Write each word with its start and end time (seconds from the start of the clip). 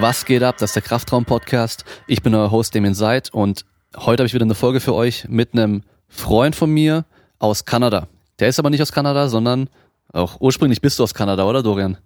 Was 0.00 0.24
geht 0.24 0.42
ab? 0.42 0.56
Das 0.56 0.70
ist 0.70 0.76
der 0.76 0.82
Kraftraum-Podcast. 0.82 1.84
Ich 2.06 2.22
bin 2.22 2.34
euer 2.34 2.50
Host 2.50 2.74
Damien 2.74 2.94
Seid 2.94 3.28
und 3.34 3.66
heute 3.94 4.22
habe 4.22 4.26
ich 4.26 4.32
wieder 4.32 4.46
eine 4.46 4.54
Folge 4.54 4.80
für 4.80 4.94
euch 4.94 5.26
mit 5.28 5.52
einem 5.52 5.82
Freund 6.08 6.56
von 6.56 6.70
mir 6.70 7.04
aus 7.38 7.66
Kanada. 7.66 8.08
Der 8.38 8.48
ist 8.48 8.58
aber 8.58 8.70
nicht 8.70 8.80
aus 8.80 8.92
Kanada, 8.92 9.28
sondern 9.28 9.68
auch 10.10 10.40
ursprünglich 10.40 10.80
bist 10.80 10.98
du 10.98 11.02
aus 11.02 11.12
Kanada, 11.12 11.44
oder 11.44 11.62
Dorian? 11.62 11.98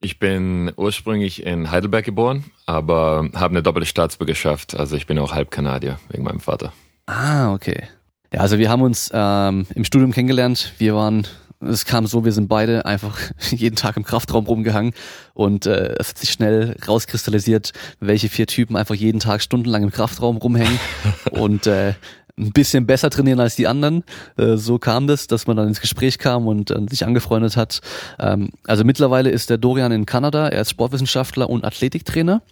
Ich 0.00 0.20
bin 0.20 0.70
ursprünglich 0.76 1.44
in 1.44 1.72
Heidelberg 1.72 2.04
geboren, 2.04 2.44
aber 2.66 3.28
habe 3.34 3.50
eine 3.50 3.64
doppelte 3.64 3.88
Staatsbürgerschaft. 3.88 4.76
Also 4.76 4.94
ich 4.94 5.08
bin 5.08 5.18
auch 5.18 5.32
halb 5.32 5.50
Kanadier 5.50 5.98
wegen 6.10 6.22
meinem 6.22 6.38
Vater. 6.38 6.72
Ah, 7.06 7.52
okay. 7.52 7.88
Ja, 8.32 8.42
also 8.42 8.58
wir 8.60 8.70
haben 8.70 8.82
uns 8.82 9.10
ähm, 9.12 9.66
im 9.74 9.82
Studium 9.82 10.12
kennengelernt. 10.12 10.72
Wir 10.78 10.94
waren 10.94 11.26
es 11.60 11.84
kam 11.84 12.06
so, 12.06 12.24
wir 12.24 12.32
sind 12.32 12.48
beide 12.48 12.86
einfach 12.86 13.18
jeden 13.50 13.76
Tag 13.76 13.96
im 13.96 14.04
Kraftraum 14.04 14.46
rumgehangen 14.46 14.92
und 15.34 15.66
äh, 15.66 15.94
es 15.98 16.10
hat 16.10 16.18
sich 16.18 16.30
schnell 16.30 16.76
rauskristallisiert, 16.86 17.72
welche 18.00 18.28
vier 18.28 18.46
Typen 18.46 18.76
einfach 18.76 18.94
jeden 18.94 19.20
Tag 19.20 19.42
stundenlang 19.42 19.82
im 19.82 19.90
Kraftraum 19.90 20.36
rumhängen 20.36 20.78
und 21.30 21.66
äh, 21.66 21.94
ein 22.38 22.52
bisschen 22.52 22.86
besser 22.86 23.10
trainieren 23.10 23.40
als 23.40 23.56
die 23.56 23.66
anderen. 23.66 24.04
Äh, 24.36 24.56
so 24.56 24.78
kam 24.78 25.08
das, 25.08 25.26
dass 25.26 25.46
man 25.46 25.56
dann 25.56 25.68
ins 25.68 25.80
Gespräch 25.80 26.18
kam 26.18 26.46
und 26.46 26.70
äh, 26.70 26.80
sich 26.88 27.04
angefreundet 27.04 27.56
hat. 27.56 27.80
Ähm, 28.18 28.50
also 28.64 28.84
mittlerweile 28.84 29.30
ist 29.30 29.50
der 29.50 29.58
Dorian 29.58 29.90
in 29.90 30.06
Kanada, 30.06 30.48
er 30.48 30.62
ist 30.62 30.70
Sportwissenschaftler 30.70 31.50
und 31.50 31.64
Athletiktrainer. 31.64 32.42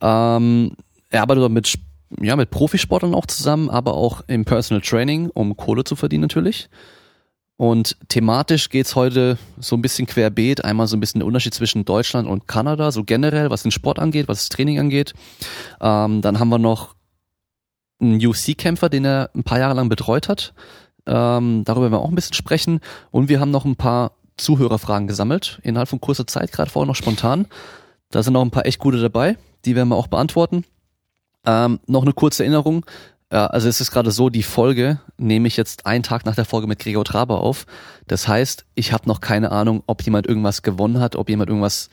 Ähm, 0.00 0.72
er 1.10 1.22
arbeitet 1.22 1.50
mit 1.50 1.74
ja, 2.20 2.36
mit 2.36 2.50
Profisportlern 2.50 3.14
auch 3.14 3.26
zusammen, 3.26 3.70
aber 3.70 3.94
auch 3.94 4.22
im 4.28 4.44
Personal 4.44 4.82
Training, 4.82 5.30
um 5.30 5.56
Kohle 5.56 5.82
zu 5.82 5.96
verdienen 5.96 6.22
natürlich. 6.22 6.68
Und 7.56 7.96
thematisch 8.08 8.68
geht's 8.68 8.96
heute 8.96 9.38
so 9.58 9.76
ein 9.76 9.82
bisschen 9.82 10.06
querbeet. 10.06 10.64
Einmal 10.64 10.88
so 10.88 10.96
ein 10.96 11.00
bisschen 11.00 11.20
der 11.20 11.26
Unterschied 11.26 11.54
zwischen 11.54 11.84
Deutschland 11.84 12.28
und 12.28 12.48
Kanada, 12.48 12.90
so 12.90 13.04
generell, 13.04 13.50
was 13.50 13.62
den 13.62 13.70
Sport 13.70 13.98
angeht, 13.98 14.26
was 14.26 14.38
das 14.38 14.48
Training 14.48 14.80
angeht. 14.80 15.14
Ähm, 15.80 16.20
dann 16.20 16.40
haben 16.40 16.48
wir 16.48 16.58
noch 16.58 16.94
einen 18.00 18.24
UC-Kämpfer, 18.24 18.88
den 18.88 19.04
er 19.04 19.30
ein 19.34 19.44
paar 19.44 19.60
Jahre 19.60 19.74
lang 19.74 19.88
betreut 19.88 20.28
hat. 20.28 20.52
Ähm, 21.06 21.62
darüber 21.64 21.84
werden 21.84 21.92
wir 21.92 22.00
auch 22.00 22.08
ein 22.08 22.16
bisschen 22.16 22.34
sprechen. 22.34 22.80
Und 23.10 23.28
wir 23.28 23.38
haben 23.38 23.52
noch 23.52 23.64
ein 23.64 23.76
paar 23.76 24.12
Zuhörerfragen 24.36 25.06
gesammelt, 25.06 25.60
innerhalb 25.62 25.88
von 25.88 26.00
kurzer 26.00 26.26
Zeit, 26.26 26.50
gerade 26.50 26.70
vorher 26.70 26.88
noch 26.88 26.96
spontan. 26.96 27.46
Da 28.10 28.22
sind 28.22 28.32
noch 28.32 28.42
ein 28.42 28.50
paar 28.50 28.66
echt 28.66 28.80
gute 28.80 29.00
dabei, 29.00 29.36
die 29.64 29.76
werden 29.76 29.88
wir 29.88 29.96
auch 29.96 30.08
beantworten. 30.08 30.64
Ähm, 31.46 31.78
noch 31.86 32.02
eine 32.02 32.12
kurze 32.12 32.42
Erinnerung. 32.42 32.84
Ja, 33.32 33.46
also 33.46 33.68
es 33.68 33.80
ist 33.80 33.90
gerade 33.90 34.10
so, 34.10 34.28
die 34.28 34.42
Folge 34.42 35.00
nehme 35.16 35.48
ich 35.48 35.56
jetzt 35.56 35.86
einen 35.86 36.02
Tag 36.02 36.24
nach 36.24 36.34
der 36.34 36.44
Folge 36.44 36.66
mit 36.66 36.78
Gregor 36.78 37.04
Traber 37.04 37.40
auf. 37.40 37.66
Das 38.06 38.28
heißt, 38.28 38.64
ich 38.74 38.92
habe 38.92 39.08
noch 39.08 39.20
keine 39.20 39.50
Ahnung, 39.50 39.82
ob 39.86 40.02
jemand 40.02 40.26
irgendwas 40.26 40.62
gewonnen 40.62 41.00
hat, 41.00 41.16
ob 41.16 41.28
jemand 41.28 41.48
irgendwas, 41.48 41.88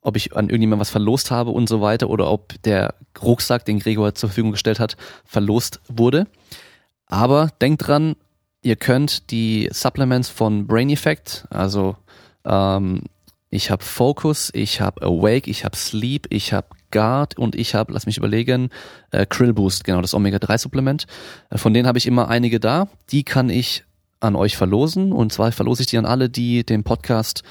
ob 0.00 0.16
ich 0.16 0.36
an 0.36 0.48
irgendjemand 0.48 0.80
was 0.80 0.90
verlost 0.90 1.30
habe 1.30 1.50
und 1.50 1.68
so 1.68 1.80
weiter 1.80 2.08
oder 2.08 2.30
ob 2.30 2.60
der 2.62 2.94
Rucksack, 3.20 3.64
den 3.64 3.80
Gregor 3.80 4.14
zur 4.14 4.30
Verfügung 4.30 4.52
gestellt 4.52 4.80
hat, 4.80 4.96
verlost 5.24 5.80
wurde. 5.88 6.26
Aber 7.06 7.50
denkt 7.60 7.86
dran, 7.86 8.16
ihr 8.62 8.76
könnt 8.76 9.30
die 9.30 9.68
Supplements 9.72 10.28
von 10.28 10.66
Brain 10.66 10.90
Effect, 10.90 11.46
also 11.50 11.96
ähm, 12.44 13.02
ich 13.50 13.70
habe 13.70 13.84
Focus, 13.84 14.50
ich 14.54 14.80
habe 14.80 15.02
Awake, 15.02 15.48
ich 15.48 15.64
habe 15.64 15.76
Sleep, 15.76 16.26
ich 16.30 16.52
habe 16.52 16.68
Guard 16.90 17.38
und 17.38 17.54
ich 17.54 17.74
habe, 17.74 17.92
lass 17.92 18.06
mich 18.06 18.16
überlegen, 18.16 18.70
äh, 19.12 19.26
Krill 19.26 19.52
Boost, 19.52 19.84
genau, 19.84 20.00
das 20.00 20.14
Omega-3-Supplement. 20.14 21.06
Äh, 21.50 21.58
von 21.58 21.72
denen 21.72 21.86
habe 21.86 21.98
ich 21.98 22.06
immer 22.06 22.28
einige 22.28 22.58
da. 22.58 22.88
Die 23.10 23.22
kann 23.22 23.48
ich 23.48 23.84
an 24.20 24.36
euch 24.36 24.56
verlosen. 24.56 25.12
Und 25.12 25.32
zwar 25.32 25.52
verlose 25.52 25.82
ich 25.82 25.88
die 25.88 25.98
an 25.98 26.06
alle, 26.06 26.28
die 26.28 26.64
den 26.64 26.82
Podcast 26.82 27.44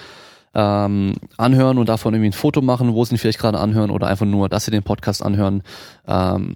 ähm, 0.53 1.15
anhören 1.37 1.77
und 1.77 1.87
davon 1.87 2.13
irgendwie 2.13 2.29
ein 2.29 2.33
Foto 2.33 2.61
machen, 2.61 2.93
wo 2.93 3.03
sie 3.05 3.15
ihn 3.15 3.17
vielleicht 3.17 3.39
gerade 3.39 3.59
anhören 3.59 3.91
oder 3.91 4.07
einfach 4.07 4.25
nur, 4.25 4.49
dass 4.49 4.65
sie 4.65 4.71
den 4.71 4.83
Podcast 4.83 5.23
anhören. 5.23 5.63
Ähm, 6.07 6.55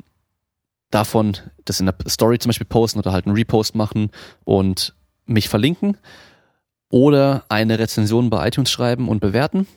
davon 0.91 1.37
das 1.65 1.79
in 1.79 1.85
der 1.85 1.95
Story 2.07 2.39
zum 2.39 2.49
Beispiel 2.49 2.67
posten 2.67 2.99
oder 2.99 3.11
halt 3.11 3.25
einen 3.25 3.35
Repost 3.35 3.75
machen 3.75 4.09
und 4.43 4.95
mich 5.25 5.47
verlinken 5.47 5.97
oder 6.89 7.43
eine 7.49 7.79
Rezension 7.79 8.29
bei 8.29 8.47
iTunes 8.47 8.71
schreiben 8.71 9.07
und 9.07 9.19
bewerten 9.19 9.67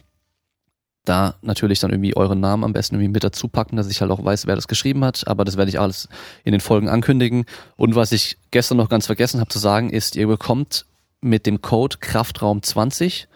da 1.04 1.34
natürlich 1.42 1.80
dann 1.80 1.90
irgendwie 1.90 2.16
euren 2.16 2.40
Namen 2.40 2.64
am 2.64 2.72
besten 2.72 2.94
irgendwie 2.94 3.12
mit 3.12 3.24
dazu 3.24 3.48
packen, 3.48 3.76
dass 3.76 3.90
ich 3.90 4.00
halt 4.00 4.10
auch 4.10 4.24
weiß, 4.24 4.46
wer 4.46 4.54
das 4.54 4.68
geschrieben 4.68 5.04
hat. 5.04 5.26
Aber 5.26 5.44
das 5.44 5.56
werde 5.56 5.68
ich 5.68 5.80
alles 5.80 6.08
in 6.44 6.52
den 6.52 6.60
Folgen 6.60 6.88
ankündigen. 6.88 7.44
Und 7.76 7.94
was 7.94 8.12
ich 8.12 8.38
gestern 8.50 8.78
noch 8.78 8.88
ganz 8.88 9.06
vergessen 9.06 9.40
habe 9.40 9.50
zu 9.50 9.58
sagen, 9.58 9.90
ist, 9.90 10.14
ihr 10.14 10.28
bekommt 10.28 10.86
mit 11.20 11.46
dem 11.46 11.60
Code 11.60 11.96
Kraftraum 11.98 12.62
20 12.62 13.28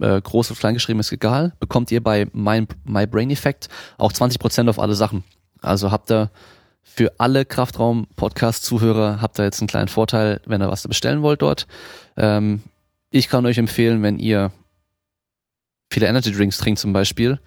äh, 0.00 0.20
groß 0.20 0.50
und 0.50 0.58
klein 0.58 0.74
geschrieben 0.74 1.00
ist 1.00 1.12
egal, 1.12 1.52
bekommt 1.60 1.90
ihr 1.90 2.02
bei 2.02 2.26
My, 2.32 2.66
My 2.84 3.06
Brain 3.06 3.30
Effect 3.30 3.68
auch 3.98 4.12
20% 4.12 4.68
auf 4.70 4.78
alle 4.78 4.94
Sachen. 4.94 5.24
Also 5.60 5.90
habt 5.90 6.10
ihr 6.10 6.30
für 6.82 7.12
alle 7.18 7.44
Kraftraum-Podcast-Zuhörer 7.44 9.20
habt 9.20 9.38
ihr 9.38 9.44
jetzt 9.44 9.60
einen 9.60 9.68
kleinen 9.68 9.88
Vorteil, 9.88 10.40
wenn 10.46 10.62
ihr 10.62 10.70
was 10.70 10.88
bestellen 10.88 11.22
wollt 11.22 11.42
dort. 11.42 11.66
Ähm, 12.16 12.62
ich 13.10 13.28
kann 13.28 13.46
euch 13.46 13.58
empfehlen, 13.58 14.02
wenn 14.02 14.18
ihr 14.18 14.52
viele 15.92 16.06
Energy 16.06 16.32
Drinks 16.32 16.58
trinkt 16.58 16.80
zum 16.80 16.92
Beispiel, 16.92 17.40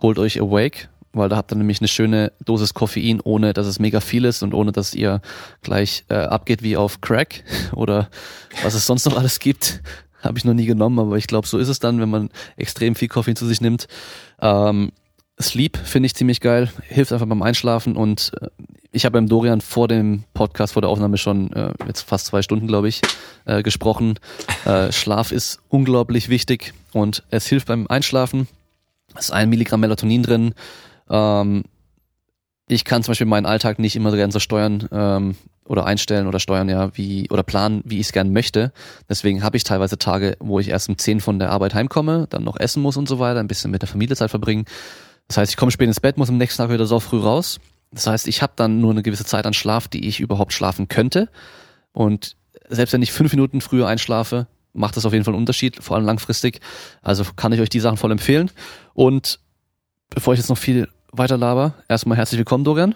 holt 0.00 0.18
euch 0.18 0.40
Awake, 0.40 0.88
weil 1.12 1.28
da 1.28 1.36
habt 1.36 1.52
ihr 1.52 1.56
nämlich 1.56 1.80
eine 1.80 1.88
schöne 1.88 2.32
Dosis 2.44 2.74
Koffein, 2.74 3.20
ohne 3.22 3.54
dass 3.54 3.66
es 3.66 3.78
mega 3.78 4.00
viel 4.00 4.24
ist 4.24 4.42
und 4.42 4.54
ohne 4.54 4.72
dass 4.72 4.94
ihr 4.94 5.20
gleich 5.62 6.04
äh, 6.08 6.14
abgeht 6.14 6.62
wie 6.62 6.76
auf 6.76 7.00
Crack 7.00 7.44
oder 7.72 8.10
was 8.62 8.74
es 8.74 8.86
sonst 8.86 9.06
noch 9.06 9.16
alles 9.16 9.40
gibt. 9.40 9.82
Habe 10.20 10.36
ich 10.36 10.44
noch 10.44 10.54
nie 10.54 10.66
genommen, 10.66 10.98
aber 10.98 11.16
ich 11.16 11.28
glaube, 11.28 11.46
so 11.46 11.58
ist 11.58 11.68
es 11.68 11.78
dann, 11.78 12.00
wenn 12.00 12.10
man 12.10 12.30
extrem 12.56 12.96
viel 12.96 13.06
Koffein 13.06 13.36
zu 13.36 13.46
sich 13.46 13.60
nimmt. 13.60 13.86
Ähm, 14.40 14.90
Sleep 15.40 15.76
finde 15.76 16.08
ich 16.08 16.16
ziemlich 16.16 16.40
geil, 16.40 16.68
hilft 16.82 17.12
einfach 17.12 17.28
beim 17.28 17.42
Einschlafen 17.42 17.96
und 17.96 18.32
äh, 18.40 18.48
ich 18.98 19.04
habe 19.04 19.12
beim 19.12 19.28
Dorian 19.28 19.60
vor 19.60 19.86
dem 19.86 20.24
Podcast, 20.34 20.72
vor 20.72 20.82
der 20.82 20.90
Aufnahme 20.90 21.18
schon 21.18 21.52
äh, 21.52 21.72
jetzt 21.86 22.02
fast 22.02 22.26
zwei 22.26 22.42
Stunden, 22.42 22.66
glaube 22.66 22.88
ich, 22.88 23.00
äh, 23.44 23.62
gesprochen. 23.62 24.18
Äh, 24.64 24.90
Schlaf 24.90 25.30
ist 25.30 25.60
unglaublich 25.68 26.28
wichtig 26.28 26.74
und 26.92 27.22
es 27.30 27.46
hilft 27.46 27.68
beim 27.68 27.86
Einschlafen. 27.86 28.48
Es 29.14 29.26
ist 29.26 29.30
ein 29.30 29.50
Milligramm 29.50 29.78
Melatonin 29.78 30.24
drin. 30.24 30.54
Ähm, 31.08 31.62
ich 32.66 32.84
kann 32.84 33.04
zum 33.04 33.12
Beispiel 33.12 33.28
meinen 33.28 33.46
Alltag 33.46 33.78
nicht 33.78 33.94
immer 33.94 34.10
gerne 34.16 34.32
so 34.32 34.40
steuern 34.40 34.88
ähm, 34.90 35.36
oder 35.64 35.86
einstellen 35.86 36.26
oder 36.26 36.40
steuern, 36.40 36.68
ja, 36.68 36.90
wie 36.96 37.30
oder 37.30 37.44
planen, 37.44 37.82
wie 37.84 38.00
ich 38.00 38.08
es 38.08 38.12
gern 38.12 38.32
möchte. 38.32 38.72
Deswegen 39.08 39.44
habe 39.44 39.56
ich 39.56 39.62
teilweise 39.62 39.98
Tage, 39.98 40.36
wo 40.40 40.58
ich 40.58 40.70
erst 40.70 40.88
um 40.88 40.98
10 40.98 41.20
von 41.20 41.38
der 41.38 41.50
Arbeit 41.50 41.72
heimkomme, 41.72 42.26
dann 42.30 42.42
noch 42.42 42.58
essen 42.58 42.82
muss 42.82 42.96
und 42.96 43.08
so 43.08 43.20
weiter, 43.20 43.38
ein 43.38 43.48
bisschen 43.48 43.70
mit 43.70 43.82
der 43.82 43.88
Familie 43.88 44.16
Zeit 44.16 44.30
verbringen. 44.30 44.64
Das 45.28 45.36
heißt, 45.36 45.52
ich 45.52 45.56
komme 45.56 45.70
spät 45.70 45.86
ins 45.86 46.00
Bett, 46.00 46.16
muss 46.16 46.30
am 46.30 46.36
nächsten 46.36 46.60
Tag 46.60 46.72
wieder 46.72 46.86
so 46.86 46.98
früh 46.98 47.20
raus 47.20 47.60
das 47.90 48.06
heißt, 48.06 48.28
ich 48.28 48.42
habe 48.42 48.52
dann 48.56 48.80
nur 48.80 48.90
eine 48.90 49.02
gewisse 49.02 49.24
Zeit 49.24 49.46
an 49.46 49.54
Schlaf, 49.54 49.88
die 49.88 50.06
ich 50.06 50.20
überhaupt 50.20 50.52
schlafen 50.52 50.88
könnte. 50.88 51.28
Und 51.92 52.36
selbst 52.68 52.92
wenn 52.92 53.02
ich 53.02 53.12
fünf 53.12 53.32
Minuten 53.32 53.60
früher 53.60 53.86
einschlafe, 53.86 54.46
macht 54.72 54.96
das 54.96 55.06
auf 55.06 55.12
jeden 55.12 55.24
Fall 55.24 55.34
einen 55.34 55.40
Unterschied, 55.40 55.82
vor 55.82 55.96
allem 55.96 56.06
langfristig. 56.06 56.60
Also 57.02 57.24
kann 57.36 57.52
ich 57.52 57.60
euch 57.60 57.70
die 57.70 57.80
Sachen 57.80 57.96
voll 57.96 58.12
empfehlen. 58.12 58.50
Und 58.94 59.40
bevor 60.10 60.34
ich 60.34 60.38
jetzt 60.38 60.50
noch 60.50 60.58
viel 60.58 60.88
weiter 61.12 61.38
laber, 61.38 61.74
erstmal 61.88 62.18
herzlich 62.18 62.38
willkommen, 62.38 62.64
Dorian. 62.64 62.94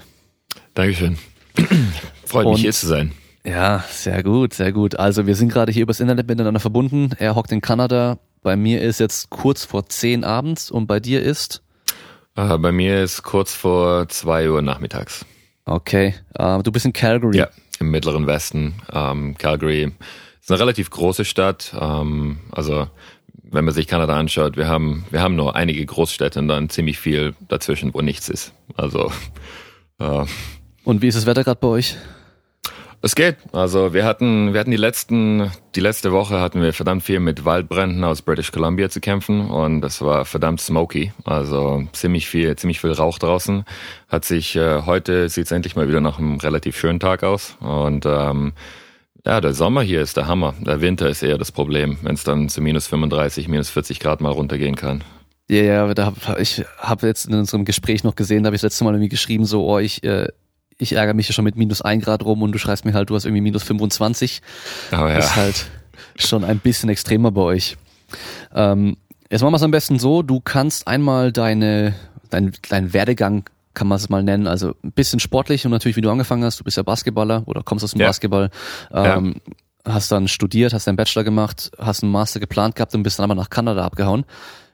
Dankeschön. 0.75 1.19
Freut 2.24 2.47
mich, 2.47 2.54
Und, 2.54 2.60
hier 2.60 2.72
zu 2.72 2.86
sein. 2.86 3.12
Ja, 3.44 3.84
sehr 3.91 4.22
gut, 4.22 4.54
sehr 4.54 4.72
gut. 4.72 4.98
Also 4.98 5.26
wir 5.26 5.34
sind 5.34 5.50
gerade 5.50 5.72
hier 5.72 5.82
übers 5.82 6.00
Internet 6.00 6.28
miteinander 6.28 6.60
verbunden. 6.60 7.10
Er 7.19 7.34
hockt 7.34 7.50
in 7.50 7.60
Kanada. 7.60 8.19
Bei 8.42 8.56
mir 8.56 8.80
ist 8.82 9.00
jetzt 9.00 9.30
kurz 9.30 9.64
vor 9.64 9.86
zehn 9.86 10.22
abends 10.22 10.70
und 10.70 10.86
bei 10.86 11.00
dir 11.00 11.22
ist 11.22 11.62
Aha, 12.34 12.56
bei 12.56 12.72
mir 12.72 13.03
ist 13.03 13.22
kurz 13.22 13.54
vor 13.54 14.09
zwei 14.09 14.48
Uhr 14.48 14.62
nachmittags. 14.62 15.26
Okay. 15.66 16.15
Uh, 16.39 16.62
du 16.62 16.72
bist 16.72 16.86
in 16.86 16.92
Calgary. 16.92 17.36
Ja, 17.36 17.48
im 17.78 17.91
mittleren 17.91 18.27
Westen. 18.27 18.74
Um, 18.91 19.36
Calgary 19.36 19.92
ist 20.41 20.51
eine 20.51 20.60
relativ 20.60 20.89
große 20.89 21.24
Stadt. 21.27 21.74
Um, 21.78 22.39
also 22.51 22.89
wenn 23.42 23.66
man 23.66 23.74
sich 23.74 23.86
Kanada 23.86 24.16
anschaut, 24.18 24.57
wir 24.57 24.66
haben, 24.66 25.04
wir 25.10 25.21
haben 25.21 25.36
nur 25.36 25.57
einige 25.57 25.84
Großstädte 25.84 26.39
und 26.39 26.48
dann 26.48 26.71
ziemlich 26.71 26.98
viel 26.98 27.34
dazwischen, 27.48 27.92
wo 27.92 28.01
nichts 28.01 28.30
ist. 28.30 28.54
Also. 28.77 29.12
Uh, 30.01 30.24
und 30.84 31.03
wie 31.03 31.09
ist 31.09 31.16
das 31.16 31.27
Wetter 31.27 31.45
gerade 31.45 31.60
bei 31.60 31.68
euch? 31.68 31.97
Es 33.04 33.16
geht. 33.16 33.37
Also 33.51 33.93
wir 33.95 34.04
hatten, 34.04 34.53
wir 34.53 34.60
hatten 34.60 34.71
die 34.71 34.77
letzten, 34.77 35.51
die 35.75 35.81
letzte 35.81 36.13
Woche 36.13 36.41
hatten 36.41 36.63
wir 36.63 36.72
verdammt 36.72 37.03
viel 37.03 37.19
mit 37.19 37.45
Waldbränden 37.45 38.04
aus 38.04 38.22
British 38.22 38.53
Columbia 38.53 38.91
zu 38.91 39.01
kämpfen 39.01 39.51
und 39.51 39.81
das 39.81 40.03
war 40.03 40.25
verdammt 40.25 40.60
smoky. 40.60 41.13
Also 41.25 41.83
ziemlich 41.93 42.28
viel, 42.28 42.54
ziemlich 42.54 42.81
viel 42.81 42.93
Rauch 42.93 43.19
draußen. 43.19 43.65
Hat 44.09 44.25
sich 44.25 44.54
äh, 44.54 44.83
heute 44.87 45.28
sieht 45.28 45.47
es 45.47 45.51
endlich 45.51 45.75
mal 45.75 45.89
wieder 45.89 46.01
nach 46.01 46.21
einem 46.21 46.37
relativ 46.37 46.78
schönen 46.78 47.01
Tag 47.01 47.25
aus 47.25 47.57
und 47.59 48.07
ähm, 48.07 48.53
ja, 49.27 49.41
der 49.41 49.53
Sommer 49.53 49.83
hier 49.83 50.01
ist 50.01 50.16
der 50.16 50.28
Hammer. 50.28 50.55
Der 50.60 50.81
Winter 50.81 51.09
ist 51.09 51.25
eher 51.25 51.39
das 51.39 51.51
Problem, 51.51 51.98
wenn 52.03 52.15
es 52.15 52.22
dann 52.22 52.48
zu 52.48 52.60
minus 52.60 52.87
35, 52.87 53.48
minus 53.48 53.69
40 53.71 53.98
Grad 53.98 54.21
mal 54.21 54.31
runtergehen 54.31 54.77
kann. 54.77 55.03
Ja, 55.51 55.63
ja, 55.63 55.95
da 55.95 56.07
hab, 56.07 56.39
ich 56.39 56.65
habe 56.78 57.09
jetzt 57.09 57.27
in 57.27 57.34
unserem 57.34 57.65
Gespräch 57.65 58.05
noch 58.05 58.15
gesehen, 58.15 58.45
da 58.45 58.47
habe 58.47 58.55
ich 58.55 58.63
das 58.63 58.72
letzte 58.72 58.84
Mal 58.84 58.95
irgendwie 58.95 59.09
geschrieben, 59.09 59.45
so, 59.45 59.66
oh, 59.66 59.81
ich 59.81 60.05
äh, 60.05 60.28
ich 60.83 60.93
ärgere 60.95 61.15
mich 61.15 61.29
ja 61.29 61.33
schon 61.33 61.45
mit 61.45 61.57
minus 61.57 61.81
ein 61.81 62.01
Grad 62.01 62.25
rum 62.25 62.43
und 62.43 62.53
du 62.53 62.59
schreibst 62.59 62.84
mir 62.84 62.93
halt, 62.93 63.11
du 63.11 63.15
hast 63.15 63.25
irgendwie 63.25 63.41
minus 63.41 63.63
25. 63.63 64.43
Oh 64.93 64.97
ja. 64.97 65.15
Das 65.15 65.27
ist 65.27 65.37
halt 65.37 65.67
schon 66.17 66.45
ein 66.45 66.59
bisschen 66.59 66.91
extremer 66.91 67.31
bei 67.31 67.43
euch. 67.43 67.77
Ähm, 68.55 68.97
jetzt 69.31 69.43
machen 69.43 69.53
wir 69.53 69.57
es 69.57 69.63
am 69.63 69.71
besten 69.71 69.99
so, 69.99 70.23
du 70.23 70.41
kannst 70.41 70.87
einmal 70.89 71.33
deine, 71.33 71.95
dein, 72.31 72.53
dein 72.69 72.93
Werdegang 72.93 73.45
kann 73.75 73.89
man 73.89 73.97
es 73.97 74.09
mal 74.09 74.23
nennen. 74.23 74.47
Also 74.47 74.75
ein 74.84 74.93
bisschen 74.93 75.21
sportlich 75.21 75.65
und 75.65 75.71
natürlich, 75.71 75.97
wie 75.97 76.03
du 76.03 76.11
angefangen 76.11 76.45
hast, 76.45 76.61
du 76.61 76.65
bist 76.65 76.77
ja 76.77 76.83
Basketballer 76.83 77.45
oder 77.47 77.63
kommst 77.63 77.84
aus 77.84 77.93
dem 77.93 78.01
ja. 78.01 78.09
Basketball. 78.09 78.51
Ähm, 78.93 79.37
ja. 79.87 79.95
Hast 79.95 80.13
dann 80.13 80.29
studiert, 80.29 80.75
hast 80.75 80.87
deinen 80.87 80.97
Bachelor 80.97 81.25
gemacht, 81.25 81.73
hast 81.79 82.03
einen 82.03 82.13
Master 82.13 82.39
geplant 82.39 82.77
gehabt 82.77 82.95
und 82.95 83.03
bist 83.03 83.19
dann 83.19 83.25
aber 83.25 83.34
nach 83.34 83.51
Kanada 83.51 83.84
abgehauen. 83.84 84.25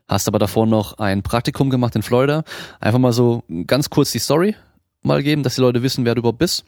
Hast 0.09 0.27
aber 0.27 0.39
davor 0.39 0.67
noch 0.67 0.99
ein 0.99 1.23
Praktikum 1.23 1.71
gemacht 1.71 1.95
in 1.95 2.03
Florida. 2.03 2.43
Einfach 2.81 2.99
mal 2.99 3.13
so 3.13 3.45
ganz 3.67 3.91
kurz 3.91 4.11
die 4.11 4.19
Story 4.19 4.57
mal 5.09 5.23
geben, 5.23 5.43
dass 5.43 5.57
die 5.57 5.61
Leute 5.61 5.83
wissen, 5.83 6.05
wer 6.05 6.15
du 6.15 6.21
überhaupt 6.21 6.39
bist. 6.39 6.65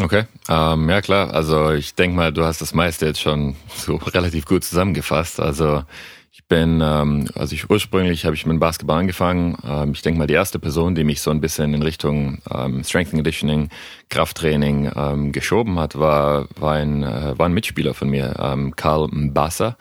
Okay, 0.00 0.24
ähm, 0.48 0.88
ja 0.88 1.00
klar. 1.00 1.34
Also 1.34 1.72
ich 1.72 1.94
denke 1.94 2.16
mal, 2.16 2.32
du 2.32 2.44
hast 2.44 2.60
das 2.60 2.72
meiste 2.72 3.06
jetzt 3.06 3.20
schon 3.20 3.56
so 3.74 3.96
relativ 3.96 4.46
gut 4.46 4.64
zusammengefasst. 4.64 5.40
Also 5.40 5.82
ich 6.30 6.46
bin, 6.46 6.80
ähm, 6.82 7.28
also 7.34 7.54
ich 7.54 7.68
ursprünglich 7.68 8.24
habe 8.24 8.36
ich 8.36 8.46
mit 8.46 8.60
Basketball 8.60 9.00
angefangen. 9.00 9.56
Ähm, 9.66 9.92
ich 9.92 10.02
denke 10.02 10.18
mal, 10.18 10.28
die 10.28 10.34
erste 10.34 10.60
Person, 10.60 10.94
die 10.94 11.02
mich 11.02 11.20
so 11.20 11.32
ein 11.32 11.40
bisschen 11.40 11.74
in 11.74 11.82
Richtung 11.82 12.38
ähm, 12.50 12.84
Strength 12.84 13.08
and 13.08 13.16
Conditioning, 13.16 13.68
Krafttraining 14.08 14.92
ähm, 14.94 15.32
geschoben 15.32 15.80
hat, 15.80 15.98
war, 15.98 16.46
war, 16.56 16.74
ein, 16.74 17.02
äh, 17.02 17.36
war 17.36 17.46
ein 17.46 17.54
Mitspieler 17.54 17.92
von 17.92 18.08
mir, 18.08 18.36
ähm, 18.38 18.76
Karl 18.76 19.08
Mbassa, 19.08 19.76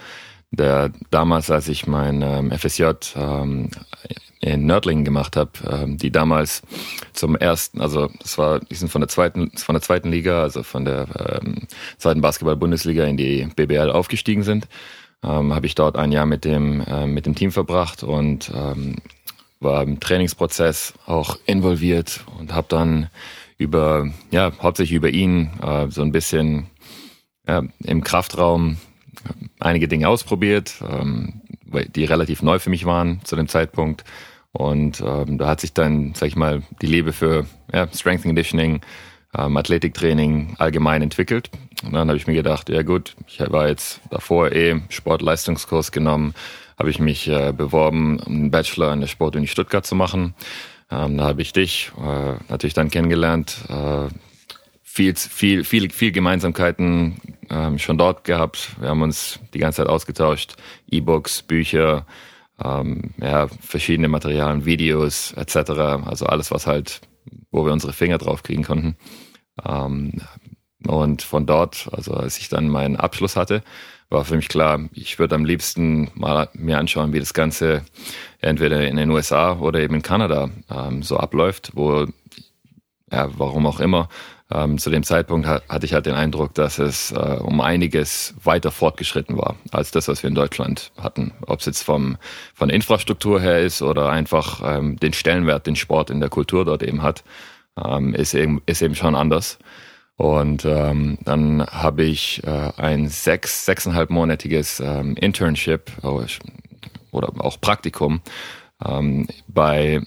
der 0.50 0.92
damals, 1.12 1.52
als 1.52 1.68
ich 1.68 1.86
mein 1.86 2.24
ähm, 2.24 2.52
FSJ 2.52 2.86
ähm, 3.16 3.70
in 4.40 4.66
Nördlingen 4.66 5.04
gemacht 5.04 5.36
habe, 5.36 5.52
ähm, 5.70 5.98
die 5.98 6.12
damals 6.12 6.62
zum 7.14 7.36
ersten, 7.36 7.82
also 7.82 8.10
das 8.20 8.38
war, 8.38 8.60
die 8.60 8.76
sind 8.76 8.90
von 8.90 9.02
der 9.02 9.08
zweiten, 9.08 9.52
von 9.58 9.74
der 9.74 9.82
zweiten 9.82 10.12
Liga, 10.12 10.42
also 10.42 10.64
von 10.64 10.86
der 10.86 11.42
ähm, 11.42 11.68
zweiten 11.98 12.22
Basketball-Bundesliga 12.22 13.06
in 13.06 13.18
die 13.18 13.48
BBL 13.56 13.90
aufgestiegen 13.90 14.44
sind. 14.44 14.68
Ähm, 15.24 15.54
habe 15.54 15.66
ich 15.66 15.74
dort 15.74 15.98
ein 15.98 16.12
Jahr 16.12 16.28
mit 16.28 16.46
dem, 16.46 16.82
äh, 16.82 17.08
mit 17.08 17.26
dem 17.26 17.34
Team 17.34 17.52
verbracht 17.52 18.04
und 18.04 18.52
ähm, 18.54 18.98
war 19.60 19.82
im 19.82 20.00
Trainingsprozess 20.00 20.94
auch 21.08 21.38
involviert 21.46 22.24
und 22.40 22.54
habe 22.54 22.68
dann 22.70 23.10
über, 23.58 24.12
ja, 24.30 24.52
hauptsächlich 24.62 24.96
über 24.96 25.10
ihn 25.10 25.50
äh, 25.64 25.88
so 25.90 26.04
ein 26.04 26.12
bisschen 26.12 26.68
ja, 27.48 27.64
im 27.84 28.04
Kraftraum 28.04 28.78
einige 29.60 29.88
Dinge 29.88 30.08
ausprobiert, 30.08 30.76
ähm, 30.88 31.42
die 31.96 32.06
relativ 32.06 32.42
neu 32.42 32.60
für 32.60 32.70
mich 32.70 32.86
waren 32.86 33.22
zu 33.24 33.36
dem 33.36 33.48
Zeitpunkt. 33.48 34.04
Und 34.52 35.02
ähm, 35.02 35.38
da 35.38 35.48
hat 35.48 35.62
sich 35.62 35.74
dann, 35.74 36.14
sag 36.16 36.28
ich 36.28 36.36
mal, 36.36 36.64
die 36.82 36.88
Liebe 36.88 37.14
für 37.14 37.46
ja, 37.72 37.88
Strength 37.94 38.24
Conditioning, 38.24 38.82
ähm, 39.38 39.58
Athletiktraining 39.58 40.56
allgemein 40.58 41.02
entwickelt. 41.02 41.52
Und 41.84 41.94
dann 41.94 42.08
habe 42.08 42.18
ich 42.18 42.28
mir 42.28 42.34
gedacht, 42.34 42.70
ja 42.70 42.82
gut, 42.82 43.16
ich 43.28 43.40
war 43.40 43.68
jetzt 43.68 44.02
davor 44.10 44.52
eh 44.52 44.82
Sportleistungskurs 44.90 45.92
genommen, 45.92 46.34
habe 46.78 46.90
ich 46.90 47.00
mich 47.00 47.28
äh, 47.28 47.54
beworben, 47.56 48.20
einen 48.22 48.52
Bachelor 48.52 48.92
an 48.92 49.02
der 49.02 49.08
Sportuni 49.08 49.48
Stuttgart 49.48 49.86
zu 49.86 49.96
machen. 49.96 50.34
Ähm, 50.90 51.18
da 51.18 51.26
habe 51.26 51.42
ich 51.42 51.54
dich 51.54 51.92
äh, 51.98 52.34
natürlich 52.50 52.74
dann 52.74 52.90
kennengelernt, 52.90 53.58
äh, 53.70 54.08
viel, 54.98 55.16
viel, 55.16 55.64
viel, 55.64 55.92
viel 55.92 56.12
Gemeinsamkeiten 56.12 57.22
ähm, 57.52 57.78
schon 57.78 58.00
dort 58.00 58.24
gehabt. 58.24 58.72
Wir 58.80 58.90
haben 58.90 59.04
uns 59.04 59.40
die 59.54 59.60
ganze 59.60 59.78
Zeit 59.78 59.90
ausgetauscht, 59.90 60.56
E-Books, 60.90 61.44
Bücher, 61.44 62.08
ähm, 62.64 63.12
ja, 63.22 63.48
verschiedene 63.48 64.08
Materialien, 64.08 64.66
Videos 64.66 65.34
etc. 65.34 65.70
Also 66.04 66.26
alles, 66.26 66.50
was 66.50 66.66
halt, 66.66 67.02
wo 67.52 67.64
wir 67.64 67.74
unsere 67.74 67.94
Finger 67.94 68.18
drauf 68.18 68.42
kriegen 68.42 68.64
konnten. 68.64 68.96
Ähm, 69.64 70.14
und 70.88 71.22
von 71.22 71.46
dort, 71.46 71.90
also 71.92 72.14
als 72.14 72.40
ich 72.40 72.50
dann 72.50 72.68
meinen 72.68 72.96
Abschluss 72.96 73.36
hatte, 73.36 73.62
war 74.10 74.26
für 74.26 74.36
mich 74.36 74.48
klar, 74.48 74.90
ich 74.94 75.20
würde 75.20 75.36
am 75.36 75.46
liebsten 75.46 76.10
mal 76.16 76.50
mir 76.54 76.80
anschauen, 76.80 77.14
wie 77.14 77.20
das 77.20 77.36
Ganze 77.36 77.84
entweder 78.40 78.88
in 78.88 78.96
den 78.96 79.12
USA 79.12 79.60
oder 79.60 79.80
eben 79.80 79.96
in 79.96 80.02
Kanada 80.02 80.50
ähm, 80.72 81.04
so 81.04 81.18
abläuft, 81.18 81.74
wo, 81.76 82.08
ja, 83.12 83.30
warum 83.38 83.68
auch 83.68 83.80
immer, 83.80 84.10
ähm, 84.52 84.78
zu 84.78 84.90
dem 84.90 85.04
Zeitpunkt 85.04 85.46
hatte 85.48 85.86
ich 85.86 85.94
halt 85.94 86.06
den 86.06 86.14
Eindruck, 86.14 86.54
dass 86.54 86.80
es 86.80 87.12
äh, 87.12 87.16
um 87.42 87.60
einiges 87.60 88.34
weiter 88.42 88.72
fortgeschritten 88.72 89.38
war 89.38 89.56
als 89.72 89.92
das, 89.92 90.08
was 90.08 90.24
wir 90.24 90.30
in 90.30 90.36
Deutschland 90.36 90.92
hatten. 90.98 91.34
Ob 91.46 91.60
es 91.60 91.66
jetzt 91.66 91.84
vom, 91.84 92.18
von 92.54 92.70
der 92.70 92.76
Infrastruktur 92.76 93.42
her 93.42 93.60
ist 93.60 93.82
oder 93.82 94.10
einfach 94.10 94.62
ähm, 94.64 94.98
den 94.98 95.12
Stellenwert, 95.12 95.68
den 95.68 95.76
Sport 95.76 96.10
in 96.10 96.22
der 96.22 96.30
Kultur 96.30 96.64
dort 96.64 96.82
eben 96.82 97.02
hat, 97.02 97.26
ähm, 97.84 98.14
ist, 98.14 98.34
eben, 98.34 98.62
ist 98.66 98.82
eben 98.82 98.96
schon 98.96 99.16
anders. 99.16 99.60
Und 100.16 100.66
ähm, 100.66 101.18
dann 101.26 101.66
habe 101.66 102.04
ich 102.04 102.42
äh, 102.44 102.72
ein 102.78 103.10
sechs, 103.10 103.66
sechseinhalbmonatiges 103.66 104.80
ähm, 104.80 105.16
Internship 105.16 105.92
oder 107.12 107.30
auch 107.40 107.60
Praktikum 107.62 108.22
ähm, 108.86 109.28
bei 109.48 110.02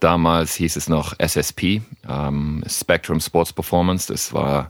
damals 0.00 0.54
hieß 0.54 0.76
es 0.76 0.88
noch 0.88 1.14
SSP, 1.18 1.82
ähm, 2.08 2.62
Spectrum 2.68 3.20
Sports 3.20 3.52
Performance. 3.52 4.12
Das 4.12 4.32
war 4.32 4.68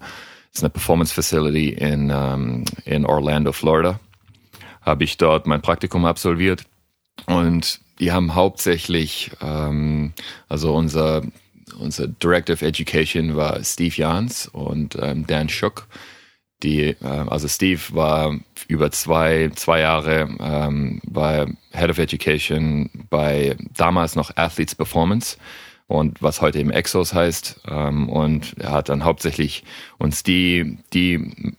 das 0.55 0.61
ist 0.61 0.65
eine 0.65 0.71
Performance 0.71 1.13
Facility 1.13 1.71
in, 1.71 2.13
ähm, 2.15 2.65
in 2.85 3.05
Orlando, 3.05 3.51
Florida. 3.51 3.99
Habe 4.83 5.03
ich 5.03 5.17
dort 5.17 5.49
mein 5.49 5.63
Praktikum 5.63 6.05
absolviert 6.05 6.65
und 7.27 7.81
die 7.99 8.13
haben 8.13 8.37
hauptsächlich, 8.37 9.33
ähm, 9.41 10.13
also 10.49 10.75
unser 10.75 11.23
unser 11.79 12.07
Directive 12.07 12.65
Education 12.65 13.37
war 13.37 13.63
Steve 13.65 13.95
Jans 13.97 14.47
und 14.47 14.97
ähm, 15.01 15.27
Dan 15.27 15.49
Schuck. 15.49 15.87
Die, 16.65 16.81
äh, 16.81 16.97
also 17.03 17.47
Steve 17.47 17.81
war 17.91 18.37
über 18.67 18.91
zwei, 18.91 19.51
zwei 19.55 19.81
Jahre 19.81 20.29
ähm, 20.41 21.01
bei 21.07 21.47
Head 21.73 21.91
of 21.91 21.99
Education 21.99 22.91
bei 23.11 23.57
damals 23.77 24.17
noch 24.17 24.37
Athletes 24.37 24.75
Performance 24.75 25.37
und 25.87 26.23
was 26.23 26.41
heute 26.41 26.59
eben 26.59 26.71
Exos 26.71 27.13
heißt. 27.13 27.61
Ähm, 27.69 28.09
und 28.09 28.57
er 28.59 28.73
hat 28.73 28.89
dann 28.89 29.05
hauptsächlich 29.05 29.63
uns 29.99 30.23
die, 30.23 30.79
die 30.95 31.55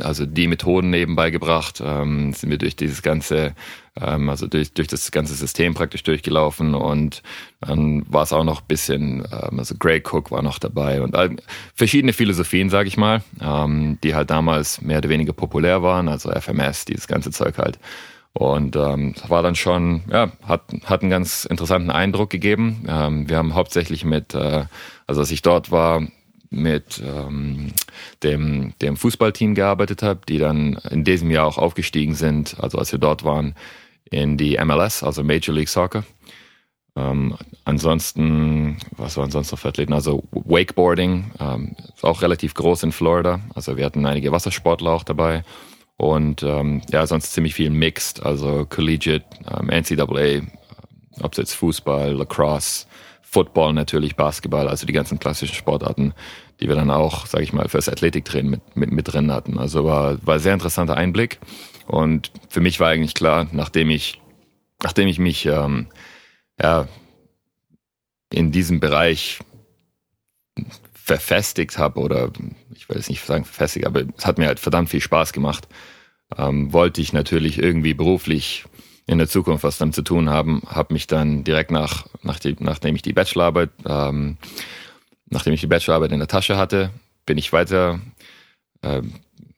also 0.00 0.26
die 0.26 0.48
Methoden 0.48 0.90
nebenbei 0.90 1.30
gebracht, 1.30 1.82
ähm, 1.84 2.32
sind 2.32 2.50
wir 2.50 2.58
durch 2.58 2.76
dieses 2.76 3.02
ganze, 3.02 3.54
ähm, 4.00 4.28
also 4.28 4.46
durch, 4.46 4.72
durch 4.72 4.88
das 4.88 5.10
ganze 5.10 5.34
System 5.34 5.74
praktisch 5.74 6.02
durchgelaufen 6.02 6.74
und 6.74 7.22
dann 7.60 8.04
war 8.08 8.22
es 8.22 8.32
auch 8.32 8.44
noch 8.44 8.62
ein 8.62 8.66
bisschen, 8.66 9.24
ähm, 9.30 9.58
also 9.58 9.74
Gray 9.78 10.02
Cook 10.04 10.30
war 10.30 10.42
noch 10.42 10.58
dabei 10.58 11.02
und 11.02 11.14
all, 11.14 11.36
verschiedene 11.74 12.12
Philosophien, 12.12 12.70
sage 12.70 12.88
ich 12.88 12.96
mal, 12.96 13.22
ähm, 13.40 13.98
die 14.02 14.14
halt 14.14 14.30
damals 14.30 14.80
mehr 14.80 14.98
oder 14.98 15.08
weniger 15.08 15.32
populär 15.32 15.82
waren, 15.82 16.08
also 16.08 16.30
FMS, 16.30 16.84
dieses 16.84 17.06
ganze 17.06 17.30
Zeug 17.30 17.58
halt. 17.58 17.78
Und 18.32 18.76
ähm, 18.76 19.14
war 19.26 19.42
dann 19.42 19.56
schon, 19.56 20.02
ja, 20.08 20.30
hat, 20.46 20.62
hat 20.84 21.02
einen 21.02 21.10
ganz 21.10 21.44
interessanten 21.44 21.90
Eindruck 21.90 22.30
gegeben. 22.30 22.84
Ähm, 22.88 23.28
wir 23.28 23.36
haben 23.36 23.54
hauptsächlich 23.56 24.04
mit, 24.04 24.34
äh, 24.34 24.66
also 25.08 25.20
als 25.20 25.32
ich 25.32 25.42
dort 25.42 25.72
war, 25.72 26.06
mit 26.50 27.00
ähm, 27.04 27.72
dem, 28.22 28.74
dem 28.82 28.96
Fußballteam 28.96 29.54
gearbeitet 29.54 30.02
habe, 30.02 30.20
die 30.28 30.38
dann 30.38 30.74
in 30.90 31.04
diesem 31.04 31.30
Jahr 31.30 31.46
auch 31.46 31.58
aufgestiegen 31.58 32.14
sind, 32.14 32.56
also 32.60 32.78
als 32.78 32.90
wir 32.92 32.98
dort 32.98 33.24
waren, 33.24 33.54
in 34.10 34.36
die 34.36 34.58
MLS, 34.62 35.02
also 35.02 35.22
Major 35.22 35.54
League 35.54 35.68
Soccer. 35.68 36.04
Ähm, 36.96 37.36
ansonsten, 37.64 38.78
was 38.96 39.16
waren 39.16 39.30
sonst 39.30 39.52
noch 39.52 39.60
für 39.60 39.68
Athleten? 39.68 39.92
Also 39.92 40.24
Wakeboarding, 40.32 41.30
ähm, 41.38 41.76
ist 41.94 42.04
auch 42.04 42.22
relativ 42.22 42.54
groß 42.54 42.82
in 42.82 42.92
Florida. 42.92 43.40
Also 43.54 43.76
wir 43.76 43.84
hatten 43.84 44.04
einige 44.04 44.32
Wassersportler 44.32 44.90
auch 44.90 45.04
dabei. 45.04 45.44
Und 45.96 46.42
ähm, 46.42 46.82
ja, 46.90 47.06
sonst 47.06 47.32
ziemlich 47.32 47.54
viel 47.54 47.70
Mixed, 47.70 48.24
also 48.24 48.66
Collegiate, 48.68 49.24
ähm, 49.46 49.68
NCAA, 49.68 50.40
ob 51.20 51.32
es 51.32 51.38
jetzt 51.38 51.54
Fußball, 51.54 52.12
Lacrosse, 52.12 52.86
Football 53.30 53.74
natürlich, 53.74 54.16
Basketball, 54.16 54.66
also 54.66 54.86
die 54.86 54.92
ganzen 54.92 55.20
klassischen 55.20 55.54
Sportarten, 55.54 56.14
die 56.58 56.68
wir 56.68 56.74
dann 56.74 56.90
auch, 56.90 57.26
sage 57.26 57.44
ich 57.44 57.52
mal, 57.52 57.68
fürs 57.68 57.88
Athletiktraining 57.88 58.50
mit, 58.50 58.76
mit, 58.76 58.90
mit 58.90 59.12
drin 59.12 59.30
hatten. 59.30 59.56
Also 59.56 59.84
war, 59.84 60.18
war 60.26 60.34
ein 60.34 60.40
sehr 60.40 60.54
interessanter 60.54 60.96
Einblick. 60.96 61.38
Und 61.86 62.32
für 62.48 62.60
mich 62.60 62.80
war 62.80 62.88
eigentlich 62.88 63.14
klar, 63.14 63.46
nachdem 63.52 63.90
ich, 63.90 64.20
nachdem 64.82 65.06
ich 65.06 65.20
mich 65.20 65.46
ähm, 65.46 65.86
ja, 66.60 66.88
in 68.32 68.50
diesem 68.50 68.80
Bereich 68.80 69.38
verfestigt 70.92 71.78
habe 71.78 72.00
oder 72.00 72.32
ich 72.74 72.88
will 72.88 72.96
jetzt 72.96 73.10
nicht 73.10 73.24
sagen 73.24 73.44
verfestigt, 73.44 73.86
aber 73.86 74.02
es 74.16 74.26
hat 74.26 74.38
mir 74.38 74.48
halt 74.48 74.58
verdammt 74.58 74.90
viel 74.90 75.00
Spaß 75.00 75.32
gemacht, 75.32 75.68
ähm, 76.36 76.72
wollte 76.72 77.00
ich 77.00 77.12
natürlich 77.12 77.58
irgendwie 77.58 77.94
beruflich 77.94 78.64
in 79.10 79.18
der 79.18 79.26
Zukunft 79.26 79.64
was 79.64 79.76
damit 79.76 79.96
zu 79.96 80.02
tun 80.02 80.30
haben, 80.30 80.62
habe 80.66 80.94
mich 80.94 81.08
dann 81.08 81.42
direkt 81.42 81.72
nach, 81.72 82.06
nach 82.22 82.38
die, 82.38 82.54
nachdem 82.60 82.94
ich 82.94 83.02
die 83.02 83.12
Bachelorarbeit, 83.12 83.70
ähm, 83.84 84.36
nachdem 85.28 85.52
ich 85.52 85.60
die 85.60 85.66
Bachelorarbeit 85.66 86.12
in 86.12 86.20
der 86.20 86.28
Tasche 86.28 86.56
hatte, 86.56 86.90
bin 87.26 87.36
ich 87.36 87.52
weiter, 87.52 87.98
äh, 88.82 89.02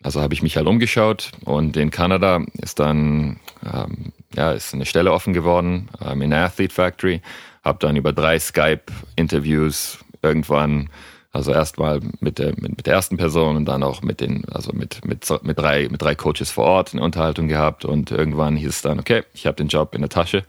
also 0.02 0.22
habe 0.22 0.32
ich 0.32 0.42
mich 0.42 0.56
halt 0.56 0.66
umgeschaut 0.66 1.32
und 1.44 1.76
in 1.76 1.90
Kanada 1.90 2.42
ist 2.62 2.80
dann, 2.80 3.40
ähm, 3.62 4.12
ja, 4.34 4.52
ist 4.52 4.72
eine 4.72 4.86
Stelle 4.86 5.12
offen 5.12 5.34
geworden 5.34 5.90
ähm, 6.02 6.22
in 6.22 6.30
der 6.30 6.46
Athlete 6.46 6.74
Factory, 6.74 7.20
habe 7.62 7.78
dann 7.78 7.94
über 7.94 8.14
drei 8.14 8.38
Skype-Interviews 8.38 9.98
irgendwann 10.22 10.88
also 11.32 11.52
erstmal 11.52 12.00
mit 12.20 12.38
der, 12.38 12.52
mit, 12.60 12.86
der 12.86 12.94
ersten 12.94 13.16
Person 13.16 13.56
und 13.56 13.64
dann 13.64 13.82
auch 13.82 14.02
mit 14.02 14.20
den, 14.20 14.44
also 14.50 14.72
mit, 14.72 15.04
mit, 15.04 15.26
mit, 15.42 15.58
drei, 15.58 15.88
mit 15.90 16.02
drei 16.02 16.14
Coaches 16.14 16.50
vor 16.50 16.64
Ort 16.64 16.92
eine 16.92 17.02
Unterhaltung 17.02 17.48
gehabt 17.48 17.86
und 17.86 18.10
irgendwann 18.10 18.56
hieß 18.56 18.68
es 18.68 18.82
dann, 18.82 19.00
okay, 19.00 19.24
ich 19.32 19.46
habe 19.46 19.56
den 19.56 19.68
Job 19.68 19.94
in 19.94 20.02
der 20.02 20.10
Tasche, 20.10 20.44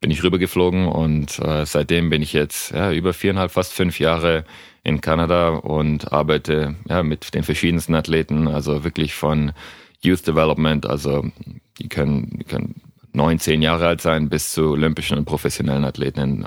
bin 0.00 0.10
ich 0.10 0.22
rübergeflogen 0.22 0.88
und 0.88 1.38
äh, 1.38 1.66
seitdem 1.66 2.08
bin 2.08 2.22
ich 2.22 2.32
jetzt 2.32 2.72
ja, 2.72 2.92
über 2.92 3.12
viereinhalb, 3.12 3.50
fast 3.50 3.74
fünf 3.74 4.00
Jahre 4.00 4.44
in 4.82 5.02
Kanada 5.02 5.50
und 5.50 6.12
arbeite 6.12 6.76
ja, 6.88 7.02
mit 7.02 7.34
den 7.34 7.44
verschiedensten 7.44 7.94
Athleten, 7.94 8.48
also 8.48 8.84
wirklich 8.84 9.14
von 9.14 9.52
Youth 10.00 10.26
Development, 10.26 10.86
also 10.86 11.26
die 11.78 11.88
können, 11.88 12.38
die 12.38 12.44
können 12.44 12.80
neun, 13.12 13.38
zehn 13.38 13.60
Jahre 13.60 13.86
alt 13.86 14.00
sein, 14.00 14.30
bis 14.30 14.50
zu 14.50 14.70
olympischen 14.70 15.18
und 15.18 15.26
professionellen 15.26 15.84
Athleten 15.84 16.20
in 16.20 16.46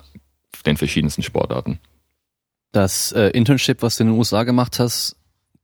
den 0.66 0.78
verschiedensten 0.78 1.22
Sportarten. 1.22 1.80
Das 2.76 3.14
äh, 3.14 3.30
Internship, 3.30 3.82
was 3.82 3.96
du 3.96 4.04
in 4.04 4.10
den 4.10 4.18
USA 4.18 4.44
gemacht 4.44 4.80
hast, 4.80 5.16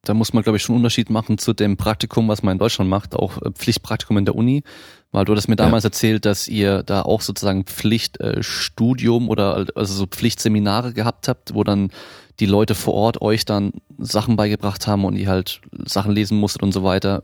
da 0.05 0.13
muss 0.13 0.31
man, 0.31 0.43
glaube 0.43 0.55
ich, 0.55 0.63
schon 0.63 0.75
einen 0.75 0.83
Unterschied 0.85 1.09
machen 1.09 1.37
zu 1.37 1.51
dem 1.51 1.75
Praktikum, 1.75 2.29
was 2.29 2.41
man 2.41 2.53
in 2.53 2.57
Deutschland 2.57 2.89
macht, 2.89 3.17
auch 3.17 3.41
äh, 3.41 3.51
Pflichtpraktikum 3.51 4.17
in 4.17 4.23
der 4.23 4.33
Uni. 4.33 4.63
Weil 5.11 5.25
du 5.25 5.35
hast 5.35 5.49
mir 5.49 5.57
damals 5.57 5.83
ja. 5.83 5.89
erzählt, 5.89 6.23
dass 6.23 6.47
ihr 6.47 6.83
da 6.83 7.01
auch 7.01 7.19
sozusagen 7.19 7.65
Pflichtstudium 7.65 9.25
äh, 9.25 9.29
oder 9.29 9.65
also 9.75 9.93
so 9.93 10.07
Pflichtseminare 10.07 10.93
gehabt 10.93 11.27
habt, 11.27 11.53
wo 11.53 11.65
dann 11.65 11.91
die 12.39 12.45
Leute 12.45 12.75
vor 12.75 12.93
Ort 12.93 13.21
euch 13.21 13.43
dann 13.43 13.73
Sachen 13.97 14.37
beigebracht 14.37 14.87
haben 14.87 15.03
und 15.03 15.17
ihr 15.17 15.27
halt 15.27 15.59
Sachen 15.83 16.13
lesen 16.13 16.39
musstet 16.39 16.63
und 16.63 16.71
so 16.71 16.85
weiter. 16.85 17.21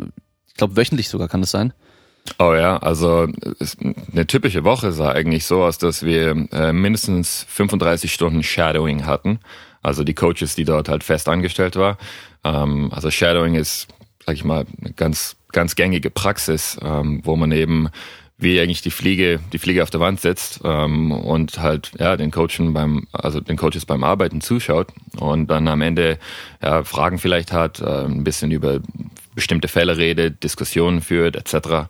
Ich 0.49 0.55
glaube, 0.55 0.75
wöchentlich 0.75 1.07
sogar 1.07 1.29
kann 1.29 1.39
das 1.39 1.51
sein. 1.51 1.71
Oh 2.39 2.53
ja, 2.53 2.75
also 2.75 3.29
eine 4.11 4.27
typische 4.27 4.65
Woche 4.65 4.91
sah 4.91 5.13
eigentlich 5.13 5.45
so 5.45 5.63
aus, 5.63 5.77
dass 5.77 6.03
wir 6.03 6.31
äh, 6.51 6.73
mindestens 6.73 7.45
35 7.47 8.13
Stunden 8.13 8.43
Shadowing 8.43 9.05
hatten. 9.05 9.39
Also 9.87 10.03
die 10.03 10.13
Coaches, 10.13 10.53
die 10.55 10.65
dort 10.65 10.89
halt 10.89 11.03
fest 11.03 11.29
angestellt 11.29 11.77
war. 11.77 11.97
Ähm, 12.43 12.91
also 12.91 13.09
Shadowing 13.09 13.55
ist, 13.55 13.87
sag 14.25 14.35
ich 14.35 14.43
mal, 14.43 14.65
eine 14.81 14.91
ganz, 14.91 15.37
ganz 15.53 15.75
gängige 15.75 16.09
Praxis, 16.09 16.77
ähm, 16.83 17.21
wo 17.23 17.37
man 17.37 17.53
eben 17.53 17.87
wie 18.37 18.59
eigentlich 18.59 18.81
die 18.81 18.91
Fliege, 18.91 19.39
die 19.53 19.57
Fliege 19.57 19.81
auf 19.81 19.89
der 19.89 20.01
Wand 20.01 20.19
sitzt 20.19 20.59
ähm, 20.65 21.13
und 21.13 21.59
halt 21.59 21.91
ja 21.97 22.17
den 22.17 22.31
Coachen 22.31 22.73
beim, 22.73 23.07
also 23.13 23.39
den 23.39 23.55
Coaches 23.55 23.85
beim 23.85 24.03
Arbeiten 24.03 24.41
zuschaut 24.41 24.89
und 25.17 25.47
dann 25.47 25.69
am 25.69 25.81
Ende 25.81 26.19
ja, 26.61 26.83
Fragen 26.83 27.17
vielleicht 27.17 27.53
hat, 27.53 27.79
äh, 27.79 28.03
ein 28.03 28.25
bisschen 28.25 28.51
über 28.51 28.81
bestimmte 29.35 29.69
Fälle 29.69 29.97
redet, 29.97 30.43
Diskussionen 30.43 31.01
führt 31.01 31.37
etc. 31.37 31.87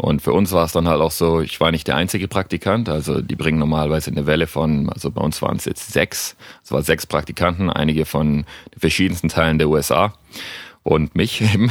Und 0.00 0.22
für 0.22 0.32
uns 0.32 0.52
war 0.52 0.64
es 0.64 0.72
dann 0.72 0.88
halt 0.88 1.00
auch 1.00 1.10
so, 1.10 1.40
ich 1.40 1.60
war 1.60 1.70
nicht 1.70 1.86
der 1.86 1.96
einzige 1.96 2.26
Praktikant, 2.26 2.88
also 2.88 3.20
die 3.20 3.36
bringen 3.36 3.58
normalerweise 3.58 4.10
eine 4.10 4.26
Welle 4.26 4.46
von, 4.46 4.88
also 4.88 5.10
bei 5.10 5.20
uns 5.20 5.42
waren 5.42 5.56
es 5.56 5.66
jetzt 5.66 5.92
sechs, 5.92 6.36
es 6.64 6.72
waren 6.72 6.82
sechs 6.82 7.06
Praktikanten, 7.06 7.68
einige 7.68 8.06
von 8.06 8.44
den 8.72 8.80
verschiedensten 8.80 9.28
Teilen 9.28 9.58
der 9.58 9.68
USA 9.68 10.14
und 10.82 11.14
mich 11.14 11.40
eben, 11.54 11.70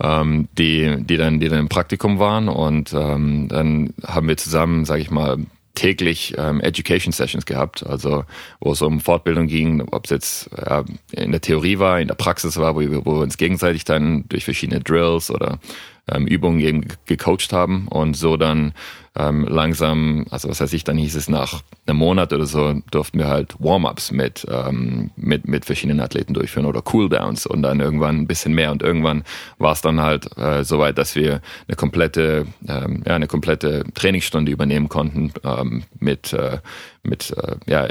ähm, 0.00 0.48
die, 0.56 0.96
die 1.04 1.16
dann, 1.18 1.40
die 1.40 1.48
dann 1.48 1.60
im 1.60 1.68
Praktikum 1.68 2.18
waren 2.18 2.48
und 2.48 2.94
ähm, 2.94 3.48
dann 3.48 3.92
haben 4.06 4.28
wir 4.28 4.36
zusammen, 4.38 4.86
sage 4.86 5.02
ich 5.02 5.10
mal, 5.10 5.36
täglich 5.78 6.34
ähm, 6.36 6.60
Education 6.60 7.12
Sessions 7.12 7.46
gehabt, 7.46 7.86
also 7.86 8.24
wo 8.58 8.72
es 8.72 8.82
um 8.82 9.00
Fortbildung 9.00 9.46
ging, 9.46 9.80
ob 9.92 10.06
es 10.06 10.10
jetzt 10.10 10.50
ja, 10.56 10.84
in 11.12 11.30
der 11.30 11.40
Theorie 11.40 11.78
war, 11.78 12.00
in 12.00 12.08
der 12.08 12.16
Praxis 12.16 12.56
war, 12.56 12.74
wo 12.74 12.80
wir, 12.80 13.06
wo 13.06 13.14
wir 13.14 13.22
uns 13.22 13.38
gegenseitig 13.38 13.84
dann 13.84 14.24
durch 14.28 14.44
verschiedene 14.44 14.80
Drills 14.80 15.30
oder 15.30 15.60
ähm, 16.08 16.26
Übungen 16.26 16.58
eben 16.58 16.88
gecoacht 17.06 17.52
haben 17.52 17.86
und 17.86 18.14
so 18.14 18.36
dann 18.36 18.72
ähm, 19.18 19.46
langsam, 19.48 20.26
also 20.30 20.48
was 20.48 20.60
heißt 20.60 20.72
ich, 20.72 20.84
dann 20.84 20.96
hieß 20.96 21.16
es 21.16 21.28
nach 21.28 21.62
einem 21.86 21.98
Monat 21.98 22.32
oder 22.32 22.46
so, 22.46 22.80
durften 22.90 23.18
wir 23.18 23.26
halt 23.26 23.56
Warm-ups 23.58 24.12
mit, 24.12 24.46
ähm, 24.50 25.10
mit, 25.16 25.48
mit 25.48 25.64
verschiedenen 25.64 26.00
Athleten 26.00 26.34
durchführen 26.34 26.66
oder 26.66 26.82
Cooldowns 26.82 27.46
und 27.46 27.62
dann 27.62 27.80
irgendwann 27.80 28.18
ein 28.20 28.26
bisschen 28.26 28.54
mehr. 28.54 28.70
Und 28.70 28.82
irgendwann 28.82 29.24
war 29.58 29.72
es 29.72 29.80
dann 29.80 30.00
halt 30.00 30.36
äh, 30.38 30.62
so 30.64 30.78
weit, 30.78 30.98
dass 30.98 31.16
wir 31.16 31.40
eine 31.66 31.76
komplette, 31.76 32.46
ähm, 32.68 33.02
ja, 33.04 33.16
eine 33.16 33.26
komplette 33.26 33.84
Trainingsstunde 33.94 34.52
übernehmen 34.52 34.88
konnten 34.88 35.32
ähm, 35.44 35.82
mit, 35.98 36.32
äh, 36.32 36.58
mit 37.02 37.30
äh, 37.36 37.56
ja, 37.66 37.88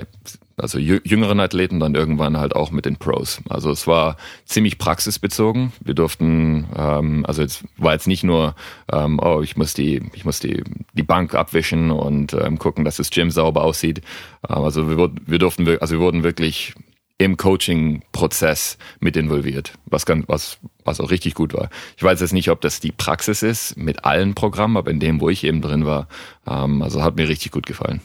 also 0.60 0.80
jüngeren 0.80 1.40
Athleten, 1.40 1.80
dann 1.80 1.94
irgendwann 1.94 2.38
halt 2.38 2.56
auch 2.56 2.72
mit 2.72 2.86
den 2.86 2.98
Pros. 2.98 3.42
Also 3.48 3.70
es 3.70 3.86
war 3.86 4.18
ziemlich 4.46 4.80
praxisbezogen. 4.80 5.72
Wir 5.82 5.94
durften, 5.94 6.68
ähm, 6.76 7.26
also 7.28 7.44
es 7.44 7.64
war 7.78 7.94
jetzt 7.94 8.08
nicht 8.08 8.24
nur, 8.24 8.56
ähm, 8.92 9.20
oh, 9.22 9.42
ich 9.44 9.56
muss 9.56 9.76
die, 9.76 10.02
ich 10.14 10.26
muss 10.26 10.40
die, 10.40 10.64
die 10.94 11.04
Bank 11.04 11.36
abwischen 11.36 11.92
und 11.92 12.34
ähm, 12.34 12.58
gucken, 12.58 12.86
dass 12.86 12.98
das 12.98 13.12
Gym 13.12 13.30
sauber 13.30 13.64
aussieht. 13.64 14.02
Ähm, 14.50 14.64
also 14.64 14.90
wir, 14.90 15.12
wir 15.28 15.38
durften, 15.38 15.68
also 15.80 15.96
wir 15.96 16.02
wurden 16.02 16.24
wirklich 16.24 16.74
im 17.20 17.38
Coaching-Prozess 17.38 18.78
mit 19.00 19.16
involviert, 19.16 19.74
was, 19.86 20.08
ganz, 20.08 20.26
was, 20.28 20.58
was 20.84 21.00
auch 21.00 21.12
richtig 21.12 21.36
gut 21.36 21.54
war. 21.54 21.70
Ich 21.98 22.04
weiß 22.04 22.20
jetzt 22.20 22.34
nicht, 22.34 22.50
ob 22.50 22.62
das 22.62 22.80
die 22.80 22.92
Praxis 22.92 23.44
ist 23.44 23.78
mit 23.78 24.06
allen 24.06 24.34
Programmen, 24.34 24.78
aber 24.78 24.90
in 24.90 25.00
dem, 25.00 25.22
wo 25.22 25.30
ich 25.30 25.44
eben 25.44 25.62
drin 25.62 25.86
war, 25.86 26.08
ähm, 26.48 26.82
also 26.82 27.04
hat 27.04 27.16
mir 27.16 27.30
richtig 27.30 27.52
gut 27.52 27.68
gefallen. 27.68 28.02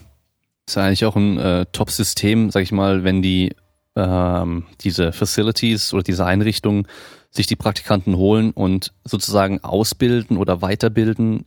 Ist 0.66 0.78
eigentlich 0.78 1.04
auch 1.04 1.16
ein 1.16 1.38
äh, 1.38 1.66
Top-System, 1.73 2.50
sag 2.50 2.62
ich 2.62 2.73
mal, 2.73 3.04
wenn 3.04 3.23
die 3.23 3.54
ähm, 3.97 4.64
diese 4.81 5.12
Facilities 5.12 5.92
oder 5.92 6.02
diese 6.02 6.25
Einrichtungen 6.25 6.87
sich 7.31 7.47
die 7.47 7.57
Praktikanten 7.57 8.16
holen 8.16 8.50
und 8.52 8.92
sozusagen 9.04 9.62
ausbilden 9.64 10.37
oder 10.37 10.62
weiterbilden, 10.62 11.47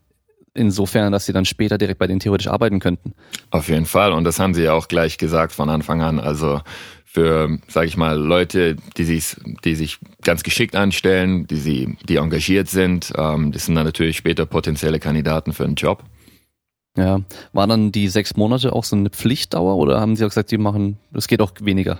insofern, 0.53 1.11
dass 1.11 1.25
sie 1.25 1.33
dann 1.33 1.45
später 1.45 1.77
direkt 1.77 1.99
bei 1.99 2.07
denen 2.07 2.19
theoretisch 2.19 2.47
arbeiten 2.47 2.79
könnten. 2.79 3.13
Auf 3.51 3.67
jeden 3.67 3.85
Fall. 3.85 4.13
Und 4.13 4.23
das 4.23 4.39
haben 4.39 4.53
sie 4.53 4.63
ja 4.63 4.73
auch 4.73 4.87
gleich 4.87 5.17
gesagt 5.17 5.53
von 5.53 5.69
Anfang 5.69 6.01
an. 6.01 6.19
Also 6.19 6.61
für, 7.05 7.59
sage 7.67 7.87
ich 7.87 7.97
mal, 7.97 8.17
Leute, 8.17 8.75
die 8.97 9.03
sich, 9.03 9.35
die 9.63 9.75
sich 9.75 9.99
ganz 10.23 10.43
geschickt 10.43 10.75
anstellen, 10.75 11.45
die 11.47 11.57
sie, 11.57 11.97
die 12.07 12.17
engagiert 12.17 12.69
sind, 12.69 13.13
ähm, 13.17 13.51
das 13.51 13.65
sind 13.65 13.75
dann 13.75 13.85
natürlich 13.85 14.17
später 14.17 14.45
potenzielle 14.45 14.99
Kandidaten 14.99 15.53
für 15.53 15.65
einen 15.65 15.75
Job. 15.75 16.03
Ja, 16.97 17.19
war 17.51 17.67
dann 17.67 17.91
die 17.91 18.07
sechs 18.07 18.37
Monate 18.37 18.73
auch 18.73 18.83
so 18.83 18.95
eine 18.95 19.09
Pflichtdauer 19.09 19.75
oder 19.75 19.99
haben 19.99 20.15
Sie 20.15 20.23
auch 20.23 20.29
gesagt, 20.29 20.51
die 20.51 20.57
machen, 20.57 20.97
es 21.13 21.27
geht 21.27 21.41
auch 21.41 21.51
weniger? 21.59 21.99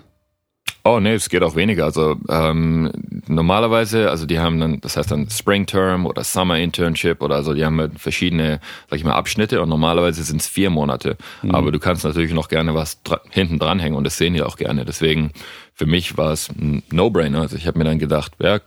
Oh 0.87 0.99
nee, 0.99 1.15
es 1.15 1.29
geht 1.29 1.41
auch 1.41 1.55
weniger. 1.55 1.85
Also 1.85 2.15
ähm, 2.29 2.91
normalerweise, 3.27 4.11
also 4.11 4.27
die 4.27 4.37
haben 4.37 4.59
dann, 4.59 4.79
das 4.81 4.95
heißt 4.95 5.09
dann 5.09 5.27
Spring 5.31 5.65
Term 5.65 6.05
oder 6.05 6.23
Summer 6.23 6.59
Internship 6.59 7.23
oder 7.23 7.41
so, 7.43 7.55
die 7.55 7.65
haben 7.65 7.79
halt 7.79 7.99
verschiedene, 7.99 8.59
sag 8.87 8.99
ich 8.99 9.03
mal, 9.03 9.15
Abschnitte 9.15 9.63
und 9.63 9.69
normalerweise 9.69 10.21
sind 10.23 10.41
es 10.41 10.47
vier 10.47 10.69
Monate. 10.69 11.17
Mhm. 11.41 11.55
Aber 11.55 11.71
du 11.71 11.79
kannst 11.79 12.03
natürlich 12.03 12.33
noch 12.33 12.49
gerne 12.49 12.75
was 12.75 13.01
hinten 13.31 13.57
dranhängen 13.57 13.97
und 13.97 14.03
das 14.03 14.19
sehen 14.19 14.35
die 14.35 14.43
auch 14.43 14.57
gerne. 14.57 14.85
Deswegen 14.85 15.31
für 15.73 15.87
mich 15.87 16.17
war 16.17 16.31
es 16.31 16.49
ein 16.49 16.83
No-Brainer. 16.91 17.41
Also 17.41 17.57
ich 17.57 17.65
habe 17.65 17.79
mir 17.79 17.85
dann 17.85 17.97
gedacht, 17.97 18.33
ja, 18.39 18.59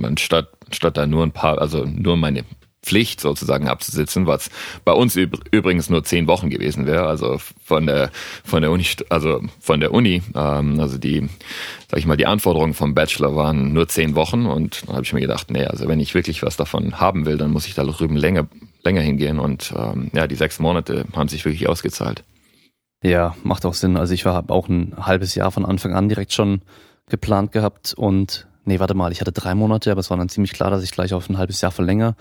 anstatt, 0.00 0.50
anstatt 0.66 0.96
da 0.96 1.08
nur 1.08 1.24
ein 1.24 1.32
paar, 1.32 1.58
also 1.58 1.84
nur 1.84 2.16
meine 2.16 2.44
Pflicht 2.84 3.20
sozusagen 3.20 3.68
abzusitzen, 3.68 4.26
was 4.26 4.50
bei 4.84 4.92
uns 4.92 5.16
übrigens 5.16 5.90
nur 5.90 6.04
zehn 6.04 6.26
Wochen 6.26 6.50
gewesen 6.50 6.86
wäre. 6.86 7.06
Also 7.06 7.38
von 7.64 7.86
der 7.86 8.10
von 8.44 8.62
der 8.62 8.70
Uni, 8.70 8.86
also 9.08 9.40
von 9.60 9.80
der 9.80 9.92
Uni, 9.92 10.22
ähm, 10.34 10.78
also 10.78 10.98
die, 10.98 11.28
sag 11.90 11.98
ich 11.98 12.06
mal, 12.06 12.16
die 12.16 12.26
Anforderungen 12.26 12.74
vom 12.74 12.94
Bachelor 12.94 13.34
waren 13.34 13.72
nur 13.72 13.88
zehn 13.88 14.14
Wochen 14.14 14.46
und 14.46 14.86
dann 14.86 14.96
habe 14.96 15.04
ich 15.04 15.12
mir 15.12 15.20
gedacht, 15.20 15.50
nee, 15.50 15.64
also 15.64 15.88
wenn 15.88 16.00
ich 16.00 16.14
wirklich 16.14 16.42
was 16.42 16.56
davon 16.56 17.00
haben 17.00 17.26
will, 17.26 17.38
dann 17.38 17.50
muss 17.50 17.66
ich 17.66 17.74
da 17.74 17.84
drüben 17.84 18.16
länger 18.16 18.46
länger 18.84 19.00
hingehen 19.00 19.38
und 19.38 19.72
ähm, 19.76 20.10
ja, 20.14 20.26
die 20.26 20.34
sechs 20.34 20.58
Monate 20.58 21.06
haben 21.16 21.28
sich 21.28 21.44
wirklich 21.44 21.68
ausgezahlt. 21.68 22.22
Ja, 23.02 23.34
macht 23.42 23.66
auch 23.66 23.74
Sinn. 23.74 23.96
Also 23.96 24.14
ich 24.14 24.24
war 24.24 24.44
auch 24.48 24.68
ein 24.68 24.94
halbes 24.98 25.34
Jahr 25.34 25.50
von 25.50 25.64
Anfang 25.64 25.94
an 25.94 26.08
direkt 26.08 26.32
schon 26.32 26.62
geplant 27.08 27.52
gehabt 27.52 27.94
und 27.94 28.46
nee, 28.64 28.80
warte 28.80 28.94
mal, 28.94 29.12
ich 29.12 29.20
hatte 29.20 29.32
drei 29.32 29.54
Monate, 29.54 29.90
aber 29.90 30.00
es 30.00 30.10
war 30.10 30.16
dann 30.16 30.28
ziemlich 30.28 30.52
klar, 30.52 30.70
dass 30.70 30.82
ich 30.82 30.90
gleich 30.90 31.12
auf 31.12 31.28
ein 31.28 31.38
halbes 31.38 31.60
Jahr 31.60 31.70
verlängere. 31.70 32.16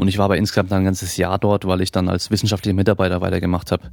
Und 0.00 0.08
ich 0.08 0.16
war 0.16 0.24
aber 0.24 0.38
insgesamt 0.38 0.72
ein 0.72 0.84
ganzes 0.84 1.18
Jahr 1.18 1.38
dort, 1.38 1.66
weil 1.66 1.82
ich 1.82 1.92
dann 1.92 2.08
als 2.08 2.30
wissenschaftlicher 2.30 2.74
Mitarbeiter 2.74 3.20
weitergemacht 3.20 3.70
habe. 3.70 3.90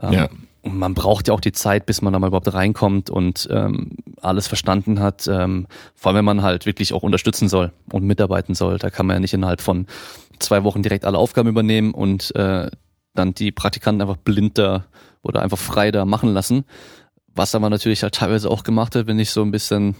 Ähm, 0.00 0.12
ja. 0.12 0.28
Und 0.62 0.78
man 0.78 0.94
braucht 0.94 1.28
ja 1.28 1.34
auch 1.34 1.40
die 1.40 1.52
Zeit, 1.52 1.84
bis 1.84 2.00
man 2.00 2.14
da 2.14 2.18
mal 2.18 2.28
überhaupt 2.28 2.50
reinkommt 2.50 3.10
und 3.10 3.46
ähm, 3.50 3.98
alles 4.22 4.48
verstanden 4.48 5.00
hat. 5.00 5.28
Ähm, 5.28 5.66
vor 5.94 6.08
allem, 6.08 6.16
wenn 6.16 6.24
man 6.24 6.42
halt 6.42 6.64
wirklich 6.64 6.94
auch 6.94 7.02
unterstützen 7.02 7.50
soll 7.50 7.72
und 7.92 8.04
mitarbeiten 8.04 8.54
soll. 8.54 8.78
Da 8.78 8.88
kann 8.88 9.04
man 9.04 9.16
ja 9.16 9.20
nicht 9.20 9.34
innerhalb 9.34 9.60
von 9.60 9.86
zwei 10.38 10.64
Wochen 10.64 10.82
direkt 10.82 11.04
alle 11.04 11.18
Aufgaben 11.18 11.50
übernehmen 11.50 11.92
und 11.92 12.34
äh, 12.36 12.70
dann 13.14 13.34
die 13.34 13.52
Praktikanten 13.52 14.00
einfach 14.00 14.16
blind 14.16 14.56
da 14.56 14.86
oder 15.22 15.42
einfach 15.42 15.58
frei 15.58 15.90
da 15.90 16.06
machen 16.06 16.32
lassen. 16.32 16.64
Was 17.34 17.54
aber 17.54 17.68
natürlich 17.68 18.02
halt 18.02 18.14
teilweise 18.14 18.50
auch 18.50 18.64
gemacht 18.64 18.96
hat, 18.96 19.06
wenn 19.06 19.18
ich 19.18 19.30
so 19.30 19.42
ein 19.42 19.50
bisschen 19.50 19.94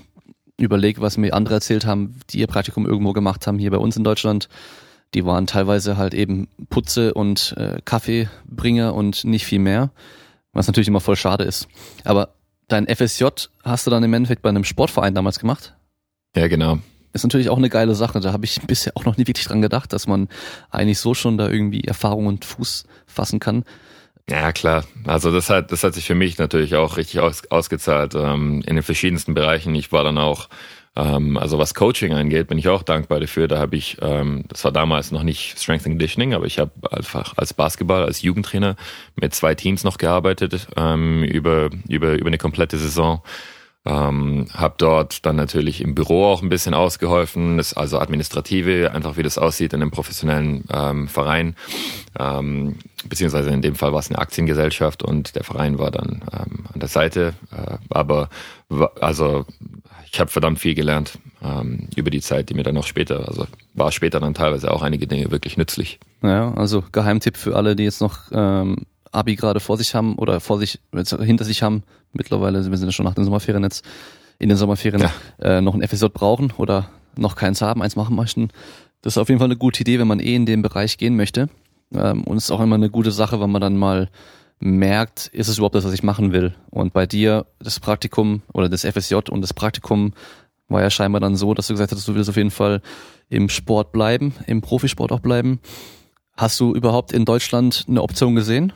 überlege, 0.56 1.02
was 1.02 1.18
mir 1.18 1.34
andere 1.34 1.56
erzählt 1.56 1.84
haben, 1.84 2.18
die 2.30 2.38
ihr 2.38 2.46
Praktikum 2.46 2.86
irgendwo 2.86 3.12
gemacht 3.12 3.46
haben, 3.46 3.58
hier 3.58 3.70
bei 3.70 3.76
uns 3.76 3.98
in 3.98 4.04
Deutschland 4.04 4.48
die 5.14 5.24
waren 5.24 5.46
teilweise 5.46 5.96
halt 5.96 6.14
eben 6.14 6.48
Putze 6.68 7.14
und 7.14 7.54
äh, 7.56 7.80
Kaffeebringer 7.84 8.94
und 8.94 9.24
nicht 9.24 9.44
viel 9.44 9.58
mehr, 9.58 9.90
was 10.52 10.66
natürlich 10.66 10.88
immer 10.88 11.00
voll 11.00 11.16
schade 11.16 11.44
ist. 11.44 11.68
Aber 12.04 12.34
dein 12.68 12.86
FSJ 12.86 13.26
hast 13.64 13.86
du 13.86 13.90
dann 13.90 14.02
im 14.02 14.14
Endeffekt 14.14 14.42
bei 14.42 14.48
einem 14.48 14.64
Sportverein 14.64 15.14
damals 15.14 15.38
gemacht? 15.38 15.74
Ja, 16.36 16.48
genau. 16.48 16.78
Ist 17.12 17.24
natürlich 17.24 17.50
auch 17.50 17.58
eine 17.58 17.70
geile 17.70 17.96
Sache. 17.96 18.20
Da 18.20 18.32
habe 18.32 18.44
ich 18.44 18.60
bisher 18.62 18.92
auch 18.94 19.04
noch 19.04 19.16
nie 19.16 19.26
wirklich 19.26 19.46
dran 19.46 19.62
gedacht, 19.62 19.92
dass 19.92 20.06
man 20.06 20.28
eigentlich 20.70 21.00
so 21.00 21.14
schon 21.14 21.38
da 21.38 21.48
irgendwie 21.48 21.82
Erfahrung 21.82 22.26
und 22.26 22.44
Fuß 22.44 22.84
fassen 23.06 23.40
kann. 23.40 23.64
Ja, 24.28 24.52
klar. 24.52 24.84
Also 25.06 25.32
das 25.32 25.50
hat, 25.50 25.72
das 25.72 25.82
hat 25.82 25.94
sich 25.94 26.06
für 26.06 26.14
mich 26.14 26.38
natürlich 26.38 26.76
auch 26.76 26.96
richtig 26.96 27.18
aus, 27.18 27.42
ausgezahlt 27.50 28.14
ähm, 28.14 28.62
in 28.64 28.76
den 28.76 28.84
verschiedensten 28.84 29.34
Bereichen. 29.34 29.74
Ich 29.74 29.90
war 29.90 30.04
dann 30.04 30.18
auch 30.18 30.48
Ähm, 30.96 31.36
also 31.36 31.58
was 31.58 31.74
Coaching 31.74 32.12
angeht, 32.12 32.48
bin 32.48 32.58
ich 32.58 32.68
auch 32.68 32.82
dankbar 32.82 33.20
dafür. 33.20 33.48
Da 33.48 33.58
habe 33.58 33.76
ich, 33.76 33.98
ähm, 34.00 34.44
das 34.48 34.64
war 34.64 34.72
damals 34.72 35.12
noch 35.12 35.22
nicht 35.22 35.58
Strength 35.58 35.86
and 35.86 35.94
Conditioning, 35.94 36.34
aber 36.34 36.46
ich 36.46 36.58
habe 36.58 36.72
einfach 36.90 37.34
als 37.36 37.54
Basketball, 37.54 38.04
als 38.04 38.22
Jugendtrainer 38.22 38.76
mit 39.16 39.34
zwei 39.34 39.54
Teams 39.54 39.84
noch 39.84 39.98
gearbeitet 39.98 40.68
ähm, 40.76 41.22
über, 41.22 41.70
über, 41.88 42.14
über 42.14 42.26
eine 42.26 42.38
komplette 42.38 42.78
Saison. 42.78 43.22
Ähm, 43.86 44.46
habe 44.52 44.74
dort 44.76 45.24
dann 45.24 45.36
natürlich 45.36 45.80
im 45.80 45.94
Büro 45.94 46.26
auch 46.26 46.42
ein 46.42 46.50
bisschen 46.50 46.74
ausgeholfen, 46.74 47.56
das, 47.56 47.72
also 47.72 47.98
administrative, 47.98 48.92
einfach 48.92 49.16
wie 49.16 49.22
das 49.22 49.38
aussieht 49.38 49.72
in 49.72 49.80
einem 49.80 49.90
professionellen 49.90 50.64
ähm, 50.70 51.08
Verein, 51.08 51.56
ähm, 52.18 52.76
beziehungsweise 53.06 53.48
in 53.48 53.62
dem 53.62 53.76
Fall 53.76 53.94
war 53.94 54.00
es 54.00 54.10
eine 54.10 54.18
Aktiengesellschaft 54.18 55.02
und 55.02 55.34
der 55.34 55.44
Verein 55.44 55.78
war 55.78 55.90
dann 55.90 56.22
ähm, 56.30 56.66
an 56.70 56.78
der 56.78 56.90
Seite, 56.90 57.32
äh, 57.52 57.78
aber 57.88 58.28
also 59.00 59.46
ich 60.12 60.18
habe 60.18 60.30
verdammt 60.30 60.58
viel 60.58 60.74
gelernt 60.74 61.18
ähm, 61.42 61.88
über 61.94 62.10
die 62.10 62.20
Zeit, 62.20 62.50
die 62.50 62.54
mir 62.54 62.64
dann 62.64 62.76
auch 62.76 62.86
später, 62.86 63.28
also 63.28 63.46
war 63.74 63.92
später 63.92 64.18
dann 64.18 64.34
teilweise 64.34 64.70
auch 64.72 64.82
einige 64.82 65.06
Dinge 65.06 65.30
wirklich 65.30 65.56
nützlich. 65.56 66.00
Ja, 66.22 66.52
also 66.54 66.82
Geheimtipp 66.90 67.36
für 67.36 67.54
alle, 67.56 67.76
die 67.76 67.84
jetzt 67.84 68.00
noch 68.00 68.18
ähm, 68.32 68.78
Abi 69.12 69.36
gerade 69.36 69.60
vor 69.60 69.76
sich 69.76 69.94
haben 69.94 70.16
oder 70.16 70.40
vor 70.40 70.58
sich 70.58 70.80
hinter 70.92 71.44
sich 71.44 71.62
haben. 71.62 71.84
Mittlerweile 72.12 72.68
wir 72.68 72.76
sind 72.76 72.88
ja 72.88 72.92
schon 72.92 73.04
nach 73.04 73.14
den 73.14 73.24
Sommerferien 73.24 73.62
jetzt 73.62 73.84
in 74.38 74.48
den 74.48 74.58
Sommerferien 74.58 75.02
ja. 75.02 75.12
äh, 75.38 75.60
noch 75.60 75.74
ein 75.74 75.86
FSJ 75.86 76.06
brauchen 76.12 76.52
oder 76.56 76.90
noch 77.16 77.36
keins 77.36 77.62
haben, 77.62 77.82
eins 77.82 77.94
machen 77.94 78.16
möchten. 78.16 78.48
Das 79.02 79.14
ist 79.14 79.18
auf 79.18 79.28
jeden 79.28 79.38
Fall 79.38 79.48
eine 79.48 79.56
gute 79.56 79.80
Idee, 79.82 79.98
wenn 80.00 80.08
man 80.08 80.20
eh 80.20 80.34
in 80.34 80.46
den 80.46 80.62
Bereich 80.62 80.98
gehen 80.98 81.16
möchte. 81.16 81.48
Ähm, 81.94 82.24
und 82.24 82.36
es 82.36 82.44
ist 82.44 82.50
auch 82.50 82.60
immer 82.60 82.74
eine 82.74 82.90
gute 82.90 83.12
Sache, 83.12 83.40
wenn 83.40 83.50
man 83.50 83.60
dann 83.60 83.76
mal 83.76 84.08
merkt, 84.60 85.26
ist 85.28 85.48
es 85.48 85.56
überhaupt 85.58 85.74
das, 85.74 85.84
was 85.84 85.92
ich 85.92 86.02
machen 86.02 86.32
will? 86.32 86.54
Und 86.70 86.92
bei 86.92 87.06
dir, 87.06 87.46
das 87.58 87.80
Praktikum 87.80 88.42
oder 88.52 88.68
das 88.68 88.84
FSJ 88.84 89.16
und 89.30 89.40
das 89.40 89.54
Praktikum 89.54 90.12
war 90.68 90.82
ja 90.82 90.90
scheinbar 90.90 91.20
dann 91.20 91.34
so, 91.34 91.54
dass 91.54 91.66
du 91.66 91.74
gesagt 91.74 91.92
hast, 91.92 92.06
du 92.06 92.14
willst 92.14 92.30
auf 92.30 92.36
jeden 92.36 92.50
Fall 92.50 92.80
im 93.28 93.48
Sport 93.48 93.90
bleiben, 93.90 94.34
im 94.46 94.60
Profisport 94.60 95.10
auch 95.12 95.20
bleiben. 95.20 95.60
Hast 96.36 96.60
du 96.60 96.74
überhaupt 96.74 97.12
in 97.12 97.24
Deutschland 97.24 97.86
eine 97.88 98.02
Option 98.02 98.34
gesehen? 98.34 98.72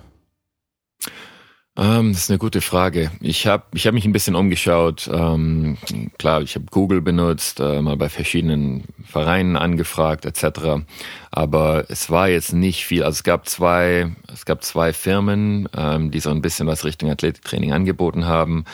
Ähm, 1.77 2.13
das 2.13 2.23
ist 2.23 2.31
eine 2.31 2.39
gute 2.39 2.61
Frage. 2.61 3.11
Ich 3.21 3.49
habe 3.49 3.65
ich 3.75 3.87
hab 3.87 3.95
mich 3.95 4.05
ein 4.05 4.13
bisschen 4.13 4.37
umgeschaut. 4.37 5.11
Ähm, 5.13 5.77
klar, 6.19 6.41
ich 6.43 6.55
habe 6.55 6.67
Google 6.71 7.01
benutzt, 7.01 7.59
äh, 7.59 7.83
mal 7.83 7.97
bei 7.97 8.09
verschiedenen 8.09 8.85
Vereinen 9.05 9.57
angefragt 9.57 10.25
etc. 10.25 10.85
Aber 11.33 11.87
es 11.89 12.11
war 12.11 12.29
jetzt 12.29 12.53
nicht 12.53 12.85
viel. 12.85 13.03
Also 13.03 13.17
es 13.17 13.23
gab 13.25 13.49
zwei, 13.49 14.13
es 14.33 14.45
gab 14.45 14.63
zwei 14.63 14.93
Firmen, 14.93 15.69
ähm, 15.77 16.13
die 16.13 16.21
so 16.21 16.31
ein 16.31 16.43
bisschen 16.43 16.69
was 16.69 16.85
Richtung 16.85 17.11
Athletiktraining 17.11 17.73
angeboten 17.73 18.27
haben. 18.27 18.65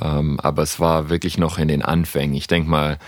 Ähm, 0.00 0.40
aber 0.40 0.62
es 0.62 0.80
war 0.80 1.10
wirklich 1.10 1.38
noch 1.38 1.58
in 1.58 1.68
den 1.68 1.82
Anfängen. 1.82 2.34
Ich 2.34 2.48
denke 2.48 2.68
mal, 2.68 2.98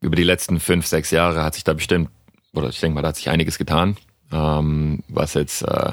über 0.00 0.16
die 0.16 0.24
letzten 0.24 0.60
fünf, 0.60 0.86
sechs 0.86 1.10
Jahre 1.10 1.44
hat 1.44 1.54
sich 1.54 1.64
da 1.64 1.74
bestimmt, 1.74 2.08
oder 2.54 2.70
ich 2.70 2.80
denke 2.80 2.94
mal, 2.94 3.02
da 3.02 3.08
hat 3.08 3.16
sich 3.16 3.28
einiges 3.28 3.58
getan, 3.58 3.96
ähm, 4.32 5.02
was 5.08 5.34
jetzt 5.34 5.62
äh, 5.62 5.92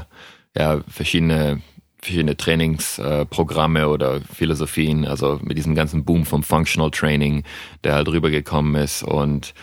ja 0.55 0.81
verschiedene 0.87 1.61
verschiedene 2.01 2.35
Trainingsprogramme 2.35 3.81
äh, 3.81 3.85
oder 3.85 4.21
Philosophien, 4.21 5.05
also 5.05 5.39
mit 5.43 5.57
diesem 5.57 5.75
ganzen 5.75 6.03
Boom 6.03 6.25
vom 6.25 6.43
Functional 6.43 6.91
Training, 6.91 7.43
der 7.83 7.93
halt 7.93 8.07
rübergekommen 8.07 8.75
ist. 8.75 9.03
Und 9.03 9.53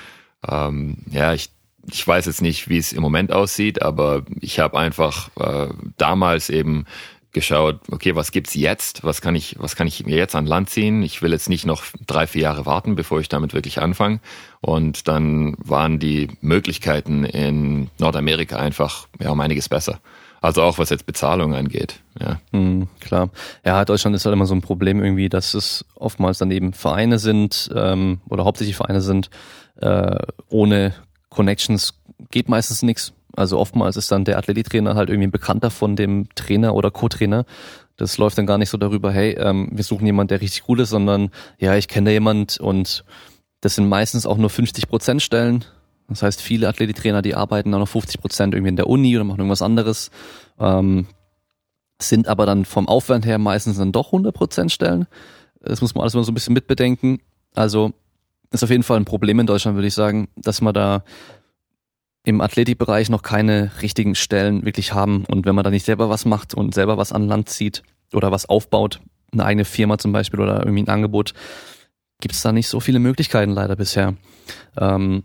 ähm, 0.48 0.98
ja, 1.10 1.34
ich, 1.34 1.50
ich 1.90 2.06
weiß 2.06 2.26
jetzt 2.26 2.42
nicht, 2.42 2.68
wie 2.68 2.78
es 2.78 2.92
im 2.92 3.02
Moment 3.02 3.32
aussieht, 3.32 3.82
aber 3.82 4.24
ich 4.40 4.60
habe 4.60 4.78
einfach 4.78 5.30
äh, 5.36 5.68
damals 5.96 6.48
eben 6.48 6.86
geschaut, 7.32 7.80
okay, 7.90 8.14
was 8.14 8.32
gibt's 8.32 8.54
jetzt? 8.54 9.04
Was 9.04 9.20
kann 9.20 9.34
ich, 9.34 9.56
was 9.58 9.76
kann 9.76 9.86
ich 9.86 10.06
mir 10.06 10.16
jetzt 10.16 10.34
an 10.34 10.46
Land 10.46 10.70
ziehen? 10.70 11.02
Ich 11.02 11.20
will 11.22 11.32
jetzt 11.32 11.48
nicht 11.48 11.66
noch 11.66 11.84
drei, 12.06 12.26
vier 12.26 12.42
Jahre 12.42 12.66
warten, 12.66 12.94
bevor 12.94 13.20
ich 13.20 13.28
damit 13.28 13.52
wirklich 13.52 13.80
anfange. 13.80 14.20
Und 14.60 15.08
dann 15.08 15.54
waren 15.58 15.98
die 15.98 16.28
Möglichkeiten 16.40 17.24
in 17.24 17.90
Nordamerika 17.98 18.56
einfach 18.56 19.08
ja 19.20 19.30
um 19.30 19.40
einiges 19.40 19.68
besser. 19.68 20.00
Also 20.40 20.62
auch 20.62 20.78
was 20.78 20.90
jetzt 20.90 21.06
Bezahlung 21.06 21.54
angeht. 21.54 22.00
Ja. 22.20 22.40
Mhm, 22.52 22.88
klar. 23.00 23.30
Ja, 23.64 23.84
Deutschland 23.84 24.14
ist 24.14 24.24
halt 24.24 24.32
immer 24.32 24.46
so 24.46 24.54
ein 24.54 24.60
Problem 24.60 25.02
irgendwie, 25.02 25.28
dass 25.28 25.54
es 25.54 25.84
oftmals 25.94 26.38
dann 26.38 26.50
eben 26.50 26.72
Vereine 26.72 27.18
sind 27.18 27.70
ähm, 27.74 28.20
oder 28.28 28.44
hauptsächlich 28.44 28.76
Vereine 28.76 29.00
sind. 29.00 29.30
Äh, 29.76 30.16
ohne 30.48 30.94
Connections 31.28 31.94
geht 32.30 32.48
meistens 32.48 32.82
nichts. 32.82 33.12
Also 33.36 33.58
oftmals 33.58 33.96
ist 33.96 34.10
dann 34.10 34.24
der 34.24 34.38
Athletiktrainer 34.38 34.94
halt 34.94 35.10
irgendwie 35.10 35.28
bekannter 35.28 35.70
von 35.70 35.96
dem 35.96 36.28
Trainer 36.34 36.74
oder 36.74 36.90
Co-Trainer. 36.90 37.44
Das 37.96 38.16
läuft 38.18 38.38
dann 38.38 38.46
gar 38.46 38.58
nicht 38.58 38.70
so 38.70 38.78
darüber, 38.78 39.12
hey, 39.12 39.32
ähm, 39.32 39.68
wir 39.72 39.84
suchen 39.84 40.06
jemanden, 40.06 40.28
der 40.28 40.40
richtig 40.40 40.62
gut 40.62 40.80
ist, 40.80 40.90
sondern 40.90 41.30
ja, 41.58 41.74
ich 41.74 41.88
kenne 41.88 42.06
da 42.06 42.12
jemand 42.12 42.58
und 42.58 43.04
das 43.60 43.74
sind 43.74 43.88
meistens 43.88 44.24
auch 44.24 44.36
nur 44.36 44.50
50 44.50 44.88
Prozent 44.88 45.20
Stellen 45.22 45.64
das 46.08 46.22
heißt, 46.22 46.40
viele 46.40 46.68
Athletiktrainer, 46.68 47.22
die 47.22 47.34
arbeiten 47.34 47.70
dann 47.70 47.80
noch 47.80 47.88
50 47.88 48.20
Prozent 48.20 48.54
irgendwie 48.54 48.70
in 48.70 48.76
der 48.76 48.88
Uni 48.88 49.14
oder 49.14 49.24
machen 49.24 49.40
irgendwas 49.40 49.62
anderes, 49.62 50.10
ähm, 50.58 51.06
sind 52.00 52.28
aber 52.28 52.46
dann 52.46 52.64
vom 52.64 52.88
Aufwand 52.88 53.26
her 53.26 53.38
meistens 53.38 53.76
dann 53.76 53.92
doch 53.92 54.06
100 54.06 54.34
Prozent 54.34 54.72
Stellen. 54.72 55.06
Das 55.60 55.80
muss 55.82 55.94
man 55.94 56.02
alles 56.02 56.14
mal 56.14 56.24
so 56.24 56.32
ein 56.32 56.34
bisschen 56.34 56.54
mitbedenken. 56.54 57.20
Also 57.54 57.92
ist 58.50 58.64
auf 58.64 58.70
jeden 58.70 58.82
Fall 58.82 58.96
ein 58.98 59.04
Problem 59.04 59.38
in 59.40 59.46
Deutschland, 59.46 59.76
würde 59.76 59.88
ich 59.88 59.94
sagen, 59.94 60.28
dass 60.36 60.60
man 60.60 60.72
da 60.72 61.04
im 62.24 62.40
Athletikbereich 62.40 63.10
noch 63.10 63.22
keine 63.22 63.70
richtigen 63.82 64.14
Stellen 64.14 64.64
wirklich 64.64 64.92
haben. 64.92 65.24
Und 65.26 65.44
wenn 65.46 65.54
man 65.54 65.64
da 65.64 65.70
nicht 65.70 65.84
selber 65.84 66.08
was 66.08 66.24
macht 66.24 66.54
und 66.54 66.74
selber 66.74 66.96
was 66.96 67.12
an 67.12 67.26
Land 67.26 67.48
zieht 67.48 67.82
oder 68.12 68.30
was 68.32 68.48
aufbaut, 68.48 69.00
eine 69.32 69.44
eigene 69.44 69.64
Firma 69.64 69.98
zum 69.98 70.12
Beispiel 70.12 70.40
oder 70.40 70.60
irgendwie 70.60 70.82
ein 70.82 70.88
Angebot, 70.88 71.34
gibt 72.20 72.34
es 72.34 72.42
da 72.42 72.52
nicht 72.52 72.68
so 72.68 72.80
viele 72.80 72.98
Möglichkeiten 72.98 73.52
leider 73.52 73.76
bisher. 73.76 74.14
Ähm, 74.76 75.24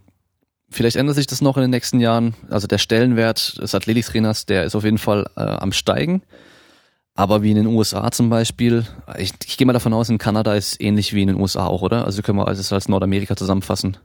Vielleicht 0.73 0.95
ändert 0.95 1.15
sich 1.15 1.27
das 1.27 1.39
noch 1.39 1.55
in 1.55 1.61
den 1.61 1.69
nächsten 1.69 1.99
Jahren. 1.99 2.33
Also 2.49 2.65
der 2.65 2.79
Stellenwert 2.79 3.61
des 3.61 3.75
Athletiktrainers, 3.75 4.47
der 4.47 4.63
ist 4.63 4.75
auf 4.75 4.83
jeden 4.83 4.97
Fall 4.97 5.29
äh, 5.37 5.41
am 5.41 5.71
Steigen. 5.71 6.23
Aber 7.13 7.43
wie 7.43 7.51
in 7.51 7.57
den 7.57 7.67
USA 7.67 8.09
zum 8.09 8.31
Beispiel, 8.31 8.83
ich, 9.19 9.33
ich 9.45 9.57
gehe 9.57 9.67
mal 9.67 9.73
davon 9.73 9.93
aus, 9.93 10.09
in 10.09 10.17
Kanada 10.17 10.55
ist 10.55 10.81
ähnlich 10.81 11.13
wie 11.13 11.21
in 11.21 11.27
den 11.27 11.39
USA 11.39 11.67
auch, 11.67 11.83
oder? 11.83 12.05
Also 12.05 12.23
können 12.23 12.39
wir 12.39 12.47
alles 12.47 12.73
als 12.73 12.89
Nordamerika 12.89 13.35
zusammenfassen. 13.35 13.97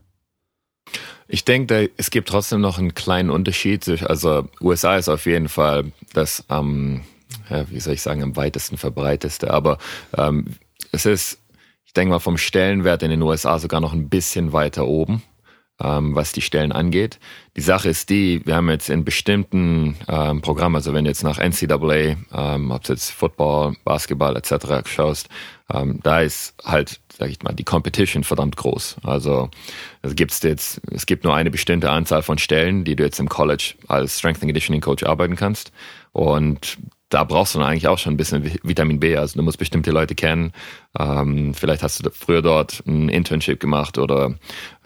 Ich 1.27 1.43
denke, 1.43 1.89
es 1.97 2.11
gibt 2.11 2.29
trotzdem 2.29 2.61
noch 2.61 2.77
einen 2.77 2.93
kleinen 2.93 3.31
Unterschied. 3.31 3.87
Also 4.03 4.47
USA 4.61 4.95
ist 4.97 5.09
auf 5.09 5.25
jeden 5.25 5.49
Fall 5.49 5.91
das 6.13 6.45
am, 6.49 7.01
ja, 7.49 7.65
wie 7.71 7.79
soll 7.79 7.95
ich 7.95 8.03
sagen, 8.03 8.21
am 8.21 8.35
weitesten 8.35 8.77
verbreiteste. 8.77 9.51
Aber 9.51 9.79
ähm, 10.15 10.45
es 10.91 11.07
ist, 11.07 11.39
ich 11.83 11.93
denke 11.93 12.11
mal, 12.11 12.19
vom 12.19 12.37
Stellenwert 12.37 13.01
in 13.01 13.09
den 13.09 13.23
USA 13.23 13.57
sogar 13.57 13.81
noch 13.81 13.93
ein 13.93 14.07
bisschen 14.07 14.53
weiter 14.53 14.85
oben 14.85 15.23
ähm, 15.81 16.15
was 16.15 16.31
die 16.31 16.41
Stellen 16.41 16.71
angeht. 16.71 17.19
Die 17.55 17.61
Sache 17.61 17.89
ist 17.89 18.09
die, 18.09 18.45
wir 18.45 18.55
haben 18.55 18.69
jetzt 18.69 18.89
in 18.89 19.05
bestimmten 19.05 19.95
ähm, 20.07 20.41
Programmen, 20.41 20.75
also 20.75 20.93
wenn 20.93 21.05
du 21.05 21.09
jetzt 21.09 21.23
nach 21.23 21.39
NCAA, 21.39 22.15
ähm, 22.33 22.71
ob 22.71 22.83
du 22.83 22.93
jetzt 22.93 23.11
Football, 23.11 23.75
Basketball 23.83 24.35
etc. 24.35 24.87
schaust, 24.87 25.29
ähm, 25.71 25.99
da 26.03 26.21
ist 26.21 26.55
halt, 26.63 26.99
sag 27.17 27.29
ich 27.29 27.41
mal, 27.43 27.53
die 27.53 27.63
Competition 27.63 28.23
verdammt 28.23 28.57
groß. 28.57 28.97
Also 29.03 29.49
es 30.01 30.15
gibt's 30.15 30.41
jetzt, 30.43 30.81
es 30.91 31.05
gibt 31.05 31.23
nur 31.23 31.35
eine 31.35 31.51
bestimmte 31.51 31.89
Anzahl 31.91 32.23
von 32.23 32.37
Stellen, 32.37 32.83
die 32.83 32.95
du 32.95 33.03
jetzt 33.03 33.19
im 33.19 33.29
College 33.29 33.75
als 33.87 34.19
Strength 34.19 34.41
and 34.41 34.49
Conditioning 34.49 34.81
Coach 34.81 35.03
arbeiten 35.03 35.35
kannst. 35.35 35.71
Und 36.11 36.77
da 37.09 37.23
brauchst 37.23 37.55
du 37.55 37.59
dann 37.59 37.67
eigentlich 37.67 37.87
auch 37.87 37.97
schon 37.97 38.13
ein 38.13 38.17
bisschen 38.17 38.51
Vitamin 38.63 38.99
B. 38.99 39.17
Also 39.17 39.37
du 39.37 39.43
musst 39.43 39.57
bestimmte 39.57 39.91
Leute 39.91 40.13
kennen. 40.13 40.53
Ähm, 40.97 41.53
vielleicht 41.55 41.81
hast 41.81 42.05
du 42.05 42.11
früher 42.11 42.41
dort 42.41 42.83
ein 42.85 43.09
Internship 43.09 43.59
gemacht 43.59 43.97
oder 43.97 44.35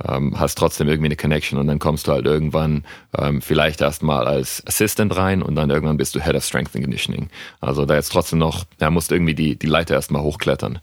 ähm, 0.08 0.40
hast 0.40 0.58
trotzdem 0.58 0.88
irgendwie 0.88 1.08
eine 1.08 1.18
Connection 1.18 1.60
und 1.60 1.68
dann 1.68 1.80
kommst 1.80 2.08
du 2.08 2.14
halt 2.14 2.26
irgendwann 2.26 2.86
ähm, 3.18 3.42
vielleicht 3.42 3.82
erstmal 3.82 4.26
als 4.26 4.64
Assistant 4.66 5.16
rein 5.16 5.42
und 5.42 5.56
dann 5.56 5.70
irgendwann 5.70 5.98
bist 5.98 6.16
du 6.16 6.24
Head 6.24 6.36
of 6.36 6.46
Strength 6.46 6.76
and 6.76 6.86
Conditioning. 6.86 7.30
Also 7.60 7.86
da 7.86 7.96
jetzt 7.96 8.12
trotzdem 8.12 8.40
noch, 8.40 8.64
da 8.78 8.90
musst 8.90 9.12
du 9.12 9.16
irgendwie 9.16 9.36
die, 9.36 9.58
die 9.58 9.68
Leiter 9.68 9.96
erstmal 9.96 10.24
hochklettern 10.24 10.80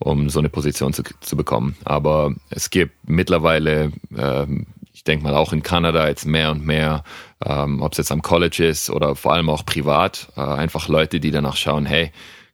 um 0.00 0.30
so 0.30 0.38
eine 0.38 0.48
Position 0.48 0.92
zu, 0.92 1.02
zu 1.20 1.36
bekommen. 1.36 1.76
Aber 1.84 2.32
es 2.50 2.70
gibt 2.70 2.92
mittlerweile 3.08 3.90
ähm, 4.16 4.66
ich 4.98 5.04
denke 5.04 5.22
mal 5.22 5.36
auch 5.36 5.52
in 5.52 5.62
Kanada 5.62 6.08
jetzt 6.08 6.26
mehr 6.26 6.50
und 6.50 6.66
mehr, 6.66 7.04
ähm, 7.44 7.82
ob 7.82 7.92
es 7.92 7.98
jetzt 7.98 8.12
am 8.12 8.22
College 8.22 8.66
ist 8.66 8.90
oder 8.90 9.14
vor 9.14 9.32
allem 9.32 9.48
auch 9.48 9.64
privat, 9.64 10.28
äh, 10.36 10.40
einfach 10.40 10.88
Leute, 10.88 11.20
die 11.20 11.30
danach 11.30 11.56
schauen, 11.56 11.86
hey, 11.86 12.10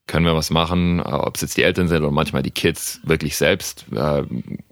können 0.07 0.27
wir 0.27 0.35
was 0.35 0.51
machen, 0.51 0.99
äh, 0.99 1.03
ob 1.03 1.37
es 1.37 1.43
jetzt 1.43 1.57
die 1.57 1.63
Eltern 1.63 1.89
sind 1.89 2.03
oder 2.03 2.11
manchmal 2.11 2.43
die 2.43 2.51
Kids 2.51 3.01
wirklich 3.05 3.37
selbst. 3.37 3.87
Äh, 3.95 4.25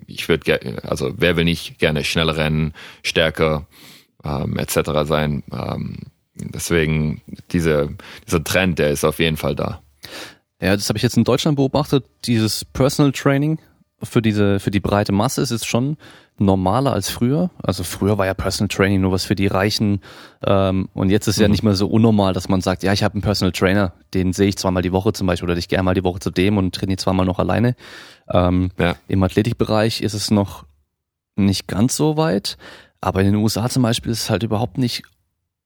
ich 0.06 0.28
würde, 0.28 0.82
also 0.82 1.12
wer 1.16 1.36
will 1.36 1.44
nicht 1.44 1.78
gerne 1.78 2.04
schneller 2.04 2.36
rennen, 2.36 2.74
stärker 3.02 3.66
ähm, 4.24 4.58
etc. 4.58 4.90
sein. 5.04 5.42
Ähm, 5.52 5.98
deswegen 6.34 7.22
diese, 7.50 7.90
dieser 8.26 8.44
Trend, 8.44 8.78
der 8.78 8.90
ist 8.90 9.04
auf 9.04 9.18
jeden 9.18 9.36
Fall 9.36 9.54
da. 9.54 9.82
Ja, 10.60 10.76
das 10.76 10.88
habe 10.88 10.96
ich 10.96 11.02
jetzt 11.02 11.16
in 11.16 11.24
Deutschland 11.24 11.56
beobachtet. 11.56 12.04
Dieses 12.24 12.64
Personal 12.64 13.12
Training 13.12 13.58
für 14.02 14.22
diese 14.22 14.60
für 14.60 14.70
die 14.70 14.80
breite 14.80 15.12
Masse 15.12 15.42
ist 15.42 15.50
es 15.50 15.64
schon 15.64 15.96
normaler 16.38 16.92
als 16.92 17.10
früher. 17.10 17.50
Also 17.62 17.84
früher 17.84 18.18
war 18.18 18.26
ja 18.26 18.34
Personal 18.34 18.68
Training 18.68 19.00
nur 19.00 19.12
was 19.12 19.24
für 19.24 19.34
die 19.34 19.46
Reichen 19.46 20.00
ähm, 20.44 20.88
und 20.94 21.10
jetzt 21.10 21.28
ist 21.28 21.36
mhm. 21.38 21.42
ja 21.42 21.48
nicht 21.48 21.62
mehr 21.62 21.74
so 21.74 21.86
unnormal, 21.86 22.32
dass 22.32 22.48
man 22.48 22.60
sagt, 22.60 22.82
ja, 22.82 22.92
ich 22.92 23.02
habe 23.02 23.14
einen 23.14 23.22
Personal 23.22 23.52
Trainer, 23.52 23.92
den 24.14 24.32
sehe 24.32 24.48
ich 24.48 24.56
zweimal 24.56 24.82
die 24.82 24.92
Woche 24.92 25.12
zum 25.12 25.26
Beispiel 25.26 25.48
oder 25.48 25.58
ich 25.58 25.68
gehe 25.68 25.78
einmal 25.78 25.94
die 25.94 26.04
Woche 26.04 26.20
zu 26.20 26.30
dem 26.30 26.58
und 26.58 26.74
trainiere 26.74 26.98
zweimal 26.98 27.26
noch 27.26 27.38
alleine. 27.38 27.76
Ähm, 28.30 28.70
ja. 28.78 28.96
Im 29.08 29.22
Athletikbereich 29.22 30.00
ist 30.00 30.14
es 30.14 30.30
noch 30.30 30.64
nicht 31.36 31.66
ganz 31.68 31.96
so 31.96 32.16
weit. 32.16 32.56
Aber 33.00 33.20
in 33.20 33.26
den 33.26 33.36
USA 33.36 33.68
zum 33.68 33.82
Beispiel 33.82 34.12
ist 34.12 34.22
es 34.22 34.30
halt 34.30 34.42
überhaupt 34.42 34.78
nicht 34.78 35.02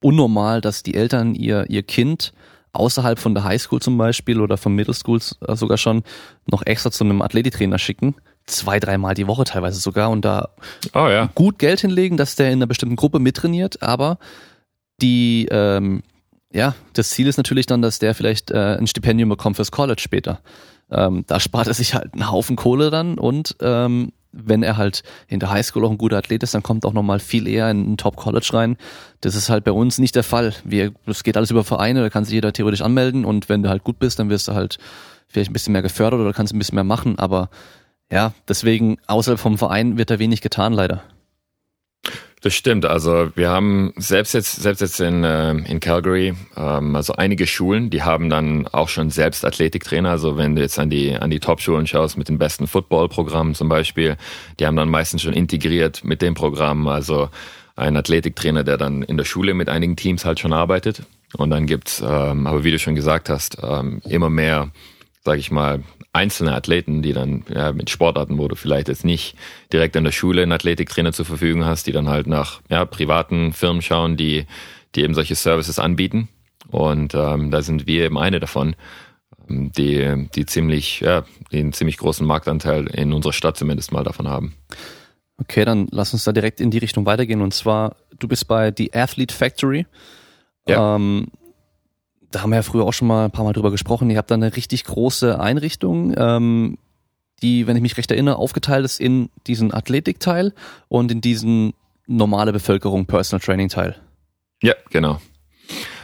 unnormal, 0.00 0.60
dass 0.60 0.82
die 0.82 0.94
Eltern 0.94 1.34
ihr, 1.34 1.68
ihr 1.68 1.82
Kind 1.82 2.32
außerhalb 2.72 3.18
von 3.18 3.34
der 3.34 3.44
Highschool 3.44 3.80
zum 3.80 3.98
Beispiel 3.98 4.40
oder 4.40 4.56
von 4.56 4.74
Middle 4.74 4.94
Schools 4.94 5.38
äh, 5.46 5.56
sogar 5.56 5.78
schon 5.78 6.02
noch 6.50 6.64
extra 6.64 6.90
zu 6.90 7.04
einem 7.04 7.22
Athletiktrainer 7.22 7.78
schicken. 7.78 8.14
Zwei, 8.46 8.78
dreimal 8.78 9.14
die 9.14 9.26
Woche 9.26 9.44
teilweise 9.44 9.80
sogar 9.80 10.10
und 10.10 10.24
da 10.24 10.50
oh, 10.94 11.08
ja. 11.08 11.30
gut 11.34 11.58
Geld 11.58 11.80
hinlegen, 11.80 12.16
dass 12.16 12.36
der 12.36 12.48
in 12.48 12.58
einer 12.58 12.66
bestimmten 12.66 12.96
Gruppe 12.96 13.18
mittrainiert, 13.18 13.82
aber 13.82 14.18
die, 15.00 15.48
ähm, 15.50 16.02
ja, 16.52 16.74
das 16.92 17.10
Ziel 17.10 17.26
ist 17.26 17.36
natürlich 17.36 17.66
dann, 17.66 17.82
dass 17.82 17.98
der 17.98 18.14
vielleicht 18.14 18.50
äh, 18.50 18.76
ein 18.78 18.86
Stipendium 18.86 19.28
bekommt 19.28 19.56
fürs 19.56 19.72
College 19.72 20.00
später. 20.00 20.40
Ähm, 20.90 21.24
da 21.26 21.40
spart 21.40 21.66
er 21.66 21.74
sich 21.74 21.94
halt 21.94 22.14
einen 22.14 22.30
Haufen 22.30 22.54
Kohle 22.54 22.90
dann 22.90 23.18
und 23.18 23.56
ähm, 23.60 24.12
wenn 24.36 24.62
er 24.62 24.76
halt 24.76 25.02
in 25.28 25.40
der 25.40 25.50
Highschool 25.50 25.84
auch 25.84 25.90
ein 25.90 25.98
guter 25.98 26.18
Athlet 26.18 26.42
ist, 26.42 26.54
dann 26.54 26.62
kommt 26.62 26.84
auch 26.84 26.92
nochmal 26.92 27.18
viel 27.18 27.48
eher 27.48 27.70
in 27.70 27.92
ein 27.92 27.96
Top-College 27.96 28.50
rein. 28.52 28.76
Das 29.22 29.34
ist 29.34 29.48
halt 29.48 29.64
bei 29.64 29.72
uns 29.72 29.98
nicht 29.98 30.14
der 30.14 30.22
Fall. 30.22 30.54
Wir, 30.62 30.92
das 31.06 31.24
geht 31.24 31.36
alles 31.36 31.50
über 31.50 31.64
Vereine, 31.64 32.02
da 32.02 32.10
kann 32.10 32.24
sich 32.24 32.34
jeder 32.34 32.52
theoretisch 32.52 32.82
anmelden 32.82 33.24
und 33.24 33.48
wenn 33.48 33.62
du 33.62 33.68
halt 33.68 33.82
gut 33.82 33.98
bist, 33.98 34.18
dann 34.18 34.30
wirst 34.30 34.48
du 34.48 34.54
halt 34.54 34.78
vielleicht 35.28 35.50
ein 35.50 35.52
bisschen 35.52 35.72
mehr 35.72 35.82
gefördert 35.82 36.20
oder 36.20 36.32
kannst 36.32 36.54
ein 36.54 36.58
bisschen 36.58 36.76
mehr 36.76 36.84
machen, 36.84 37.18
aber 37.18 37.50
ja, 38.10 38.32
deswegen 38.48 38.98
außerhalb 39.06 39.40
vom 39.40 39.58
Verein 39.58 39.98
wird 39.98 40.10
da 40.10 40.18
wenig 40.18 40.40
getan, 40.40 40.72
leider. 40.72 41.02
Das 42.42 42.54
stimmt. 42.54 42.84
Also 42.84 43.30
wir 43.34 43.48
haben 43.48 43.92
selbst 43.96 44.34
jetzt 44.34 44.62
selbst 44.62 44.80
jetzt 44.80 45.00
in 45.00 45.24
äh, 45.24 45.50
in 45.50 45.80
Calgary 45.80 46.34
ähm, 46.56 46.94
also 46.94 47.14
einige 47.14 47.46
Schulen, 47.46 47.90
die 47.90 48.02
haben 48.02 48.30
dann 48.30 48.68
auch 48.68 48.88
schon 48.88 49.10
selbst 49.10 49.44
Athletiktrainer. 49.44 50.10
Also 50.10 50.36
wenn 50.36 50.54
du 50.54 50.62
jetzt 50.62 50.78
an 50.78 50.90
die 50.90 51.16
an 51.16 51.30
die 51.30 51.40
Top-Schulen 51.40 51.86
schaust 51.86 52.16
mit 52.16 52.28
den 52.28 52.38
besten 52.38 52.68
Football-Programmen 52.68 53.54
zum 53.54 53.68
Beispiel, 53.68 54.16
die 54.60 54.66
haben 54.66 54.76
dann 54.76 54.90
meistens 54.90 55.22
schon 55.22 55.32
integriert 55.32 56.04
mit 56.04 56.22
dem 56.22 56.34
Programm. 56.34 56.86
Also 56.86 57.30
ein 57.74 57.96
Athletiktrainer, 57.96 58.64
der 58.64 58.76
dann 58.76 59.02
in 59.02 59.16
der 59.16 59.24
Schule 59.24 59.54
mit 59.54 59.68
einigen 59.68 59.96
Teams 59.96 60.24
halt 60.24 60.38
schon 60.38 60.52
arbeitet. 60.52 61.02
Und 61.36 61.50
dann 61.50 61.66
gibt's, 61.66 62.00
ähm, 62.00 62.46
aber 62.46 62.64
wie 62.64 62.70
du 62.70 62.78
schon 62.78 62.94
gesagt 62.94 63.28
hast, 63.28 63.58
ähm, 63.62 64.00
immer 64.08 64.30
mehr, 64.30 64.70
sage 65.24 65.40
ich 65.40 65.50
mal, 65.50 65.82
einzelne 66.16 66.54
Athleten, 66.54 67.02
die 67.02 67.12
dann 67.12 67.44
ja, 67.48 67.72
mit 67.72 67.90
Sportarten, 67.90 68.38
wo 68.38 68.48
du 68.48 68.56
vielleicht 68.56 68.88
jetzt 68.88 69.04
nicht 69.04 69.36
direkt 69.72 69.96
an 69.96 70.04
der 70.04 70.12
Schule 70.12 70.42
einen 70.42 70.52
Athletiktrainer 70.52 71.12
zur 71.12 71.24
Verfügung 71.26 71.64
hast, 71.64 71.86
die 71.86 71.92
dann 71.92 72.08
halt 72.08 72.26
nach 72.26 72.60
ja, 72.68 72.84
privaten 72.84 73.52
Firmen 73.52 73.82
schauen, 73.82 74.16
die, 74.16 74.46
die 74.94 75.02
eben 75.02 75.14
solche 75.14 75.34
Services 75.34 75.78
anbieten. 75.78 76.28
Und 76.68 77.14
ähm, 77.14 77.50
da 77.50 77.62
sind 77.62 77.86
wir 77.86 78.04
eben 78.04 78.18
eine 78.18 78.40
davon, 78.40 78.74
ähm, 79.48 79.70
die, 79.72 80.28
die 80.34 80.46
ziemlich, 80.46 81.00
ja, 81.00 81.24
die 81.52 81.60
einen 81.60 81.72
ziemlich 81.72 81.98
großen 81.98 82.26
Marktanteil 82.26 82.86
in 82.88 83.12
unserer 83.12 83.32
Stadt 83.32 83.56
zumindest 83.56 83.92
mal 83.92 84.04
davon 84.04 84.28
haben. 84.28 84.54
Okay, 85.38 85.64
dann 85.64 85.86
lass 85.90 86.12
uns 86.12 86.24
da 86.24 86.32
direkt 86.32 86.60
in 86.60 86.70
die 86.70 86.78
Richtung 86.78 87.04
weitergehen. 87.06 87.42
Und 87.42 87.52
zwar, 87.52 87.96
du 88.18 88.26
bist 88.26 88.48
bei 88.48 88.72
The 88.76 88.92
Athlete 88.94 89.34
Factory. 89.34 89.86
Ja. 90.66 90.96
Ähm, 90.96 91.28
da 92.30 92.42
haben 92.42 92.50
wir 92.50 92.56
ja 92.56 92.62
früher 92.62 92.84
auch 92.84 92.92
schon 92.92 93.08
mal 93.08 93.26
ein 93.26 93.30
paar 93.30 93.44
Mal 93.44 93.52
drüber 93.52 93.70
gesprochen. 93.70 94.10
Ihr 94.10 94.18
habt 94.18 94.30
da 94.30 94.34
eine 94.34 94.56
richtig 94.56 94.84
große 94.84 95.38
Einrichtung, 95.38 96.14
ähm, 96.16 96.78
die, 97.42 97.66
wenn 97.66 97.76
ich 97.76 97.82
mich 97.82 97.96
recht 97.96 98.10
erinnere, 98.10 98.36
aufgeteilt 98.36 98.84
ist 98.84 99.00
in 99.00 99.28
diesen 99.46 99.72
Athletikteil 99.72 100.54
und 100.88 101.12
in 101.12 101.20
diesen 101.20 101.74
normale 102.06 102.52
Bevölkerung 102.52 103.06
Personal 103.06 103.44
Training 103.44 103.68
Teil. 103.68 103.96
Ja, 104.62 104.74
genau. 104.90 105.20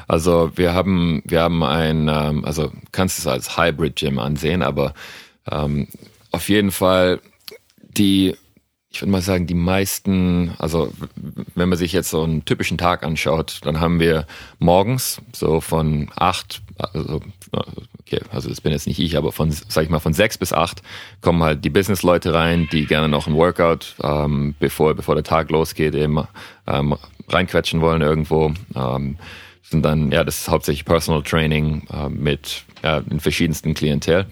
Also 0.09 0.51
wir 0.57 0.75
haben 0.75 1.23
wir 1.25 1.41
haben 1.41 1.63
ein 1.63 2.09
ähm, 2.09 2.45
also 2.45 2.71
kannst 2.91 3.19
es 3.19 3.27
als 3.27 3.57
Hybrid 3.57 3.97
Gym 3.97 4.19
ansehen, 4.19 4.63
aber 4.63 4.95
ähm, 5.51 5.89
auf 6.33 6.49
jeden 6.49 6.71
Fall 6.71 7.21
die 7.81 8.37
ich 8.93 9.01
würde 9.01 9.11
mal 9.11 9.23
sagen, 9.23 9.47
die 9.47 9.55
meisten, 9.55 10.53
also 10.59 10.93
wenn 11.55 11.71
man 11.71 11.79
sich 11.79 11.93
jetzt 11.93 12.11
so 12.11 12.23
einen 12.23 12.45
typischen 12.45 12.77
Tag 12.77 13.05
anschaut, 13.05 13.61
dann 13.63 13.81
haben 13.81 14.01
wir 14.01 14.27
morgens 14.59 15.23
so 15.33 15.61
von 15.63 16.11
acht, 16.15 16.61
also 16.77 17.23
okay, 18.01 18.21
also 18.31 18.51
das 18.51 18.61
bin 18.61 18.73
jetzt 18.73 18.87
nicht 18.87 18.99
ich, 18.99 19.17
aber 19.17 19.33
von, 19.33 19.51
sag 19.51 19.85
ich 19.85 19.91
mal, 19.91 19.99
von 19.99 20.13
sechs 20.13 20.37
bis 20.37 20.53
acht 20.53 20.83
kommen 21.23 21.43
halt 21.43 21.65
die 21.65 21.71
Business-Leute 21.71 22.35
rein, 22.35 22.69
die 22.71 22.85
gerne 22.85 23.09
noch 23.09 23.27
ein 23.27 23.35
Workout, 23.35 23.95
ähm, 24.03 24.55
bevor, 24.61 24.95
bevor 24.95 25.15
der 25.15 25.25
Tag 25.25 25.51
losgeht, 25.51 25.95
eben 25.95 26.19
ähm, 26.67 26.97
reinquetschen 27.29 27.81
wollen 27.81 28.03
irgendwo. 28.03 28.53
Ähm, 28.75 29.17
sind 29.63 29.83
dann, 29.83 30.13
ja, 30.13 30.23
das 30.23 30.43
ist 30.43 30.49
hauptsächlich 30.51 30.85
Personal 30.85 31.23
Training 31.23 31.87
äh, 31.91 32.11
mit 32.11 32.65
ja, 32.83 33.01
den 33.01 33.21
verschiedensten 33.21 33.73
Klientel. 33.73 34.27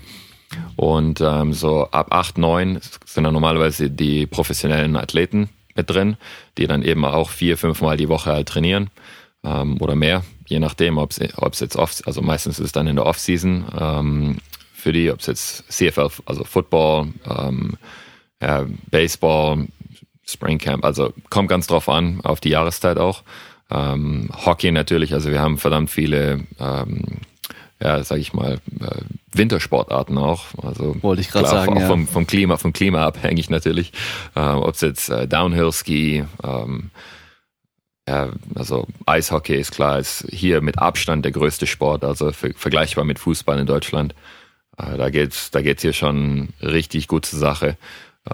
Und 0.77 1.21
ähm, 1.21 1.53
so 1.53 1.89
ab 1.91 2.09
8, 2.11 2.39
9 2.39 2.81
sind 3.05 3.25
dann 3.25 3.35
normalerweise 3.35 3.91
die 3.91 4.27
professionellen 4.27 4.97
Athleten 4.97 5.49
mit 5.75 5.91
drin, 5.91 6.17
die 6.59 6.67
dann 6.67 6.83
eben 6.83 7.05
auch 7.05 7.31
vier, 7.31 7.57
fünf 7.57 7.81
Mal 7.81 7.97
die 7.97 8.09
Woche 8.09 8.33
halt 8.33 8.49
trainieren 8.49 8.91
ähm, 9.45 9.81
oder 9.81 9.95
mehr, 9.95 10.25
je 10.47 10.59
nachdem, 10.59 10.99
ob 10.99 11.13
es 11.13 11.61
jetzt 11.61 11.77
off, 11.77 12.03
also 12.07 12.23
meistens 12.23 12.59
ist 12.59 12.67
es 12.67 12.73
dann 12.73 12.87
in 12.87 12.97
der 12.97 13.07
Off-Season 13.07 13.67
ähm, 13.79 14.37
für 14.73 14.93
die, 14.93 15.11
ob 15.11 15.21
es 15.21 15.27
jetzt 15.27 15.73
CFL, 15.73 16.09
also 16.27 16.45
Football, 16.45 17.09
ähm, 17.25 17.77
ja, 18.43 18.67
Baseball, 18.91 19.67
Spring 20.27 20.59
Camp, 20.59 20.85
also 20.85 21.13
kommt 21.29 21.49
ganz 21.49 21.67
drauf 21.67 21.89
an, 21.89 22.21
auf 22.23 22.41
die 22.41 22.51
Jahreszeit 22.51 22.99
auch. 22.99 23.23
Ähm, 23.71 24.31
Hockey 24.45 24.73
natürlich, 24.73 25.13
also 25.15 25.31
wir 25.31 25.41
haben 25.41 25.59
verdammt 25.59 25.91
viele 25.91 26.47
ähm, 26.59 27.21
ja, 27.83 28.03
sag 28.05 28.19
ich 28.19 28.33
mal, 28.33 28.61
äh, 28.81 29.01
Wintersportarten 29.33 30.19
auch. 30.19 30.47
Also 30.63 30.97
wollte 31.03 31.23
ich 31.23 31.31
gerade 31.31 31.49
sagen, 31.49 31.77
auch 31.77 31.81
ja. 31.81 31.87
vom, 31.87 32.07
vom 32.07 32.27
Klima, 32.27 32.57
vom 32.57 32.73
Klima 32.73 33.07
abhängig 33.07 33.49
natürlich. 33.51 33.93
Äh, 34.35 34.41
Ob 34.41 34.75
es 34.75 34.81
jetzt 34.83 35.09
äh, 35.09 35.27
Downhill-Ski, 35.27 36.25
ähm, 36.45 36.91
ja, 38.09 38.31
also 38.55 38.87
Eishockey 39.07 39.55
ist 39.55 39.73
klar, 39.73 39.99
ist 39.99 40.27
hier 40.31 40.61
mit 40.61 40.79
Abstand 40.79 41.25
der 41.25 41.33
größte 41.33 41.67
Sport, 41.67 42.05
also 42.05 42.33
vergleichbar 42.33 43.05
mit 43.05 43.19
Fußball 43.19 43.59
in 43.59 43.67
Deutschland. 43.67 44.15
Äh, 44.77 44.97
da 44.97 45.11
geht's, 45.11 45.51
da 45.51 45.63
geht's 45.63 45.83
hier 45.83 45.93
schon 45.93 46.51
richtig 46.61 47.09
gut 47.09 47.25
zur 47.25 47.39
Sache. 47.39 47.77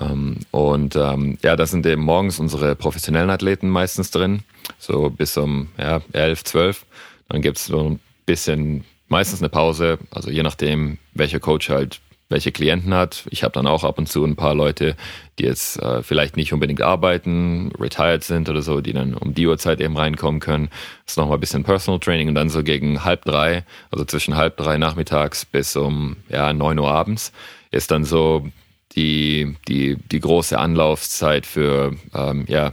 Ähm, 0.01 0.39
und 0.51 0.97
ähm, 0.97 1.39
ja, 1.43 1.55
da 1.57 1.67
sind 1.67 1.87
eben 1.87 2.03
morgens 2.03 2.41
unsere 2.41 2.75
professionellen 2.75 3.31
Athleten 3.31 3.69
meistens 3.69 4.11
drin, 4.11 4.43
so 4.79 5.11
bis 5.11 5.37
um 5.37 5.69
ja, 5.79 6.01
11, 6.13 6.45
12. 6.45 6.87
Dann 7.29 7.43
gibt's 7.43 7.67
so 7.67 7.91
ein 7.91 8.01
bisschen 8.25 8.85
meistens 9.09 9.41
eine 9.41 9.49
Pause, 9.49 9.99
also 10.11 10.31
je 10.31 10.43
nachdem, 10.43 10.99
welcher 11.15 11.41
Coach 11.41 11.69
halt 11.69 12.01
welche 12.29 12.51
Klienten 12.51 12.93
hat. 12.95 13.25
Ich 13.31 13.45
habe 13.45 13.53
dann 13.53 13.67
auch 13.67 13.85
ab 13.85 13.99
und 13.99 14.09
zu 14.09 14.25
ein 14.25 14.37
paar 14.37 14.55
Leute, 14.55 14.97
die 15.39 15.45
jetzt 15.45 15.81
äh, 15.81 16.03
vielleicht 16.03 16.37
nicht 16.37 16.53
unbedingt 16.53 16.83
arbeiten, 16.83 17.71
retired 17.79 18.25
sind 18.25 18.49
oder 18.49 18.63
so, 18.63 18.81
die 18.81 18.93
dann 18.93 19.15
um 19.15 19.35
die 19.35 19.47
Uhrzeit 19.47 19.81
eben 19.81 19.97
reinkommen 19.97 20.41
können. 20.41 20.69
Das 21.05 21.13
ist 21.13 21.17
nochmal 21.19 21.37
ein 21.37 21.41
bisschen 21.41 21.63
Personal 21.63 22.01
Training 22.01 22.29
und 22.29 22.35
dann 22.35 22.49
so 22.49 22.65
gegen 22.65 23.05
halb 23.05 23.25
drei, 23.25 23.65
also 23.91 24.05
zwischen 24.05 24.35
halb 24.35 24.57
drei 24.57 24.77
nachmittags 24.77 25.45
bis 25.45 25.77
um 25.77 26.17
ja, 26.29 26.53
neun 26.53 26.79
Uhr 26.79 26.91
abends, 26.91 27.33
ist 27.71 27.91
dann 27.91 28.05
so 28.05 28.49
die, 28.97 29.57
die, 29.69 29.97
die 30.11 30.21
große 30.21 30.59
Anlaufzeit 30.59 31.47
für 31.47 31.95
ähm, 32.13 32.45
ja, 32.49 32.73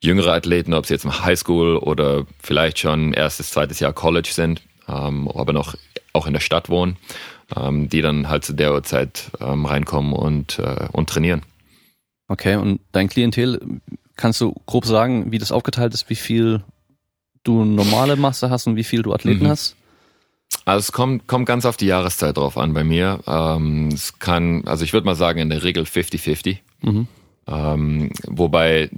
jüngere 0.00 0.32
Athleten, 0.32 0.74
ob 0.74 0.86
sie 0.86 0.94
jetzt 0.94 1.04
im 1.04 1.24
Highschool 1.24 1.76
oder 1.76 2.24
vielleicht 2.40 2.78
schon 2.78 3.14
erstes, 3.14 3.50
zweites 3.50 3.80
Jahr 3.80 3.92
College 3.92 4.28
sind 4.30 4.62
ähm, 4.88 5.28
aber 5.28 5.52
noch 5.52 5.74
auch 6.12 6.26
in 6.26 6.32
der 6.32 6.40
Stadt 6.40 6.68
wohnen, 6.68 6.96
ähm, 7.54 7.88
die 7.88 8.02
dann 8.02 8.28
halt 8.28 8.44
zu 8.44 8.52
der 8.52 8.72
Uhrzeit 8.72 9.30
ähm, 9.40 9.66
reinkommen 9.66 10.12
und, 10.12 10.58
äh, 10.58 10.88
und 10.92 11.08
trainieren. 11.08 11.42
Okay, 12.28 12.56
und 12.56 12.80
dein 12.92 13.08
Klientel, 13.08 13.60
kannst 14.16 14.40
du 14.40 14.54
grob 14.66 14.86
sagen, 14.86 15.30
wie 15.30 15.38
das 15.38 15.52
aufgeteilt 15.52 15.94
ist, 15.94 16.10
wie 16.10 16.16
viel 16.16 16.62
du 17.44 17.64
normale 17.64 18.16
Masse 18.16 18.50
hast 18.50 18.66
und 18.66 18.76
wie 18.76 18.84
viel 18.84 19.02
du 19.02 19.12
Athleten 19.12 19.44
mhm. 19.44 19.50
hast? 19.50 19.76
Also 20.64 20.80
es 20.80 20.92
kommt, 20.92 21.26
kommt 21.26 21.46
ganz 21.46 21.64
auf 21.64 21.76
die 21.76 21.86
Jahreszeit 21.86 22.36
drauf 22.36 22.56
an 22.58 22.72
bei 22.72 22.82
mir. 22.82 23.20
Ähm, 23.26 23.88
es 23.92 24.18
kann, 24.18 24.66
also 24.66 24.84
ich 24.84 24.92
würde 24.92 25.06
mal 25.06 25.14
sagen, 25.14 25.38
in 25.38 25.50
der 25.50 25.62
Regel 25.62 25.84
50-50. 25.84 26.58
Mhm. 26.82 27.06
Ähm, 27.46 28.10
wobei 28.26 28.90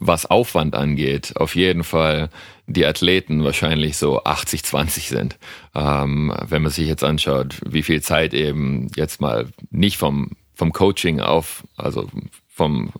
was 0.00 0.26
Aufwand 0.26 0.74
angeht, 0.74 1.34
auf 1.36 1.54
jeden 1.54 1.84
Fall 1.84 2.30
die 2.66 2.86
Athleten 2.86 3.44
wahrscheinlich 3.44 3.96
so 3.96 4.22
80-20 4.24 5.08
sind. 5.08 5.38
Ähm, 5.74 6.34
wenn 6.48 6.62
man 6.62 6.72
sich 6.72 6.88
jetzt 6.88 7.04
anschaut, 7.04 7.56
wie 7.66 7.82
viel 7.82 8.00
Zeit 8.00 8.32
eben 8.32 8.90
jetzt 8.96 9.20
mal 9.20 9.48
nicht 9.70 9.98
vom, 9.98 10.30
vom 10.54 10.72
Coaching 10.72 11.20
auf, 11.20 11.64
also 11.76 12.08
vom, 12.48 12.92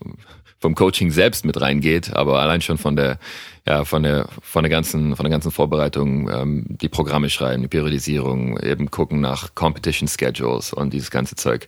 vom 0.59 0.75
Coaching 0.75 1.11
selbst 1.11 1.45
mit 1.45 1.61
reingeht, 1.61 2.15
aber 2.15 2.41
allein 2.41 2.61
schon 2.61 2.77
von 2.77 2.97
der, 2.97 3.19
ja, 3.67 3.85
von 3.87 4.03
der, 4.03 4.29
von 4.43 4.63
der 4.63 4.71
ganzen, 4.71 5.17
von 5.17 5.25
der 5.25 5.31
ganzen 5.31 5.51
Vorbereitung, 5.51 6.29
ähm, 6.31 6.67
die 6.69 6.89
Programme 6.89 7.31
schreiben, 7.31 7.63
die 7.63 7.69
Periodisierung, 7.69 8.59
eben 8.61 8.91
gucken 8.91 9.21
nach 9.21 9.55
Competition 9.55 10.09
Schedules 10.09 10.75
und 10.75 10.93
dieses 10.93 11.11
ganze 11.11 11.35
Zeug. 11.35 11.67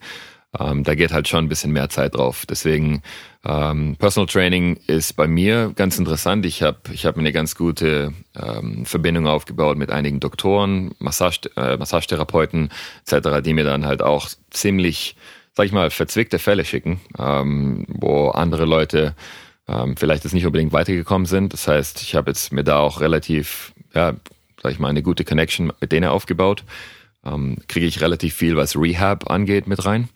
Ähm, 0.59 0.85
da 0.85 0.95
geht 0.95 1.13
halt 1.13 1.29
schon 1.29 1.45
ein 1.45 1.49
bisschen 1.49 1.73
mehr 1.73 1.89
Zeit 1.89 2.15
drauf. 2.15 2.45
Deswegen 2.47 3.03
ähm, 3.45 3.97
Personal 3.99 4.27
Training 4.27 4.79
ist 4.87 5.15
bei 5.17 5.27
mir 5.27 5.73
ganz 5.75 5.99
interessant. 5.99 6.45
Ich 6.45 6.63
habe 6.63 6.79
ich 6.93 7.07
hab 7.07 7.17
mir 7.17 7.23
eine 7.23 7.33
ganz 7.33 7.55
gute 7.55 8.13
ähm, 8.35 8.85
Verbindung 8.85 9.27
aufgebaut 9.27 9.79
mit 9.79 9.91
einigen 9.91 10.21
Doktoren, 10.21 10.95
Massage, 10.99 11.51
äh, 11.57 11.77
Massagetherapeuten 11.77 12.71
etc., 13.07 13.41
die 13.43 13.55
mir 13.55 13.65
dann 13.65 13.87
halt 13.87 14.03
auch 14.03 14.29
ziemlich 14.51 15.17
sag 15.55 15.67
ich 15.67 15.73
mal, 15.73 15.91
verzwickte 15.91 16.39
Fälle 16.39 16.65
schicken, 16.65 17.01
ähm, 17.19 17.85
wo 17.89 18.29
andere 18.29 18.65
Leute 18.65 19.15
ähm, 19.69 19.97
vielleicht 19.97 20.25
jetzt 20.25 20.33
nicht 20.33 20.47
unbedingt 20.47 20.73
weitergekommen 20.73 21.27
sind. 21.27 21.53
Das 21.53 21.69
heißt, 21.69 22.03
ich 22.03 22.15
habe 22.15 22.31
jetzt 22.31 22.53
mir 22.53 22.65
da 22.65 22.79
auch 22.79 23.01
relativ, 23.01 23.73
ja, 23.95 24.15
sag 24.63 24.73
ich 24.73 24.79
mal, 24.79 24.89
eine 24.89 25.03
gute 25.03 25.25
Connection 25.25 25.73
mit 25.81 25.93
denen 25.93 26.09
aufgebaut. 26.09 26.65
Ähm, 27.25 27.59
Kriege 27.69 27.87
ich 27.87 28.01
relativ 28.01 28.35
viel, 28.35 28.57
was 28.57 28.77
Rehab 28.77 29.31
angeht, 29.31 29.67
mit 29.67 29.85
rein. 29.85 30.09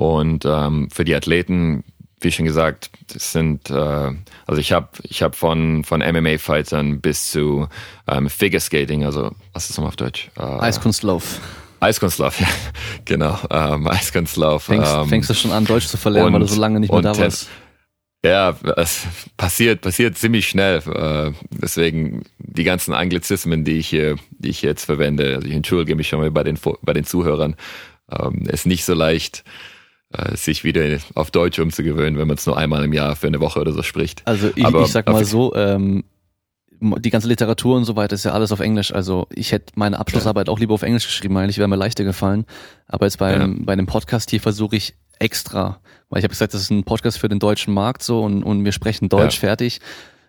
Und 0.00 0.46
ähm, 0.46 0.88
für 0.90 1.04
die 1.04 1.14
Athleten, 1.14 1.84
wie 2.22 2.32
schon 2.32 2.46
gesagt, 2.46 2.88
das 3.12 3.32
sind, 3.32 3.68
äh, 3.68 3.74
also 4.46 4.58
ich 4.58 4.72
habe 4.72 4.88
ich 5.02 5.22
hab 5.22 5.36
von, 5.36 5.84
von 5.84 6.00
MMA-Fightern 6.00 7.02
bis 7.02 7.30
zu 7.30 7.68
ähm, 8.08 8.30
Figure 8.30 8.60
Skating, 8.60 9.04
also 9.04 9.30
was 9.52 9.64
ist 9.64 9.72
das 9.72 9.76
nochmal 9.76 9.90
auf 9.90 9.96
Deutsch? 9.96 10.30
Äh, 10.38 10.40
Eiskunstlauf. 10.40 11.38
Eiskunstlauf, 11.80 12.40
ja, 12.40 12.46
genau. 13.04 13.38
Ähm, 13.50 13.86
Eiskunstlauf. 13.88 14.62
Fängst, 14.62 14.90
ähm, 14.90 15.06
fängst 15.06 15.28
du 15.28 15.34
schon 15.34 15.52
an, 15.52 15.66
Deutsch 15.66 15.88
zu 15.88 15.98
verlernen, 15.98 16.28
und, 16.28 16.32
weil 16.32 16.48
du 16.48 16.54
so 16.54 16.58
lange 16.58 16.80
nicht 16.80 16.90
mehr 16.90 17.02
da 17.02 17.18
warst? 17.18 17.50
Ja, 18.24 18.56
es 18.78 19.06
passiert, 19.36 19.82
passiert 19.82 20.16
ziemlich 20.16 20.48
schnell. 20.48 20.78
Äh, 20.78 21.32
deswegen 21.50 22.22
die 22.38 22.64
ganzen 22.64 22.94
Anglizismen, 22.94 23.64
die 23.64 23.76
ich 23.76 23.88
hier, 23.88 24.16
die 24.30 24.48
ich 24.48 24.62
jetzt 24.62 24.86
verwende, 24.86 25.34
also 25.34 25.46
ich 25.46 25.54
entschuldige 25.54 25.94
mich 25.94 26.08
schon 26.08 26.20
mal 26.20 26.30
bei 26.30 26.42
den, 26.42 26.58
bei 26.80 26.94
den 26.94 27.04
Zuhörern, 27.04 27.54
ähm, 28.10 28.46
ist 28.46 28.64
nicht 28.64 28.86
so 28.86 28.94
leicht, 28.94 29.44
sich 30.34 30.64
wieder 30.64 30.98
auf 31.14 31.30
Deutsch 31.30 31.60
umzugewöhnen, 31.60 32.18
wenn 32.18 32.26
man 32.26 32.36
es 32.36 32.44
nur 32.44 32.56
einmal 32.56 32.84
im 32.84 32.92
Jahr 32.92 33.14
für 33.14 33.28
eine 33.28 33.38
Woche 33.38 33.60
oder 33.60 33.72
so 33.72 33.84
spricht. 33.84 34.22
Also 34.24 34.50
ich, 34.56 34.64
Aber 34.64 34.82
ich 34.82 34.88
sag 34.88 35.08
mal 35.08 35.24
so, 35.24 35.54
ähm, 35.54 36.02
die 36.80 37.10
ganze 37.10 37.28
Literatur 37.28 37.76
und 37.76 37.84
so 37.84 37.96
weiter 37.96 38.14
ist 38.14 38.24
ja 38.24 38.32
alles 38.32 38.52
auf 38.52 38.60
Englisch. 38.60 38.92
Also 38.92 39.26
ich 39.32 39.52
hätte 39.52 39.72
meine 39.76 39.98
Abschlussarbeit 39.98 40.48
ja. 40.48 40.52
auch 40.52 40.58
lieber 40.58 40.74
auf 40.74 40.82
Englisch 40.82 41.06
geschrieben, 41.06 41.36
eigentlich 41.36 41.58
wäre 41.58 41.68
mir 41.68 41.76
leichter 41.76 42.04
gefallen. 42.04 42.46
Aber 42.86 43.06
jetzt 43.06 43.18
beim, 43.18 43.40
ja. 43.40 43.64
bei 43.64 43.72
einem 43.72 43.86
Podcast 43.86 44.30
hier 44.30 44.40
versuche 44.40 44.76
ich 44.76 44.94
extra, 45.18 45.80
weil 46.08 46.20
ich 46.20 46.24
habe 46.24 46.32
gesagt, 46.32 46.54
das 46.54 46.62
ist 46.62 46.70
ein 46.70 46.84
Podcast 46.84 47.18
für 47.18 47.28
den 47.28 47.38
deutschen 47.38 47.74
Markt 47.74 48.02
so 48.02 48.22
und, 48.22 48.42
und 48.42 48.64
wir 48.64 48.72
sprechen 48.72 49.08
Deutsch 49.08 49.36
ja. 49.36 49.40
fertig. 49.40 49.80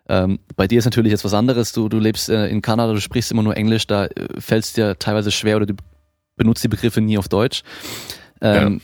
Ähm, 0.10 0.40
bei 0.58 0.68
dir 0.68 0.80
ist 0.80 0.86
natürlich 0.86 1.12
jetzt 1.12 1.24
was 1.24 1.34
anderes. 1.34 1.72
Du, 1.72 1.88
du 1.88 2.00
lebst 2.00 2.28
äh, 2.28 2.48
in 2.48 2.62
Kanada, 2.62 2.94
du 2.94 3.00
sprichst 3.00 3.32
immer 3.32 3.44
nur 3.44 3.56
Englisch, 3.56 3.88
da 3.88 4.06
äh, 4.06 4.28
fällt 4.40 4.66
es 4.66 4.74
dir 4.74 5.00
teilweise 5.00 5.32
schwer 5.32 5.56
oder 5.56 5.68
du 5.68 5.76
benutzt 6.36 6.64
die 6.64 6.68
Begriffe 6.68 7.00
nie 7.00 7.18
auf 7.18 7.30
Deutsch. 7.30 7.64
Ähm, 8.42 8.82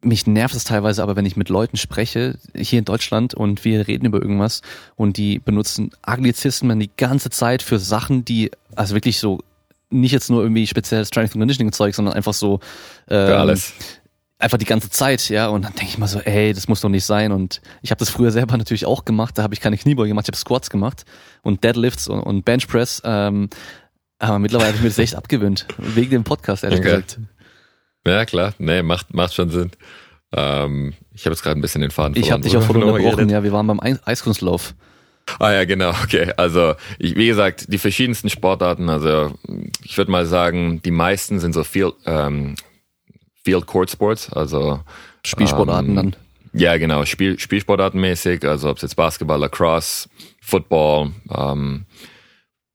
mich 0.00 0.26
nervt 0.26 0.54
es 0.54 0.64
teilweise 0.64 1.02
aber, 1.02 1.16
wenn 1.16 1.26
ich 1.26 1.36
mit 1.36 1.48
Leuten 1.48 1.76
spreche, 1.76 2.38
hier 2.54 2.78
in 2.78 2.84
Deutschland, 2.84 3.34
und 3.34 3.64
wir 3.64 3.88
reden 3.88 4.06
über 4.06 4.20
irgendwas 4.20 4.62
und 4.96 5.16
die 5.16 5.38
benutzen 5.38 5.90
Anglizismen 6.02 6.78
die 6.78 6.90
ganze 6.96 7.30
Zeit 7.30 7.62
für 7.62 7.78
Sachen, 7.78 8.24
die, 8.24 8.50
also 8.76 8.94
wirklich 8.94 9.18
so, 9.18 9.40
nicht 9.90 10.12
jetzt 10.12 10.30
nur 10.30 10.42
irgendwie 10.42 10.66
speziell 10.66 11.04
Strength 11.04 11.32
and 11.32 11.40
Conditioning 11.40 11.72
Zeug, 11.72 11.94
sondern 11.94 12.14
einfach 12.14 12.34
so, 12.34 12.60
ähm, 13.08 13.26
für 13.26 13.38
alles. 13.38 13.72
Einfach 14.40 14.58
die 14.58 14.66
ganze 14.66 14.88
Zeit, 14.88 15.30
ja, 15.30 15.48
und 15.48 15.64
dann 15.64 15.72
denke 15.72 15.90
ich 15.90 15.98
mal 15.98 16.06
so, 16.06 16.20
ey, 16.20 16.52
das 16.52 16.68
muss 16.68 16.80
doch 16.80 16.88
nicht 16.88 17.04
sein. 17.04 17.32
Und 17.32 17.60
ich 17.82 17.90
habe 17.90 17.98
das 17.98 18.08
früher 18.08 18.30
selber 18.30 18.56
natürlich 18.56 18.86
auch 18.86 19.04
gemacht, 19.04 19.36
da 19.36 19.42
habe 19.42 19.54
ich 19.54 19.60
keine 19.60 19.76
Kniebeuge 19.76 20.10
gemacht, 20.10 20.26
ich 20.26 20.28
habe 20.28 20.36
Squats 20.36 20.70
gemacht 20.70 21.04
und 21.42 21.64
Deadlifts 21.64 22.06
und, 22.06 22.20
und 22.20 22.44
Benchpress. 22.44 23.02
Ähm, 23.04 23.48
aber 24.20 24.38
mittlerweile 24.38 24.68
habe 24.68 24.76
ich 24.76 24.82
mir 24.82 24.90
das 24.90 24.98
echt 24.98 25.14
abgewöhnt, 25.16 25.66
wegen 25.78 26.10
dem 26.10 26.24
Podcast, 26.24 26.62
ehrlich 26.62 26.78
okay. 26.78 26.88
gesagt. 26.90 27.18
Ja, 28.08 28.24
klar. 28.24 28.54
Nee, 28.58 28.82
macht, 28.82 29.14
macht 29.14 29.34
schon 29.34 29.50
Sinn. 29.50 29.70
Ähm, 30.32 30.94
ich 31.14 31.24
habe 31.24 31.34
jetzt 31.34 31.42
gerade 31.42 31.58
ein 31.58 31.62
bisschen 31.62 31.80
den 31.80 31.90
Faden 31.90 32.14
verloren. 32.14 32.26
Ich 32.26 32.32
habe 32.32 32.42
dich 32.42 32.56
auch 32.56 32.62
voll 32.62 32.82
unterbrochen, 32.82 33.28
ja. 33.28 33.42
Wir 33.42 33.52
waren 33.52 33.66
beim 33.66 33.80
Eiskunstlauf. 33.80 34.74
Ah 35.38 35.52
ja, 35.52 35.64
genau, 35.64 35.90
okay. 36.02 36.32
Also 36.36 36.74
ich, 36.98 37.16
wie 37.16 37.26
gesagt, 37.26 37.72
die 37.72 37.78
verschiedensten 37.78 38.30
Sportarten, 38.30 38.88
also 38.88 39.34
ich 39.84 39.96
würde 39.96 40.10
mal 40.10 40.26
sagen, 40.26 40.80
die 40.82 40.90
meisten 40.90 41.38
sind 41.38 41.52
so 41.52 41.64
Field, 41.64 41.94
ähm, 42.06 42.54
Field 43.44 43.66
Court 43.66 43.90
Sports, 43.90 44.32
also 44.32 44.80
Spielsportarten 45.24 45.90
ähm, 45.90 45.96
dann. 45.96 46.16
Ja, 46.54 46.76
genau, 46.78 47.04
Spiel, 47.04 47.38
Spielsportartenmäßig, 47.38 48.44
also 48.46 48.70
ob 48.70 48.76
es 48.76 48.82
jetzt 48.82 48.96
Basketball, 48.96 49.38
Lacrosse, 49.38 50.08
Football, 50.40 51.12
ähm, 51.30 51.84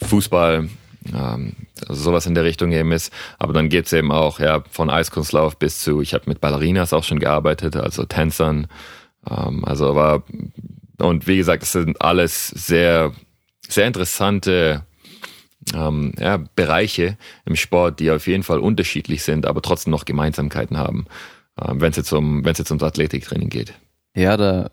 Fußball, 0.03 0.69
ähm, 1.13 1.53
also 1.87 2.01
sowas 2.01 2.25
in 2.25 2.35
der 2.35 2.43
Richtung 2.43 2.71
eben 2.71 2.91
ist. 2.91 3.13
Aber 3.39 3.53
dann 3.53 3.69
geht's 3.69 3.93
eben 3.93 4.11
auch 4.11 4.39
ja 4.39 4.63
von 4.69 4.89
Eiskunstlauf 4.89 5.57
bis 5.57 5.81
zu, 5.81 6.01
ich 6.01 6.13
habe 6.13 6.25
mit 6.27 6.41
Ballerinas 6.41 6.93
auch 6.93 7.03
schon 7.03 7.19
gearbeitet, 7.19 7.75
also 7.75 8.05
Tänzern. 8.05 8.67
Ähm, 9.29 9.63
also 9.65 9.95
war 9.95 10.23
und 10.99 11.27
wie 11.27 11.37
gesagt, 11.37 11.63
es 11.63 11.71
sind 11.71 12.01
alles 12.01 12.47
sehr, 12.47 13.13
sehr 13.67 13.87
interessante 13.87 14.85
ähm, 15.73 16.13
ja, 16.19 16.37
Bereiche 16.55 17.17
im 17.45 17.55
Sport, 17.55 17.99
die 17.99 18.11
auf 18.11 18.27
jeden 18.27 18.43
Fall 18.43 18.59
unterschiedlich 18.59 19.23
sind, 19.23 19.45
aber 19.45 19.61
trotzdem 19.61 19.91
noch 19.91 20.05
Gemeinsamkeiten 20.05 20.77
haben, 20.77 21.05
ähm, 21.61 21.81
wenn 21.81 21.91
es 21.91 21.97
jetzt 21.97 22.11
um 22.11 22.45
es 22.45 22.57
jetzt 22.57 22.71
ums 22.71 22.83
Athletiktraining 22.83 23.49
geht. 23.49 23.73
Ja, 24.15 24.37
da 24.37 24.69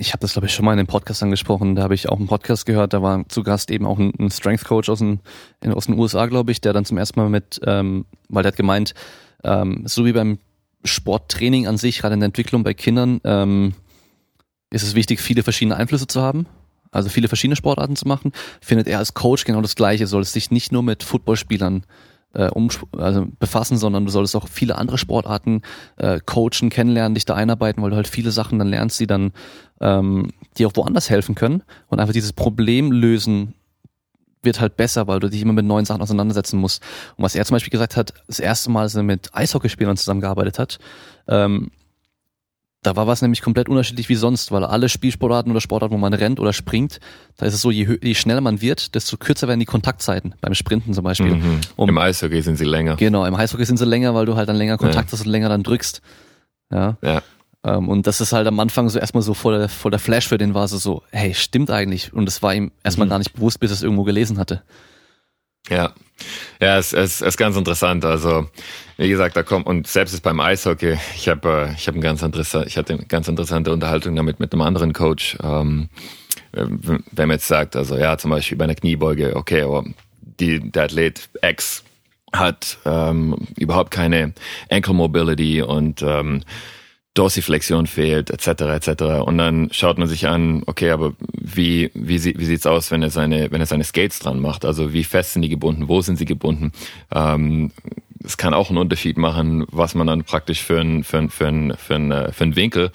ich 0.00 0.12
habe 0.12 0.20
das 0.20 0.32
glaube 0.32 0.46
ich 0.46 0.54
schon 0.54 0.64
mal 0.64 0.72
in 0.72 0.78
dem 0.78 0.86
Podcast 0.86 1.22
angesprochen, 1.22 1.76
da 1.76 1.82
habe 1.82 1.94
ich 1.94 2.08
auch 2.08 2.16
einen 2.16 2.26
Podcast 2.26 2.64
gehört, 2.64 2.94
da 2.94 3.02
war 3.02 3.28
zu 3.28 3.42
Gast 3.42 3.70
eben 3.70 3.84
auch 3.86 3.98
ein, 3.98 4.12
ein 4.18 4.30
Strength 4.30 4.64
Coach 4.64 4.88
aus 4.88 5.00
den, 5.00 5.20
aus 5.72 5.86
den 5.86 5.98
USA, 5.98 6.26
glaube 6.26 6.52
ich, 6.52 6.60
der 6.60 6.72
dann 6.72 6.86
zum 6.86 6.96
ersten 6.96 7.20
Mal 7.20 7.28
mit, 7.28 7.60
ähm, 7.66 8.06
weil 8.28 8.42
der 8.42 8.52
hat 8.52 8.56
gemeint, 8.56 8.94
ähm, 9.44 9.82
so 9.86 10.06
wie 10.06 10.12
beim 10.12 10.38
Sporttraining 10.84 11.66
an 11.66 11.76
sich, 11.76 11.98
gerade 11.98 12.14
in 12.14 12.20
der 12.20 12.28
Entwicklung 12.28 12.64
bei 12.64 12.72
Kindern, 12.72 13.20
ähm, 13.24 13.74
ist 14.70 14.84
es 14.84 14.94
wichtig, 14.94 15.20
viele 15.20 15.42
verschiedene 15.42 15.76
Einflüsse 15.76 16.06
zu 16.06 16.22
haben, 16.22 16.46
also 16.90 17.10
viele 17.10 17.28
verschiedene 17.28 17.56
Sportarten 17.56 17.96
zu 17.96 18.08
machen, 18.08 18.32
findet 18.62 18.88
er 18.88 18.98
als 18.98 19.12
Coach 19.12 19.44
genau 19.44 19.60
das 19.60 19.76
Gleiche, 19.76 20.06
soll 20.06 20.22
es 20.22 20.32
sich 20.32 20.50
nicht 20.50 20.72
nur 20.72 20.82
mit 20.82 21.02
Footballspielern 21.02 21.84
um, 22.34 22.68
also 22.96 23.26
befassen, 23.38 23.76
sondern 23.76 24.04
du 24.04 24.10
solltest 24.10 24.36
auch 24.36 24.48
viele 24.48 24.76
andere 24.76 24.98
Sportarten 24.98 25.62
äh, 25.96 26.20
coachen, 26.24 26.70
kennenlernen, 26.70 27.14
dich 27.14 27.24
da 27.24 27.34
einarbeiten, 27.34 27.82
weil 27.82 27.90
du 27.90 27.96
halt 27.96 28.08
viele 28.08 28.30
Sachen 28.30 28.58
dann 28.58 28.68
lernst, 28.68 29.00
die 29.00 29.06
dann 29.06 29.32
ähm, 29.80 30.30
dir 30.56 30.68
auch 30.68 30.76
woanders 30.76 31.10
helfen 31.10 31.34
können 31.34 31.62
und 31.88 32.00
einfach 32.00 32.12
dieses 32.12 32.32
Problem 32.32 32.92
lösen 32.92 33.54
wird 34.42 34.60
halt 34.60 34.76
besser, 34.76 35.06
weil 35.06 35.20
du 35.20 35.28
dich 35.28 35.42
immer 35.42 35.52
mit 35.52 35.66
neuen 35.66 35.84
Sachen 35.84 36.00
auseinandersetzen 36.00 36.58
musst. 36.58 36.82
Und 37.16 37.24
was 37.24 37.34
er 37.34 37.44
zum 37.44 37.56
Beispiel 37.56 37.70
gesagt 37.70 37.96
hat, 37.96 38.14
das 38.26 38.38
erste 38.38 38.70
Mal, 38.70 38.82
als 38.82 38.94
er 38.94 39.02
mit 39.02 39.34
Eishockeyspielern 39.34 39.96
zusammengearbeitet 39.96 40.58
hat, 40.58 40.78
ähm, 41.28 41.70
da 42.82 42.96
war 42.96 43.06
was 43.06 43.20
nämlich 43.20 43.42
komplett 43.42 43.68
unterschiedlich 43.68 44.08
wie 44.08 44.14
sonst, 44.14 44.52
weil 44.52 44.64
alle 44.64 44.88
Spielsportarten 44.88 45.50
oder 45.52 45.60
Sportarten, 45.60 45.94
wo 45.94 45.98
man 45.98 46.14
rennt 46.14 46.40
oder 46.40 46.52
springt, 46.52 46.98
da 47.36 47.46
ist 47.46 47.54
es 47.54 47.60
so, 47.60 47.70
je, 47.70 47.98
je 48.02 48.14
schneller 48.14 48.40
man 48.40 48.62
wird, 48.62 48.94
desto 48.94 49.18
kürzer 49.18 49.48
werden 49.48 49.60
die 49.60 49.66
Kontaktzeiten, 49.66 50.34
beim 50.40 50.54
Sprinten 50.54 50.94
zum 50.94 51.04
Beispiel. 51.04 51.34
Mhm. 51.36 51.60
Um, 51.76 51.88
Im 51.88 51.98
Eishockey 51.98 52.40
sind 52.40 52.56
sie 52.56 52.64
länger. 52.64 52.96
Genau, 52.96 53.26
im 53.26 53.34
Eishockey 53.34 53.66
sind 53.66 53.76
sie 53.76 53.84
länger, 53.84 54.14
weil 54.14 54.24
du 54.24 54.36
halt 54.36 54.48
dann 54.48 54.56
länger 54.56 54.78
Kontakt 54.78 55.08
ja. 55.08 55.12
hast 55.12 55.26
und 55.26 55.30
länger 55.30 55.50
dann 55.50 55.62
drückst. 55.62 56.00
Ja. 56.72 56.96
ja. 57.02 57.22
Um, 57.62 57.70
ähm, 57.70 57.88
und 57.90 58.06
das 58.06 58.22
ist 58.22 58.32
halt 58.32 58.46
am 58.46 58.58
Anfang 58.58 58.88
so 58.88 58.98
erstmal 58.98 59.22
so 59.22 59.34
voll 59.34 59.58
der, 59.58 59.68
voll 59.68 59.90
der 59.90 60.00
Flash 60.00 60.28
für 60.28 60.38
den 60.38 60.54
war 60.54 60.66
so, 60.66 60.78
so, 60.78 61.02
hey, 61.10 61.34
stimmt 61.34 61.70
eigentlich. 61.70 62.14
Und 62.14 62.24
das 62.24 62.42
war 62.42 62.54
ihm 62.54 62.70
erstmal 62.82 63.06
mhm. 63.06 63.10
gar 63.10 63.18
nicht 63.18 63.34
bewusst, 63.34 63.60
bis 63.60 63.70
er 63.70 63.74
es 63.74 63.82
irgendwo 63.82 64.04
gelesen 64.04 64.38
hatte. 64.38 64.62
Ja, 65.68 65.92
ja, 66.60 66.78
es, 66.78 66.92
es 66.92 67.20
ist 67.20 67.36
ganz 67.36 67.56
interessant. 67.56 68.04
Also 68.04 68.48
wie 68.96 69.08
gesagt, 69.08 69.36
da 69.36 69.42
kommt 69.42 69.66
und 69.66 69.86
selbst 69.86 70.12
ist 70.12 70.22
beim 70.22 70.40
Eishockey. 70.40 70.98
Ich 71.16 71.28
habe 71.28 71.68
äh, 71.68 71.74
ich 71.74 71.86
habe 71.86 71.98
ein 71.98 72.02
ganz 72.02 72.22
interessant, 72.22 72.66
ich 72.66 72.76
hatte 72.76 72.94
eine 72.94 73.04
ganz 73.06 73.28
interessante 73.28 73.72
Unterhaltung 73.72 74.14
damit 74.16 74.40
mit 74.40 74.52
einem 74.52 74.62
anderen 74.62 74.92
Coach. 74.92 75.36
Ähm, 75.42 75.88
wenn 76.52 77.28
man 77.28 77.30
jetzt 77.30 77.46
sagt, 77.46 77.76
also 77.76 77.96
ja, 77.96 78.18
zum 78.18 78.32
Beispiel 78.32 78.58
bei 78.58 78.64
einer 78.64 78.74
Kniebeuge, 78.74 79.36
okay, 79.36 79.62
aber 79.62 79.84
die, 80.20 80.58
der 80.58 80.84
Athlet 80.84 81.28
X 81.42 81.84
hat 82.32 82.78
ähm, 82.84 83.36
überhaupt 83.56 83.90
keine 83.90 84.32
Ankle 84.68 84.94
Mobility 84.94 85.62
und 85.62 86.02
ähm, 86.02 86.42
Dorsiflexion 87.14 87.86
fehlt, 87.86 88.30
etc., 88.30 88.48
etc. 88.62 89.02
Und 89.24 89.38
dann 89.38 89.68
schaut 89.72 89.98
man 89.98 90.06
sich 90.06 90.28
an, 90.28 90.62
okay, 90.66 90.90
aber 90.90 91.12
wie, 91.32 91.90
wie, 91.94 92.22
wie 92.24 92.44
sieht's 92.44 92.66
aus, 92.66 92.90
wenn 92.90 93.02
er 93.02 93.10
seine, 93.10 93.50
wenn 93.50 93.60
er 93.60 93.66
seine 93.66 93.84
Skates 93.84 94.20
dran 94.20 94.40
macht? 94.40 94.64
Also 94.64 94.92
wie 94.92 95.04
fest 95.04 95.32
sind 95.32 95.42
die 95.42 95.48
gebunden? 95.48 95.88
Wo 95.88 96.00
sind 96.02 96.16
sie 96.16 96.24
gebunden? 96.24 96.72
Ähm, 97.12 97.72
es 98.22 98.36
kann 98.36 98.54
auch 98.54 98.68
einen 98.68 98.78
Unterschied 98.78 99.16
machen, 99.16 99.66
was 99.70 99.94
man 99.94 100.06
dann 100.06 100.24
praktisch 100.24 100.62
für 100.62 100.80
einen 100.80 101.04
für 101.04 101.18
ein, 101.18 101.30
für 101.30 101.48
ein, 101.48 101.74
für 101.76 101.94
ein, 101.94 102.12
äh, 102.12 102.32
für 102.32 102.44
ein 102.44 102.56
Winkel 102.56 102.92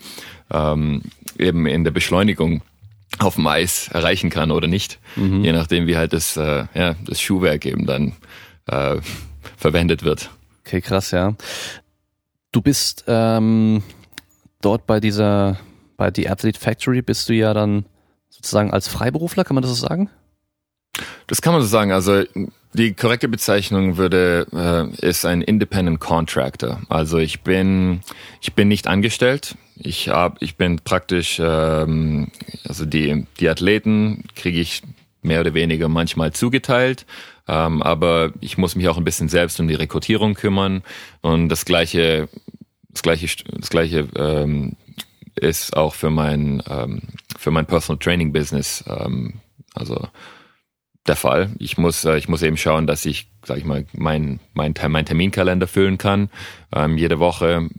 ähm, 0.52 1.02
eben 1.38 1.66
in 1.66 1.84
der 1.84 1.92
Beschleunigung 1.92 2.62
auf 3.20 3.36
dem 3.36 3.48
Eis 3.48 3.90
erreichen 3.90 4.30
kann 4.30 4.52
oder 4.52 4.68
nicht. 4.68 5.00
Mhm. 5.16 5.44
Je 5.44 5.52
nachdem, 5.52 5.88
wie 5.88 5.98
halt 5.98 6.14
das, 6.14 6.38
äh, 6.38 6.66
ja, 6.74 6.96
das 7.06 7.20
Schuhwerk 7.22 7.66
eben 7.66 7.86
dann 7.86 8.14
äh, 8.68 8.98
verwendet 9.58 10.04
wird. 10.04 10.30
Okay, 10.66 10.82
krass, 10.82 11.12
ja. 11.12 11.36
Du 12.52 12.62
bist 12.62 13.04
ähm, 13.08 13.84
dort 14.66 14.88
bei 14.88 15.00
dieser, 15.00 15.60
bei 15.98 16.12
The 16.14 16.28
Athlete 16.28 16.60
Factory 16.60 17.02
bist 17.02 17.30
du 17.30 17.34
ja 17.34 17.54
dann 17.54 17.86
sozusagen 18.30 18.72
als 18.72 18.88
Freiberufler, 18.88 19.44
kann 19.44 19.56
man 19.56 19.62
das 19.62 19.72
so 19.72 19.88
sagen? 19.88 20.10
Das 21.28 21.42
kann 21.42 21.54
man 21.54 21.62
so 21.62 21.68
sagen. 21.68 21.92
Also 21.92 22.24
die 22.74 22.94
korrekte 22.94 23.28
Bezeichnung 23.28 23.98
würde 23.98 24.48
äh, 24.54 25.08
ist 25.08 25.26
ein 25.26 25.42
Independent 25.42 26.00
Contractor. 26.00 26.82
Also 26.90 27.18
ich 27.18 27.42
bin 27.42 28.02
ich 28.42 28.54
bin 28.54 28.68
nicht 28.68 28.88
angestellt. 28.88 29.56
Ich 29.76 30.10
hab, 30.10 30.42
ich 30.42 30.56
bin 30.56 30.80
praktisch 30.80 31.40
ähm, 31.42 32.30
also 32.68 32.86
die 32.86 33.26
die 33.40 33.50
Athleten 33.50 34.24
kriege 34.36 34.60
ich 34.60 34.84
mehr 35.22 35.42
oder 35.42 35.54
weniger 35.54 35.90
manchmal 35.90 36.34
zugeteilt. 36.34 37.06
Ähm, 37.48 37.82
aber 37.84 38.32
ich 38.42 38.58
muss 38.58 38.76
mich 38.76 38.88
auch 38.88 38.98
ein 38.98 39.04
bisschen 39.04 39.30
selbst 39.30 39.60
um 39.60 39.68
die 39.68 39.76
Rekrutierung 39.76 40.34
kümmern 40.34 40.82
und 41.22 41.50
das 41.50 41.66
gleiche 41.66 42.28
das 42.96 43.04
gleiche, 43.04 43.28
das 43.52 43.70
gleiche 43.70 44.08
ähm, 44.16 44.78
ist 45.36 45.76
auch 45.76 45.94
für 45.94 46.10
mein 46.10 46.64
ähm, 46.70 47.02
für 47.38 47.52
mein 47.52 47.66
Personal 47.66 48.00
Training 48.00 48.32
Business 48.32 48.86
ähm, 48.88 49.42
also 49.74 50.08
der 51.06 51.18
Fall. 51.18 51.52
Ich 51.60 51.78
muss 51.78 52.06
äh, 52.06 52.18
ich 52.18 52.30
muss 52.30 52.42
eben 52.42 52.56
schauen, 52.56 52.88
dass 52.88 53.06
ich 53.06 53.28
sag 53.44 53.58
ich 53.58 53.66
mal 53.66 53.86
mein 53.92 54.40
mein 54.54 54.74
mein 54.88 55.06
Terminkalender 55.06 55.68
füllen 55.68 55.98
kann 55.98 56.30
ähm, 56.74 56.98
jede 56.98 57.20
Woche 57.20 57.70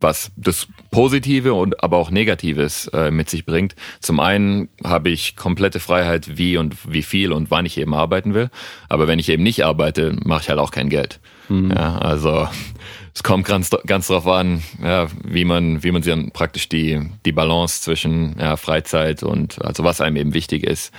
was 0.00 0.32
das 0.36 0.66
Positive 0.90 1.52
und 1.52 1.84
aber 1.84 1.98
auch 1.98 2.10
Negatives 2.10 2.88
äh, 2.88 3.10
mit 3.10 3.28
sich 3.28 3.44
bringt. 3.44 3.76
Zum 4.00 4.18
einen 4.18 4.70
habe 4.82 5.10
ich 5.10 5.36
komplette 5.36 5.78
Freiheit, 5.78 6.38
wie 6.38 6.56
und 6.56 6.90
wie 6.90 7.02
viel 7.02 7.32
und 7.32 7.50
wann 7.50 7.66
ich 7.66 7.76
eben 7.76 7.94
arbeiten 7.94 8.32
will. 8.32 8.48
Aber 8.88 9.08
wenn 9.08 9.18
ich 9.18 9.28
eben 9.28 9.42
nicht 9.42 9.64
arbeite, 9.64 10.16
mache 10.24 10.42
ich 10.42 10.48
halt 10.48 10.58
auch 10.58 10.70
kein 10.70 10.88
Geld. 10.88 11.20
Mhm. 11.50 11.70
Ja, 11.70 11.98
also 11.98 12.48
es 13.14 13.22
kommt 13.22 13.46
ganz, 13.46 13.70
ganz 13.86 14.06
drauf 14.06 14.26
an, 14.26 14.62
ja, 14.82 15.08
wie 15.24 15.44
man, 15.44 15.82
wie 15.82 15.90
man 15.90 16.02
sich 16.02 16.12
dann 16.12 16.30
praktisch 16.30 16.68
die, 16.68 17.00
die 17.24 17.32
Balance 17.32 17.82
zwischen 17.82 18.36
ja, 18.38 18.56
Freizeit 18.56 19.22
und 19.22 19.62
also 19.64 19.84
was 19.84 20.00
einem 20.00 20.16
eben 20.16 20.34
wichtig 20.34 20.64
ist, 20.64 20.92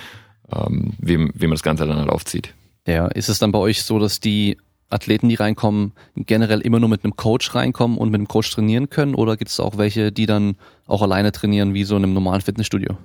ähm, 0.53 0.93
wie, 0.99 1.17
wie 1.33 1.47
man 1.47 1.51
das 1.51 1.63
Ganze 1.63 1.85
dann 1.85 1.97
halt 1.97 2.09
aufzieht. 2.09 2.53
Ja, 2.85 3.07
ist 3.07 3.29
es 3.29 3.39
dann 3.39 3.51
bei 3.51 3.59
euch 3.59 3.83
so, 3.83 3.99
dass 3.99 4.19
die 4.19 4.57
Athleten, 4.89 5.29
die 5.29 5.35
reinkommen, 5.35 5.93
generell 6.15 6.59
immer 6.59 6.79
nur 6.79 6.89
mit 6.89 7.03
einem 7.03 7.15
Coach 7.15 7.55
reinkommen 7.55 7.97
und 7.97 8.09
mit 8.09 8.19
einem 8.19 8.27
Coach 8.27 8.51
trainieren 8.51 8.89
können? 8.89 9.15
Oder 9.15 9.37
gibt 9.37 9.49
es 9.49 9.59
auch 9.59 9.77
welche, 9.77 10.11
die 10.11 10.25
dann 10.25 10.55
auch 10.85 11.01
alleine 11.01 11.31
trainieren, 11.31 11.73
wie 11.73 11.83
so 11.83 11.95
in 11.95 12.03
einem 12.03 12.13
normalen 12.13 12.41
Fitnessstudio? 12.41 12.97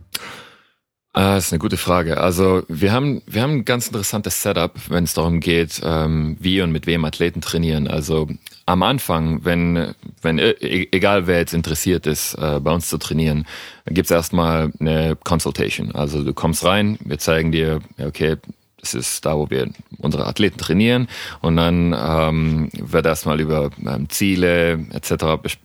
Ah, 1.19 1.39
ist 1.39 1.51
eine 1.51 1.61
gute 1.61 1.79
Frage. 1.79 2.21
Also 2.21 2.63
wir 2.69 2.93
haben 2.93 3.23
wir 3.27 3.41
haben 3.41 3.53
ein 3.53 3.65
ganz 3.65 3.87
interessantes 3.87 4.43
Setup, 4.43 4.73
wenn 4.91 5.05
es 5.05 5.15
darum 5.15 5.41
geht, 5.41 5.81
ähm, 5.83 6.37
wie 6.41 6.61
und 6.61 6.73
mit 6.73 6.87
wem 6.87 7.07
Athleten 7.07 7.41
trainieren. 7.41 7.89
Also 7.89 8.29
am 8.67 8.83
Anfang, 8.83 9.43
wenn 9.43 9.95
wenn 10.21 10.39
e, 10.39 10.51
e, 10.51 10.89
egal 10.93 11.27
wer 11.27 11.39
jetzt 11.39 11.55
interessiert 11.55 12.07
ist, 12.07 12.35
äh, 12.35 12.61
bei 12.61 12.71
uns 12.71 12.89
zu 12.91 12.99
trainieren, 12.99 13.47
gibt's 13.87 14.11
erstmal 14.11 14.71
eine 14.79 15.17
Consultation. 15.25 15.91
Also 15.93 16.23
du 16.23 16.35
kommst 16.35 16.67
rein, 16.67 16.99
wir 17.03 17.19
zeigen 17.19 17.51
dir, 17.51 17.81
okay, 17.99 18.37
das 18.79 18.93
ist 18.93 19.25
da, 19.25 19.39
wo 19.39 19.49
wir 19.49 19.71
unsere 19.97 20.27
Athleten 20.27 20.59
trainieren 20.59 21.09
und 21.41 21.57
dann 21.57 21.97
ähm, 21.99 22.69
wird 22.75 23.07
erstmal 23.07 23.41
über 23.41 23.71
ähm, 23.87 24.11
Ziele 24.11 24.85
etc. 24.93 25.13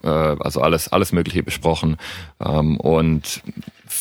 Äh, 0.01 0.07
also 0.07 0.61
alles 0.61 0.87
alles 0.93 1.11
Mögliche 1.11 1.43
besprochen 1.43 1.97
ähm, 2.39 2.77
und 2.77 3.43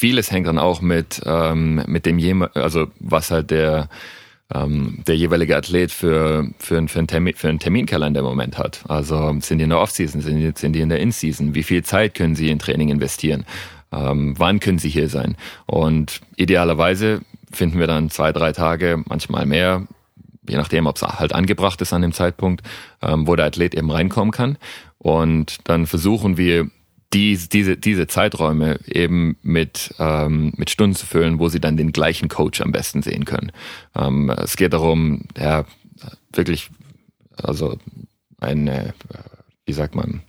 vieles 0.00 0.30
hängt 0.30 0.46
dann 0.46 0.58
auch 0.58 0.80
mit, 0.80 1.20
ähm, 1.26 1.84
mit 1.86 2.06
dem, 2.06 2.48
also 2.54 2.86
was 3.00 3.30
halt 3.30 3.50
der, 3.50 3.90
ähm, 4.52 5.02
der 5.06 5.14
jeweilige 5.14 5.54
Athlet 5.54 5.92
für, 5.92 6.48
für, 6.58 6.88
für, 6.88 6.98
einen 6.98 7.06
Termin, 7.06 7.34
für 7.36 7.48
einen 7.50 7.58
Terminkalender 7.58 8.20
im 8.20 8.26
Moment 8.26 8.56
hat. 8.56 8.80
Also 8.88 9.36
sind 9.40 9.58
die 9.58 9.64
in 9.64 9.70
der 9.70 9.78
Off-Season, 9.78 10.22
sind 10.22 10.38
die, 10.38 10.52
sind 10.54 10.72
die 10.72 10.80
in 10.80 10.88
der 10.88 11.00
In-Season? 11.00 11.54
Wie 11.54 11.62
viel 11.62 11.84
Zeit 11.84 12.14
können 12.14 12.34
sie 12.34 12.48
in 12.48 12.58
Training 12.58 12.88
investieren? 12.88 13.44
Ähm, 13.92 14.34
wann 14.38 14.58
können 14.58 14.78
sie 14.78 14.88
hier 14.88 15.10
sein? 15.10 15.36
Und 15.66 16.22
idealerweise 16.36 17.20
finden 17.52 17.78
wir 17.78 17.86
dann 17.86 18.08
zwei, 18.08 18.32
drei 18.32 18.52
Tage, 18.52 19.02
manchmal 19.06 19.44
mehr, 19.44 19.86
je 20.48 20.56
nachdem, 20.56 20.86
ob 20.86 20.96
es 20.96 21.02
halt 21.02 21.34
angebracht 21.34 21.82
ist 21.82 21.92
an 21.92 22.00
dem 22.00 22.12
Zeitpunkt, 22.12 22.62
ähm, 23.02 23.26
wo 23.26 23.36
der 23.36 23.46
Athlet 23.46 23.74
eben 23.74 23.90
reinkommen 23.90 24.32
kann. 24.32 24.56
Und 24.96 25.68
dann 25.68 25.86
versuchen 25.86 26.38
wir 26.38 26.70
die, 27.12 27.36
diese, 27.36 27.76
diese 27.76 28.06
Zeiträume 28.06 28.78
eben 28.86 29.36
mit, 29.42 29.94
ähm, 29.98 30.52
mit 30.56 30.70
Stunden 30.70 30.94
zu 30.94 31.06
füllen, 31.06 31.38
wo 31.38 31.48
sie 31.48 31.60
dann 31.60 31.76
den 31.76 31.92
gleichen 31.92 32.28
Coach 32.28 32.60
am 32.60 32.72
besten 32.72 33.02
sehen 33.02 33.24
können. 33.24 33.52
Ähm, 33.96 34.30
es 34.30 34.56
geht 34.56 34.72
darum, 34.72 35.24
ja, 35.36 35.64
wirklich, 36.32 36.70
also 37.36 37.78
eine, 38.38 38.94
wie 39.66 39.72
sagt 39.72 39.94
man, 39.94 40.22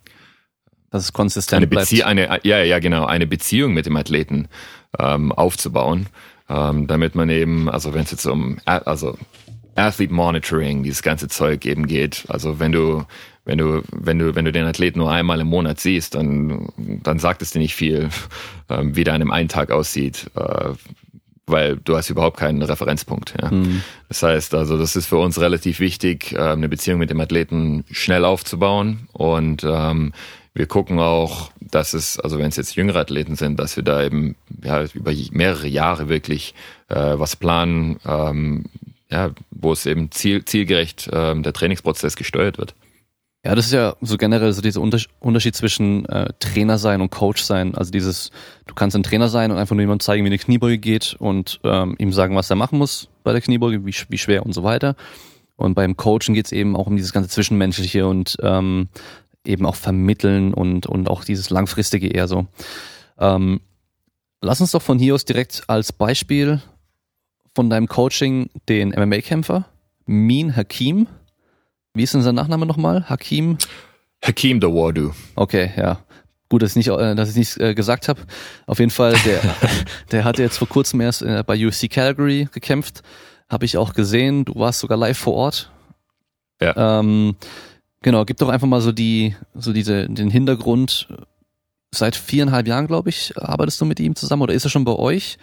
dass 0.90 1.04
es 1.04 1.14
konsistent 1.14 1.58
eine 1.58 1.68
Bezie 1.68 2.04
Eine, 2.04 2.40
ja, 2.44 2.64
ja, 2.64 2.80
genau, 2.80 3.06
eine 3.06 3.28
Beziehung 3.28 3.74
mit 3.74 3.86
dem 3.86 3.96
Athleten 3.96 4.50
ähm, 5.00 5.32
aufzubauen, 5.32 6.08
ähm, 6.50 6.88
damit 6.88 7.16
man 7.16 7.30
eben, 7.30 7.70
also 7.70 7.94
wenn 7.94 8.04
es 8.04 8.12
jetzt 8.12 8.26
um, 8.26 8.60
also 8.66 9.18
Athlete 9.76 10.14
Monitoring, 10.14 10.84
dieses 10.84 11.02
ganze 11.02 11.28
Zeug 11.28 11.66
eben 11.66 11.88
geht. 11.88 12.26
Also 12.28 12.60
wenn 12.60 12.72
du 12.72 13.06
wenn 13.44 13.58
du, 13.58 13.82
wenn 13.92 14.20
du, 14.20 14.36
wenn 14.36 14.46
du 14.46 14.52
den 14.52 14.66
Athleten 14.66 15.00
nur 15.00 15.12
einmal 15.12 15.40
im 15.40 15.48
Monat 15.48 15.80
siehst, 15.80 16.16
dann, 16.16 16.70
dann 16.78 17.20
sagt 17.20 17.42
es 17.42 17.52
dir 17.52 17.60
nicht 17.60 17.76
viel, 17.76 18.10
ähm, 18.70 18.96
wie 18.96 19.04
deinem 19.04 19.32
einen 19.32 19.50
Tag 19.50 19.72
aussieht, 19.72 20.30
äh, 20.36 20.70
weil 21.48 21.78
du 21.78 21.98
hast 21.98 22.10
überhaupt 22.10 22.38
keinen 22.38 22.62
Referenzpunkt. 22.62 23.34
Ja. 23.42 23.52
Mhm. 23.52 23.82
Das 24.08 24.22
heißt, 24.22 24.54
also 24.54 24.78
das 24.78 24.96
ist 24.96 25.08
für 25.08 25.18
uns 25.18 25.40
relativ 25.40 25.80
wichtig, 25.80 26.34
äh, 26.34 26.38
eine 26.38 26.70
Beziehung 26.70 27.00
mit 27.00 27.10
dem 27.10 27.20
Athleten 27.20 27.84
schnell 27.90 28.26
aufzubauen 28.26 29.10
und 29.12 29.64
ähm, 29.64 30.14
wir 30.54 30.68
gucken 30.68 31.00
auch, 31.00 31.52
dass 31.62 31.94
es, 31.94 32.20
also 32.20 32.38
wenn 32.38 32.50
es 32.50 32.58
jetzt 32.58 32.76
jüngere 32.76 33.00
Athleten 33.00 33.36
sind, 33.36 33.58
dass 33.58 33.78
wir 33.78 33.84
da 33.84 34.04
eben 34.04 34.36
ja, 34.64 34.84
über 34.94 35.14
mehrere 35.32 35.68
Jahre 35.68 36.10
wirklich 36.10 36.54
äh, 36.90 36.96
was 36.96 37.38
planen, 37.38 38.00
ähm, 38.06 38.66
ja, 39.12 39.32
wo 39.52 39.74
es 39.74 39.86
eben 39.86 40.10
ziel, 40.12 40.46
zielgerecht 40.46 41.10
ähm, 41.12 41.44
der 41.44 41.54
Trainingsprozess 41.54 42.16
gesteuert 42.16 42.58
wird. 42.58 42.76
Ja, 43.44 43.56
das 43.56 43.66
ist 43.66 43.74
ja 43.74 43.96
so 44.02 44.18
generell 44.18 44.54
so 44.54 44.62
dieser 44.62 44.82
Unterschied 44.82 45.56
zwischen 45.56 46.06
äh, 46.06 46.32
Trainer 46.40 46.78
sein 46.78 47.02
und 47.02 47.10
Coach 47.10 47.42
sein. 47.42 47.74
Also 47.74 47.92
dieses, 47.92 48.30
du 48.68 48.76
kannst 48.76 48.96
ein 48.96 49.02
Trainer 49.02 49.30
sein 49.30 49.52
und 49.52 49.58
einfach 49.58 49.76
nur 49.76 49.82
jemand 49.82 50.04
zeigen, 50.04 50.24
wie 50.24 50.28
eine 50.28 50.38
Kniebeuge 50.38 50.78
geht 50.78 51.16
und 51.18 51.60
ähm, 51.64 51.96
ihm 51.98 52.14
sagen, 52.14 52.36
was 52.36 52.52
er 52.52 52.56
machen 52.56 52.78
muss 52.78 53.10
bei 53.24 53.32
der 53.32 53.42
Kniebeuge, 53.42 53.84
wie, 53.84 53.96
wie 54.10 54.18
schwer 54.20 54.46
und 54.46 54.54
so 54.54 54.64
weiter. 54.64 54.96
Und 55.56 55.74
beim 55.74 55.98
Coachen 55.98 56.36
geht's 56.36 56.52
eben 56.52 56.76
auch 56.76 56.86
um 56.86 56.96
dieses 56.96 57.14
ganze 57.14 57.30
Zwischenmenschliche 57.30 58.08
und 58.08 58.38
ähm, 58.42 58.90
eben 59.44 59.66
auch 59.66 59.76
vermitteln 59.76 60.54
und, 60.54 60.86
und 60.86 61.10
auch 61.10 61.24
dieses 61.24 61.50
langfristige 61.50 62.10
eher 62.10 62.28
so. 62.28 62.46
Ähm, 63.18 63.62
lass 64.42 64.62
uns 64.62 64.72
doch 64.72 64.84
von 64.84 65.00
hier 65.00 65.16
aus 65.16 65.26
direkt 65.26 65.64
als 65.68 65.92
Beispiel 65.92 66.62
von 67.56 67.70
deinem 67.70 67.88
Coaching 67.88 68.50
den 68.68 68.90
MMA-Kämpfer 68.90 69.66
Min 70.06 70.56
Hakim 70.56 71.08
wie 71.94 72.04
ist 72.04 72.14
denn 72.14 72.22
sein 72.22 72.36
Nachname 72.36 72.66
nochmal? 72.66 73.10
Hakim? 73.10 73.58
Hakim 74.24 74.60
Dawodu. 74.60 75.12
Okay, 75.36 75.72
ja. 75.76 76.00
Gut, 76.48 76.62
dass 76.62 76.72
ich 76.72 76.76
nicht, 76.78 76.88
äh, 76.88 77.16
dass 77.16 77.30
ich 77.30 77.36
nicht 77.36 77.58
äh, 77.58 77.74
gesagt 77.74 78.08
habe. 78.08 78.22
Auf 78.66 78.80
jeden 78.80 78.92
Fall, 78.92 79.14
der, 79.26 79.42
der 80.12 80.24
hatte 80.24 80.42
jetzt 80.42 80.58
vor 80.58 80.70
kurzem 80.70 81.02
erst 81.02 81.22
äh, 81.22 81.44
bei 81.46 81.68
UFC 81.68 81.90
Calgary 81.90 82.48
gekämpft. 82.52 83.02
Habe 83.50 83.66
ich 83.66 83.78
auch 83.78 83.94
gesehen. 83.94 84.46
Du 84.46 84.56
warst 84.56 84.80
sogar 84.80 84.98
live 84.98 85.18
vor 85.18 85.34
Ort. 85.34 85.72
Ja. 86.62 87.00
Ähm, 87.00 87.36
genau, 88.02 88.24
gib 88.24 88.38
doch 88.38 88.50
einfach 88.50 88.68
mal 88.68 88.82
so 88.82 88.94
die, 88.94 89.36
so 89.54 89.74
diese, 89.74 90.08
den 90.08 90.30
Hintergrund. 90.30 91.10
Seit 91.94 92.16
viereinhalb 92.16 92.68
Jahren, 92.68 92.88
glaube 92.88 93.10
ich, 93.10 93.38
arbeitest 93.38 93.82
du 93.82 93.86
mit 93.86 94.00
ihm 94.00 94.16
zusammen 94.16 94.44
oder 94.44 94.54
ist 94.54 94.64
er 94.64 94.70
schon 94.70 94.86
bei 94.86 94.96
euch? 94.96 95.38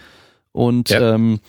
Und 0.52 0.88
ja. 0.88 1.14
ähm, 1.14 1.40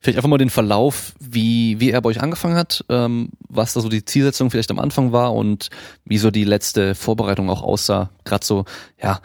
vielleicht 0.00 0.18
einfach 0.18 0.28
mal 0.28 0.38
den 0.38 0.50
Verlauf, 0.50 1.14
wie, 1.18 1.80
wie 1.80 1.90
er 1.90 2.00
bei 2.00 2.10
euch 2.10 2.22
angefangen 2.22 2.56
hat, 2.56 2.84
ähm, 2.88 3.30
was 3.48 3.72
da 3.72 3.80
so 3.80 3.88
die 3.88 4.04
Zielsetzung 4.04 4.50
vielleicht 4.50 4.70
am 4.70 4.78
Anfang 4.78 5.12
war 5.12 5.34
und 5.34 5.70
wie 6.04 6.18
so 6.18 6.30
die 6.30 6.44
letzte 6.44 6.94
Vorbereitung 6.94 7.50
auch 7.50 7.62
aussah. 7.62 8.10
Gerade 8.24 8.44
so, 8.44 8.64
ja, 9.02 9.20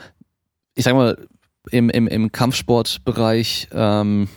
ich 0.75 0.83
sag 0.83 0.95
mal, 0.95 1.17
im, 1.69 1.89
im, 1.89 2.07
im 2.07 2.31
Kampfsportbereich, 2.31 3.69
ähm, 3.71 4.27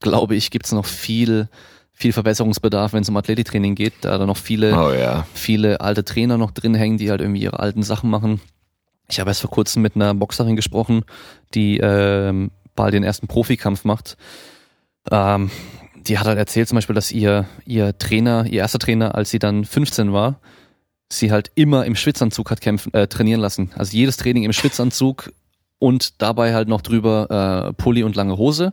glaube 0.00 0.34
ich, 0.34 0.50
gibt's 0.50 0.72
noch 0.72 0.86
viel, 0.86 1.48
viel 1.92 2.12
Verbesserungsbedarf, 2.12 2.92
wenn 2.92 3.02
es 3.02 3.08
um 3.08 3.16
Athletiktraining 3.16 3.74
geht, 3.74 3.92
da 4.00 4.18
da 4.18 4.26
noch 4.26 4.38
viele, 4.38 4.74
oh, 4.76 4.92
ja. 4.92 5.26
viele 5.34 5.80
alte 5.80 6.04
Trainer 6.04 6.38
noch 6.38 6.50
drin 6.50 6.74
hängen, 6.74 6.98
die 6.98 7.10
halt 7.10 7.20
irgendwie 7.20 7.42
ihre 7.42 7.60
alten 7.60 7.82
Sachen 7.82 8.10
machen. 8.10 8.40
Ich 9.08 9.20
habe 9.20 9.30
erst 9.30 9.42
vor 9.42 9.50
kurzem 9.50 9.82
mit 9.82 9.94
einer 9.94 10.14
Boxerin 10.14 10.56
gesprochen, 10.56 11.04
die 11.54 11.78
ähm, 11.78 12.50
bald 12.74 12.94
den 12.94 13.04
ersten 13.04 13.28
Profikampf 13.28 13.84
macht. 13.84 14.16
Ähm, 15.10 15.50
die 16.06 16.18
hat 16.18 16.26
halt 16.26 16.38
erzählt 16.38 16.68
zum 16.68 16.76
Beispiel, 16.76 16.94
dass 16.94 17.12
ihr, 17.12 17.46
ihr 17.64 17.96
Trainer, 17.98 18.46
ihr 18.46 18.60
erster 18.60 18.78
Trainer, 18.78 19.14
als 19.14 19.30
sie 19.30 19.38
dann 19.38 19.64
15 19.64 20.12
war, 20.12 20.40
sie 21.08 21.30
halt 21.30 21.50
immer 21.54 21.84
im 21.84 21.94
Schwitzanzug 21.94 22.50
hat 22.50 22.60
kämpfen, 22.60 22.92
äh, 22.94 23.06
trainieren 23.06 23.40
lassen. 23.40 23.70
Also 23.76 23.96
jedes 23.96 24.16
Training 24.16 24.44
im 24.44 24.52
Schwitzanzug 24.52 25.32
und 25.78 26.22
dabei 26.22 26.54
halt 26.54 26.68
noch 26.68 26.80
drüber 26.80 27.68
äh, 27.68 27.72
Pulli 27.74 28.02
und 28.02 28.16
lange 28.16 28.36
Hose 28.36 28.72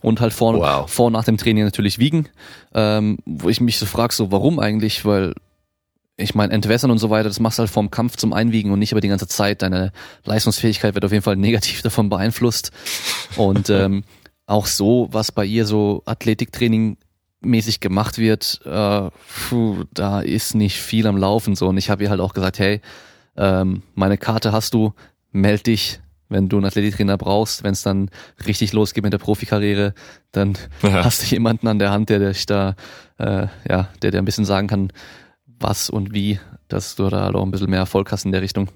und 0.00 0.20
halt 0.20 0.32
vor, 0.32 0.54
wow. 0.54 0.90
vor 0.90 1.06
und 1.06 1.14
nach 1.14 1.24
dem 1.24 1.38
Training 1.38 1.64
natürlich 1.64 1.98
wiegen. 1.98 2.28
Ähm, 2.74 3.18
wo 3.24 3.48
ich 3.48 3.60
mich 3.60 3.78
so 3.78 3.86
frage, 3.86 4.14
so 4.14 4.30
warum 4.30 4.58
eigentlich? 4.58 5.04
Weil 5.04 5.34
ich 6.16 6.34
meine, 6.34 6.52
entwässern 6.52 6.90
und 6.90 6.98
so 6.98 7.10
weiter, 7.10 7.28
das 7.28 7.40
machst 7.40 7.58
du 7.58 7.60
halt 7.60 7.70
vorm 7.70 7.90
Kampf 7.90 8.16
zum 8.16 8.32
Einwiegen 8.32 8.70
und 8.70 8.78
nicht 8.78 8.92
aber 8.92 9.00
die 9.00 9.08
ganze 9.08 9.26
Zeit. 9.26 9.62
Deine 9.62 9.92
Leistungsfähigkeit 10.24 10.94
wird 10.94 11.04
auf 11.04 11.12
jeden 11.12 11.24
Fall 11.24 11.36
negativ 11.36 11.82
davon 11.82 12.10
beeinflusst. 12.10 12.70
Und 13.36 13.70
ähm, 13.70 14.04
auch 14.50 14.66
so, 14.66 15.08
was 15.12 15.32
bei 15.32 15.44
ihr 15.44 15.64
so 15.64 16.02
Athletiktraining 16.06 16.96
mäßig 17.40 17.80
gemacht 17.80 18.18
wird, 18.18 18.60
äh, 18.64 19.10
puh, 19.48 19.84
da 19.94 20.20
ist 20.20 20.54
nicht 20.54 20.76
viel 20.76 21.06
am 21.06 21.16
Laufen 21.16 21.54
so. 21.54 21.68
Und 21.68 21.78
ich 21.78 21.88
habe 21.88 22.02
ihr 22.02 22.10
halt 22.10 22.20
auch 22.20 22.34
gesagt, 22.34 22.58
hey, 22.58 22.80
ähm, 23.36 23.82
meine 23.94 24.18
Karte 24.18 24.52
hast 24.52 24.74
du, 24.74 24.92
meld 25.32 25.66
dich, 25.66 26.00
wenn 26.28 26.48
du 26.48 26.56
einen 26.56 26.66
Athletiktrainer 26.66 27.16
brauchst, 27.16 27.64
wenn 27.64 27.72
es 27.72 27.82
dann 27.82 28.10
richtig 28.46 28.72
losgeht 28.72 29.04
mit 29.04 29.12
der 29.12 29.18
Profikarriere, 29.18 29.94
dann 30.32 30.58
ja. 30.82 31.04
hast 31.04 31.22
du 31.22 31.26
jemanden 31.26 31.68
an 31.68 31.78
der 31.78 31.90
Hand, 31.90 32.10
der 32.10 32.18
dich 32.18 32.46
da, 32.46 32.74
äh, 33.18 33.46
ja, 33.68 33.88
der 34.02 34.10
dir 34.10 34.18
ein 34.18 34.24
bisschen 34.24 34.44
sagen 34.44 34.68
kann, 34.68 34.92
was 35.46 35.90
und 35.90 36.12
wie, 36.12 36.40
dass 36.68 36.96
du 36.96 37.08
da 37.08 37.22
halt 37.22 37.36
auch 37.36 37.44
ein 37.44 37.50
bisschen 37.50 37.70
mehr 37.70 37.80
Erfolg 37.80 38.10
hast 38.12 38.24
in 38.24 38.32
der 38.32 38.42
Richtung. 38.42 38.68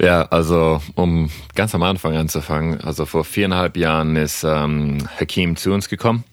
Ja, 0.00 0.22
also 0.22 0.80
um 0.94 1.28
ganz 1.54 1.74
am 1.74 1.82
Anfang 1.82 2.16
anzufangen, 2.16 2.80
also 2.80 3.04
vor 3.04 3.22
viereinhalb 3.22 3.76
Jahren 3.76 4.16
ist 4.16 4.44
ähm, 4.44 5.06
Hakim 5.20 5.56
zu 5.56 5.72
uns 5.72 5.90
gekommen. 5.90 6.24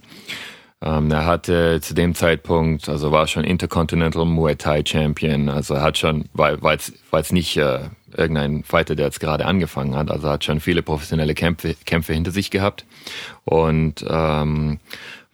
Ähm, 0.81 1.11
er 1.11 1.25
hatte 1.25 1.81
zu 1.81 1.93
dem 1.93 2.15
Zeitpunkt, 2.15 2.87
also 2.87 3.11
war 3.11 3.27
schon 3.27 3.43
Intercontinental 3.43 4.25
Muay 4.25 4.55
Thai 4.55 4.83
Champion, 4.85 5.49
also 5.49 5.81
hat 5.81 5.97
schon, 5.97 6.29
weil 6.33 6.61
war 6.61 6.73
jetzt 6.73 7.33
nicht 7.33 7.57
äh, 7.57 7.79
irgendein 8.15 8.63
Fighter, 8.63 8.95
der 8.95 9.07
jetzt 9.07 9.19
gerade 9.19 9.45
angefangen 9.45 9.97
hat, 9.97 10.11
also 10.11 10.29
hat 10.29 10.45
schon 10.45 10.61
viele 10.61 10.81
professionelle 10.81 11.33
Kämpfe, 11.33 11.75
Kämpfe 11.85 12.13
hinter 12.13 12.31
sich 12.31 12.51
gehabt 12.51 12.85
und 13.43 14.05
ähm, 14.07 14.79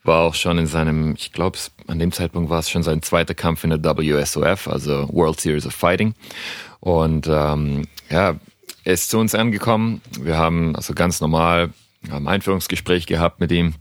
war 0.03 0.21
auch 0.21 0.33
schon 0.33 0.57
in 0.57 0.65
seinem, 0.67 1.13
ich 1.15 1.33
glaube, 1.33 1.59
an 1.87 1.99
dem 1.99 2.11
Zeitpunkt 2.11 2.49
war 2.49 2.59
es 2.59 2.69
schon 2.69 2.83
sein 2.83 3.03
zweiter 3.03 3.35
Kampf 3.35 3.63
in 3.63 3.69
der 3.69 3.83
WSOF, 3.83 4.67
also 4.67 5.07
World 5.11 5.39
Series 5.39 5.67
of 5.67 5.73
Fighting. 5.73 6.15
Und 6.83 7.27
ähm, 7.27 7.87
ja, 8.09 8.35
er 8.83 8.93
ist 8.93 9.09
zu 9.09 9.17
uns 9.17 9.33
angekommen. 9.35 10.01
Wir 10.19 10.37
haben 10.37 10.75
also 10.75 10.93
ganz 10.93 11.21
normal 11.21 11.69
ein 12.11 12.27
Einführungsgespräch 12.27 13.05
gehabt 13.05 13.39
mit 13.39 13.53
ihm, 13.53 13.75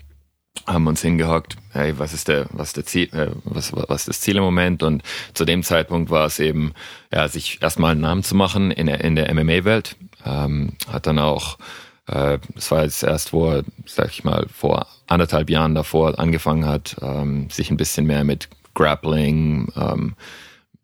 haben 0.68 0.86
uns 0.86 1.02
hingehockt, 1.02 1.56
hey, 1.72 1.98
was 1.98 2.14
ist 2.14 2.28
der, 2.28 2.46
was 2.52 2.68
ist 2.68 2.76
der 2.76 2.86
Ziel, 2.86 3.08
äh, 3.12 3.32
was, 3.42 3.72
was 3.72 4.04
das 4.04 4.20
Ziel 4.20 4.36
im 4.36 4.44
Moment? 4.44 4.84
Und 4.84 5.02
zu 5.34 5.44
dem 5.44 5.64
Zeitpunkt 5.64 6.10
war 6.10 6.26
es 6.26 6.38
eben, 6.38 6.74
ja, 7.12 7.26
sich 7.26 7.60
erstmal 7.60 7.90
einen 7.90 8.02
Namen 8.02 8.22
zu 8.22 8.36
machen 8.36 8.70
in 8.70 8.86
der, 8.86 9.02
in 9.02 9.16
der 9.16 9.34
MMA-Welt. 9.34 9.96
Ähm, 10.24 10.74
hat 10.86 11.08
dann 11.08 11.18
auch 11.18 11.58
äh, 12.06 12.38
das 12.54 12.70
war 12.70 12.84
jetzt 12.84 13.02
erst, 13.02 13.32
wo 13.32 13.50
er, 13.50 13.64
sag 13.84 14.10
ich 14.10 14.22
mal, 14.22 14.46
vor 14.48 14.86
anderthalb 15.08 15.50
Jahren 15.50 15.74
davor 15.74 16.20
angefangen 16.20 16.66
hat, 16.66 16.94
ähm, 17.02 17.50
sich 17.50 17.68
ein 17.72 17.76
bisschen 17.76 18.06
mehr 18.06 18.22
mit 18.22 18.48
Grappling, 18.74 19.72
ähm, 19.74 20.14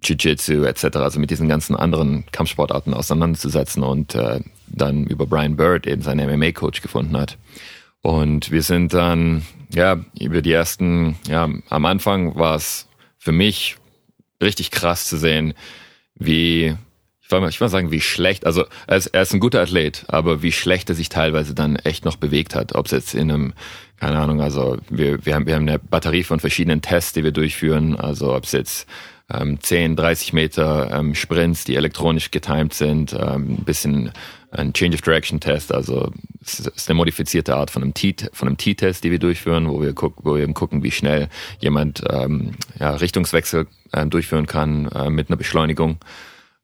Jiu-Jitsu 0.02 0.64
etc., 0.64 0.96
also 0.96 1.18
mit 1.18 1.30
diesen 1.30 1.48
ganzen 1.48 1.74
anderen 1.74 2.24
Kampfsportarten 2.32 2.94
auseinanderzusetzen 2.94 3.82
und 3.82 4.14
äh, 4.14 4.40
dann 4.68 5.06
über 5.06 5.26
Brian 5.26 5.56
Bird 5.56 5.86
eben 5.86 6.02
seinen 6.02 6.28
MMA-Coach 6.38 6.82
gefunden 6.82 7.16
hat. 7.16 7.36
Und 8.00 8.50
wir 8.50 8.62
sind 8.62 8.94
dann, 8.94 9.42
ja, 9.74 9.98
über 10.18 10.40
die 10.40 10.52
ersten, 10.52 11.16
ja, 11.26 11.48
am 11.68 11.84
Anfang 11.84 12.36
war 12.36 12.54
es 12.54 12.86
für 13.18 13.32
mich 13.32 13.76
richtig 14.40 14.70
krass 14.70 15.08
zu 15.08 15.16
sehen, 15.16 15.54
wie 16.14 16.76
ich 17.28 17.32
will 17.32 17.40
mal, 17.40 17.50
ich 17.50 17.60
will 17.60 17.66
mal 17.66 17.70
sagen, 17.70 17.90
wie 17.90 18.00
schlecht, 18.00 18.46
also 18.46 18.64
er 18.86 18.96
ist, 18.96 19.08
er 19.08 19.20
ist 19.20 19.34
ein 19.34 19.40
guter 19.40 19.60
Athlet, 19.60 20.06
aber 20.08 20.40
wie 20.42 20.50
schlecht 20.50 20.88
er 20.88 20.94
sich 20.94 21.10
teilweise 21.10 21.54
dann 21.54 21.76
echt 21.76 22.06
noch 22.06 22.16
bewegt 22.16 22.54
hat. 22.54 22.74
Ob 22.74 22.86
es 22.86 22.92
jetzt 22.92 23.14
in 23.14 23.30
einem, 23.30 23.52
keine 23.98 24.18
Ahnung, 24.18 24.40
also 24.40 24.78
wir, 24.88 25.26
wir, 25.26 25.34
haben, 25.34 25.46
wir 25.46 25.54
haben 25.54 25.68
eine 25.68 25.78
Batterie 25.78 26.22
von 26.22 26.40
verschiedenen 26.40 26.80
Tests, 26.80 27.12
die 27.12 27.24
wir 27.24 27.32
durchführen, 27.32 27.96
also 28.00 28.34
ob 28.34 28.44
es 28.44 28.52
jetzt 28.52 28.86
ähm, 29.32 29.60
10, 29.60 29.96
30 29.96 30.32
Meter 30.32 30.90
ähm, 30.92 31.14
Sprints, 31.14 31.64
die 31.64 31.76
elektronisch 31.76 32.30
getimed 32.30 32.72
sind, 32.74 33.12
ähm, 33.12 33.56
ein 33.58 33.64
bisschen 33.64 34.12
ein 34.50 34.72
Change 34.72 34.94
of 34.96 35.02
Direction 35.02 35.40
Test, 35.40 35.72
also 35.72 36.10
es 36.42 36.60
ist 36.60 36.88
eine 36.88 36.96
modifizierte 36.96 37.54
Art 37.54 37.70
von 37.70 37.82
einem 37.82 37.92
T 37.92 38.16
von 38.32 38.48
einem 38.48 38.56
T-Test, 38.56 39.04
die 39.04 39.10
wir 39.10 39.18
durchführen, 39.18 39.68
wo 39.68 39.82
wir 39.82 39.92
gucken, 39.92 40.24
wo 40.24 40.36
wir 40.36 40.42
eben 40.42 40.54
gucken, 40.54 40.82
wie 40.82 40.90
schnell 40.90 41.28
jemand 41.58 42.02
ähm, 42.08 42.52
ja, 42.78 42.94
Richtungswechsel 42.94 43.66
äh, 43.92 44.06
durchführen 44.06 44.46
kann 44.46 44.88
äh, 44.88 45.10
mit 45.10 45.28
einer 45.28 45.36
Beschleunigung. 45.36 45.98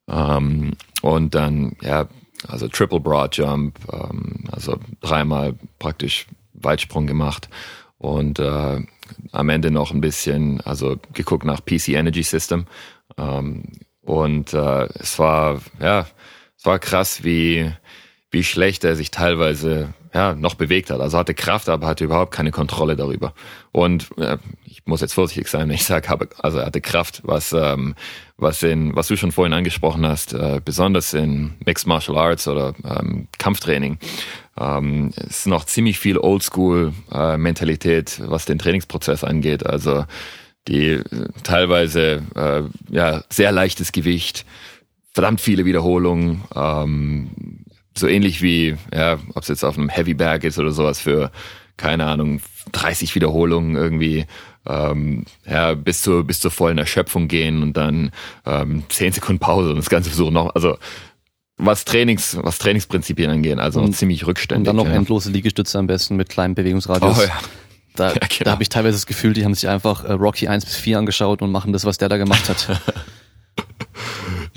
Ähm, 0.07 0.73
und 1.01 1.35
dann, 1.35 1.75
ja, 1.81 2.07
also 2.47 2.67
Triple 2.67 2.99
Broad 2.99 3.37
Jump, 3.37 3.77
ähm, 3.91 4.45
also 4.51 4.79
dreimal 5.01 5.53
praktisch 5.77 6.25
Weitsprung 6.53 7.05
gemacht 7.05 7.49
und 7.97 8.39
äh, 8.39 8.81
am 9.31 9.49
Ende 9.49 9.71
noch 9.71 9.91
ein 9.91 10.01
bisschen, 10.01 10.61
also 10.61 10.97
geguckt 11.13 11.45
nach 11.45 11.63
PC 11.63 11.89
Energy 11.89 12.23
System. 12.23 12.65
Ähm, 13.17 13.63
und 14.01 14.53
äh, 14.53 14.87
es 14.99 15.17
war, 15.19 15.61
ja, 15.79 16.07
es 16.57 16.65
war 16.65 16.79
krass, 16.79 17.23
wie, 17.23 17.71
wie 18.31 18.43
schlecht 18.43 18.83
er 18.83 18.95
sich 18.95 19.11
teilweise 19.11 19.93
ja, 20.13 20.33
noch 20.33 20.55
bewegt 20.55 20.91
hat. 20.91 21.01
Also 21.01 21.17
hatte 21.17 21.33
Kraft, 21.33 21.67
aber 21.67 21.87
hatte 21.87 22.05
überhaupt 22.05 22.33
keine 22.33 22.51
Kontrolle 22.51 22.95
darüber. 22.95 23.33
Und 23.71 24.09
äh, 24.17 24.37
ich 24.63 24.85
muss 24.85 25.01
jetzt 25.01 25.13
vorsichtig 25.13 25.47
sein, 25.47 25.67
wenn 25.67 25.75
ich 25.75 25.83
sage, 25.83 26.07
also 26.37 26.59
er 26.59 26.67
hatte 26.67 26.81
Kraft, 26.81 27.21
was, 27.25 27.51
ähm, 27.51 27.95
was 28.37 28.63
in, 28.63 28.95
was 28.95 29.07
du 29.07 29.15
schon 29.15 29.31
vorhin 29.31 29.53
angesprochen 29.53 30.05
hast, 30.05 30.33
äh, 30.33 30.59
besonders 30.63 31.13
in 31.13 31.53
Mixed 31.65 31.87
Martial 31.87 32.17
Arts 32.17 32.47
oder 32.47 32.73
ähm, 32.83 33.27
Kampftraining, 33.37 33.97
ähm, 34.57 35.11
ist 35.15 35.47
noch 35.47 35.65
ziemlich 35.65 35.99
viel 35.99 36.17
Oldschool-Mentalität, 36.17 38.19
äh, 38.19 38.29
was 38.29 38.45
den 38.45 38.59
Trainingsprozess 38.59 39.23
angeht. 39.23 39.65
Also 39.65 40.05
die 40.67 40.89
äh, 40.89 41.03
teilweise 41.43 42.23
äh, 42.35 42.63
ja 42.93 43.23
sehr 43.29 43.51
leichtes 43.51 43.91
Gewicht, 43.91 44.45
verdammt 45.13 45.39
viele 45.39 45.63
Wiederholungen, 45.63 46.43
ähm, 46.53 47.29
so 47.97 48.07
ähnlich 48.07 48.41
wie, 48.41 48.75
ja, 48.93 49.17
ob 49.33 49.43
es 49.43 49.47
jetzt 49.47 49.63
auf 49.63 49.77
einem 49.77 49.87
Heavy 49.87 50.13
Bag 50.13 50.43
ist 50.43 50.59
oder 50.59 50.71
sowas 50.71 50.99
für, 50.99 51.31
keine 51.77 52.05
Ahnung, 52.05 52.41
30 52.73 53.15
Wiederholungen 53.15 53.77
irgendwie 53.77 54.25
ähm, 54.67 55.25
ja, 55.45 55.73
bis 55.73 56.01
zur 56.01 56.23
bis 56.23 56.39
zur 56.39 56.51
vollen 56.51 56.77
Erschöpfung 56.77 57.27
gehen 57.27 57.63
und 57.63 57.77
dann 57.77 58.11
ähm, 58.45 58.83
10 58.89 59.13
Sekunden 59.13 59.39
Pause 59.39 59.69
und 59.69 59.77
das 59.77 59.89
Ganze 59.89 60.09
versuchen 60.09 60.33
noch, 60.33 60.53
also 60.55 60.77
was 61.57 61.85
Trainings, 61.85 62.37
was 62.41 62.57
Trainingsprinzipien 62.57 63.29
angeht, 63.29 63.59
also 63.59 63.81
und, 63.81 63.95
ziemlich 63.95 64.27
rückständig. 64.27 64.69
Und 64.69 64.77
dann 64.77 64.85
noch 64.85 64.91
ja. 64.91 64.97
endlose 64.97 65.31
Liegestütze 65.31 65.79
am 65.79 65.87
besten 65.87 66.15
mit 66.15 66.29
kleinem 66.29 66.55
Bewegungsradius. 66.55 67.19
Oh, 67.19 67.21
ja. 67.21 67.39
Da, 67.95 68.07
ja, 68.13 68.13
genau. 68.13 68.43
da 68.43 68.51
habe 68.51 68.63
ich 68.63 68.69
teilweise 68.69 68.97
das 68.97 69.05
Gefühl, 69.05 69.33
die 69.33 69.45
haben 69.45 69.53
sich 69.53 69.69
einfach 69.69 70.03
äh, 70.03 70.13
Rocky 70.13 70.47
1 70.47 70.65
bis 70.65 70.75
4 70.75 70.99
angeschaut 70.99 71.41
und 71.41 71.51
machen 71.51 71.71
das, 71.73 71.85
was 71.85 71.97
der 71.97 72.09
da 72.09 72.17
gemacht 72.17 72.49
hat. 72.49 72.81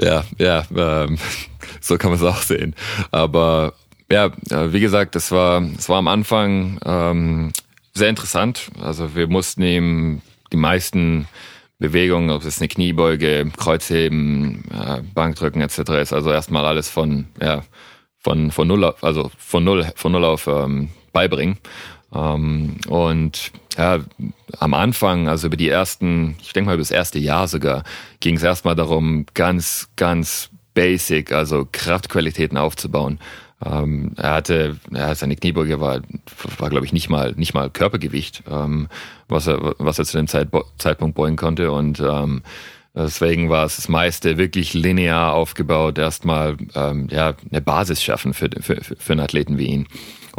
ja, 0.01 0.25
ja, 0.39 0.65
ähm, 0.75 1.19
so 1.81 1.99
kann 1.99 2.11
man 2.11 2.19
es 2.19 2.25
auch 2.25 2.43
sehen. 2.43 2.75
Aber 3.13 3.75
ja, 4.11 4.31
wie 4.49 4.81
gesagt, 4.81 5.15
das 5.15 5.31
war, 5.31 5.61
das 5.61 5.89
war 5.89 5.99
am 5.99 6.09
Anfang 6.09 6.81
ähm, 6.85 7.53
sehr 7.99 8.09
interessant. 8.09 8.71
Also 8.81 9.15
wir 9.15 9.27
mussten 9.27 9.63
eben 9.63 10.23
die 10.53 10.57
meisten 10.57 11.29
Bewegungen, 11.79 12.31
ob 12.31 12.45
es 12.45 12.59
eine 12.59 12.69
Kniebeuge, 12.69 13.51
Kreuzheben, 13.57 14.65
Bankdrücken 15.15 15.63
etc. 15.63 15.79
ist, 16.01 16.13
also 16.13 16.31
erstmal 16.31 16.65
alles 16.65 16.89
von 16.89 17.27
ja 17.41 17.63
von 18.19 18.51
von 18.51 18.67
null 18.67 18.85
auf, 18.85 19.05
also 19.05 19.31
von 19.39 19.65
null 19.65 19.87
von 19.95 20.13
null 20.13 20.25
auf 20.25 20.47
ähm, 20.47 20.91
beibringen. 21.13 21.59
Ähm, 22.13 22.77
und 22.89 23.53
ja, 23.77 24.01
am 24.59 24.75
Anfang, 24.75 25.29
also 25.29 25.47
über 25.47 25.57
die 25.57 25.69
ersten, 25.69 26.37
ich 26.41 26.53
denke 26.53 26.67
mal 26.67 26.75
über 26.75 26.83
das 26.83 26.91
erste 26.91 27.19
Jahr 27.19 27.47
sogar, 27.47 27.85
ging 28.21 28.37
es 28.37 28.43
erstmal 28.43 28.75
darum, 28.75 29.27
ganz 29.35 29.89
ganz 29.95 30.51
basic, 30.75 31.33
also 31.33 31.69
Kraftqualitäten 31.71 32.57
aufzubauen. 32.59 33.21
Ähm, 33.65 34.13
er 34.17 34.35
hatte, 34.35 34.77
ja, 34.93 35.15
seine 35.15 35.37
Kniebeuge 35.37 35.81
war, 35.81 36.01
war 36.59 36.71
glaube 36.71 36.87
ich 36.87 36.93
nicht 36.93 37.09
mal 37.09 37.33
nicht 37.37 37.55
mal 37.55 37.71
Körpergewicht, 37.71 38.45
ähm, 38.49 38.89
was 39.29 39.49
er 39.49 39.75
was 39.79 39.99
er 39.99 40.05
zu 40.05 40.17
dem 40.17 40.29
Zeit, 40.29 40.49
Zeitpunkt 40.79 41.17
beugen 41.17 41.37
konnte 41.37 41.73
und 41.73 42.01
ähm, 42.01 42.43
Deswegen 42.95 43.49
war 43.49 43.65
es 43.65 43.77
das 43.77 43.89
meiste 43.89 44.39
wirklich 44.39 44.75
linear 44.75 45.33
aufgebaut, 45.33 45.99
erstmal 45.99 46.57
ähm, 46.75 47.07
ja, 47.11 47.35
eine 47.49 47.61
Basis 47.61 48.03
schaffen 48.03 48.35
für, 48.35 48.51
für, 48.61 48.81
für 48.83 49.13
einen 49.13 49.21
Athleten 49.21 49.57
wie 49.57 49.67
ihn. 49.67 49.87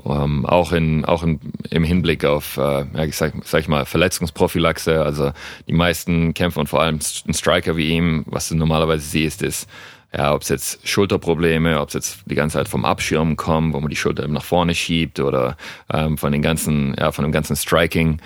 Ähm, 0.05 0.45
auch 0.45 0.74
in, 0.74 1.05
auch 1.05 1.24
in, 1.24 1.39
im 1.70 1.86
Hinblick 1.86 2.26
auf, 2.26 2.57
äh, 2.57 2.86
ja, 2.93 3.11
sag, 3.11 3.34
sag 3.45 3.61
ich 3.61 3.70
mal, 3.70 3.86
Verletzungsprophylaxe. 3.86 5.01
Also 5.01 5.32
die 5.67 5.74
meisten 5.74 6.34
Kämpfer 6.34 6.59
und 6.59 6.67
vor 6.67 6.82
allem 6.82 6.99
ein 7.28 7.34
Striker 7.34 7.78
wie 7.78 7.91
ihm, 7.91 8.26
was 8.28 8.49
du 8.49 8.55
normalerweise 8.55 9.07
siehst, 9.07 9.41
ist 9.41 9.70
ja, 10.12 10.34
ob 10.34 10.41
es 10.41 10.49
jetzt 10.49 10.88
Schulterprobleme, 10.88 11.80
ob 11.80 11.89
es 11.89 11.93
jetzt 11.93 12.20
die 12.26 12.36
ganze 12.36 12.57
Zeit 12.57 12.68
vom 12.68 12.86
Abschirmen 12.86 13.36
kommt, 13.36 13.74
wo 13.74 13.80
man 13.80 13.89
die 13.89 13.95
Schulter 13.95 14.24
eben 14.24 14.34
nach 14.34 14.43
vorne 14.43 14.74
schiebt 14.74 15.20
oder 15.20 15.55
ähm, 15.91 16.18
von 16.18 16.32
den 16.32 16.41
ganzen, 16.41 16.95
ja, 16.97 17.12
von 17.12 17.24
dem 17.24 17.32
ganzen 17.32 17.55
Striking, 17.55 18.20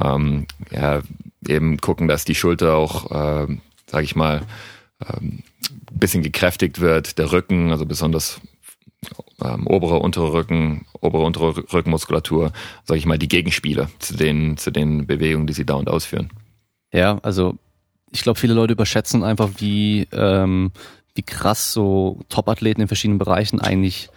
ähm, 0.00 0.46
ja, 0.70 1.00
eben 1.46 1.78
gucken, 1.78 2.08
dass 2.08 2.24
die 2.24 2.34
Schulter 2.34 2.74
auch, 2.74 3.10
äh, 3.10 3.56
sag 3.86 4.02
ich 4.02 4.16
mal, 4.16 4.42
ähm, 5.08 5.42
bisschen 5.92 6.22
gekräftigt 6.22 6.80
wird, 6.80 7.18
der 7.18 7.32
Rücken, 7.32 7.70
also 7.70 7.86
besonders 7.86 8.40
ähm, 9.42 9.66
obere, 9.66 10.00
untere 10.00 10.32
Rücken, 10.32 10.86
obere, 11.00 11.22
untere 11.22 11.56
Rückenmuskulatur, 11.72 12.52
sag 12.84 12.96
ich 12.96 13.06
mal, 13.06 13.18
die 13.18 13.28
Gegenspieler 13.28 13.88
zu 14.00 14.16
den, 14.16 14.56
zu 14.56 14.70
den 14.70 15.06
Bewegungen, 15.06 15.46
die 15.46 15.52
sie 15.52 15.64
da 15.64 15.74
und 15.74 15.88
ausführen. 15.88 16.30
Ja, 16.92 17.18
also 17.22 17.56
ich 18.10 18.22
glaube, 18.22 18.38
viele 18.38 18.54
Leute 18.54 18.72
überschätzen 18.72 19.22
einfach, 19.22 19.50
wie 19.58 20.08
ähm, 20.12 20.72
wie 21.18 21.22
krass 21.22 21.72
so 21.72 22.20
Top-Athleten 22.28 22.80
in 22.80 22.86
verschiedenen 22.86 23.18
Bereichen 23.18 23.60
eigentlich 23.60 24.08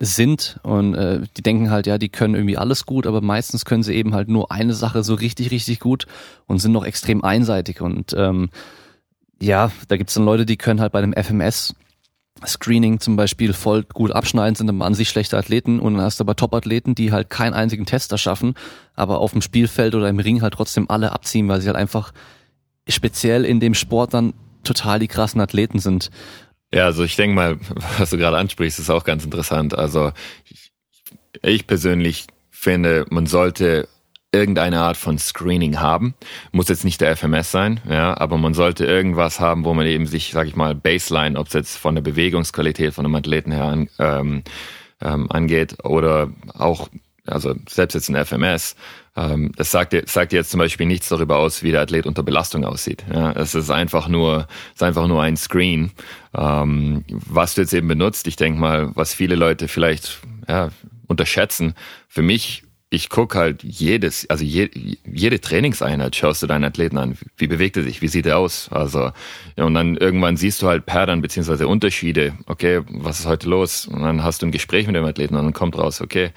sind. 0.00 0.58
Und 0.64 0.94
äh, 0.94 1.22
die 1.36 1.42
denken 1.42 1.70
halt, 1.70 1.86
ja, 1.86 1.98
die 1.98 2.08
können 2.08 2.34
irgendwie 2.34 2.58
alles 2.58 2.84
gut, 2.84 3.06
aber 3.06 3.20
meistens 3.20 3.64
können 3.64 3.84
sie 3.84 3.94
eben 3.94 4.12
halt 4.12 4.28
nur 4.28 4.50
eine 4.50 4.74
Sache 4.74 5.04
so 5.04 5.14
richtig, 5.14 5.52
richtig 5.52 5.78
gut 5.78 6.06
und 6.46 6.58
sind 6.58 6.72
noch 6.72 6.84
extrem 6.84 7.22
einseitig. 7.22 7.80
Und 7.80 8.12
ähm, 8.18 8.50
ja, 9.40 9.70
da 9.86 9.96
gibt's 9.96 10.14
dann 10.14 10.24
Leute, 10.24 10.46
die 10.46 10.56
können 10.56 10.80
halt 10.80 10.92
bei 10.92 11.00
dem 11.00 11.14
FMS 11.14 11.76
Screening 12.44 12.98
zum 12.98 13.14
Beispiel 13.14 13.52
voll 13.52 13.84
gut 13.84 14.10
abschneiden, 14.10 14.56
sind 14.56 14.68
aber 14.68 14.84
an 14.84 14.94
sich 14.94 15.08
schlechte 15.08 15.38
Athleten. 15.38 15.78
Und 15.78 15.94
dann 15.94 16.02
hast 16.02 16.18
du 16.18 16.24
aber 16.24 16.34
Top-Athleten, 16.34 16.96
die 16.96 17.12
halt 17.12 17.30
keinen 17.30 17.54
einzigen 17.54 17.86
Tester 17.86 18.18
schaffen, 18.18 18.54
aber 18.96 19.20
auf 19.20 19.30
dem 19.30 19.42
Spielfeld 19.42 19.94
oder 19.94 20.08
im 20.08 20.18
Ring 20.18 20.42
halt 20.42 20.54
trotzdem 20.54 20.90
alle 20.90 21.12
abziehen, 21.12 21.46
weil 21.46 21.60
sie 21.60 21.68
halt 21.68 21.76
einfach 21.76 22.12
speziell 22.88 23.44
in 23.44 23.60
dem 23.60 23.74
Sport 23.74 24.12
dann 24.12 24.34
total 24.66 24.98
die 24.98 25.08
krassen 25.08 25.40
Athleten 25.40 25.78
sind. 25.78 26.10
Ja, 26.72 26.84
also 26.84 27.04
ich 27.04 27.16
denke 27.16 27.34
mal, 27.34 27.58
was 27.98 28.10
du 28.10 28.18
gerade 28.18 28.36
ansprichst, 28.38 28.78
ist 28.78 28.90
auch 28.90 29.04
ganz 29.04 29.24
interessant. 29.24 29.76
Also 29.76 30.12
ich, 30.50 30.72
ich 31.42 31.66
persönlich 31.66 32.26
finde, 32.50 33.06
man 33.10 33.26
sollte 33.26 33.88
irgendeine 34.32 34.80
Art 34.80 34.96
von 34.96 35.18
Screening 35.18 35.80
haben. 35.80 36.14
Muss 36.52 36.68
jetzt 36.68 36.84
nicht 36.84 37.00
der 37.00 37.16
FMS 37.16 37.50
sein, 37.50 37.80
ja, 37.88 38.16
aber 38.18 38.36
man 38.36 38.54
sollte 38.54 38.84
irgendwas 38.84 39.40
haben, 39.40 39.64
wo 39.64 39.72
man 39.72 39.86
eben 39.86 40.06
sich, 40.06 40.32
sag 40.32 40.46
ich 40.46 40.56
mal, 40.56 40.74
Baseline, 40.74 41.38
ob 41.38 41.46
es 41.46 41.52
jetzt 41.54 41.76
von 41.76 41.94
der 41.94 42.02
Bewegungsqualität 42.02 42.92
von 42.92 43.06
einem 43.06 43.14
Athleten 43.14 43.52
her 43.52 43.64
an, 43.64 43.88
ähm, 43.98 44.42
ähm, 45.00 45.30
angeht 45.30 45.84
oder 45.84 46.30
auch, 46.54 46.88
also 47.26 47.54
selbst 47.68 47.94
jetzt 47.94 48.08
ein 48.08 48.24
FMS, 48.24 48.76
ähm, 49.16 49.52
das 49.56 49.70
sagt, 49.70 49.94
sagt 50.08 50.32
jetzt 50.32 50.50
zum 50.50 50.58
Beispiel 50.58 50.86
nichts 50.86 51.08
darüber 51.08 51.38
aus, 51.38 51.62
wie 51.62 51.72
der 51.72 51.82
Athlet 51.82 52.06
unter 52.06 52.22
Belastung 52.22 52.64
aussieht. 52.64 53.04
Ja, 53.12 53.32
es 53.32 53.54
ist 53.54 53.70
einfach 53.70 54.08
nur, 54.08 54.46
ist 54.74 54.82
einfach 54.82 55.06
nur 55.06 55.22
ein 55.22 55.36
Screen, 55.36 55.92
ähm, 56.36 57.04
was 57.08 57.54
du 57.54 57.62
jetzt 57.62 57.72
eben 57.72 57.88
benutzt. 57.88 58.26
Ich 58.26 58.36
denke 58.36 58.60
mal, 58.60 58.90
was 58.94 59.14
viele 59.14 59.34
Leute 59.34 59.68
vielleicht 59.68 60.20
ja, 60.48 60.70
unterschätzen. 61.06 61.74
Für 62.08 62.22
mich 62.22 62.62
ich 62.88 63.08
gucke 63.08 63.38
halt 63.38 63.64
jedes, 63.64 64.30
also 64.30 64.44
je, 64.44 64.70
jede 65.04 65.40
Trainingseinheit 65.40 66.14
schaust 66.14 66.42
du 66.42 66.46
deinen 66.46 66.64
Athleten 66.64 66.98
an. 66.98 67.18
Wie 67.36 67.48
bewegt 67.48 67.76
er 67.76 67.82
sich? 67.82 68.00
Wie 68.00 68.08
sieht 68.08 68.26
er 68.26 68.38
aus? 68.38 68.68
Also, 68.70 69.10
ja, 69.56 69.64
und 69.64 69.74
dann 69.74 69.96
irgendwann 69.96 70.36
siehst 70.36 70.62
du 70.62 70.68
halt 70.68 70.86
Pattern 70.86 71.20
beziehungsweise 71.20 71.66
Unterschiede. 71.66 72.34
Okay, 72.46 72.82
was 72.88 73.20
ist 73.20 73.26
heute 73.26 73.48
los? 73.48 73.86
Und 73.86 74.02
dann 74.02 74.22
hast 74.22 74.42
du 74.42 74.46
ein 74.46 74.52
Gespräch 74.52 74.86
mit 74.86 74.94
dem 74.94 75.04
Athleten 75.04 75.34
und 75.34 75.44
dann 75.44 75.52
kommt 75.52 75.76
raus, 75.76 76.00
okay, 76.00 76.30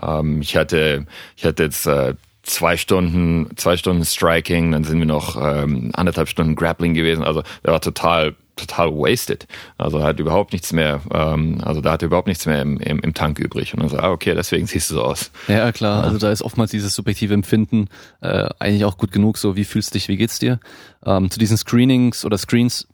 ähm, 0.00 0.40
ich 0.40 0.56
hatte, 0.56 1.06
ich 1.36 1.44
hatte 1.44 1.64
jetzt 1.64 1.86
äh, 1.86 2.14
zwei 2.42 2.76
Stunden, 2.76 3.56
zwei 3.56 3.76
Stunden 3.76 4.04
Striking, 4.04 4.72
dann 4.72 4.84
sind 4.84 4.98
wir 4.98 5.06
noch 5.06 5.36
ähm, 5.40 5.90
anderthalb 5.94 6.28
Stunden 6.28 6.54
Grappling 6.54 6.94
gewesen. 6.94 7.24
Also, 7.24 7.42
der 7.64 7.72
war 7.72 7.80
total 7.80 8.34
total 8.56 8.90
wasted. 8.92 9.46
Also 9.78 10.02
hat 10.02 10.20
überhaupt 10.20 10.52
nichts 10.52 10.72
mehr, 10.72 11.00
ähm, 11.12 11.60
also 11.62 11.80
da 11.80 11.92
hat 11.92 12.02
er 12.02 12.06
überhaupt 12.06 12.28
nichts 12.28 12.46
mehr 12.46 12.62
im, 12.62 12.78
im, 12.78 13.00
im 13.00 13.14
Tank 13.14 13.38
übrig. 13.38 13.74
Und 13.74 13.80
dann 13.80 13.88
so, 13.88 13.98
ah, 13.98 14.10
okay, 14.10 14.34
deswegen 14.34 14.66
siehst 14.66 14.90
du 14.90 14.94
so 14.94 15.02
aus. 15.02 15.30
Ja, 15.48 15.72
klar. 15.72 16.00
Ja. 16.00 16.04
Also 16.04 16.18
da 16.18 16.30
ist 16.30 16.42
oftmals 16.42 16.70
dieses 16.70 16.94
subjektive 16.94 17.34
Empfinden 17.34 17.88
äh, 18.20 18.48
eigentlich 18.58 18.84
auch 18.84 18.98
gut 18.98 19.12
genug, 19.12 19.38
so 19.38 19.56
wie 19.56 19.64
fühlst 19.64 19.90
du 19.90 19.94
dich, 19.94 20.08
wie 20.08 20.16
geht's 20.16 20.38
dir? 20.38 20.60
Ähm, 21.04 21.30
zu 21.30 21.38
diesen 21.38 21.56
Screenings 21.56 22.24
oder 22.24 22.38
Screens, 22.38 22.86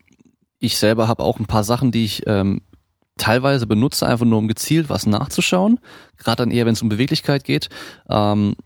ich 0.59 0.79
selber 0.79 1.09
habe 1.09 1.23
auch 1.23 1.39
ein 1.39 1.47
paar 1.47 1.65
Sachen, 1.65 1.91
die 1.91 2.05
ich 2.05 2.23
ähm, 2.27 2.63
teilweise 3.21 3.67
benutze, 3.67 4.07
einfach 4.07 4.27
nur 4.27 4.39
um 4.39 4.49
gezielt 4.49 4.89
was 4.89 5.07
nachzuschauen. 5.07 5.79
Gerade 6.17 6.37
dann 6.37 6.51
eher, 6.51 6.67
wenn 6.67 6.73
es 6.73 6.83
um 6.83 6.89
Beweglichkeit 6.89 7.45
geht. 7.45 7.69
Ähm, 8.09 8.57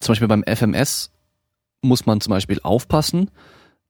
zum 0.00 0.12
Beispiel 0.12 0.28
beim 0.28 0.44
FMS 0.44 1.10
muss 1.82 2.06
man 2.06 2.20
zum 2.20 2.30
Beispiel 2.30 2.60
aufpassen. 2.62 3.30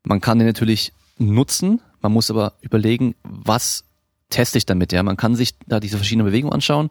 Man 0.04 0.20
kann 0.20 0.38
den 0.38 0.46
natürlich 0.46 0.92
nutzen, 1.18 1.80
man 2.00 2.12
muss 2.12 2.30
aber 2.30 2.54
überlegen, 2.60 3.14
was 3.22 3.84
teste 4.30 4.58
ich 4.58 4.66
damit, 4.66 4.92
ja. 4.92 5.02
Man 5.02 5.16
kann 5.16 5.34
sich 5.34 5.54
da 5.66 5.80
diese 5.80 5.96
verschiedenen 5.96 6.26
Bewegungen 6.26 6.52
anschauen. 6.52 6.90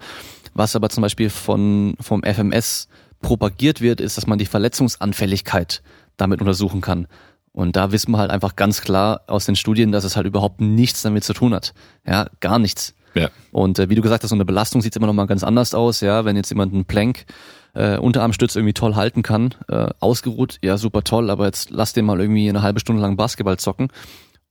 Was 0.54 0.76
aber 0.76 0.90
zum 0.90 1.02
Beispiel 1.02 1.30
von, 1.30 1.96
vom 2.00 2.24
FMS 2.24 2.88
propagiert 3.22 3.82
wird, 3.82 4.02
ist, 4.02 4.18
dass 4.18 4.28
man 4.28 4.40
die 4.40 4.46
Verletzungsanfälligkeit 4.46 5.84
damit 6.18 6.42
untersuchen 6.42 6.82
kann. 6.82 7.08
Und 7.52 7.76
da 7.76 7.92
wissen 7.92 8.12
wir 8.12 8.20
halt 8.20 8.32
einfach 8.32 8.56
ganz 8.56 8.82
klar 8.82 9.22
aus 9.28 9.46
den 9.46 9.56
Studien, 9.56 9.92
dass 9.92 10.04
es 10.04 10.16
halt 10.16 10.28
überhaupt 10.28 10.62
nichts 10.62 11.02
damit 11.02 11.24
zu 11.24 11.34
tun 11.34 11.54
hat. 11.54 11.74
Ja, 12.06 12.28
gar 12.40 12.60
nichts. 12.60 12.94
Ja. 13.14 13.30
Und 13.52 13.80
äh, 13.80 13.90
wie 13.90 13.96
du 13.96 14.02
gesagt 14.02 14.24
hast, 14.24 14.30
so 14.30 14.36
eine 14.36 14.46
Belastung 14.46 14.82
sieht 14.82 14.96
immer 14.96 15.08
noch 15.08 15.14
mal 15.14 15.26
ganz 15.26 15.44
anders 15.44 15.74
aus. 15.74 16.02
Ja, 16.02 16.26
wenn 16.26 16.36
jetzt 16.36 16.50
jemand 16.50 16.74
einen 16.74 16.86
Plank 16.86 17.26
äh, 17.74 17.98
Unterarmstütz 17.98 18.56
irgendwie 18.56 18.74
toll 18.74 18.96
halten 18.96 19.24
kann, 19.24 19.54
äh, 19.68 19.90
ausgeruht, 20.00 20.58
ja 20.64 20.78
super 20.78 21.04
toll, 21.04 21.30
aber 21.30 21.46
jetzt 21.46 21.70
lass 21.72 21.94
den 21.94 22.06
mal 22.06 22.20
irgendwie 22.20 22.50
eine 22.50 22.62
halbe 22.62 22.80
Stunde 22.80 23.02
lang 23.02 23.18
Basketball 23.18 23.58
zocken 23.58 23.90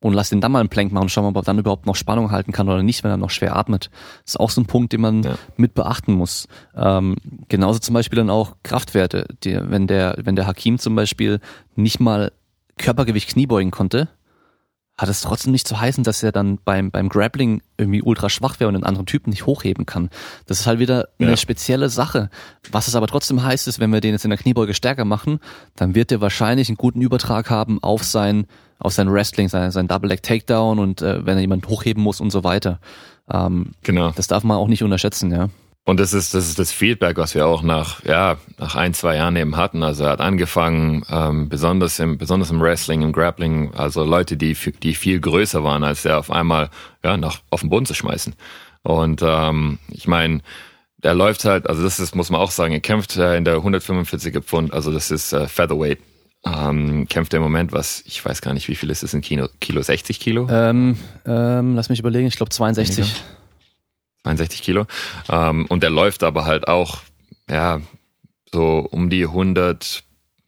und 0.00 0.12
lass 0.12 0.30
den 0.30 0.40
dann 0.40 0.52
mal 0.52 0.60
einen 0.60 0.68
Plank 0.68 0.92
machen 0.92 1.04
und 1.04 1.08
schauen, 1.08 1.24
ob 1.24 1.36
er 1.36 1.42
dann 1.42 1.58
überhaupt 1.58 1.86
noch 1.86 1.96
Spannung 1.96 2.30
halten 2.30 2.52
kann 2.52 2.68
oder 2.68 2.82
nicht, 2.82 3.02
wenn 3.02 3.10
er 3.10 3.16
noch 3.16 3.30
schwer 3.30 3.56
atmet. 3.56 3.90
Das 4.24 4.34
ist 4.34 4.40
auch 4.40 4.50
so 4.50 4.60
ein 4.60 4.66
Punkt, 4.66 4.92
den 4.92 5.00
man 5.00 5.22
ja. 5.22 5.34
mit 5.56 5.74
beachten 5.74 6.12
muss. 6.12 6.48
Ähm, 6.76 7.16
genauso 7.48 7.78
zum 7.78 7.94
Beispiel 7.94 8.16
dann 8.16 8.30
auch 8.30 8.56
Kraftwerte. 8.62 9.26
Die, 9.42 9.58
wenn 9.60 9.86
der, 9.86 10.16
wenn 10.18 10.36
der 10.36 10.46
Hakim 10.46 10.78
zum 10.78 10.94
Beispiel 10.94 11.40
nicht 11.74 11.98
mal 11.98 12.32
Körpergewicht 12.78 13.30
Kniebeugen 13.30 13.70
konnte, 13.70 14.08
hat 14.98 15.08
es 15.10 15.20
trotzdem 15.20 15.52
nicht 15.52 15.68
zu 15.68 15.78
heißen, 15.78 16.04
dass 16.04 16.22
er 16.22 16.32
dann 16.32 16.58
beim, 16.64 16.90
beim 16.90 17.08
Grappling 17.08 17.60
irgendwie 17.76 18.00
ultra 18.00 18.30
schwach 18.30 18.60
wäre 18.60 18.68
und 18.68 18.76
einen 18.76 18.84
anderen 18.84 19.06
Typen 19.06 19.30
nicht 19.30 19.44
hochheben 19.44 19.84
kann. 19.84 20.08
Das 20.46 20.60
ist 20.60 20.66
halt 20.66 20.78
wieder 20.78 21.08
ja. 21.18 21.26
eine 21.26 21.36
spezielle 21.36 21.90
Sache. 21.90 22.30
Was 22.72 22.88
es 22.88 22.94
aber 22.94 23.06
trotzdem 23.06 23.42
heißt, 23.42 23.68
ist, 23.68 23.78
wenn 23.78 23.92
wir 23.92 24.00
den 24.00 24.12
jetzt 24.12 24.24
in 24.24 24.30
der 24.30 24.38
Kniebeuge 24.38 24.72
stärker 24.72 25.04
machen, 25.04 25.40
dann 25.76 25.94
wird 25.94 26.12
er 26.12 26.22
wahrscheinlich 26.22 26.68
einen 26.68 26.78
guten 26.78 27.02
Übertrag 27.02 27.50
haben 27.50 27.82
auf 27.82 28.04
sein, 28.04 28.46
auf 28.78 28.94
sein 28.94 29.12
Wrestling, 29.12 29.50
sein, 29.50 29.70
sein 29.70 29.86
Double 29.86 30.08
Leg 30.08 30.22
Takedown 30.22 30.78
und 30.78 31.02
äh, 31.02 31.26
wenn 31.26 31.36
er 31.36 31.42
jemand 31.42 31.68
hochheben 31.68 32.02
muss 32.02 32.20
und 32.20 32.30
so 32.30 32.42
weiter. 32.42 32.80
Ähm, 33.30 33.72
genau. 33.82 34.12
Das 34.12 34.28
darf 34.28 34.44
man 34.44 34.56
auch 34.56 34.68
nicht 34.68 34.82
unterschätzen, 34.82 35.30
ja. 35.30 35.50
Und 35.86 36.00
das 36.00 36.12
ist, 36.12 36.34
das 36.34 36.48
ist 36.48 36.58
das 36.58 36.72
Feedback, 36.72 37.16
was 37.16 37.36
wir 37.36 37.46
auch 37.46 37.62
nach, 37.62 38.04
ja, 38.04 38.38
nach 38.58 38.74
ein, 38.74 38.92
zwei 38.92 39.14
Jahren 39.14 39.36
eben 39.36 39.56
hatten. 39.56 39.84
Also 39.84 40.02
er 40.02 40.10
hat 40.10 40.20
angefangen, 40.20 41.04
ähm, 41.08 41.48
besonders 41.48 42.00
im, 42.00 42.18
besonders 42.18 42.50
im 42.50 42.60
Wrestling, 42.60 43.02
im 43.02 43.12
Grappling, 43.12 43.72
also 43.72 44.02
Leute, 44.02 44.36
die, 44.36 44.54
die 44.82 44.94
viel 44.96 45.20
größer 45.20 45.62
waren, 45.62 45.84
als 45.84 46.04
er 46.04 46.18
auf 46.18 46.32
einmal, 46.32 46.70
ja, 47.04 47.16
nach, 47.16 47.38
auf 47.50 47.60
den 47.60 47.70
Boden 47.70 47.86
zu 47.86 47.94
schmeißen. 47.94 48.34
Und, 48.82 49.22
ähm, 49.24 49.78
ich 49.88 50.08
meine, 50.08 50.40
er 51.02 51.14
läuft 51.14 51.44
halt, 51.44 51.68
also 51.68 51.84
das 51.84 52.00
ist, 52.00 52.16
muss 52.16 52.30
man 52.30 52.40
auch 52.40 52.50
sagen, 52.50 52.72
er 52.72 52.80
kämpft 52.80 53.16
äh, 53.16 53.36
in 53.36 53.44
der 53.44 53.58
145er 53.58 54.40
Pfund, 54.40 54.74
also 54.74 54.92
das 54.92 55.12
ist 55.12 55.32
äh, 55.32 55.46
Featherweight. 55.46 56.00
Ähm, 56.44 57.06
kämpft 57.08 57.32
er 57.32 57.36
im 57.36 57.44
Moment, 57.44 57.72
was, 57.72 58.02
ich 58.06 58.24
weiß 58.24 58.42
gar 58.42 58.54
nicht, 58.54 58.66
wie 58.66 58.74
viel 58.74 58.90
ist 58.90 59.04
es 59.04 59.14
in 59.14 59.20
Kilo, 59.20 59.48
Kilo 59.60 59.82
60 59.82 60.18
Kilo? 60.18 60.48
Ähm, 60.50 60.96
ähm, 61.24 61.76
lass 61.76 61.90
mich 61.90 62.00
überlegen, 62.00 62.26
ich 62.26 62.36
glaube 62.36 62.50
62. 62.50 62.98
Weniger. 62.98 63.14
62 64.26 64.62
Kilo. 64.62 64.86
Ähm, 65.28 65.66
und 65.66 65.82
der 65.82 65.90
läuft 65.90 66.22
aber 66.22 66.44
halt 66.44 66.68
auch, 66.68 66.98
ja, 67.48 67.80
so 68.52 68.86
um 68.90 69.08
die 69.08 69.24
100, 69.24 70.04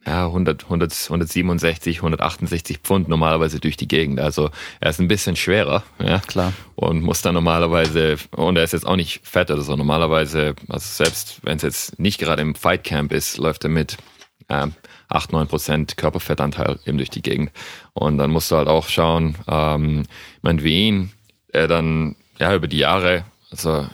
ja, 0.06 0.26
100, 0.26 0.64
100, 0.64 0.92
167, 1.04 1.98
168 1.98 2.78
Pfund 2.78 3.08
normalerweise 3.08 3.60
durch 3.60 3.76
die 3.76 3.88
Gegend. 3.88 4.20
Also 4.20 4.50
er 4.80 4.90
ist 4.90 5.00
ein 5.00 5.08
bisschen 5.08 5.36
schwerer, 5.36 5.84
ja. 6.02 6.18
Klar. 6.20 6.52
Und 6.74 7.02
muss 7.02 7.22
dann 7.22 7.34
normalerweise, 7.34 8.16
und 8.32 8.56
er 8.56 8.64
ist 8.64 8.72
jetzt 8.72 8.86
auch 8.86 8.96
nicht 8.96 9.20
fett 9.24 9.50
oder 9.50 9.62
so, 9.62 9.76
normalerweise, 9.76 10.54
also 10.68 11.04
selbst 11.04 11.40
wenn 11.42 11.56
es 11.56 11.62
jetzt 11.62 11.98
nicht 11.98 12.18
gerade 12.18 12.42
im 12.42 12.54
Fight 12.54 12.84
Camp 12.84 13.12
ist, 13.12 13.36
läuft 13.38 13.64
er 13.64 13.70
mit 13.70 13.96
äh, 14.48 14.66
8, 15.08 15.32
9 15.32 15.46
Prozent 15.46 15.96
Körperfettanteil 15.96 16.78
eben 16.84 16.98
durch 16.98 17.10
die 17.10 17.22
Gegend. 17.22 17.50
Und 17.92 18.18
dann 18.18 18.30
musst 18.30 18.50
du 18.50 18.56
halt 18.56 18.68
auch 18.68 18.88
schauen, 18.88 19.36
ähm, 19.48 20.02
ich 20.36 20.42
meine, 20.42 20.62
wie 20.62 20.88
ihn, 20.88 21.12
er 21.52 21.68
dann 21.68 22.16
ja 22.38 22.54
über 22.54 22.68
die 22.68 22.78
Jahre 22.78 23.24
also 23.50 23.86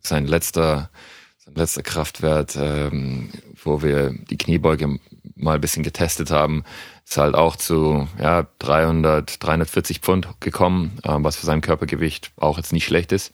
sein 0.00 0.26
letzter, 0.26 0.90
sein 1.38 1.54
letzter 1.54 1.82
Kraftwert, 1.82 2.56
ähm, 2.56 3.30
wo 3.62 3.82
wir 3.82 4.14
die 4.30 4.38
Kniebeuge 4.38 4.98
mal 5.36 5.54
ein 5.54 5.60
bisschen 5.60 5.82
getestet 5.82 6.30
haben, 6.30 6.64
ist 7.06 7.16
halt 7.16 7.34
auch 7.34 7.56
zu 7.56 8.08
ja, 8.18 8.46
300, 8.58 9.42
340 9.42 10.00
Pfund 10.00 10.28
gekommen, 10.40 10.98
ähm, 11.04 11.24
was 11.24 11.36
für 11.36 11.46
sein 11.46 11.60
Körpergewicht 11.60 12.32
auch 12.36 12.56
jetzt 12.56 12.72
nicht 12.72 12.84
schlecht 12.84 13.12
ist. 13.12 13.32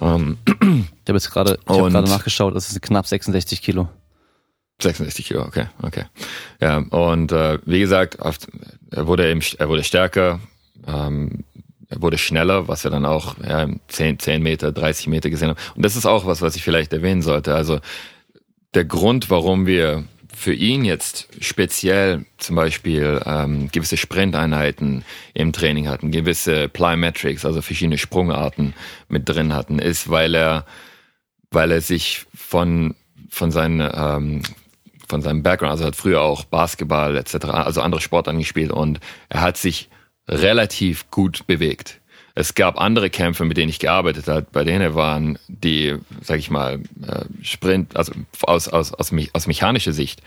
Ähm, 0.00 0.38
ich 0.46 1.08
habe 1.08 1.18
jetzt 1.18 1.30
gerade 1.30 1.58
hab 1.66 1.90
nachgeschaut, 1.90 2.54
das 2.54 2.70
ist 2.70 2.82
knapp 2.82 3.06
66 3.06 3.62
Kilo. 3.62 3.88
66 4.82 5.26
Kilo, 5.26 5.42
okay, 5.42 5.66
okay. 5.82 6.04
Ja, 6.60 6.78
und 6.78 7.32
äh, 7.32 7.58
wie 7.64 7.80
gesagt, 7.80 8.18
oft, 8.20 8.48
er 8.90 9.06
wurde 9.06 9.30
eben, 9.30 9.40
er 9.58 9.68
wurde 9.68 9.84
stärker, 9.84 10.40
ähm, 10.86 11.44
er 11.88 12.02
wurde 12.02 12.18
schneller, 12.18 12.68
was 12.68 12.84
wir 12.84 12.90
dann 12.90 13.04
auch 13.04 13.36
ja, 13.38 13.68
10, 13.88 14.18
10 14.18 14.42
Meter, 14.42 14.72
30 14.72 15.06
Meter 15.06 15.30
gesehen 15.30 15.50
haben. 15.50 15.58
Und 15.74 15.84
das 15.84 15.96
ist 15.96 16.06
auch 16.06 16.26
was, 16.26 16.42
was 16.42 16.56
ich 16.56 16.62
vielleicht 16.62 16.92
erwähnen 16.92 17.22
sollte. 17.22 17.54
Also 17.54 17.80
der 18.74 18.84
Grund, 18.84 19.30
warum 19.30 19.66
wir 19.66 20.04
für 20.34 20.52
ihn 20.52 20.84
jetzt 20.84 21.28
speziell 21.40 22.26
zum 22.36 22.56
Beispiel 22.56 23.22
ähm, 23.24 23.70
gewisse 23.72 23.96
Sprinteinheiten 23.96 25.04
im 25.32 25.52
Training 25.52 25.88
hatten, 25.88 26.10
gewisse 26.10 26.68
Plyometrics, 26.68 27.46
also 27.46 27.62
verschiedene 27.62 27.96
Sprungarten 27.96 28.74
mit 29.08 29.26
drin 29.28 29.54
hatten, 29.54 29.78
ist, 29.78 30.10
weil 30.10 30.34
er, 30.34 30.66
weil 31.50 31.70
er 31.70 31.80
sich 31.80 32.26
von 32.34 32.94
von 33.30 33.50
seinen 33.50 33.80
ähm, 33.80 34.42
von 35.08 35.22
seinem 35.22 35.42
Background, 35.42 35.70
also 35.70 35.84
hat 35.84 35.96
früher 35.96 36.20
auch 36.20 36.44
Basketball 36.44 37.16
etc., 37.16 37.46
also 37.46 37.80
andere 37.80 38.00
Sport 38.00 38.28
angespielt 38.28 38.72
und 38.72 39.00
er 39.28 39.40
hat 39.40 39.56
sich 39.56 39.88
relativ 40.28 41.10
gut 41.10 41.46
bewegt. 41.46 42.00
Es 42.34 42.54
gab 42.54 42.78
andere 42.78 43.08
Kämpfe, 43.08 43.44
mit 43.44 43.56
denen 43.56 43.70
ich 43.70 43.78
gearbeitet 43.78 44.28
habe, 44.28 44.46
bei 44.52 44.62
denen 44.62 44.94
waren 44.94 45.38
die, 45.48 45.96
sag 46.20 46.38
ich 46.38 46.50
mal, 46.50 46.80
äh, 47.06 47.24
Sprint, 47.42 47.96
also 47.96 48.12
aus, 48.42 48.68
aus, 48.68 48.92
aus, 48.92 49.10
aus 49.32 49.46
mechanischer 49.46 49.92
Sicht, 49.92 50.20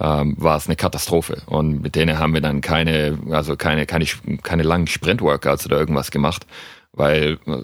ähm, 0.00 0.34
war 0.38 0.56
es 0.56 0.66
eine 0.66 0.76
Katastrophe. 0.76 1.42
Und 1.46 1.82
mit 1.82 1.96
denen 1.96 2.18
haben 2.18 2.32
wir 2.32 2.40
dann 2.40 2.62
keine, 2.62 3.18
also 3.30 3.56
keine, 3.56 3.84
keine, 3.84 4.06
keine 4.42 4.62
langen 4.62 4.86
Sprint-Workouts 4.86 5.66
oder 5.66 5.78
irgendwas 5.78 6.10
gemacht, 6.10 6.46
weil 6.92 7.38
äh, 7.46 7.62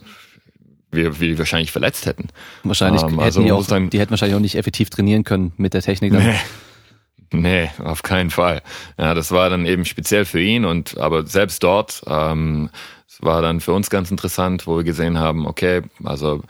wir, 0.91 1.19
wir 1.19 1.39
wahrscheinlich 1.39 1.73
verletzt 1.73 2.05
hätten. 2.05 2.29
Wahrscheinlich 2.65 3.03
ähm, 3.03 3.19
also 3.19 3.41
hätten 3.41 3.47
die, 3.47 3.53
auch, 3.53 3.91
die 3.91 3.99
hätten 3.99 4.11
wahrscheinlich 4.11 4.37
auch 4.37 4.41
nicht 4.41 4.57
effektiv 4.57 4.91
trainieren 4.91 5.25
können 5.25 5.53
mit 5.57 5.73
der 5.73 5.81
Technik. 5.81 6.13
Dann. 6.13 6.35
Nee. 7.41 7.71
Auf 7.83 8.03
keinen 8.03 8.31
Fall. 8.31 8.63
Ja, 8.99 9.15
das 9.15 9.31
war 9.31 9.51
dann 9.51 9.67
eben 9.67 9.85
speziell 9.85 10.25
für 10.25 10.41
ihn 10.41 10.65
und 10.65 10.99
aber 10.99 11.27
selbst 11.27 11.63
dort, 11.63 12.03
ähm, 12.07 12.71
war 13.21 13.43
dann 13.43 13.61
für 13.61 13.73
uns 13.73 13.91
ganz 13.91 14.11
interessant, 14.11 14.67
wo 14.67 14.77
wir 14.77 14.85
gesehen 14.85 15.19
haben, 15.19 15.47
okay, 15.47 15.83
also 16.05 16.43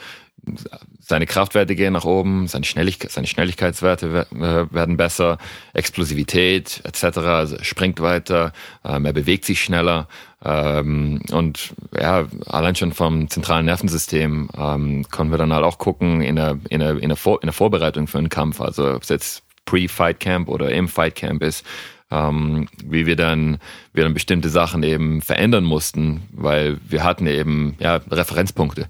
seine 1.00 1.26
Kraftwerte 1.26 1.74
gehen 1.74 1.92
nach 1.92 2.04
oben, 2.04 2.46
seine, 2.46 2.64
Schnelligkeit, 2.64 3.10
seine 3.10 3.26
Schnelligkeitswerte 3.26 4.26
äh, 4.32 4.74
werden 4.74 4.96
besser, 4.96 5.38
Explosivität 5.72 6.80
etc. 6.84 7.18
Also 7.18 7.56
springt 7.62 8.00
weiter, 8.00 8.52
ähm, 8.84 9.04
er 9.04 9.12
bewegt 9.12 9.44
sich 9.44 9.62
schneller 9.62 10.08
ähm, 10.44 11.20
und 11.30 11.74
ja, 11.98 12.26
allein 12.46 12.74
schon 12.74 12.92
vom 12.92 13.28
zentralen 13.28 13.66
Nervensystem 13.66 14.48
ähm, 14.56 15.06
können 15.10 15.30
wir 15.30 15.38
dann 15.38 15.52
halt 15.52 15.64
auch 15.64 15.78
gucken 15.78 16.22
in 16.22 16.36
der, 16.36 16.58
in 16.68 16.80
der, 16.80 16.90
in 16.98 17.08
der, 17.08 17.32
in 17.42 17.46
der 17.46 17.52
Vorbereitung 17.52 18.06
für 18.06 18.18
einen 18.18 18.28
Kampf, 18.28 18.60
also 18.60 18.94
ob 18.94 19.02
es 19.02 19.08
jetzt 19.08 19.45
Pre-Fight 19.66 20.18
Camp 20.20 20.48
oder 20.48 20.70
im 20.72 20.88
Fight 20.88 21.14
Camp 21.14 21.42
ist, 21.42 21.66
ähm, 22.10 22.68
wie 22.84 23.04
wir 23.04 23.16
dann, 23.16 23.58
wir 23.92 24.04
dann 24.04 24.14
bestimmte 24.14 24.48
Sachen 24.48 24.82
eben 24.82 25.20
verändern 25.20 25.64
mussten, 25.64 26.22
weil 26.32 26.78
wir 26.88 27.04
hatten 27.04 27.26
eben 27.26 27.76
ja 27.78 27.96
Referenzpunkte 28.10 28.88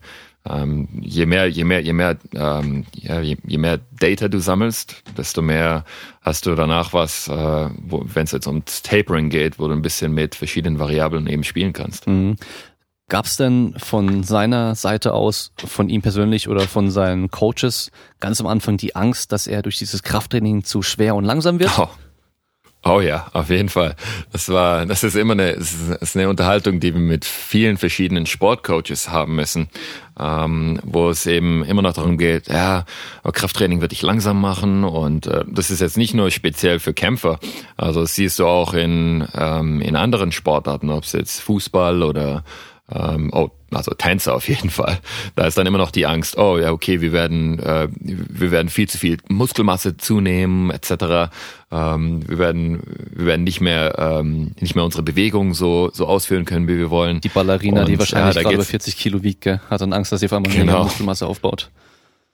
ähm, 0.49 0.89
je 1.01 1.27
mehr, 1.27 1.47
je 1.47 1.65
mehr, 1.65 1.81
je 1.81 1.93
mehr, 1.93 2.17
ähm, 2.35 2.85
ja, 2.95 3.21
je, 3.21 3.37
je, 3.47 3.59
mehr 3.59 3.81
Data 3.99 4.29
du 4.29 4.39
sammelst, 4.39 5.03
desto 5.17 5.43
mehr 5.43 5.85
hast 6.23 6.47
du 6.47 6.55
danach 6.55 6.93
was, 6.93 7.29
äh, 7.29 7.33
wenn 7.33 8.25
es 8.25 8.33
jetzt 8.33 8.47
ums 8.47 8.83
Tapering 8.83 9.29
geht, 9.29 9.59
wo 9.59 9.67
du 9.67 9.75
ein 9.75 9.83
bisschen 9.83 10.13
mit 10.13 10.35
verschiedenen 10.35 10.79
Variablen 10.79 11.27
eben 11.27 11.45
spielen 11.45 11.73
kannst. 11.73 12.07
Mhm. 12.07 12.37
Gab 13.09 13.27
es 13.27 13.37
denn 13.37 13.75
von 13.77 14.25
seiner 14.25 14.75
Seite 14.75 15.15
aus, 15.15 15.53
von 15.65 15.89
ihm 15.89 16.03
persönlich 16.03 16.49
oder 16.49 16.63
von 16.63 16.91
seinen 16.91 17.31
Coaches 17.31 17.93
ganz 18.19 18.41
am 18.41 18.49
Anfang 18.49 18.79
die 18.79 18.97
Angst, 18.97 19.31
dass 19.31 19.47
er 19.47 19.63
durch 19.63 19.79
dieses 19.79 20.03
Krafttraining 20.03 20.65
zu 20.65 20.83
schwer 20.83 21.15
und 21.15 21.25
langsam 21.25 21.61
wird? 21.61 21.79
Oh. 21.79 21.89
Oh 22.89 23.01
ja, 23.01 23.27
auf 23.33 23.51
jeden 23.51 23.69
Fall. 23.69 23.97
Das 24.31 24.49
war, 24.49 24.87
das 24.87 25.03
ist 25.03 25.17
immer 25.17 25.33
eine, 25.33 25.51
ist 25.51 26.15
eine 26.17 26.29
Unterhaltung, 26.29 26.79
die 26.79 26.95
wir 26.95 27.01
mit 27.01 27.25
vielen 27.25 27.79
verschiedenen 27.79 28.27
Sportcoaches 28.27 29.09
haben 29.11 29.35
müssen, 29.35 29.71
ähm, 30.21 30.79
wo 30.85 31.11
es 31.11 31.27
eben 31.27 31.65
immer 31.65 31.83
noch 31.83 31.95
darum 31.95 32.17
geht, 32.17 32.47
ja, 32.47 32.85
Krafttraining 33.25 33.81
wird 33.81 33.91
dich 33.91 34.03
langsam 34.03 34.41
machen 34.41 34.85
und 34.85 35.27
äh, 35.27 35.45
das 35.49 35.71
ist 35.73 35.81
jetzt 35.81 35.97
nicht 35.97 36.15
nur 36.15 36.31
speziell 36.31 36.79
für 36.79 36.95
Kämpfer. 36.95 37.41
Also 37.77 38.03
das 38.03 38.15
siehst 38.15 38.39
du 38.39 38.47
auch 38.47 38.73
in 38.73 39.27
ähm, 39.35 39.81
in 39.81 39.97
anderen 39.97 40.31
Sportarten, 40.31 40.91
ob 40.91 41.03
es 41.03 41.13
jetzt 41.13 41.41
Fußball 41.41 42.05
oder 42.05 42.45
ähm, 42.93 43.31
oh, 43.33 43.51
also 43.73 43.93
Tänzer 43.93 44.35
auf 44.35 44.49
jeden 44.49 44.71
Fall. 44.71 44.99
Da 45.35 45.47
ist 45.47 45.59
dann 45.59 45.67
immer 45.67 45.79
noch 45.79 45.91
die 45.91 46.07
Angst, 46.07 46.39
oh 46.39 46.57
ja, 46.57 46.71
okay, 46.71 47.01
wir 47.01 47.13
werden, 47.13 47.59
äh, 47.59 47.89
wir 47.91 48.51
werden 48.51 48.69
viel 48.69 48.89
zu 48.89 48.99
viel 48.99 49.19
Muskelmasse 49.29 49.97
zunehmen, 49.97 50.71
etc. 50.71 51.33
Ähm, 51.73 52.29
wir 52.29 52.39
werden, 52.39 52.83
wir 53.11 53.27
werden 53.27 53.45
nicht 53.45 53.61
mehr, 53.61 53.97
ähm, 53.99 54.53
nicht 54.61 54.77
mehr 54.77 54.85
unsere 54.85 55.03
Bewegungen 55.03 55.53
so, 55.53 55.91
so 55.93 56.07
ausführen 56.07 56.45
können, 56.45 56.69
wie 56.69 56.79
wir 56.79 56.91
wollen. 56.91 57.21
Die 57.21 57.29
Ballerina, 57.29 57.81
Und, 57.81 57.89
die 57.89 57.99
wahrscheinlich 57.99 58.37
ja, 58.37 58.43
gerade 58.43 58.55
über 58.55 58.65
40 58.65 58.97
Kilo 58.97 59.23
wiegt, 59.23 59.41
gell, 59.41 59.61
hat 59.69 59.81
dann 59.81 59.93
Angst, 59.93 60.13
dass 60.13 60.21
sie 60.21 60.27
auf 60.27 60.33
einmal 60.33 60.53
genau. 60.53 60.85
Muskelmasse 60.85 61.27
aufbaut. 61.27 61.71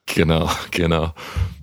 Genau, 0.06 0.50
genau. 0.70 1.14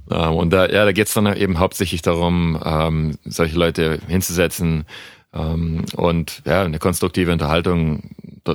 Ähm, 0.10 0.34
und 0.34 0.50
da, 0.52 0.68
ja, 0.68 0.86
da 0.86 0.92
geht's 0.92 1.14
dann 1.14 1.28
eben 1.36 1.60
hauptsächlich 1.60 2.02
darum, 2.02 2.60
ähm, 2.66 3.18
solche 3.24 3.58
Leute 3.58 4.00
hinzusetzen, 4.08 4.86
und 5.32 6.42
ja, 6.46 6.64
eine 6.64 6.80
konstruktive 6.80 7.32
Unterhaltung 7.32 8.12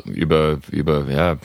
über, 0.07 0.59
über 0.71 1.09
ja, 1.09 1.39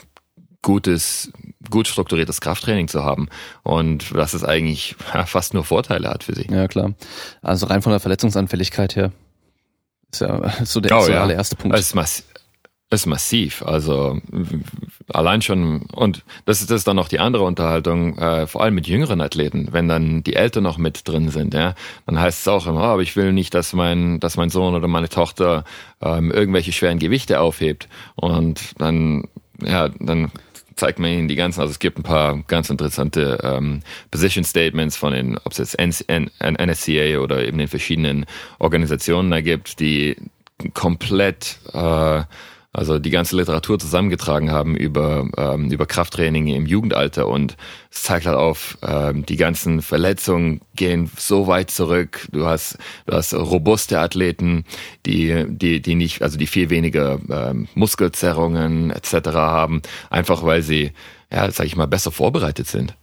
gutes, 0.62 1.32
gut 1.70 1.88
strukturiertes 1.88 2.40
Krafttraining 2.40 2.88
zu 2.88 3.04
haben 3.04 3.28
und 3.62 4.14
dass 4.14 4.34
es 4.34 4.44
eigentlich 4.44 4.96
fast 5.26 5.54
nur 5.54 5.64
Vorteile 5.64 6.08
hat 6.08 6.24
für 6.24 6.34
sie. 6.34 6.46
Ja, 6.50 6.68
klar. 6.68 6.94
Also 7.42 7.66
rein 7.66 7.82
von 7.82 7.92
der 7.92 8.00
Verletzungsanfälligkeit 8.00 8.96
her 8.96 9.12
ist 10.12 10.20
ja 10.20 10.52
so 10.64 10.80
der, 10.80 10.98
oh, 10.98 11.02
so 11.02 11.12
ja. 11.12 11.22
allererste 11.22 11.56
Punkt. 11.56 11.76
Es 11.78 11.94
ist, 11.94 12.24
ist 12.90 13.06
massiv. 13.06 13.62
Also 13.62 14.20
allein 15.08 15.42
schon, 15.42 15.82
und 15.92 16.24
das 16.44 16.60
ist, 16.60 16.70
das 16.70 16.84
dann 16.84 16.96
noch 16.96 17.08
die 17.08 17.20
andere 17.20 17.44
Unterhaltung, 17.44 18.18
äh, 18.18 18.46
vor 18.46 18.62
allem 18.62 18.74
mit 18.74 18.88
jüngeren 18.88 19.20
Athleten, 19.20 19.68
wenn 19.70 19.88
dann 19.88 20.24
die 20.24 20.34
Eltern 20.34 20.64
noch 20.64 20.76
mit 20.76 21.06
drin 21.08 21.30
sind, 21.30 21.54
ja, 21.54 21.74
dann 22.06 22.18
heißt 22.18 22.40
es 22.40 22.48
auch 22.48 22.66
immer, 22.66 22.80
oh, 22.80 22.84
aber 22.84 23.02
ich 23.02 23.14
will 23.14 23.32
nicht, 23.32 23.54
dass 23.54 23.72
mein, 23.72 24.18
dass 24.18 24.36
mein 24.36 24.50
Sohn 24.50 24.74
oder 24.74 24.88
meine 24.88 25.08
Tochter 25.08 25.64
ähm, 26.00 26.32
irgendwelche 26.32 26.72
schweren 26.72 26.98
Gewichte 26.98 27.40
aufhebt. 27.40 27.88
Und 28.16 28.74
dann, 28.78 29.28
ja, 29.62 29.88
dann 30.00 30.32
zeigt 30.74 30.98
man 30.98 31.10
ihnen 31.10 31.28
die 31.28 31.36
ganzen, 31.36 31.60
also 31.60 31.70
es 31.70 31.78
gibt 31.78 31.98
ein 31.98 32.02
paar 32.02 32.42
ganz 32.48 32.70
interessante 32.70 33.38
ähm, 33.44 33.82
Position 34.10 34.44
Statements 34.44 34.96
von 34.96 35.12
den, 35.12 35.38
ob 35.38 35.52
es 35.52 35.58
jetzt 35.58 35.76
NSCA 35.78 37.18
oder 37.18 37.46
eben 37.46 37.58
den 37.58 37.68
verschiedenen 37.68 38.26
Organisationen 38.58 39.30
da 39.30 39.42
gibt, 39.42 39.78
die 39.78 40.16
komplett 40.74 41.58
äh, 41.72 42.22
also 42.72 43.00
die 43.00 43.10
ganze 43.10 43.36
Literatur 43.36 43.78
zusammengetragen 43.78 44.50
haben 44.52 44.76
über, 44.76 45.28
ähm, 45.36 45.70
über 45.72 45.86
Krafttraining 45.86 46.46
im 46.46 46.66
Jugendalter 46.66 47.26
und 47.26 47.56
es 47.90 48.02
zeigt 48.02 48.26
halt 48.26 48.36
auf, 48.36 48.78
ähm, 48.82 49.26
die 49.26 49.36
ganzen 49.36 49.82
Verletzungen 49.82 50.60
gehen 50.76 51.10
so 51.16 51.48
weit 51.48 51.70
zurück. 51.70 52.28
Du 52.30 52.46
hast, 52.46 52.78
du 53.06 53.14
hast 53.14 53.34
robuste 53.34 53.98
Athleten, 53.98 54.64
die, 55.04 55.46
die, 55.48 55.82
die 55.82 55.96
nicht, 55.96 56.22
also 56.22 56.38
die 56.38 56.46
viel 56.46 56.70
weniger 56.70 57.18
ähm, 57.28 57.66
Muskelzerrungen 57.74 58.90
etc. 58.90 59.30
haben, 59.34 59.82
einfach 60.08 60.44
weil 60.44 60.62
sie, 60.62 60.92
ja, 61.32 61.50
sag 61.50 61.66
ich 61.66 61.76
mal, 61.76 61.86
besser 61.86 62.12
vorbereitet 62.12 62.68
sind. 62.68 62.94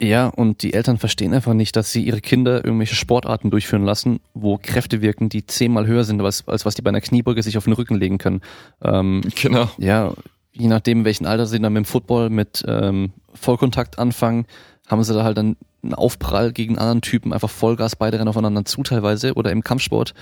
Ja, 0.00 0.28
und 0.28 0.62
die 0.62 0.72
Eltern 0.72 0.96
verstehen 0.96 1.34
einfach 1.34 1.52
nicht, 1.52 1.76
dass 1.76 1.92
sie 1.92 2.02
ihre 2.02 2.22
Kinder 2.22 2.64
irgendwelche 2.64 2.94
Sportarten 2.94 3.50
durchführen 3.50 3.84
lassen, 3.84 4.20
wo 4.32 4.56
Kräfte 4.56 5.02
wirken, 5.02 5.28
die 5.28 5.44
zehnmal 5.44 5.86
höher 5.86 6.04
sind, 6.04 6.20
als, 6.22 6.48
als 6.48 6.64
was 6.64 6.74
die 6.74 6.82
bei 6.82 6.88
einer 6.88 7.02
Kniebeuge 7.02 7.42
sich 7.42 7.58
auf 7.58 7.64
den 7.64 7.74
Rücken 7.74 7.96
legen 7.96 8.16
können. 8.16 8.40
Ähm, 8.82 9.20
genau. 9.34 9.68
Ja, 9.76 10.14
je 10.52 10.68
nachdem, 10.68 11.04
welchen 11.04 11.26
Alter 11.26 11.46
sie 11.46 11.60
dann 11.60 11.74
mit 11.74 11.84
dem 11.84 11.86
Football 11.86 12.30
mit 12.30 12.64
ähm, 12.66 13.12
Vollkontakt 13.34 13.98
anfangen, 13.98 14.46
haben 14.86 15.04
sie 15.04 15.12
da 15.12 15.22
halt 15.22 15.36
dann 15.36 15.56
einen 15.82 15.94
Aufprall 15.94 16.52
gegen 16.52 16.78
anderen 16.78 17.02
Typen, 17.02 17.32
einfach 17.32 17.50
Vollgas, 17.50 17.96
beide 17.96 18.18
rennen 18.18 18.28
aufeinander 18.28 18.64
zu 18.64 18.82
teilweise. 18.82 19.34
Oder 19.34 19.52
im 19.52 19.62
Kampfsport, 19.62 20.14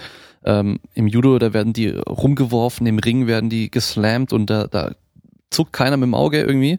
ähm, 0.44 0.80
im 0.94 1.06
Judo, 1.06 1.38
da 1.38 1.52
werden 1.52 1.72
die 1.72 1.88
rumgeworfen, 1.88 2.86
im 2.86 2.98
Ring 2.98 3.26
werden 3.26 3.48
die 3.48 3.70
geslammt 3.70 4.32
und 4.32 4.50
da, 4.50 4.66
da 4.66 4.92
zuckt 5.50 5.72
keiner 5.72 5.96
mit 5.96 6.06
dem 6.06 6.14
Auge 6.14 6.40
irgendwie. 6.40 6.78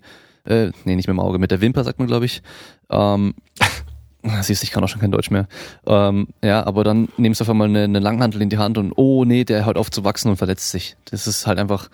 Äh, 0.50 0.72
nee, 0.84 0.95
nicht 0.95 1.08
mit 1.08 1.16
dem 1.16 1.20
Auge, 1.20 1.39
mit 1.39 1.52
der 1.52 1.62
Wimper, 1.62 1.84
sagt 1.84 2.00
man, 2.00 2.08
glaube 2.08 2.26
ich. 2.26 2.41
Ähm, 2.89 3.36
siehst 4.41 4.62
du, 4.62 4.66
ich 4.66 4.72
kann 4.72 4.84
auch 4.84 4.89
schon 4.89 5.02
kein 5.02 5.12
Deutsch 5.12 5.32
mehr. 5.32 5.47
Ähm, 5.86 6.28
ja, 6.43 6.66
aber 6.66 6.84
dann 6.84 7.10
nimmst 7.18 7.39
du 7.39 7.43
auf 7.43 7.50
einmal 7.50 7.70
eine, 7.70 7.84
eine 7.84 8.00
Langhantel 8.00 8.41
in 8.41 8.50
die 8.50 8.58
Hand 8.58 8.78
und 8.78 8.91
oh 8.95 9.26
nee, 9.26 9.43
der 9.43 9.66
hört 9.66 9.78
auf 9.78 9.91
zu 9.91 10.04
wachsen 10.04 10.30
und 10.30 10.38
verletzt 10.38 10.72
sich. 10.72 10.95
Das 11.06 11.28
ist 11.28 11.45
halt 11.45 11.60
einfach, 11.60 11.89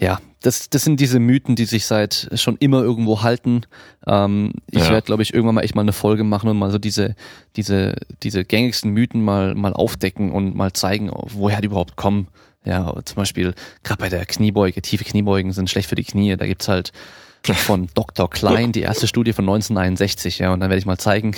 ja, 0.00 0.18
das, 0.40 0.70
das 0.70 0.82
sind 0.82 0.98
diese 0.98 1.20
Mythen, 1.20 1.56
die 1.56 1.66
sich 1.66 1.84
seit 1.84 2.30
schon 2.34 2.56
immer 2.56 2.82
irgendwo 2.82 3.22
halten. 3.22 3.62
Ähm, 4.06 4.52
ich 4.70 4.84
ja. 4.84 4.90
werde, 4.90 5.04
glaube 5.04 5.22
ich, 5.22 5.34
irgendwann 5.34 5.56
mal 5.56 5.62
echt 5.62 5.74
mal 5.74 5.82
eine 5.82 5.92
Folge 5.92 6.24
machen 6.24 6.48
und 6.48 6.58
mal 6.58 6.70
so 6.70 6.78
diese, 6.78 7.14
diese, 7.56 7.96
diese 8.22 8.46
gängigsten 8.46 8.92
Mythen 8.92 9.22
mal, 9.22 9.54
mal 9.54 9.74
aufdecken 9.74 10.32
und 10.32 10.56
mal 10.56 10.72
zeigen, 10.72 11.10
woher 11.12 11.60
die 11.60 11.66
überhaupt 11.66 11.96
kommen. 11.96 12.28
Ja, 12.64 12.94
zum 13.04 13.16
Beispiel, 13.16 13.54
gerade 13.82 14.00
bei 14.00 14.08
der 14.08 14.24
Kniebeuge, 14.24 14.80
tiefe 14.82 15.04
Kniebeugen 15.04 15.52
sind 15.52 15.68
schlecht 15.68 15.88
für 15.88 15.94
die 15.94 16.04
Knie. 16.04 16.36
Da 16.36 16.46
gibt's 16.46 16.68
halt 16.68 16.92
von 17.42 17.88
Dr. 17.94 18.28
Klein, 18.28 18.72
die 18.72 18.82
erste 18.82 19.06
Studie 19.06 19.32
von 19.32 19.44
1961, 19.44 20.38
ja, 20.38 20.52
und 20.52 20.60
dann 20.60 20.70
werde 20.70 20.78
ich 20.78 20.86
mal 20.86 20.98
zeigen, 20.98 21.34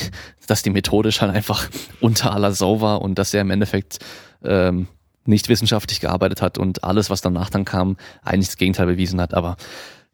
dass 0.46 0.62
die 0.62 0.70
methodisch 0.70 1.20
halt 1.20 1.34
einfach 1.34 1.68
unter 2.00 2.32
aller 2.32 2.52
Sau 2.52 2.80
war 2.80 3.02
und 3.02 3.18
dass 3.18 3.32
er 3.32 3.40
im 3.40 3.50
Endeffekt 3.50 3.98
ähm, 4.44 4.88
nicht 5.24 5.48
wissenschaftlich 5.48 6.00
gearbeitet 6.00 6.42
hat 6.42 6.58
und 6.58 6.84
alles, 6.84 7.10
was 7.10 7.20
danach 7.20 7.50
dann 7.50 7.64
kam, 7.64 7.96
eigentlich 8.22 8.48
das 8.48 8.56
Gegenteil 8.56 8.86
bewiesen 8.86 9.20
hat. 9.20 9.34
Aber 9.34 9.56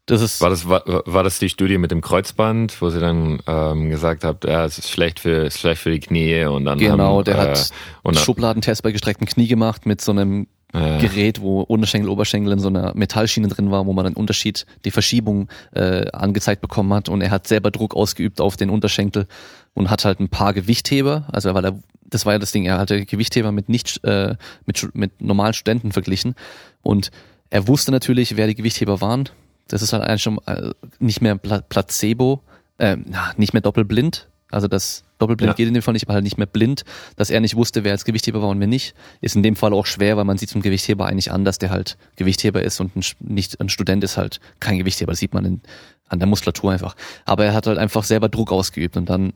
das 0.07 0.22
ist 0.22 0.41
war 0.41 0.51
das 0.51 0.68
war, 0.68 0.82
war 0.86 1.22
das 1.22 1.39
die 1.39 1.49
Studie 1.49 1.78
mit 1.78 1.91
dem 1.91 2.01
Kreuzband, 2.01 2.80
wo 2.80 2.89
sie 2.89 3.01
dann 3.01 3.41
ähm, 3.47 3.91
gesagt 3.91 4.24
hat, 4.24 4.45
ja, 4.45 4.64
es 4.64 4.78
ist 4.78 4.91
schlecht 4.91 5.20
für 5.20 5.47
ist 5.47 5.59
schlecht 5.59 5.82
für 5.82 5.91
die 5.91 6.01
Knie 6.01 6.45
und 6.45 6.64
dann 6.64 6.78
genau, 6.78 7.18
haben, 7.18 7.24
der 7.24 7.34
äh, 7.34 7.39
hat 7.39 7.70
einen 8.05 8.16
Schubladentest 8.16 8.82
bei 8.82 8.93
gestrecktem 8.93 9.26
Knie 9.26 9.49
gemacht 9.49 9.84
mit 9.84 10.01
so 10.01 10.12
einem 10.12 10.47
äh. 10.73 10.99
Gerät, 10.99 11.41
wo 11.41 11.62
Unterschenkel, 11.62 12.11
Oberschenkel 12.11 12.53
in 12.53 12.59
so 12.59 12.69
einer 12.69 12.95
Metallschiene 12.95 13.49
drin 13.49 13.71
war, 13.71 13.87
wo 13.87 13.93
man 13.93 14.05
den 14.05 14.14
Unterschied, 14.14 14.66
die 14.85 14.91
Verschiebung 14.91 15.49
äh, 15.73 16.11
angezeigt 16.11 16.61
bekommen 16.61 16.93
hat 16.93 17.09
und 17.09 17.23
er 17.23 17.31
hat 17.31 17.47
selber 17.47 17.71
Druck 17.71 17.97
ausgeübt 17.97 18.41
auf 18.41 18.57
den 18.57 18.69
Unterschenkel 18.69 19.27
und 19.75 19.89
hat 19.91 20.05
halt 20.05 20.21
ein 20.21 20.29
paar 20.29 20.53
Gewichtheber, 20.53 21.27
also 21.33 21.55
weil 21.55 21.64
er, 21.64 21.79
das 22.05 22.27
war 22.27 22.35
ja 22.35 22.39
das 22.39 22.53
Ding, 22.53 22.66
er 22.66 22.79
hatte 22.79 23.07
Gewichtheber 23.07 23.51
mit 23.51 23.69
nicht 23.69 24.05
äh, 24.05 24.37
mit 24.66 24.95
mit 24.95 25.23
normalen 25.23 25.55
Studenten 25.55 25.93
verglichen 25.93 26.35
und 26.83 27.11
er 27.51 27.66
wusste 27.66 27.91
natürlich, 27.91 28.37
wer 28.37 28.47
die 28.47 28.55
Gewichtheber 28.55 29.01
waren. 29.01 29.31
Das 29.69 29.81
ist 29.81 29.95
halt 29.95 30.03
eigentlich 30.03 30.23
schon 30.23 30.39
äh, 30.47 30.73
nicht 30.99 31.23
mehr 31.23 31.37
Placebo, 31.37 32.43
äh, 32.77 32.99
nicht 33.37 33.55
mehr 33.55 33.62
doppelblind, 33.62 34.29
also 34.51 34.69
das 34.69 35.05
Doppelblind 35.19 35.51
ja. 35.51 35.55
geht 35.55 35.69
in 35.69 35.75
dem 35.75 35.83
Fall 35.83 35.95
nicht, 35.95 36.07
aber 36.07 36.14
halt 36.14 36.25
nicht 36.25 36.39
mehr 36.39 36.47
blind, 36.47 36.85
dass 37.16 37.31
er 37.31 37.41
nicht 37.41 37.57
wusste, 37.57 37.85
wer 37.85 37.93
jetzt 37.93 38.05
Gewichtheber 38.05 38.41
war 38.41 38.49
und 38.49 38.61
wer 38.61 38.66
nicht, 38.66 38.95
ist 39.21 39.37
in 39.37 39.43
dem 39.43 39.57
Fall 39.57 39.73
auch 39.73 39.87
schwer, 39.87 40.16
weil 40.16 40.25
man 40.25 40.39
sieht 40.39 40.51
zum 40.51 40.62
Gewichtheber 40.62 41.07
eigentlich 41.07 41.33
an, 41.33 41.45
dass 41.45 41.59
der 41.59 41.71
halt 41.71 41.97
Gewichtheber 42.16 42.62
ist 42.62 42.81
und 42.81 42.97
ein, 42.97 43.03
nicht 43.21 43.61
ein 43.61 43.69
Student 43.69 44.05
ist 44.05 44.16
halt 44.16 44.41
kein 44.61 44.79
Gewichtheber. 44.79 45.12
Das 45.12 45.19
sieht 45.19 45.35
man 45.35 45.45
in, 45.45 45.61
an 46.09 46.19
der 46.19 46.29
Muskulatur 46.29 46.73
einfach. 46.73 46.97
Aber 47.25 47.45
er 47.45 47.55
hat 47.55 47.66
halt 47.66 47.79
einfach 47.79 48.05
selber 48.05 48.29
Druck 48.29 48.53
ausgeübt 48.53 48.97
und 48.97 49.11
dann 49.11 49.33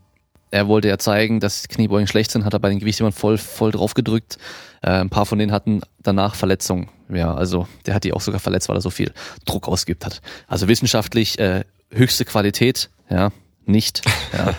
er 0.52 0.68
wollte 0.68 0.88
ja 0.88 0.98
zeigen, 0.98 1.40
dass 1.40 1.66
Kniebeugen 1.66 2.06
schlecht 2.06 2.30
sind, 2.30 2.44
hat 2.44 2.52
er 2.52 2.60
bei 2.60 2.68
den 2.68 2.78
Gewichthebern 2.78 3.12
voll, 3.12 3.38
voll 3.38 3.72
drauf 3.72 3.94
gedrückt. 3.94 4.36
Äh, 4.82 4.90
ein 4.90 5.08
paar 5.08 5.24
von 5.24 5.38
denen 5.38 5.50
hatten 5.50 5.80
danach 6.02 6.34
Verletzungen. 6.34 6.90
Ja, 7.08 7.34
also 7.34 7.66
der 7.86 7.94
hat 7.94 8.04
die 8.04 8.12
auch 8.12 8.20
sogar 8.20 8.38
verletzt, 8.38 8.68
weil 8.68 8.76
er 8.76 8.82
so 8.82 8.90
viel 8.90 9.12
Druck 9.46 9.66
ausgeübt 9.66 10.04
hat. 10.04 10.20
Also 10.46 10.68
wissenschaftlich 10.68 11.38
äh, 11.38 11.64
höchste 11.90 12.26
Qualität, 12.26 12.90
ja, 13.08 13.32
nicht. 13.68 14.02
Ja. 14.32 14.54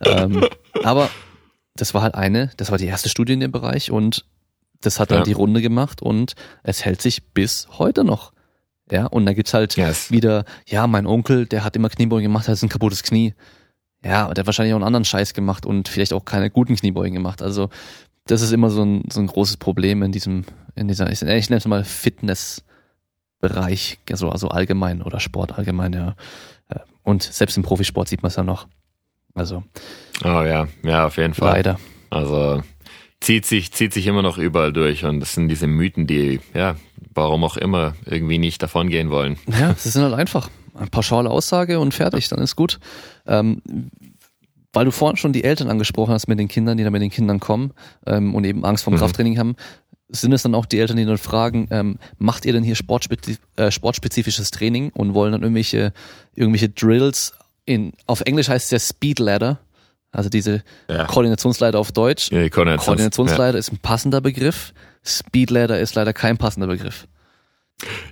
ähm, 0.00 0.44
aber 0.82 1.10
das 1.76 1.94
war 1.94 2.02
halt 2.02 2.14
eine, 2.14 2.50
das 2.56 2.70
war 2.70 2.78
die 2.78 2.86
erste 2.86 3.08
Studie 3.08 3.32
in 3.32 3.40
dem 3.40 3.52
Bereich 3.52 3.90
und 3.90 4.24
das 4.80 5.00
hat 5.00 5.10
dann 5.10 5.18
ja. 5.18 5.24
die 5.24 5.32
Runde 5.32 5.62
gemacht 5.62 6.02
und 6.02 6.34
es 6.62 6.84
hält 6.84 7.02
sich 7.02 7.24
bis 7.32 7.66
heute 7.78 8.04
noch. 8.04 8.32
Ja, 8.90 9.06
und 9.06 9.24
dann 9.24 9.34
gibt's 9.34 9.54
halt 9.54 9.76
yes. 9.76 10.10
wieder, 10.10 10.44
ja, 10.66 10.86
mein 10.86 11.06
Onkel, 11.06 11.46
der 11.46 11.64
hat 11.64 11.74
immer 11.74 11.88
Kniebeugen 11.88 12.24
gemacht, 12.24 12.48
hat 12.48 12.62
ein 12.62 12.68
kaputtes 12.68 13.02
Knie. 13.02 13.32
Ja, 14.04 14.26
und 14.26 14.36
der 14.36 14.42
hat 14.42 14.46
wahrscheinlich 14.46 14.74
auch 14.74 14.78
einen 14.78 14.84
anderen 14.84 15.06
Scheiß 15.06 15.32
gemacht 15.32 15.64
und 15.64 15.88
vielleicht 15.88 16.12
auch 16.12 16.26
keine 16.26 16.50
guten 16.50 16.76
Kniebeugen 16.76 17.14
gemacht. 17.14 17.40
Also 17.40 17.70
das 18.26 18.42
ist 18.42 18.52
immer 18.52 18.68
so 18.70 18.84
ein, 18.84 19.04
so 19.10 19.20
ein 19.20 19.26
großes 19.26 19.56
Problem 19.56 20.02
in 20.02 20.12
diesem, 20.12 20.44
in 20.74 20.88
dieser, 20.88 21.10
ich 21.10 21.22
nenne 21.22 21.56
es 21.56 21.66
mal 21.66 21.84
Fitnessbereich, 21.84 24.00
also, 24.10 24.28
also 24.28 24.48
allgemein 24.48 25.00
oder 25.02 25.20
Sport 25.20 25.58
allgemein, 25.58 25.94
ja. 25.94 26.16
Und 27.04 27.22
selbst 27.22 27.56
im 27.56 27.62
Profisport 27.62 28.08
sieht 28.08 28.22
man 28.22 28.30
es 28.30 28.36
ja 28.36 28.42
noch. 28.42 28.66
Also. 29.34 29.62
Oh 30.24 30.42
ja, 30.42 30.66
ja, 30.82 31.06
auf 31.06 31.16
jeden 31.16 31.34
Fall. 31.34 31.52
Leider. 31.52 31.78
Also 32.10 32.62
zieht 33.20 33.46
sich, 33.46 33.72
zieht 33.72 33.92
sich 33.92 34.06
immer 34.06 34.22
noch 34.22 34.38
überall 34.38 34.72
durch 34.72 35.04
und 35.04 35.20
das 35.20 35.34
sind 35.34 35.48
diese 35.48 35.66
Mythen, 35.66 36.06
die, 36.06 36.40
ja, 36.52 36.76
warum 37.14 37.42
auch 37.44 37.56
immer, 37.56 37.94
irgendwie 38.04 38.38
nicht 38.38 38.62
davon 38.62 38.88
gehen 38.88 39.10
wollen. 39.10 39.38
Ja, 39.58 39.74
sie 39.74 39.88
sind 39.88 40.02
halt 40.02 40.14
einfach 40.14 40.50
eine 40.74 40.88
pauschale 40.88 41.30
Aussage 41.30 41.78
und 41.80 41.94
fertig, 41.94 42.28
dann 42.28 42.40
ist 42.40 42.56
gut. 42.56 42.78
Ähm, 43.26 43.62
weil 44.72 44.84
du 44.84 44.90
vorhin 44.90 45.16
schon 45.16 45.32
die 45.32 45.44
Eltern 45.44 45.70
angesprochen 45.70 46.12
hast 46.12 46.26
mit 46.26 46.38
den 46.38 46.48
Kindern, 46.48 46.76
die 46.76 46.84
da 46.84 46.90
mit 46.90 47.00
den 47.00 47.10
Kindern 47.10 47.38
kommen 47.38 47.72
ähm, 48.06 48.34
und 48.34 48.44
eben 48.44 48.64
Angst 48.64 48.84
vom 48.84 48.94
mhm. 48.94 48.98
Krafttraining 48.98 49.38
haben, 49.38 49.54
sind 50.08 50.32
es 50.32 50.42
dann 50.42 50.54
auch 50.54 50.66
die 50.66 50.78
Eltern, 50.78 50.96
die 50.96 51.04
dann 51.04 51.18
fragen, 51.18 51.68
ähm, 51.70 51.98
macht 52.18 52.44
ihr 52.44 52.52
denn 52.52 52.62
hier 52.62 52.74
sportspezif 52.74 53.38
äh, 53.56 53.70
sportspezifisches 53.70 54.50
Training 54.50 54.90
und 54.90 55.14
wollen 55.14 55.32
dann 55.32 55.42
irgendwelche, 55.42 55.92
irgendwelche 56.34 56.68
Drills 56.68 57.32
in, 57.66 57.92
auf 58.06 58.20
Englisch 58.22 58.48
heißt 58.48 58.66
es 58.66 58.70
ja 58.70 58.78
Speed 58.78 59.18
Ladder, 59.18 59.58
also 60.12 60.28
diese 60.28 60.62
ja. 60.88 61.06
Koordinationsleiter 61.06 61.78
auf 61.78 61.92
Deutsch. 61.92 62.30
Ja, 62.30 62.48
Koordinations 62.48 62.84
Koordinationsleiter 62.84 63.54
ja. 63.54 63.58
ist 63.58 63.72
ein 63.72 63.78
passender 63.78 64.20
Begriff, 64.20 64.72
Speed 65.04 65.50
Ladder 65.50 65.80
ist 65.80 65.94
leider 65.94 66.12
kein 66.12 66.36
passender 66.36 66.66
Begriff. 66.66 67.06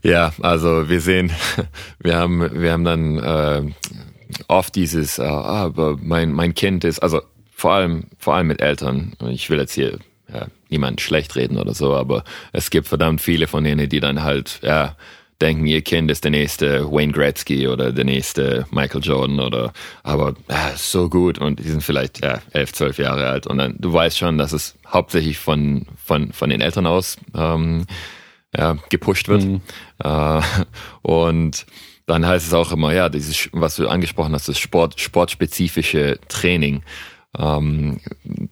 Ja, 0.02 0.32
also 0.40 0.88
wir 0.88 1.00
sehen, 1.00 1.30
wir 2.00 2.16
haben, 2.16 2.60
wir 2.60 2.72
haben 2.72 2.84
dann 2.84 3.18
äh, 3.18 3.72
oft 4.48 4.74
dieses, 4.74 5.18
äh, 5.18 5.22
aber 5.22 5.96
mein, 6.00 6.32
mein 6.32 6.54
Kind 6.54 6.84
ist, 6.84 7.00
also 7.00 7.22
vor 7.54 7.74
allem, 7.74 8.06
vor 8.18 8.34
allem 8.34 8.48
mit 8.48 8.60
Eltern. 8.60 9.14
Ich 9.28 9.48
will 9.50 9.58
jetzt 9.58 9.74
hier 9.74 9.98
ja, 10.32 10.46
niemand 10.70 11.00
schlecht 11.00 11.36
reden 11.36 11.58
oder 11.58 11.74
so, 11.74 11.94
aber 11.94 12.24
es 12.52 12.70
gibt 12.70 12.88
verdammt 12.88 13.20
viele 13.20 13.46
von 13.46 13.64
denen, 13.64 13.88
die 13.88 14.00
dann 14.00 14.22
halt, 14.22 14.60
ja, 14.62 14.96
denken, 15.40 15.66
ihr 15.66 15.82
Kind 15.82 16.10
ist 16.10 16.24
der 16.24 16.30
nächste 16.30 16.90
Wayne 16.90 17.12
Gretzky 17.12 17.66
oder 17.66 17.92
der 17.92 18.04
nächste 18.04 18.64
Michael 18.70 19.02
Jordan 19.02 19.40
oder, 19.40 19.72
aber 20.04 20.34
ja, 20.48 20.72
so 20.76 21.08
gut 21.08 21.38
und 21.38 21.58
die 21.58 21.68
sind 21.68 21.82
vielleicht 21.82 22.24
ja, 22.24 22.40
elf, 22.52 22.72
zwölf 22.72 22.98
Jahre 22.98 23.28
alt 23.28 23.46
und 23.46 23.58
dann, 23.58 23.74
du 23.78 23.92
weißt 23.92 24.16
schon, 24.16 24.38
dass 24.38 24.52
es 24.52 24.76
hauptsächlich 24.86 25.38
von, 25.38 25.86
von, 26.02 26.32
von 26.32 26.48
den 26.48 26.60
Eltern 26.60 26.86
aus 26.86 27.16
ähm, 27.34 27.86
ja, 28.56 28.76
gepusht 28.88 29.28
wird. 29.28 29.44
Mhm. 29.44 29.60
Äh, 30.02 30.40
und 31.02 31.66
dann 32.06 32.26
heißt 32.26 32.46
es 32.46 32.54
auch 32.54 32.72
immer, 32.72 32.92
ja, 32.92 33.08
dieses, 33.08 33.48
was 33.52 33.76
du 33.76 33.88
angesprochen 33.88 34.34
hast, 34.34 34.48
das 34.48 34.58
Sport, 34.58 35.00
sportspezifische 35.00 36.18
Training. 36.28 36.82
Ähm, 37.38 38.00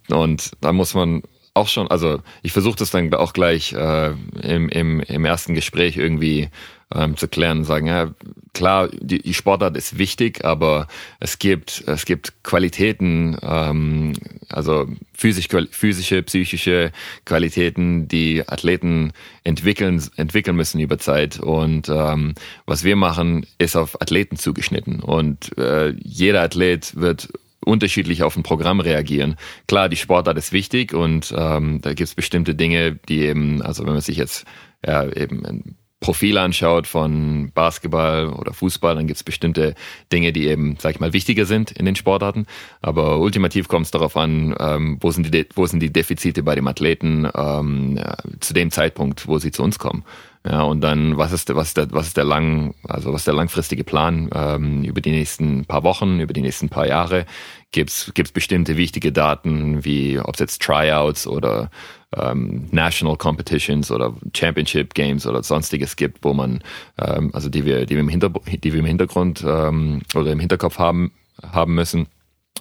und 0.09 0.53
da 0.61 0.72
muss 0.72 0.95
man 0.95 1.22
auch 1.55 1.68
schon, 1.68 1.88
also 1.88 2.20
ich 2.42 2.53
versuche 2.53 2.76
das 2.76 2.90
dann 2.90 3.12
auch 3.14 3.32
gleich 3.32 3.72
äh, 3.72 4.11
im, 4.42 4.68
im, 4.68 5.01
im 5.01 5.24
ersten 5.24 5.55
Gespräch 5.55 5.96
irgendwie 5.96 6.48
ähm, 6.94 7.16
zu 7.16 7.28
klären 7.28 7.59
und 7.59 7.64
sagen, 7.64 7.86
ja, 7.86 8.11
klar, 8.53 8.88
die, 8.92 9.20
die 9.22 9.34
Sportart 9.34 9.76
ist 9.76 9.98
wichtig, 9.98 10.44
aber 10.44 10.88
es 11.20 11.38
gibt, 11.38 11.84
es 11.86 12.05
gibt 12.05 12.42
Qualitäten, 12.42 13.36
ähm, 13.42 14.14
also 14.48 14.86
physisch, 15.12 15.48
physische, 15.70 16.22
psychische 16.22 16.92
Qualitäten, 17.24 18.09
die 18.09 18.46
Athleten 18.48 19.12
entwickeln, 19.44 20.03
entwickeln 20.16 20.57
müssen 20.57 20.80
über 20.80 20.98
Zeit. 20.98 21.38
Und 21.38 21.88
ähm, 21.88 22.34
was 22.66 22.82
wir 22.84 22.96
machen, 22.96 23.46
ist 23.59 23.76
auf 23.76 24.01
Athleten 24.01 24.36
zugeschnitten. 24.36 25.01
Und 25.01 25.57
äh, 25.59 25.94
jeder 26.03 26.42
Athlet 26.42 26.96
wird 26.96 27.28
unterschiedlich 27.65 28.23
auf 28.23 28.37
ein 28.37 28.43
Programm 28.43 28.81
reagieren. 28.81 29.37
Klar, 29.67 29.89
die 29.89 29.97
Sportart 29.97 30.39
ist 30.39 30.53
wichtig 30.53 30.95
und 30.95 31.35
ähm, 31.37 31.81
da 31.83 31.91
gibt 31.91 32.09
es 32.09 32.15
bestimmte 32.15 32.55
Dinge, 32.55 32.99
die 33.09 33.21
eben, 33.23 33.63
also 33.63 33.85
wenn 33.85 33.93
man 33.93 34.01
sich 34.01 34.17
jetzt 34.17 34.47
ja, 34.85 35.05
eben 35.05 35.77
Profil 36.01 36.39
anschaut 36.39 36.87
von 36.87 37.53
Basketball 37.53 38.29
oder 38.29 38.55
Fußball, 38.55 38.95
dann 38.95 39.07
gibt 39.07 39.19
es 39.19 39.23
bestimmte 39.23 39.75
Dinge, 40.11 40.33
die 40.33 40.47
eben, 40.47 40.77
sag 40.79 40.95
ich 40.95 41.01
mal, 41.01 41.13
wichtiger 41.13 41.45
sind 41.45 41.71
in 41.73 41.85
den 41.85 41.95
Sportarten. 41.95 42.47
Aber 42.81 43.21
ultimativ 43.21 43.69
kommt 43.69 43.85
es 43.85 43.91
darauf 43.91 44.17
an, 44.17 44.55
ähm, 44.59 44.97
wo, 45.01 45.11
sind 45.11 45.33
die, 45.33 45.47
wo 45.55 45.67
sind 45.67 45.81
die 45.81 45.93
Defizite 45.93 46.43
bei 46.43 46.55
dem 46.55 46.67
Athleten 46.67 47.29
ähm, 47.35 47.99
ja, 47.99 48.17
zu 48.41 48.55
dem 48.55 48.71
Zeitpunkt, 48.71 49.29
wo 49.29 49.39
sie 49.39 49.51
zu 49.51 49.63
uns 49.63 49.79
kommen. 49.79 50.05
Ja, 50.47 50.62
und 50.62 50.80
dann, 50.80 51.18
was 51.18 51.32
ist, 51.32 51.55
was 51.55 51.68
ist 51.68 51.76
der, 51.76 51.93
was 51.93 52.07
ist 52.07 52.16
der 52.16 52.24
lang, 52.24 52.74
also 52.84 53.12
was 53.12 53.22
ist 53.22 53.26
der 53.26 53.34
langfristige 53.34 53.84
Plan 53.84 54.30
ähm, 54.34 54.84
über 54.84 55.03
die 55.03 55.11
nächsten 55.11 55.66
paar 55.66 55.82
Wochen, 55.82 56.18
über 56.18 56.32
die 56.32 56.41
nächsten 56.41 56.70
paar 56.70 56.86
Jahre? 56.86 57.26
Gibt's 57.72 58.11
gibt's 58.14 58.32
bestimmte 58.32 58.78
wichtige 58.78 59.12
Daten, 59.12 59.84
wie 59.84 60.18
ob 60.18 60.34
es 60.34 60.41
jetzt 60.41 60.62
Tryouts 60.62 61.26
oder 61.26 61.70
ähm, 62.16 62.68
National 62.72 63.16
Competitions 63.16 63.91
oder 63.91 64.14
Championship 64.34 64.95
Games 64.95 65.26
oder 65.26 65.43
sonstiges 65.43 65.95
gibt, 65.97 66.24
wo 66.24 66.32
man, 66.32 66.62
ähm, 66.99 67.30
also 67.34 67.51
die 67.51 67.66
wir, 67.66 67.84
die 67.84 67.97
wir 67.97 68.01
im 68.01 68.09
Hintergrund, 68.09 68.64
die 68.64 68.72
wir 68.72 68.80
im 68.80 68.86
Hintergrund 68.86 69.45
ähm, 69.47 70.01
oder 70.14 70.32
im 70.32 70.41
Hinterkopf 70.41 70.78
haben 70.78 71.12
haben 71.53 71.74
müssen. 71.74 72.07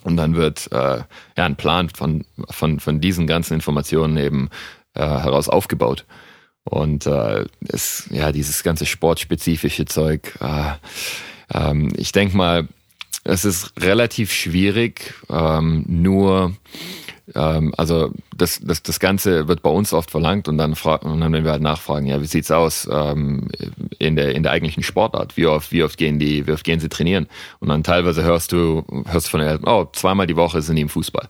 Und 0.04 0.18
dann 0.18 0.34
wird 0.34 0.70
äh, 0.72 0.98
ja 0.98 1.44
ein 1.46 1.56
Plan 1.56 1.88
von 1.88 2.26
von 2.50 2.78
von 2.78 3.00
diesen 3.00 3.26
ganzen 3.26 3.54
Informationen 3.54 4.18
eben 4.18 4.50
äh, 4.94 5.00
heraus 5.00 5.48
aufgebaut. 5.48 6.04
Und 6.64 7.06
äh, 7.06 7.46
es, 7.68 8.08
ja, 8.10 8.32
dieses 8.32 8.62
ganze 8.62 8.86
sportspezifische 8.86 9.86
Zeug, 9.86 10.38
äh, 10.40 10.72
ähm, 11.52 11.92
ich 11.96 12.12
denke 12.12 12.36
mal, 12.36 12.68
es 13.24 13.44
ist 13.44 13.72
relativ 13.80 14.32
schwierig, 14.32 15.14
ähm, 15.28 15.84
nur 15.86 16.54
ähm, 17.34 17.72
also 17.76 18.12
das, 18.36 18.60
das, 18.62 18.82
das 18.82 18.98
Ganze 18.98 19.46
wird 19.46 19.62
bei 19.62 19.70
uns 19.70 19.92
oft 19.92 20.10
verlangt 20.10 20.48
und 20.48 20.58
dann, 20.58 20.74
fra 20.74 20.96
und 20.96 21.20
dann 21.20 21.32
wenn 21.32 21.44
wir 21.44 21.52
halt 21.52 21.62
nachfragen, 21.62 22.06
ja, 22.06 22.20
wie 22.20 22.26
sieht's 22.26 22.50
aus 22.50 22.88
ähm, 22.90 23.48
in, 23.98 24.16
der, 24.16 24.34
in 24.34 24.42
der 24.42 24.52
eigentlichen 24.52 24.82
Sportart? 24.82 25.36
Wie 25.36 25.46
oft, 25.46 25.72
wie 25.72 25.82
oft 25.82 25.98
gehen 25.98 26.18
die, 26.18 26.46
wie 26.46 26.52
oft 26.52 26.64
gehen 26.64 26.80
sie 26.80 26.88
trainieren? 26.88 27.26
Und 27.60 27.68
dann 27.68 27.82
teilweise 27.82 28.22
hörst 28.22 28.52
du, 28.52 28.84
hörst 29.06 29.26
du 29.26 29.30
von 29.30 29.40
Eltern, 29.40 29.64
oh, 29.66 29.86
zweimal 29.92 30.26
die 30.26 30.36
Woche 30.36 30.62
sind 30.62 30.76
die 30.76 30.82
im 30.82 30.88
Fußball 30.88 31.28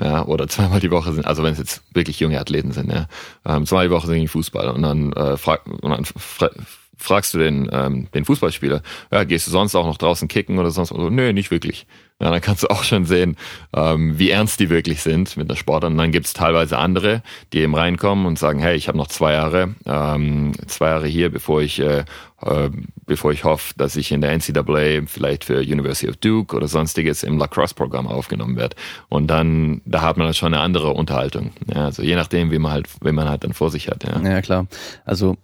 ja, 0.00 0.24
oder 0.24 0.48
zweimal 0.48 0.80
die 0.80 0.90
Woche 0.90 1.12
sind, 1.12 1.26
also 1.26 1.42
wenn 1.42 1.52
es 1.52 1.58
jetzt 1.58 1.82
wirklich 1.94 2.18
junge 2.20 2.40
Athleten 2.40 2.72
sind, 2.72 2.90
ja, 2.90 3.06
ähm, 3.44 3.66
zweimal 3.66 3.88
die 3.88 3.94
Woche 3.94 4.06
sind 4.06 4.20
die 4.20 4.28
Fußball 4.28 4.70
und 4.70 4.82
dann, 4.82 5.12
äh, 5.12 5.36
frag, 5.36 5.66
und 5.66 5.90
dann 5.90 6.04
fra 6.04 6.50
fragst 6.96 7.34
du 7.34 7.38
den, 7.38 7.68
ähm, 7.72 8.08
den 8.14 8.24
Fußballspieler, 8.24 8.80
ja, 9.10 9.24
gehst 9.24 9.46
du 9.46 9.50
sonst 9.50 9.74
auch 9.74 9.86
noch 9.86 9.98
draußen 9.98 10.28
kicken 10.28 10.58
oder 10.58 10.70
sonst? 10.70 10.92
Oder, 10.92 11.10
nö, 11.10 11.32
nicht 11.32 11.50
wirklich. 11.50 11.86
Ja, 12.22 12.30
dann 12.30 12.40
kannst 12.40 12.62
du 12.62 12.68
auch 12.68 12.84
schon 12.84 13.04
sehen, 13.04 13.36
ähm, 13.74 14.16
wie 14.16 14.30
ernst 14.30 14.60
die 14.60 14.70
wirklich 14.70 15.02
sind 15.02 15.36
mit 15.36 15.50
der 15.50 15.56
Sport. 15.56 15.82
Und 15.82 15.98
dann 15.98 16.12
gibt's 16.12 16.32
teilweise 16.32 16.78
andere, 16.78 17.22
die 17.52 17.58
eben 17.58 17.74
reinkommen 17.74 18.26
und 18.26 18.38
sagen, 18.38 18.60
hey, 18.60 18.76
ich 18.76 18.86
habe 18.86 18.96
noch 18.96 19.08
zwei 19.08 19.32
Jahre, 19.32 19.74
ähm, 19.86 20.52
zwei 20.68 20.90
Jahre 20.90 21.08
hier, 21.08 21.30
bevor 21.30 21.62
ich, 21.62 21.80
äh, 21.80 22.04
äh, 22.42 22.70
bevor 23.06 23.32
ich 23.32 23.42
hoffe, 23.42 23.74
dass 23.76 23.96
ich 23.96 24.12
in 24.12 24.20
der 24.20 24.30
NCAA 24.30 25.04
vielleicht 25.06 25.44
für 25.44 25.58
University 25.58 26.08
of 26.08 26.16
Duke 26.16 26.54
oder 26.54 26.68
sonstiges 26.68 27.24
im 27.24 27.38
Lacrosse-Programm 27.38 28.06
aufgenommen 28.06 28.56
werde. 28.56 28.76
Und 29.08 29.26
dann, 29.26 29.80
da 29.84 30.02
hat 30.02 30.16
man 30.16 30.28
dann 30.28 30.34
schon 30.34 30.54
eine 30.54 30.62
andere 30.62 30.90
Unterhaltung. 30.90 31.50
Ja, 31.74 31.86
also 31.86 32.04
je 32.04 32.14
nachdem, 32.14 32.52
wie 32.52 32.60
man 32.60 32.70
halt, 32.70 32.88
wie 33.02 33.10
man 33.10 33.28
halt 33.28 33.42
dann 33.42 33.52
vor 33.52 33.70
sich 33.70 33.88
hat. 33.88 34.04
Ja, 34.04 34.20
ja 34.20 34.42
klar. 34.42 34.68
Also 35.04 35.36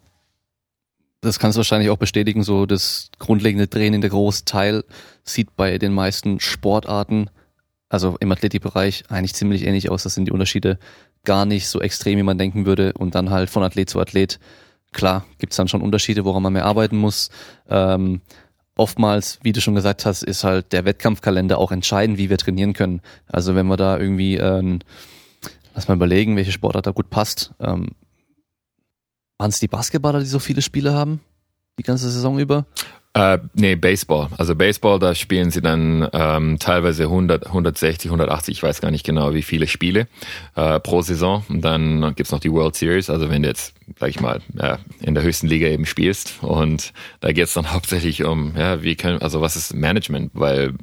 das 1.20 1.38
kannst 1.38 1.56
du 1.56 1.60
wahrscheinlich 1.60 1.90
auch 1.90 1.96
bestätigen, 1.96 2.42
so 2.42 2.66
das 2.66 3.10
grundlegende 3.18 3.68
Training, 3.68 4.00
der 4.00 4.10
große 4.10 4.44
Teil 4.44 4.84
sieht 5.24 5.56
bei 5.56 5.78
den 5.78 5.92
meisten 5.92 6.40
Sportarten, 6.40 7.28
also 7.88 8.16
im 8.20 8.30
Athletikbereich, 8.30 9.04
eigentlich 9.08 9.34
ziemlich 9.34 9.64
ähnlich 9.64 9.90
aus. 9.90 10.02
Das 10.02 10.14
sind 10.14 10.26
die 10.26 10.32
Unterschiede 10.32 10.78
gar 11.24 11.44
nicht 11.44 11.68
so 11.68 11.80
extrem, 11.80 12.18
wie 12.18 12.22
man 12.22 12.38
denken 12.38 12.66
würde. 12.66 12.92
Und 12.92 13.14
dann 13.14 13.30
halt 13.30 13.50
von 13.50 13.62
Athlet 13.62 13.90
zu 13.90 14.00
Athlet, 14.00 14.38
klar, 14.92 15.24
gibt's 15.38 15.56
dann 15.56 15.68
schon 15.68 15.82
Unterschiede, 15.82 16.24
woran 16.24 16.42
man 16.42 16.52
mehr 16.52 16.66
arbeiten 16.66 16.96
muss. 16.96 17.30
Ähm, 17.68 18.20
oftmals, 18.76 19.38
wie 19.42 19.52
du 19.52 19.60
schon 19.60 19.74
gesagt 19.74 20.06
hast, 20.06 20.22
ist 20.22 20.44
halt 20.44 20.72
der 20.72 20.84
Wettkampfkalender 20.84 21.58
auch 21.58 21.72
entscheidend, 21.72 22.18
wie 22.18 22.30
wir 22.30 22.38
trainieren 22.38 22.74
können. 22.74 23.00
Also 23.26 23.54
wenn 23.54 23.66
wir 23.66 23.76
da 23.76 23.98
irgendwie, 23.98 24.36
ähm, 24.36 24.78
lass 25.74 25.88
mal 25.88 25.94
überlegen, 25.94 26.36
welche 26.36 26.52
Sportart 26.52 26.86
da 26.86 26.92
gut 26.92 27.10
passt. 27.10 27.52
Ähm, 27.60 27.88
waren 29.38 29.50
es 29.50 29.60
die 29.60 29.68
Basketballer, 29.68 30.20
die 30.20 30.26
so 30.26 30.38
viele 30.38 30.62
Spiele 30.62 30.92
haben? 30.92 31.20
Die 31.78 31.84
ganze 31.84 32.10
Saison 32.10 32.38
über? 32.38 32.66
Äh, 33.14 33.38
nee, 33.54 33.74
Baseball. 33.74 34.28
Also 34.36 34.54
Baseball, 34.54 34.98
da 34.98 35.14
spielen 35.14 35.50
sie 35.50 35.62
dann 35.62 36.08
ähm, 36.12 36.58
teilweise 36.58 37.04
100, 37.04 37.46
160, 37.46 38.10
180, 38.10 38.58
ich 38.58 38.62
weiß 38.62 38.80
gar 38.80 38.90
nicht 38.90 39.04
genau, 39.04 39.32
wie 39.34 39.42
viele 39.42 39.66
Spiele 39.66 40.06
äh, 40.54 40.78
pro 40.78 41.02
Saison. 41.02 41.44
Und 41.48 41.62
dann 41.62 42.14
gibt's 42.14 42.32
noch 42.32 42.40
die 42.40 42.52
World 42.52 42.76
Series. 42.76 43.10
Also 43.10 43.30
wenn 43.30 43.42
du 43.42 43.48
jetzt, 43.48 43.74
sag 43.98 44.10
ich 44.10 44.20
mal, 44.20 44.40
ja, 44.54 44.78
in 45.00 45.14
der 45.14 45.24
höchsten 45.24 45.46
Liga 45.46 45.68
eben 45.68 45.86
spielst 45.86 46.34
und 46.42 46.92
da 47.20 47.32
geht's 47.32 47.54
dann 47.54 47.72
hauptsächlich 47.72 48.24
um, 48.24 48.54
ja, 48.56 48.82
wie 48.82 48.94
können, 48.94 49.22
also 49.22 49.40
was 49.40 49.56
ist 49.56 49.74
Management? 49.74 50.32
Weil 50.34 50.74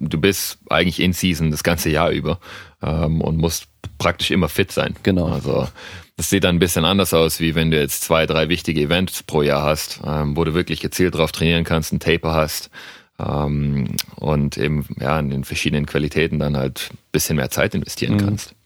du 0.00 0.20
bist 0.20 0.58
eigentlich 0.68 1.00
in 1.00 1.12
Season 1.12 1.50
das 1.50 1.62
ganze 1.62 1.90
Jahr 1.90 2.10
über 2.10 2.40
ähm, 2.82 3.20
und 3.20 3.38
musst 3.38 3.68
praktisch 3.98 4.30
immer 4.30 4.48
fit 4.48 4.72
sein. 4.72 4.94
Genau. 5.04 5.28
Also 5.28 5.68
das 6.18 6.30
sieht 6.30 6.42
dann 6.42 6.56
ein 6.56 6.58
bisschen 6.58 6.84
anders 6.84 7.14
aus, 7.14 7.38
wie 7.38 7.54
wenn 7.54 7.70
du 7.70 7.78
jetzt 7.78 8.02
zwei, 8.02 8.26
drei 8.26 8.48
wichtige 8.48 8.80
Events 8.80 9.22
pro 9.22 9.42
Jahr 9.42 9.62
hast, 9.62 10.00
ähm, 10.04 10.36
wo 10.36 10.42
du 10.42 10.52
wirklich 10.52 10.80
gezielt 10.80 11.14
drauf 11.14 11.30
trainieren 11.30 11.62
kannst, 11.62 11.92
ein 11.92 12.00
Taper 12.00 12.34
hast 12.34 12.70
ähm, 13.20 13.96
und 14.16 14.58
eben 14.58 14.84
ja 14.98 15.16
in 15.20 15.30
den 15.30 15.44
verschiedenen 15.44 15.86
Qualitäten 15.86 16.40
dann 16.40 16.56
halt 16.56 16.90
bisschen 17.12 17.36
mehr 17.36 17.50
Zeit 17.50 17.72
investieren 17.76 18.14
mhm. 18.14 18.18
kannst. 18.18 18.56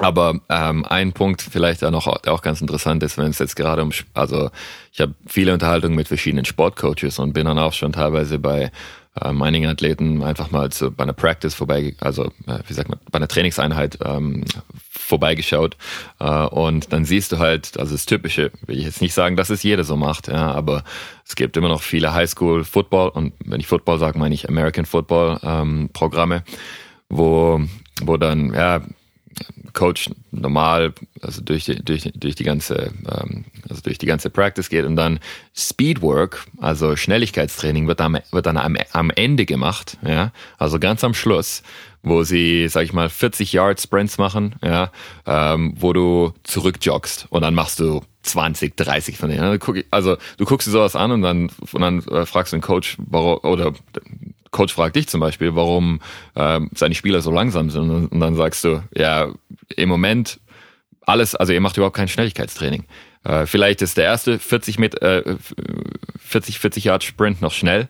Aber 0.00 0.40
ähm, 0.48 0.84
ein 0.84 1.12
Punkt 1.12 1.42
vielleicht 1.42 1.84
auch 1.84 1.92
noch, 1.92 2.18
der 2.22 2.32
auch 2.32 2.42
ganz 2.42 2.60
interessant 2.60 3.04
ist, 3.04 3.16
wenn 3.16 3.28
es 3.28 3.38
jetzt 3.38 3.54
gerade 3.54 3.80
um, 3.80 3.90
also 4.12 4.50
ich 4.92 5.00
habe 5.00 5.14
viele 5.28 5.52
Unterhaltungen 5.52 5.94
mit 5.94 6.08
verschiedenen 6.08 6.44
Sportcoaches 6.44 7.20
und 7.20 7.34
bin 7.34 7.46
dann 7.46 7.58
auch 7.58 7.72
schon 7.72 7.92
teilweise 7.92 8.40
bei 8.40 8.72
äh, 9.14 9.28
einigen 9.28 9.66
Athleten 9.66 10.22
einfach 10.22 10.50
mal 10.50 10.70
zu, 10.70 10.90
bei 10.90 11.04
einer 11.04 11.12
Practice 11.12 11.54
vorbei, 11.54 11.94
also 12.00 12.26
äh, 12.46 12.58
wie 12.66 12.72
sagt 12.72 12.88
man, 12.88 12.98
bei 13.10 13.16
einer 13.16 13.28
Trainingseinheit 13.28 13.98
ähm, 14.04 14.44
vorbeigeschaut. 14.90 15.76
Äh, 16.18 16.46
und 16.46 16.92
dann 16.92 17.04
siehst 17.04 17.32
du 17.32 17.38
halt, 17.38 17.78
also 17.78 17.92
das 17.92 18.06
Typische, 18.06 18.50
will 18.66 18.78
ich 18.78 18.84
jetzt 18.84 19.00
nicht 19.00 19.14
sagen, 19.14 19.36
dass 19.36 19.50
es 19.50 19.62
jeder 19.62 19.84
so 19.84 19.96
macht, 19.96 20.28
ja, 20.28 20.52
aber 20.52 20.84
es 21.26 21.36
gibt 21.36 21.56
immer 21.56 21.68
noch 21.68 21.82
viele 21.82 22.12
Highschool 22.12 22.64
Football 22.64 23.08
und 23.10 23.32
wenn 23.44 23.60
ich 23.60 23.66
Football 23.66 23.98
sage, 23.98 24.18
meine 24.18 24.34
ich 24.34 24.48
American 24.48 24.86
Football 24.86 25.38
ähm, 25.42 25.90
wo 27.08 27.60
wo 28.02 28.16
dann 28.16 28.54
ja 28.54 28.80
Coach 29.72 30.10
normal, 30.30 30.92
also 31.22 31.42
durch 31.42 31.64
die, 31.64 31.76
durch, 31.82 32.10
durch 32.14 32.34
die 32.34 32.44
ganze, 32.44 32.92
ähm, 33.08 33.44
also 33.70 33.82
durch 33.82 33.98
die 33.98 34.06
ganze 34.06 34.30
Practice 34.30 34.68
geht 34.68 34.84
und 34.84 34.96
dann 34.96 35.20
Speedwork, 35.56 36.44
also 36.60 36.96
Schnelligkeitstraining 36.96 37.86
wird 37.86 38.00
am, 38.00 38.18
wird 38.30 38.46
dann 38.46 38.56
am, 38.56 38.76
am 38.92 39.10
Ende 39.10 39.46
gemacht, 39.46 39.96
ja, 40.04 40.32
also 40.58 40.78
ganz 40.78 41.04
am 41.04 41.14
Schluss, 41.14 41.62
wo 42.02 42.22
sie, 42.22 42.68
sag 42.68 42.84
ich 42.84 42.92
mal, 42.92 43.08
40 43.08 43.52
Yard 43.52 43.80
Sprints 43.80 44.18
machen, 44.18 44.56
ja, 44.62 44.90
ähm, 45.26 45.74
wo 45.76 45.92
du 45.92 46.32
zurückjoggst 46.42 47.26
und 47.30 47.42
dann 47.42 47.54
machst 47.54 47.80
du 47.80 48.02
20, 48.22 48.76
30 48.76 49.16
von 49.16 49.30
denen. 49.30 49.58
Also 49.90 50.16
du 50.36 50.44
guckst 50.44 50.66
dir 50.66 50.72
sowas 50.72 50.96
an 50.96 51.10
und 51.12 51.22
dann, 51.22 51.50
und 51.72 51.80
dann 51.80 52.00
äh, 52.08 52.26
fragst 52.26 52.52
du 52.52 52.56
den 52.56 52.62
Coach, 52.62 52.96
warum, 52.98 53.38
oder 53.50 53.72
Coach 54.50 54.74
fragt 54.74 54.96
dich 54.96 55.08
zum 55.08 55.20
Beispiel, 55.20 55.54
warum 55.54 56.00
äh, 56.34 56.60
seine 56.74 56.94
Spieler 56.94 57.20
so 57.20 57.30
langsam 57.30 57.70
sind 57.70 57.90
und, 57.90 58.06
und 58.08 58.20
dann 58.20 58.34
sagst 58.34 58.64
du, 58.64 58.82
ja, 58.94 59.28
im 59.76 59.88
Moment 59.88 60.40
alles, 61.06 61.34
also 61.34 61.52
ihr 61.52 61.60
macht 61.60 61.76
überhaupt 61.76 61.96
kein 61.96 62.08
Schnelligkeitstraining. 62.08 62.84
Äh, 63.24 63.46
vielleicht 63.46 63.82
ist 63.82 63.96
der 63.96 64.04
erste 64.04 64.38
40 64.38 64.78
mit 64.78 65.00
äh, 65.02 65.36
40 66.18 66.58
40 66.58 66.84
Yard 66.84 67.04
Sprint 67.04 67.42
noch 67.42 67.52
schnell 67.52 67.88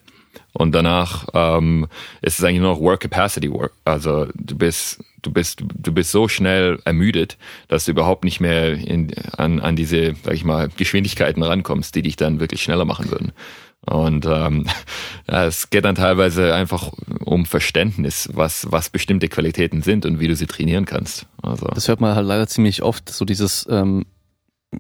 und 0.53 0.73
danach 0.73 1.27
ähm, 1.35 1.87
ist 2.23 2.39
es 2.39 2.45
eigentlich 2.45 2.61
nur 2.61 2.73
noch 2.73 2.81
Work 2.81 3.01
Capacity 3.01 3.51
Work. 3.51 3.73
Also 3.85 4.27
du 4.35 4.57
bist 4.57 5.03
du 5.23 5.31
bist 5.33 5.63
du 5.63 5.93
bist 5.93 6.11
so 6.11 6.29
schnell 6.29 6.81
ermüdet, 6.85 7.37
dass 7.69 7.85
du 7.85 7.93
überhaupt 7.93 8.25
nicht 8.25 8.41
mehr 8.41 8.73
in, 8.73 9.13
an 9.37 9.61
an 9.61 9.77
diese 9.77 10.15
sag 10.25 10.35
ich 10.35 10.45
mal 10.45 10.69
Geschwindigkeiten 10.77 11.43
rankommst, 11.43 11.95
die 11.95 12.03
dich 12.03 12.17
dann 12.17 12.41
wirklich 12.41 12.63
schneller 12.63 12.85
machen 12.85 13.11
würden. 13.11 13.33
Und 13.87 14.27
ähm, 14.27 14.67
es 15.27 15.71
geht 15.71 15.85
dann 15.85 15.95
teilweise 15.95 16.55
einfach 16.55 16.93
um 17.25 17.47
Verständnis, 17.47 18.29
was, 18.33 18.67
was 18.71 18.91
bestimmte 18.91 19.29
Qualitäten 19.29 19.83
sind 19.83 20.05
und 20.05 20.21
wie 20.21 20.29
du 20.29 20.37
sie 20.37 20.47
trainieren 20.47 20.85
kannst. 20.85 21.27
Also. 21.43 21.67
Das 21.67 21.89
hört 21.89 22.01
man 22.01 22.15
halt 22.15 22.27
leider 22.27 22.47
ziemlich 22.47 22.83
oft, 22.83 23.09
so 23.09 23.25
dieses, 23.25 23.67
ähm, 23.71 24.05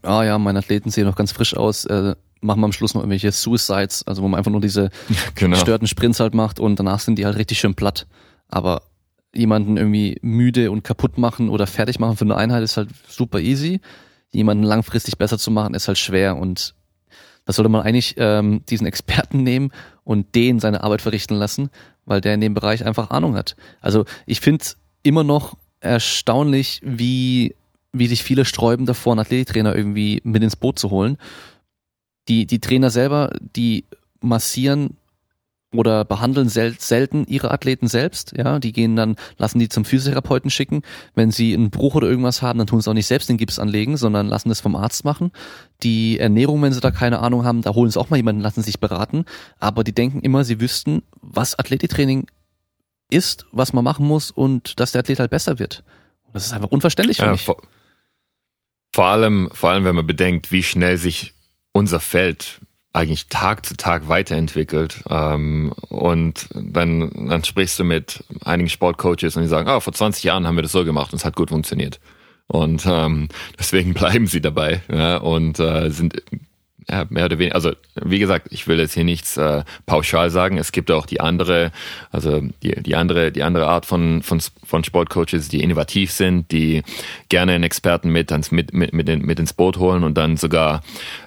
ah 0.02 0.22
ja, 0.22 0.38
meine 0.38 0.58
Athleten 0.58 0.90
sehen 0.90 1.06
noch 1.06 1.16
ganz 1.16 1.32
frisch 1.32 1.56
aus, 1.56 1.84
äh, 1.84 2.14
machen 2.40 2.60
wir 2.60 2.66
am 2.66 2.72
Schluss 2.72 2.94
noch 2.94 3.02
irgendwelche 3.02 3.32
Suicides, 3.32 4.06
also 4.06 4.22
wo 4.22 4.28
man 4.28 4.38
einfach 4.38 4.52
nur 4.52 4.60
diese 4.60 4.90
genau. 5.34 5.56
gestörten 5.56 5.86
Sprints 5.86 6.20
halt 6.20 6.34
macht 6.34 6.60
und 6.60 6.78
danach 6.78 7.00
sind 7.00 7.18
die 7.18 7.26
halt 7.26 7.36
richtig 7.36 7.58
schön 7.58 7.74
platt. 7.74 8.06
Aber 8.48 8.82
jemanden 9.34 9.76
irgendwie 9.76 10.18
müde 10.22 10.70
und 10.70 10.82
kaputt 10.82 11.18
machen 11.18 11.48
oder 11.48 11.66
fertig 11.66 11.98
machen 11.98 12.16
für 12.16 12.24
eine 12.24 12.36
Einheit 12.36 12.62
ist 12.62 12.76
halt 12.76 12.90
super 13.08 13.40
easy. 13.40 13.80
Jemanden 14.32 14.64
langfristig 14.64 15.18
besser 15.18 15.38
zu 15.38 15.50
machen 15.50 15.74
ist 15.74 15.88
halt 15.88 15.98
schwer 15.98 16.36
und 16.36 16.74
da 17.44 17.52
sollte 17.52 17.68
man 17.68 17.82
eigentlich 17.82 18.14
ähm, 18.18 18.62
diesen 18.68 18.86
Experten 18.86 19.42
nehmen 19.42 19.72
und 20.04 20.34
den 20.34 20.60
seine 20.60 20.82
Arbeit 20.82 21.02
verrichten 21.02 21.34
lassen, 21.34 21.70
weil 22.04 22.20
der 22.20 22.34
in 22.34 22.40
dem 22.40 22.54
Bereich 22.54 22.84
einfach 22.84 23.10
Ahnung 23.10 23.36
hat. 23.36 23.56
Also 23.80 24.04
ich 24.26 24.40
finde 24.40 24.64
immer 25.02 25.24
noch 25.24 25.56
erstaunlich, 25.80 26.80
wie, 26.84 27.54
wie 27.92 28.06
sich 28.06 28.22
viele 28.22 28.44
sträuben 28.44 28.86
davor, 28.86 29.12
einen 29.12 29.20
Athletiktrainer 29.20 29.74
irgendwie 29.74 30.20
mit 30.24 30.42
ins 30.42 30.56
Boot 30.56 30.78
zu 30.78 30.90
holen. 30.90 31.16
Die, 32.28 32.46
die 32.46 32.60
Trainer 32.60 32.90
selber, 32.90 33.32
die 33.40 33.84
massieren 34.20 34.96
oder 35.72 36.04
behandeln 36.04 36.48
sel 36.48 36.74
selten 36.78 37.26
ihre 37.26 37.50
Athleten 37.50 37.86
selbst. 37.86 38.32
Ja, 38.36 38.58
die 38.58 38.72
gehen 38.72 38.96
dann, 38.96 39.16
lassen 39.38 39.60
die 39.60 39.68
zum 39.68 39.84
Physiotherapeuten 39.84 40.50
schicken. 40.50 40.82
Wenn 41.14 41.30
sie 41.30 41.54
einen 41.54 41.70
Bruch 41.70 41.94
oder 41.94 42.08
irgendwas 42.08 42.42
haben, 42.42 42.58
dann 42.58 42.66
tun 42.66 42.80
sie 42.80 42.90
auch 42.90 42.94
nicht 42.94 43.06
selbst 43.06 43.28
den 43.28 43.36
Gips 43.36 43.58
anlegen, 43.58 43.96
sondern 43.96 44.26
lassen 44.26 44.50
es 44.50 44.60
vom 44.60 44.74
Arzt 44.74 45.04
machen. 45.04 45.30
Die 45.82 46.18
Ernährung, 46.18 46.60
wenn 46.62 46.72
sie 46.72 46.80
da 46.80 46.90
keine 46.90 47.20
Ahnung 47.20 47.44
haben, 47.44 47.62
da 47.62 47.74
holen 47.74 47.90
sie 47.90 48.00
auch 48.00 48.10
mal 48.10 48.16
jemanden, 48.16 48.42
lassen 48.42 48.62
sich 48.62 48.80
beraten. 48.80 49.24
Aber 49.58 49.84
die 49.84 49.94
denken 49.94 50.20
immer, 50.20 50.44
sie 50.44 50.60
wüssten, 50.60 51.02
was 51.20 51.56
Athletiktraining 51.56 52.26
ist, 53.10 53.46
was 53.52 53.72
man 53.72 53.84
machen 53.84 54.06
muss 54.06 54.30
und 54.30 54.80
dass 54.80 54.92
der 54.92 55.00
Athlet 55.00 55.20
halt 55.20 55.30
besser 55.30 55.58
wird. 55.58 55.84
Das 56.32 56.46
ist 56.46 56.52
einfach 56.52 56.70
unverständlich 56.70 57.18
für 57.18 57.26
ja, 57.26 57.32
mich. 57.32 57.44
Vor, 57.44 57.56
vor 59.00 59.06
allem, 59.06 59.48
vor 59.54 59.70
allem, 59.70 59.86
wenn 59.86 59.94
man 59.94 60.06
bedenkt, 60.06 60.52
wie 60.52 60.62
schnell 60.62 60.98
sich 60.98 61.32
unser 61.72 62.00
Feld 62.00 62.60
eigentlich 62.92 63.28
Tag 63.28 63.64
zu 63.64 63.74
Tag 63.74 64.10
weiterentwickelt. 64.10 65.04
Ähm, 65.08 65.72
und 65.88 66.50
dann, 66.52 67.10
dann 67.30 67.42
sprichst 67.42 67.78
du 67.78 67.84
mit 67.84 68.22
einigen 68.44 68.68
Sportcoaches 68.68 69.36
und 69.36 69.42
die 69.42 69.48
sagen, 69.48 69.70
ah, 69.70 69.80
vor 69.80 69.94
20 69.94 70.22
Jahren 70.22 70.46
haben 70.46 70.56
wir 70.56 70.62
das 70.62 70.72
so 70.72 70.84
gemacht 70.84 71.14
und 71.14 71.16
es 71.16 71.24
hat 71.24 71.34
gut 71.34 71.48
funktioniert. 71.48 71.98
Und 72.46 72.84
ähm, 72.84 73.30
deswegen 73.58 73.94
bleiben 73.94 74.26
sie 74.26 74.42
dabei 74.42 74.82
ja, 74.92 75.16
und 75.16 75.58
äh, 75.60 75.88
sind 75.88 76.22
mehr 77.08 77.26
oder 77.26 77.38
weniger, 77.38 77.54
also 77.54 77.72
wie 77.94 78.18
gesagt, 78.18 78.48
ich 78.50 78.66
will 78.66 78.78
jetzt 78.78 78.94
hier 78.94 79.04
nichts 79.04 79.36
äh, 79.36 79.62
pauschal 79.86 80.30
sagen. 80.30 80.58
Es 80.58 80.72
gibt 80.72 80.90
auch 80.90 81.06
die 81.06 81.20
andere, 81.20 81.72
also 82.10 82.40
die, 82.62 82.82
die 82.82 82.96
andere, 82.96 83.32
die 83.32 83.42
andere 83.42 83.66
Art 83.66 83.86
von, 83.86 84.22
von, 84.22 84.40
von 84.64 84.84
Sportcoaches, 84.84 85.48
die 85.48 85.62
innovativ 85.62 86.12
sind, 86.12 86.50
die 86.52 86.82
gerne 87.28 87.52
einen 87.52 87.64
Experten 87.64 88.10
mit, 88.10 88.32
ans, 88.32 88.50
mit, 88.50 88.72
mit, 88.72 88.92
mit, 88.92 89.08
in, 89.08 89.22
mit 89.22 89.38
ins 89.38 89.52
Boot 89.52 89.78
holen 89.78 90.04
und 90.04 90.16
dann 90.16 90.36
sogar, 90.36 90.82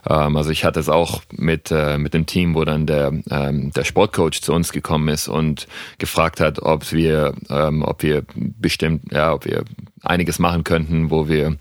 ähm, 0.09 0.37
also 0.37 0.49
ich 0.49 0.65
hatte 0.65 0.79
es 0.79 0.89
auch 0.89 1.21
mit, 1.31 1.71
äh, 1.71 1.97
mit 1.97 2.13
dem 2.13 2.25
Team, 2.25 2.55
wo 2.55 2.65
dann 2.65 2.85
der, 2.85 3.11
ähm, 3.29 3.71
der 3.71 3.83
Sportcoach 3.83 4.41
zu 4.41 4.53
uns 4.53 4.71
gekommen 4.71 5.07
ist 5.09 5.27
und 5.27 5.67
gefragt 5.97 6.39
hat, 6.39 6.61
ob 6.61 6.91
wir, 6.91 7.33
ähm, 7.49 7.83
ob 7.83 8.03
wir 8.03 8.23
bestimmt, 8.35 9.11
ja, 9.11 9.33
ob 9.33 9.45
wir 9.45 9.63
einiges 10.01 10.39
machen 10.39 10.63
könnten, 10.63 11.09
wo 11.09 11.27
wir 11.27 11.57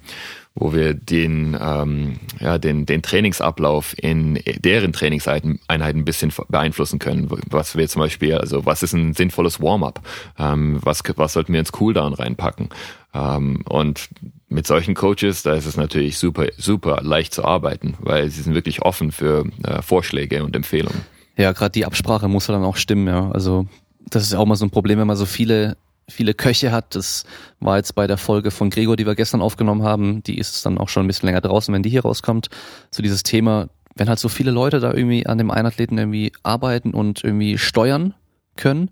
wo 0.55 0.75
wir 0.75 0.95
den, 0.95 1.57
ähm, 1.61 2.19
ja, 2.39 2.59
den, 2.59 2.85
den 2.85 3.03
Trainingsablauf 3.03 3.95
in 3.99 4.39
deren 4.59 4.93
Trainingseinheiten 4.93 5.61
ein 5.79 6.05
bisschen 6.05 6.33
beeinflussen 6.49 6.99
können. 6.99 7.29
Was 7.49 7.77
wir 7.77 7.89
zum 7.89 8.01
Beispiel, 8.01 8.35
also 8.35 8.67
was 8.67 8.83
ist 8.83 8.93
ein 8.93 9.15
sinnvolles 9.15 9.61
Warm-up? 9.61 10.01
Ähm, 10.39 10.79
was, 10.83 11.03
was 11.17 11.33
sollten 11.33 11.53
wir 11.53 11.61
ins 11.61 11.73
Cooldown 11.73 12.13
reinpacken? 12.13 12.69
Ähm, 13.15 13.63
und 13.67 14.09
mit 14.49 14.67
solchen 14.67 14.95
Coaches, 14.95 15.43
da 15.43 15.55
ist 15.55 15.67
es 15.67 15.77
natürlich 15.77 16.19
super, 16.19 16.47
super 16.59 17.01
leicht 17.03 17.33
zu 17.33 17.45
arbeiten, 17.45 17.95
weil 18.01 18.29
sie 18.29 18.43
sind 18.43 18.55
wirklich 18.55 18.83
offen 18.83 19.11
für 19.11 19.47
äh, 19.65 19.81
Vorschläge 19.81 20.45
und 20.45 20.55
Empfehlungen. 20.55 21.01
Ja, 21.37 21.53
gerade 21.53 21.73
die 21.73 21.87
Absprache 21.87 22.29
muss 22.29 22.47
ja 22.47 22.55
dann 22.55 22.65
auch 22.65 22.77
stimmen, 22.77 23.07
ja. 23.07 23.31
Also 23.31 23.67
das 24.11 24.25
ist 24.25 24.35
auch 24.35 24.45
mal 24.45 24.57
so 24.57 24.67
ein 24.67 24.71
Problem, 24.71 24.99
wenn 24.99 25.07
man 25.07 25.17
so 25.17 25.25
viele 25.25 25.79
viele 26.09 26.35
Köche 26.35 26.73
hat. 26.73 26.95
Das 26.95 27.25
war 27.61 27.77
jetzt 27.77 27.95
bei 27.95 28.07
der 28.07 28.19
Folge 28.19 28.51
von 28.51 28.71
Gregor, 28.71 28.97
die 28.97 29.07
wir 29.07 29.15
gestern 29.15 29.43
aufgenommen 29.43 29.83
haben. 29.83 30.23
Die 30.23 30.39
ist 30.39 30.65
dann 30.67 30.79
auch 30.79 30.89
schon 30.89 31.05
ein 31.05 31.07
bisschen 31.07 31.27
länger 31.27 31.41
draußen, 31.41 31.73
wenn 31.73 31.83
die 31.83 31.91
hier 31.91 32.03
rauskommt. 32.03 32.49
So 32.91 33.03
dieses 33.03 33.23
Thema, 33.23 33.69
wenn 33.95 34.09
halt 34.09 34.19
so 34.19 34.29
viele 34.29 34.51
Leute 34.51 34.81
da 34.81 34.93
irgendwie 34.93 35.27
an 35.27 35.39
dem 35.39 35.51
Einathleten 35.51 35.99
irgendwie 35.99 36.33
arbeiten 36.43 36.95
und 36.95 37.25
irgendwie 37.25 37.59
steuern 37.59 38.15
können, 38.57 38.91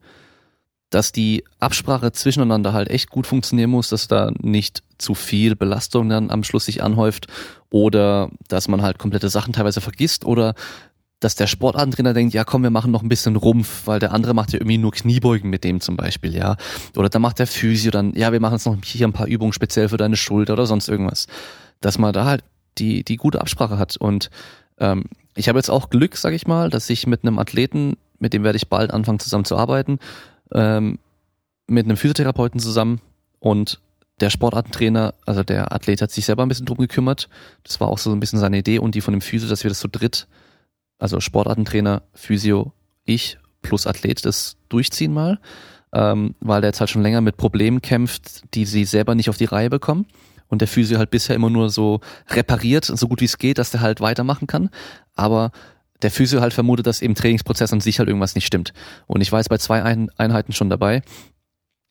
dass 0.90 1.12
die 1.12 1.44
Absprache 1.61 2.12
zwischeneinander 2.12 2.72
halt 2.72 2.90
echt 2.90 3.11
gut 3.11 3.26
funktionieren 3.26 3.70
muss, 3.70 3.88
dass 3.88 4.08
da 4.08 4.32
nicht 4.40 4.82
zu 4.98 5.14
viel 5.14 5.54
Belastung 5.54 6.08
dann 6.08 6.30
am 6.30 6.42
Schluss 6.42 6.66
sich 6.66 6.82
anhäuft 6.82 7.28
oder 7.70 8.28
dass 8.48 8.68
man 8.68 8.82
halt 8.82 8.98
komplette 8.98 9.28
Sachen 9.28 9.52
teilweise 9.52 9.80
vergisst 9.80 10.24
oder 10.24 10.54
dass 11.20 11.34
der 11.34 11.46
Sportartentrainer 11.46 12.14
denkt, 12.14 12.34
ja 12.34 12.44
komm, 12.44 12.62
wir 12.62 12.70
machen 12.70 12.90
noch 12.90 13.02
ein 13.02 13.08
bisschen 13.08 13.36
Rumpf, 13.36 13.86
weil 13.86 14.00
der 14.00 14.12
andere 14.12 14.34
macht 14.34 14.52
ja 14.52 14.58
irgendwie 14.58 14.78
nur 14.78 14.92
Kniebeugen 14.92 15.50
mit 15.50 15.64
dem 15.64 15.80
zum 15.80 15.96
Beispiel, 15.96 16.34
ja. 16.34 16.56
Oder 16.96 17.10
dann 17.10 17.22
macht 17.22 17.38
der 17.38 17.46
Physio 17.46 17.90
dann, 17.90 18.14
ja, 18.14 18.32
wir 18.32 18.40
machen 18.40 18.54
jetzt 18.54 18.66
noch 18.66 18.76
hier 18.82 19.06
ein 19.06 19.12
paar 19.12 19.26
Übungen 19.26 19.52
speziell 19.52 19.90
für 19.90 19.98
deine 19.98 20.16
Schulter 20.16 20.54
oder 20.54 20.66
sonst 20.66 20.88
irgendwas. 20.88 21.26
Dass 21.80 21.98
man 21.98 22.12
da 22.12 22.24
halt 22.24 22.42
die, 22.78 23.04
die 23.04 23.16
gute 23.16 23.40
Absprache 23.40 23.78
hat 23.78 23.96
und 23.98 24.30
ähm, 24.78 25.04
ich 25.36 25.48
habe 25.48 25.58
jetzt 25.58 25.70
auch 25.70 25.90
Glück, 25.90 26.16
sag 26.16 26.32
ich 26.32 26.46
mal, 26.46 26.70
dass 26.70 26.90
ich 26.90 27.06
mit 27.06 27.22
einem 27.22 27.38
Athleten, 27.38 27.96
mit 28.18 28.32
dem 28.32 28.42
werde 28.42 28.56
ich 28.56 28.68
bald 28.68 28.92
anfangen 28.92 29.20
zusammen 29.20 29.44
zu 29.44 29.56
arbeiten, 29.56 29.98
ähm, 30.52 30.98
mit 31.66 31.84
einem 31.84 31.96
Physiotherapeuten 31.96 32.60
zusammen 32.60 33.00
und 33.38 33.80
der 34.20 34.30
Sportartentrainer, 34.30 35.14
also 35.24 35.42
der 35.42 35.72
Athlet 35.72 36.02
hat 36.02 36.10
sich 36.10 36.26
selber 36.26 36.42
ein 36.42 36.48
bisschen 36.48 36.66
drum 36.66 36.78
gekümmert. 36.78 37.28
Das 37.62 37.80
war 37.80 37.88
auch 37.88 37.98
so 37.98 38.12
ein 38.12 38.20
bisschen 38.20 38.38
seine 38.38 38.58
Idee 38.58 38.78
und 38.78 38.94
die 38.94 39.00
von 39.00 39.12
dem 39.12 39.22
Physio, 39.22 39.48
dass 39.48 39.64
wir 39.64 39.70
das 39.70 39.80
so 39.80 39.88
dritt, 39.90 40.26
also 41.01 41.20
Sportartentrainer, 41.20 42.03
Physio, 42.14 42.72
ich 43.05 43.38
plus 43.62 43.86
Athlet, 43.86 44.24
das 44.24 44.57
durchziehen 44.68 45.12
mal, 45.12 45.38
ähm, 45.92 46.34
weil 46.40 46.61
der 46.61 46.68
jetzt 46.68 46.80
halt 46.80 46.90
schon 46.90 47.03
länger 47.03 47.20
mit 47.20 47.36
Problemen 47.36 47.82
kämpft, 47.82 48.55
die 48.55 48.64
sie 48.64 48.84
selber 48.84 49.14
nicht 49.14 49.28
auf 49.28 49.36
die 49.36 49.46
Reihe 49.46 49.70
bekommen. 49.70 50.07
Und 50.48 50.61
der 50.61 50.68
Physio 50.68 50.98
halt 50.98 51.11
bisher 51.11 51.36
immer 51.36 51.51
nur 51.51 51.70
so 51.70 52.01
repariert, 52.28 52.84
so 52.84 53.07
gut 53.07 53.20
wie 53.20 53.26
es 53.26 53.38
geht, 53.38 53.59
dass 53.59 53.70
der 53.70 53.80
halt 53.80 54.01
weitermachen 54.01 54.46
kann. 54.46 54.70
Aber 55.14 55.53
der 56.03 56.11
Physio 56.11 56.40
halt 56.40 56.53
vermutet, 56.53 56.86
dass 56.86 57.03
im 57.03 57.14
Trainingsprozess 57.14 57.72
an 57.72 57.80
sich 57.80 57.98
halt 57.98 58.09
irgendwas 58.09 58.34
nicht 58.34 58.46
stimmt. 58.46 58.72
Und 59.07 59.20
ich 59.20 59.30
war 59.30 59.38
jetzt 59.38 59.48
bei 59.48 59.59
zwei 59.59 59.82
Einheiten 59.82 60.53
schon 60.53 60.70
dabei 60.70 61.03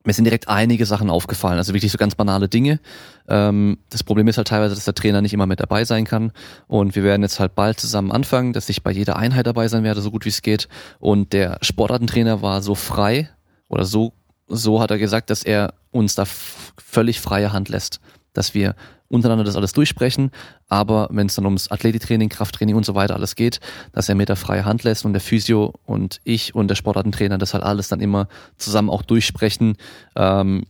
mir 0.06 0.14
sind 0.14 0.26
direkt 0.26 0.48
einige 0.48 0.86
Sachen 0.86 1.10
aufgefallen, 1.10 1.58
also 1.58 1.74
wirklich 1.74 1.92
so 1.92 1.98
ganz 1.98 2.16
banale 2.16 2.48
Dinge. 2.48 2.80
Ähm, 3.28 3.80
das 3.90 4.04
Problem 4.04 4.28
ist 4.28 4.38
halt 4.38 4.48
teilweise, 4.48 4.76
dass 4.76 4.86
der 4.86 4.96
Trainer 4.96 5.22
nicht 5.22 5.34
immer 5.34 5.46
mit 5.46 5.60
dabei 5.60 5.84
sein 5.84 6.06
kann 6.06 6.32
und 6.68 6.96
wir 6.96 7.04
werden 7.04 7.22
jetzt 7.22 7.40
halt 7.40 7.56
bald 7.56 7.80
zusammen 7.80 8.12
anfangen, 8.12 8.54
dass 8.54 8.70
ich 8.70 8.82
bei 8.82 8.92
jeder 8.92 9.18
Einheit 9.18 9.46
dabei 9.46 9.68
sein 9.68 9.84
werde, 9.84 10.02
so 10.02 10.12
gut 10.12 10.26
wie 10.26 10.30
es 10.30 10.42
geht. 10.42 10.70
Und 11.00 11.34
der 11.34 11.58
Sportartentrainer 11.62 12.42
war 12.42 12.62
so 12.62 12.76
frei 12.76 13.30
oder 13.68 13.84
so, 13.84 14.14
so 14.48 14.82
hat 14.82 14.92
er 14.92 14.98
gesagt, 14.98 15.30
dass 15.30 15.44
er 15.44 15.74
uns 15.92 16.16
da 16.16 16.24
völlig 16.26 17.20
freie 17.20 17.52
Hand 17.52 17.70
lässt, 17.70 18.00
dass 18.34 18.54
wir 18.54 18.76
untereinander 19.10 19.44
das 19.44 19.56
alles 19.56 19.74
durchsprechen, 19.74 20.32
aber 20.68 21.10
wenn 21.12 21.28
es 21.28 21.36
dann 21.36 21.46
ums 21.46 21.70
Athletiktraining, 21.70 22.30
Krafttraining 22.30 22.76
und 22.76 22.86
so 22.86 22.96
weiter 22.96 23.16
alles 23.16 23.36
geht, 23.36 23.60
dass 23.92 24.08
er 24.08 24.16
mir 24.16 24.26
da 24.26 24.36
freie 24.36 24.66
Hand 24.66 24.84
lässt 24.84 25.04
und 25.04 25.14
der 25.14 25.22
Physio 25.22 25.74
und 25.86 26.20
ich 26.24 26.56
und 26.56 26.70
der 26.70 26.76
Sportartentrainer 26.76 27.38
das 27.38 27.54
halt 27.54 27.64
alles 27.64 27.88
dann 27.88 28.00
immer 28.00 28.28
zusammen 28.58 28.90
auch 28.90 29.02
durchsprechen, 29.02 29.76
ähm, 30.16 30.64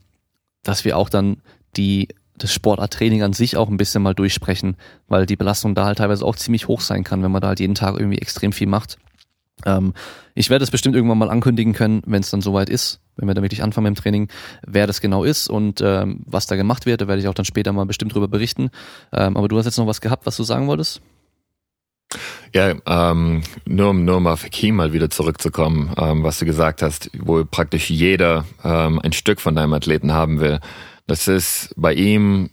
dass 0.64 0.86
wir 0.86 0.98
auch 0.98 1.10
dann 1.10 1.42
die 1.78 2.08
das 2.38 2.54
Sportarttraining 2.54 3.22
an 3.22 3.34
sich 3.34 3.58
auch 3.58 3.70
ein 3.70 3.78
bisschen 3.78 4.02
mal 4.02 4.16
durchsprechen, 4.16 4.78
weil 5.08 5.26
die 5.26 5.36
Belastung 5.36 5.76
da 5.76 5.86
halt 5.86 5.98
teilweise 5.98 6.26
auch 6.26 6.36
ziemlich 6.36 6.68
hoch 6.68 6.82
sein 6.82 7.04
kann, 7.04 7.22
wenn 7.22 7.32
man 7.32 7.42
da 7.42 7.50
halt 7.50 7.60
jeden 7.60 7.76
Tag 7.76 8.00
irgendwie 8.00 8.18
extrem 8.18 8.54
viel 8.54 8.68
macht. 8.68 8.98
Ähm, 9.66 9.94
ich 10.36 10.50
werde 10.50 10.64
es 10.64 10.72
bestimmt 10.72 10.96
irgendwann 10.96 11.18
mal 11.18 11.30
ankündigen 11.30 11.74
können, 11.74 12.02
wenn 12.06 12.22
es 12.22 12.30
dann 12.30 12.42
soweit 12.42 12.70
ist, 12.70 13.02
wenn 13.20 13.28
wir 13.28 13.36
da 13.36 13.41
wirklich 13.41 13.63
anfangen 13.63 13.89
mit 13.89 13.97
dem 13.97 14.01
Training, 14.01 14.28
wer 14.65 14.88
das 14.88 15.01
genau 15.01 15.24
ist 15.24 15.49
und 15.49 15.82
ähm, 15.82 16.22
was 16.26 16.47
da 16.47 16.55
gemacht 16.55 16.86
wird. 16.86 17.01
Da 17.01 17.07
werde 17.07 17.22
ich 17.22 17.28
auch 17.28 17.34
dann 17.34 17.45
später 17.45 17.72
mal 17.74 17.86
bestimmt 17.86 18.13
drüber 18.13 18.28
berichten. 18.28 18.70
Ähm, 19.13 19.38
aber 19.38 19.47
du 19.47 19.57
hast 19.57 19.65
jetzt 19.65 19.78
noch 19.78 19.88
was 19.88 20.01
gehabt, 20.01 20.26
was 20.26 20.38
du 20.38 20.43
sagen 20.43 20.67
wolltest? 20.67 21.01
Ja, 22.53 22.74
ähm, 22.88 23.43
nur, 23.65 23.93
nur 23.93 24.17
um 24.17 24.28
auf 24.28 24.43
Hakim 24.43 24.76
mal 24.76 24.93
wieder 24.93 25.09
zurückzukommen, 25.11 25.93
ähm, 25.97 26.24
was 26.24 26.39
du 26.39 26.45
gesagt 26.45 26.82
hast, 26.82 27.11
wo 27.20 27.45
praktisch 27.45 27.89
jeder 27.91 28.45
ähm, 28.63 28.99
ein 29.03 29.13
Stück 29.13 29.39
von 29.39 29.55
deinem 29.55 29.74
Athleten 29.74 30.11
haben 30.13 30.39
will. 30.39 30.59
Das 31.05 31.28
ist 31.28 31.74
bei 31.76 31.93
ihm 31.93 32.49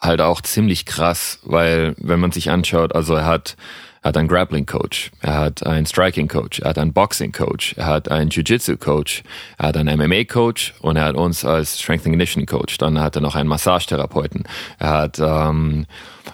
halt 0.00 0.20
auch 0.20 0.42
ziemlich 0.42 0.84
krass, 0.84 1.38
weil 1.44 1.94
wenn 1.98 2.20
man 2.20 2.32
sich 2.32 2.50
anschaut, 2.50 2.94
also 2.94 3.14
er 3.14 3.24
hat 3.24 3.56
er 4.02 4.08
hat 4.08 4.16
einen 4.16 4.28
Grappling 4.28 4.66
Coach, 4.66 5.12
er 5.20 5.34
hat 5.34 5.64
einen 5.64 5.86
Striking 5.86 6.26
Coach, 6.26 6.58
er 6.58 6.70
hat 6.70 6.78
einen 6.78 6.92
Boxing 6.92 7.32
Coach, 7.32 7.74
er 7.76 7.86
hat 7.86 8.10
einen 8.10 8.30
Jiu-Jitsu 8.30 8.76
Coach, 8.76 9.22
er 9.58 9.68
hat 9.68 9.76
einen 9.76 9.96
MMA 9.96 10.24
Coach 10.24 10.74
und 10.80 10.96
er 10.96 11.04
hat 11.04 11.14
uns 11.14 11.44
als 11.44 11.80
Strength 11.80 12.06
and 12.06 12.14
Conditioning 12.14 12.46
Coach. 12.46 12.78
Dann 12.78 13.00
hat 13.00 13.14
er 13.14 13.22
noch 13.22 13.36
einen 13.36 13.48
Massagetherapeuten, 13.48 14.42
er 14.78 14.90
hat, 14.90 15.18
ähm, 15.20 15.86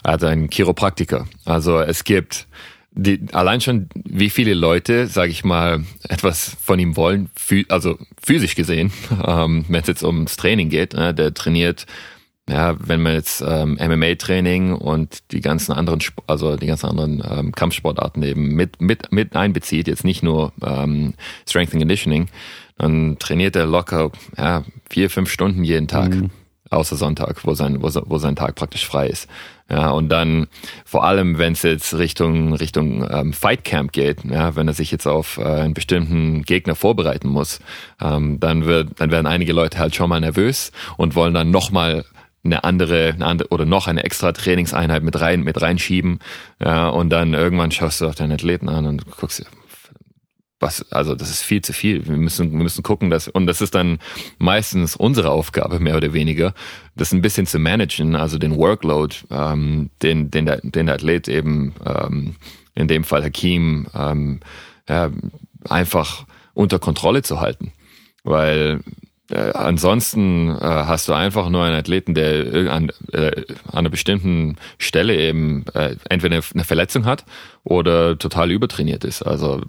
er 0.03 0.13
hat 0.13 0.25
einen 0.25 0.49
Chiropraktiker. 0.49 1.27
Also 1.45 1.79
es 1.81 2.05
gibt 2.05 2.47
die, 2.93 3.21
allein 3.33 3.61
schon, 3.61 3.89
wie 3.95 4.31
viele 4.31 4.55
Leute, 4.55 5.07
sage 5.07 5.31
ich 5.31 5.45
mal, 5.45 5.85
etwas 6.09 6.57
von 6.61 6.79
ihm 6.79 6.97
wollen, 6.97 7.31
also 7.69 7.99
physisch 8.21 8.55
gesehen, 8.55 8.93
ähm, 9.27 9.67
wenn 9.69 9.83
es 9.83 9.89
jetzt 9.89 10.03
ums 10.03 10.37
Training 10.37 10.71
geht, 10.71 10.95
äh, 10.95 11.13
der 11.13 11.35
trainiert 11.35 11.87
ja, 12.49 12.77
wenn 12.79 13.03
man 13.03 13.13
jetzt 13.13 13.45
ähm, 13.47 13.79
MMA-Training 13.81 14.73
und 14.73 15.33
die 15.33 15.41
ganzen 15.41 15.73
anderen, 15.73 16.01
also 16.27 16.57
die 16.57 16.67
ganzen 16.67 16.87
anderen 16.87 17.23
ähm, 17.31 17.53
Kampfsportarten 17.53 18.23
eben 18.23 18.55
mit 18.55 18.81
mit 18.81 19.13
mit 19.13 19.37
einbezieht, 19.37 19.87
jetzt 19.87 20.05
nicht 20.05 20.23
nur 20.23 20.53
ähm, 20.65 21.15
Strength 21.47 21.75
and 21.75 21.83
Conditioning, 21.83 22.29
dann 22.79 23.19
trainiert 23.19 23.55
er 23.55 23.67
locker 23.67 24.11
ja, 24.37 24.65
vier 24.89 25.11
fünf 25.11 25.31
Stunden 25.31 25.63
jeden 25.63 25.89
Tag, 25.89 26.15
mhm. 26.15 26.31
außer 26.71 26.97
Sonntag, 26.97 27.45
wo 27.45 27.53
sein 27.53 27.83
wo, 27.83 27.91
wo 28.07 28.19
sein 28.19 28.37
Tag 28.37 28.55
praktisch 28.55 28.87
frei 28.87 29.09
ist. 29.09 29.29
Ja, 29.71 29.91
und 29.91 30.09
dann 30.09 30.47
vor 30.87 31.05
allem, 31.05 31.37
wenn 31.37 31.53
es 31.53 31.63
jetzt 31.63 31.93
Richtung 31.93 32.55
Richtung 32.55 33.07
ähm, 33.11 33.35
Fight 33.35 33.65
Camp 33.65 33.93
geht, 33.93 34.25
ja, 34.25 34.57
wenn 34.57 34.67
er 34.67 34.73
sich 34.73 34.91
jetzt 34.91 35.07
auf 35.07 35.37
äh, 35.37 35.43
einen 35.43 35.75
bestimmten 35.75 36.45
Gegner 36.45 36.75
vorbereiten 36.75 37.29
muss, 37.29 37.61
ähm, 38.01 38.41
dann 38.41 38.65
wird 38.65 38.99
dann 39.01 39.11
werden 39.11 39.27
einige 39.27 39.53
Leute 39.53 39.79
halt 39.79 39.95
schon 39.95 40.09
mal 40.09 40.21
nervös 40.21 40.73
und 40.97 41.15
wollen 41.15 41.35
dann 41.35 41.51
nochmal 41.51 42.07
eine 42.45 42.65
andere, 42.65 43.13
eine 43.15 43.27
andere 43.27 43.49
oder 43.51 43.65
noch 43.65 43.87
eine 43.87 44.05
extra 44.05 44.33
Trainingseinheit 44.33 45.03
mit 45.03 45.21
rein 45.21 45.43
mit 45.43 45.61
reinschieben. 45.61 46.21
Ja, 46.63 46.89
und 46.89 47.11
dann 47.11 47.35
irgendwann 47.35 47.71
schaust 47.71 48.01
du 48.01 48.07
auf 48.07 48.15
deinen 48.15 48.33
Athleten 48.33 48.69
an 48.69 48.87
und 48.87 49.11
guckst 49.11 49.45
was 50.61 50.91
also 50.91 51.15
das 51.15 51.31
ist 51.31 51.43
viel 51.43 51.63
zu 51.63 51.73
viel. 51.73 52.07
Wir 52.07 52.17
müssen 52.17 52.51
wir 52.51 52.59
müssen 52.59 52.83
gucken 52.83 53.11
dass 53.11 53.29
und 53.29 53.47
das 53.47 53.61
ist 53.61 53.75
dann 53.75 53.99
meistens 54.39 54.97
unsere 54.97 55.31
Aufgabe 55.31 55.79
mehr 55.79 55.97
oder 55.97 56.13
weniger 56.13 56.53
das 56.97 57.13
ein 57.13 57.23
bisschen 57.23 57.47
zu 57.47 57.59
managen 57.59 58.17
also 58.17 58.39
den 58.39 58.57
Workload 58.57 59.15
ähm, 59.31 59.91
den 60.03 60.31
den 60.31 60.47
der, 60.47 60.61
den 60.63 60.87
der 60.87 60.97
Athlet 60.97 61.29
eben 61.29 61.75
ähm, 61.87 62.37
in 62.75 62.89
dem 62.89 63.05
Fall 63.05 63.23
Hakim 63.23 63.87
ähm, 63.95 64.41
ja, 64.89 65.11
einfach 65.69 66.27
unter 66.55 66.79
Kontrolle 66.79 67.23
zu 67.23 67.41
halten. 67.41 67.73
Weil 68.25 68.81
äh, 69.31 69.53
ansonsten 69.53 70.49
äh, 70.49 70.61
hast 70.61 71.09
du 71.09 71.13
einfach 71.13 71.51
nur 71.51 71.63
einen 71.63 71.77
Athleten, 71.77 72.15
der 72.15 72.73
an, 72.73 72.91
äh, 73.13 73.45
an 73.67 73.79
einer 73.79 73.91
bestimmten 73.91 74.57
Stelle 74.79 75.17
eben 75.17 75.67
äh, 75.75 75.97
entweder 76.09 76.41
eine 76.55 76.65
Verletzung 76.65 77.05
hat 77.05 77.25
oder 77.65 78.19
total 78.19 78.51
übertrainiert 78.51 79.05
ist. 79.05 79.23
Also 79.23 79.61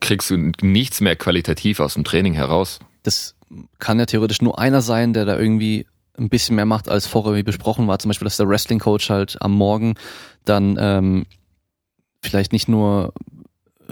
kriegst 0.00 0.30
du 0.30 0.52
nichts 0.60 1.00
mehr 1.00 1.16
qualitativ 1.16 1.80
aus 1.80 1.94
dem 1.94 2.04
Training 2.04 2.34
heraus. 2.34 2.80
Das 3.02 3.34
kann 3.78 3.98
ja 3.98 4.06
theoretisch 4.06 4.42
nur 4.42 4.58
einer 4.58 4.82
sein, 4.82 5.14
der 5.14 5.24
da 5.24 5.38
irgendwie 5.38 5.86
ein 6.18 6.28
bisschen 6.28 6.56
mehr 6.56 6.66
macht, 6.66 6.88
als 6.88 7.06
vorher 7.06 7.34
wie 7.34 7.42
besprochen 7.42 7.86
war. 7.88 7.98
Zum 7.98 8.10
Beispiel, 8.10 8.26
dass 8.26 8.36
der 8.36 8.48
Wrestling-Coach 8.48 9.08
halt 9.08 9.40
am 9.40 9.52
Morgen 9.52 9.94
dann 10.44 10.76
ähm, 10.78 11.26
vielleicht 12.22 12.52
nicht 12.52 12.68
nur 12.68 13.14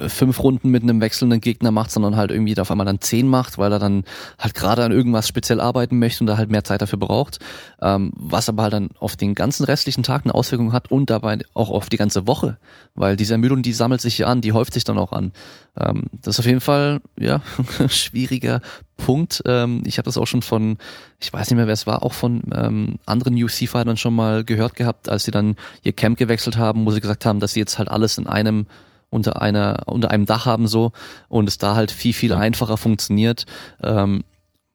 fünf 0.09 0.43
Runden 0.43 0.71
mit 0.71 0.83
einem 0.83 1.01
wechselnden 1.01 1.41
Gegner 1.41 1.71
macht, 1.71 1.91
sondern 1.91 2.17
halt 2.17 2.31
irgendwie 2.31 2.59
auf 2.59 2.71
einmal 2.71 2.87
dann 2.87 3.01
zehn 3.01 3.27
macht, 3.27 3.59
weil 3.59 3.73
er 3.73 3.79
dann 3.79 4.05
halt 4.39 4.55
gerade 4.55 4.85
an 4.85 4.93
irgendwas 4.93 5.27
speziell 5.27 5.61
arbeiten 5.61 5.99
möchte 5.99 6.23
und 6.23 6.27
da 6.27 6.37
halt 6.37 6.51
mehr 6.51 6.65
Zeit 6.65 6.83
dafür 6.83 6.99
braucht. 6.99 7.39
Ähm, 7.81 8.13
was 8.15 8.49
aber 8.49 8.65
halt 8.65 8.73
dann 8.75 8.91
auf 8.99 9.17
den 9.17 9.35
ganzen 9.35 9.65
restlichen 9.65 10.03
Tag 10.03 10.25
eine 10.25 10.35
Auswirkung 10.35 10.73
hat 10.73 10.91
und 10.91 11.11
dabei 11.11 11.39
auch 11.55 11.71
auf 11.71 11.89
die 11.89 11.97
ganze 11.97 12.27
Woche, 12.27 12.59
weil 12.95 13.17
diese 13.17 13.35
Ermüdung, 13.35 13.63
die 13.63 13.73
sammelt 13.73 14.01
sich 14.01 14.19
ja 14.19 14.27
an, 14.27 14.41
die 14.41 14.53
häuft 14.53 14.75
sich 14.75 14.85
dann 14.85 14.99
auch 14.99 15.13
an. 15.13 15.33
Ähm, 15.79 16.05
das 16.13 16.35
ist 16.35 16.41
auf 16.41 16.47
jeden 16.47 16.61
Fall, 16.61 17.01
ja, 17.19 17.41
schwieriger 17.89 18.61
Punkt. 18.97 19.43
Ähm, 19.47 19.83
ich 19.87 19.99
habe 19.99 20.07
das 20.07 20.17
auch 20.19 20.27
schon 20.27 20.43
von, 20.43 20.79
ich 21.21 21.33
weiß 21.33 21.51
nicht 21.51 21.57
mehr, 21.57 21.67
wer 21.67 21.75
es 21.75 21.87
war, 21.87 22.03
auch 22.03 22.13
von 22.13 22.43
ähm, 22.55 22.97
anderen 23.07 23.35
UC-Fightern 23.35 23.97
schon 23.97 24.15
mal 24.15 24.45
gehört 24.45 24.75
gehabt, 24.75 25.09
als 25.09 25.25
sie 25.25 25.31
dann 25.31 25.57
ihr 25.83 25.93
Camp 25.93 26.19
gewechselt 26.19 26.57
haben, 26.57 26.85
wo 26.87 26.91
sie 26.91 27.01
gesagt 27.01 27.25
haben, 27.25 27.41
dass 27.41 27.53
sie 27.53 27.61
jetzt 27.61 27.79
halt 27.79 27.89
alles 27.91 28.19
in 28.19 28.27
einem 28.27 28.67
unter 29.11 29.41
einer 29.41 29.85
unter 29.87 30.11
einem 30.11 30.27
Dach 30.27 30.47
haben 30.47 30.67
so 30.67 30.93
und 31.29 31.49
es 31.49 31.59
da 31.59 31.75
halt 31.75 31.91
viel 31.91 32.13
viel 32.13 32.33
einfacher 32.33 32.77
funktioniert. 32.77 33.47
Ähm, 33.83 34.25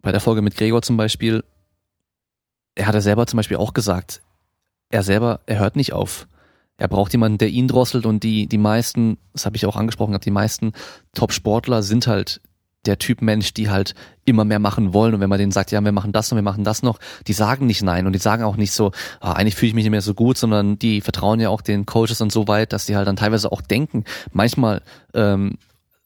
bei 0.02 0.12
der 0.12 0.22
Folge 0.22 0.42
mit 0.42 0.56
Gregor 0.56 0.82
zum 0.82 0.98
Beispiel, 0.98 1.44
er 2.76 2.88
hat 2.88 2.96
er 2.96 3.02
selber 3.02 3.28
zum 3.28 3.38
Beispiel 3.38 3.58
auch 3.58 3.74
gesagt, 3.74 4.22
er 4.90 5.04
selber, 5.04 5.42
er 5.46 5.60
hört 5.60 5.76
nicht 5.76 5.94
auf. 5.94 6.28
Er 6.78 6.88
braucht 6.88 7.12
jemanden, 7.12 7.38
der 7.38 7.50
ihn 7.50 7.68
drosselt 7.68 8.06
und 8.06 8.24
die 8.24 8.48
die 8.48 8.58
meisten, 8.58 9.18
das 9.34 9.46
habe 9.46 9.56
ich 9.56 9.66
auch 9.66 9.76
angesprochen, 9.76 10.18
die 10.24 10.32
meisten 10.32 10.74
Top-Sportler 11.14 11.84
sind 11.84 12.08
halt 12.08 12.42
der 12.86 12.98
Typ 12.98 13.22
Mensch, 13.22 13.54
die 13.54 13.70
halt 13.70 13.94
immer 14.26 14.46
mehr 14.46 14.60
machen 14.60 14.94
wollen. 14.94 15.14
Und 15.14 15.20
wenn 15.20 15.30
man 15.30 15.40
denen 15.40 15.52
sagt, 15.52 15.72
ja, 15.72 15.82
wir 15.82 15.92
machen 15.92 16.12
das 16.12 16.32
und 16.32 16.38
wir 16.38 16.44
machen 16.44 16.64
das 16.64 16.84
noch, 16.84 17.00
die 17.28 17.34
sagen 17.34 17.68
nicht 17.68 17.84
nein 17.84 18.06
und 18.06 18.14
die 18.14 18.20
sagen 18.20 18.44
auch 18.44 18.56
nicht 18.56 18.72
so, 18.72 18.92
ah, 19.20 19.34
eigentlich 19.34 19.56
fühle 19.56 19.70
ich 19.70 19.76
mich 19.76 19.84
nicht 19.84 19.92
mehr 19.92 20.02
so 20.02 20.14
gut, 20.14 20.38
sondern 20.38 20.80
die 20.80 21.02
vertrauen 21.02 21.40
ja 21.40 21.50
auch 21.50 21.62
den 21.62 21.86
Coaches 21.86 22.18
dann 22.18 22.30
so 22.30 22.48
weit, 22.48 22.74
dass 22.74 22.86
die 22.86 22.96
halt 22.96 23.08
dann 23.08 23.16
teilweise 23.16 23.52
auch 23.52 23.62
denken, 23.62 24.06
manchmal 24.32 24.82
ähm, 25.14 25.58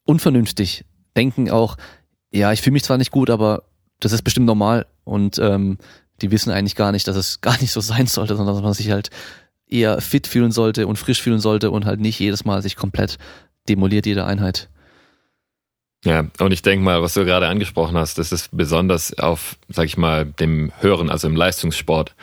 unvernünftig, 0.06 0.86
denken 1.16 1.50
auch, 1.50 1.78
ja, 2.32 2.52
ich 2.52 2.62
fühle 2.62 2.74
mich 2.74 2.84
zwar 2.84 2.98
nicht 2.98 3.12
gut, 3.12 3.30
aber 3.30 3.64
das 4.00 4.12
ist 4.12 4.24
bestimmt 4.24 4.46
normal 4.46 4.86
und 5.06 5.40
ähm, 5.40 5.78
die 6.22 6.32
wissen 6.32 6.52
eigentlich 6.52 6.76
gar 6.76 6.92
nicht, 6.92 7.08
dass 7.08 7.16
es 7.16 7.42
gar 7.42 7.60
nicht 7.62 7.72
so 7.72 7.82
sein 7.82 8.08
sollte, 8.08 8.36
sondern 8.36 8.56
dass 8.56 8.64
man 8.64 8.74
sich 8.74 8.92
halt 8.92 9.10
eher 9.68 10.00
fit 10.02 10.28
fühlen 10.28 10.52
sollte 10.52 10.88
und 10.88 10.98
frisch 10.98 11.22
fühlen 11.22 11.40
sollte 11.40 11.72
und 11.72 11.86
halt 11.86 12.00
nicht 12.00 12.20
jedes 12.20 12.46
Mal 12.46 12.62
sich 12.62 12.76
komplett 12.76 13.18
demoliert 13.68 14.06
jede 14.06 14.26
Einheit. 14.26 14.70
Ja, 16.06 16.26
und 16.40 16.52
ich 16.52 16.62
denke 16.62 16.86
mal, 16.86 17.02
was 17.02 17.16
du 17.16 17.26
gerade 17.26 17.48
angesprochen 17.48 17.98
hast, 17.98 18.20
das 18.20 18.32
ist 18.32 18.56
besonders 18.56 19.18
auf, 19.18 19.58
sag 19.70 19.86
ich 19.86 19.98
mal, 19.98 20.26
dem 20.26 20.72
Hören, 20.80 21.10
also 21.10 21.28
im 21.28 21.36
Leistungssport, 21.36 22.14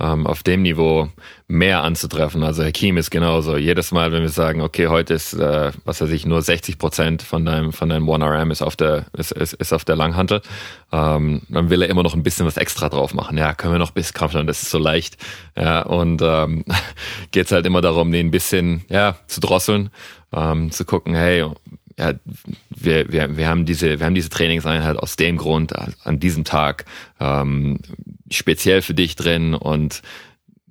ähm, 0.00 0.26
auf 0.26 0.42
dem 0.42 0.62
Niveau 0.62 1.08
mehr 1.46 1.82
anzutreffen. 1.82 2.42
Also 2.42 2.64
Hakim 2.64 2.96
ist 2.96 3.10
genauso. 3.10 3.56
Jedes 3.56 3.90
Mal, 3.90 4.12
wenn 4.12 4.22
wir 4.22 4.28
sagen, 4.28 4.60
okay, 4.60 4.88
heute 4.88 5.14
ist, 5.14 5.34
äh, 5.34 5.72
was 5.84 6.00
weiß 6.00 6.10
ich, 6.10 6.26
nur 6.26 6.42
60 6.42 6.78
Prozent 6.78 7.22
von 7.22 7.44
deinem 7.44 7.72
von 7.72 7.88
deinem 7.88 8.08
One 8.08 8.24
RM 8.24 8.50
ist 8.50 8.62
auf 8.62 8.76
der 8.76 9.06
ist, 9.16 9.32
ist, 9.32 9.54
ist 9.54 9.72
auf 9.72 9.84
der 9.84 9.96
Langhantel, 9.96 10.42
ähm, 10.92 11.42
dann 11.48 11.70
will 11.70 11.82
er 11.82 11.88
immer 11.88 12.02
noch 12.02 12.14
ein 12.14 12.22
bisschen 12.22 12.46
was 12.46 12.56
extra 12.56 12.88
drauf 12.88 13.14
machen. 13.14 13.38
Ja, 13.38 13.54
können 13.54 13.74
wir 13.74 13.78
noch 13.78 13.90
bis 13.92 14.12
Kampfstand, 14.12 14.48
das 14.48 14.62
ist 14.62 14.70
so 14.70 14.78
leicht. 14.78 15.16
Ja, 15.56 15.82
und 15.82 16.22
ähm, 16.22 16.64
geht 17.30 17.50
halt 17.50 17.66
immer 17.66 17.80
darum, 17.80 18.12
den 18.12 18.28
ein 18.28 18.30
bisschen 18.30 18.84
ja 18.88 19.16
zu 19.26 19.40
drosseln, 19.40 19.90
ähm, 20.32 20.70
zu 20.70 20.84
gucken, 20.84 21.14
hey, 21.14 21.44
ja, 21.98 22.14
wir, 22.70 23.12
wir, 23.12 23.36
wir 23.36 23.48
haben 23.48 23.66
diese, 23.66 23.98
wir 23.98 24.06
haben 24.06 24.14
diese 24.14 24.30
Trainingseinheit 24.30 24.96
aus 24.96 25.16
dem 25.16 25.36
Grund 25.36 25.72
an 25.76 26.20
diesem 26.20 26.44
Tag 26.44 26.84
ähm, 27.18 27.80
speziell 28.30 28.82
für 28.82 28.94
dich 28.94 29.16
drin 29.16 29.54
und 29.54 30.02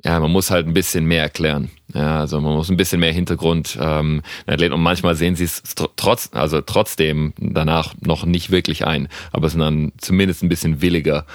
ja, 0.05 0.19
man 0.19 0.31
muss 0.31 0.51
halt 0.51 0.67
ein 0.67 0.73
bisschen 0.73 1.05
mehr 1.05 1.23
erklären. 1.23 1.69
Ja, 1.93 2.19
also 2.19 2.39
man 2.39 2.53
muss 2.53 2.69
ein 2.69 2.77
bisschen 2.77 2.99
mehr 2.99 3.11
Hintergrund 3.11 3.77
ähm, 3.81 4.21
und 4.45 4.81
manchmal 4.81 5.15
sehen 5.15 5.35
sie 5.35 5.43
es 5.43 5.61
trotz, 5.95 6.29
also 6.33 6.61
trotzdem 6.61 7.33
danach 7.37 7.93
noch 7.99 8.25
nicht 8.25 8.51
wirklich 8.51 8.85
ein, 8.85 9.09
aber 9.33 9.49
sind 9.49 9.59
dann 9.59 9.91
zumindest 9.97 10.43
ein 10.43 10.49
bisschen 10.49 10.81
williger, 10.81 11.25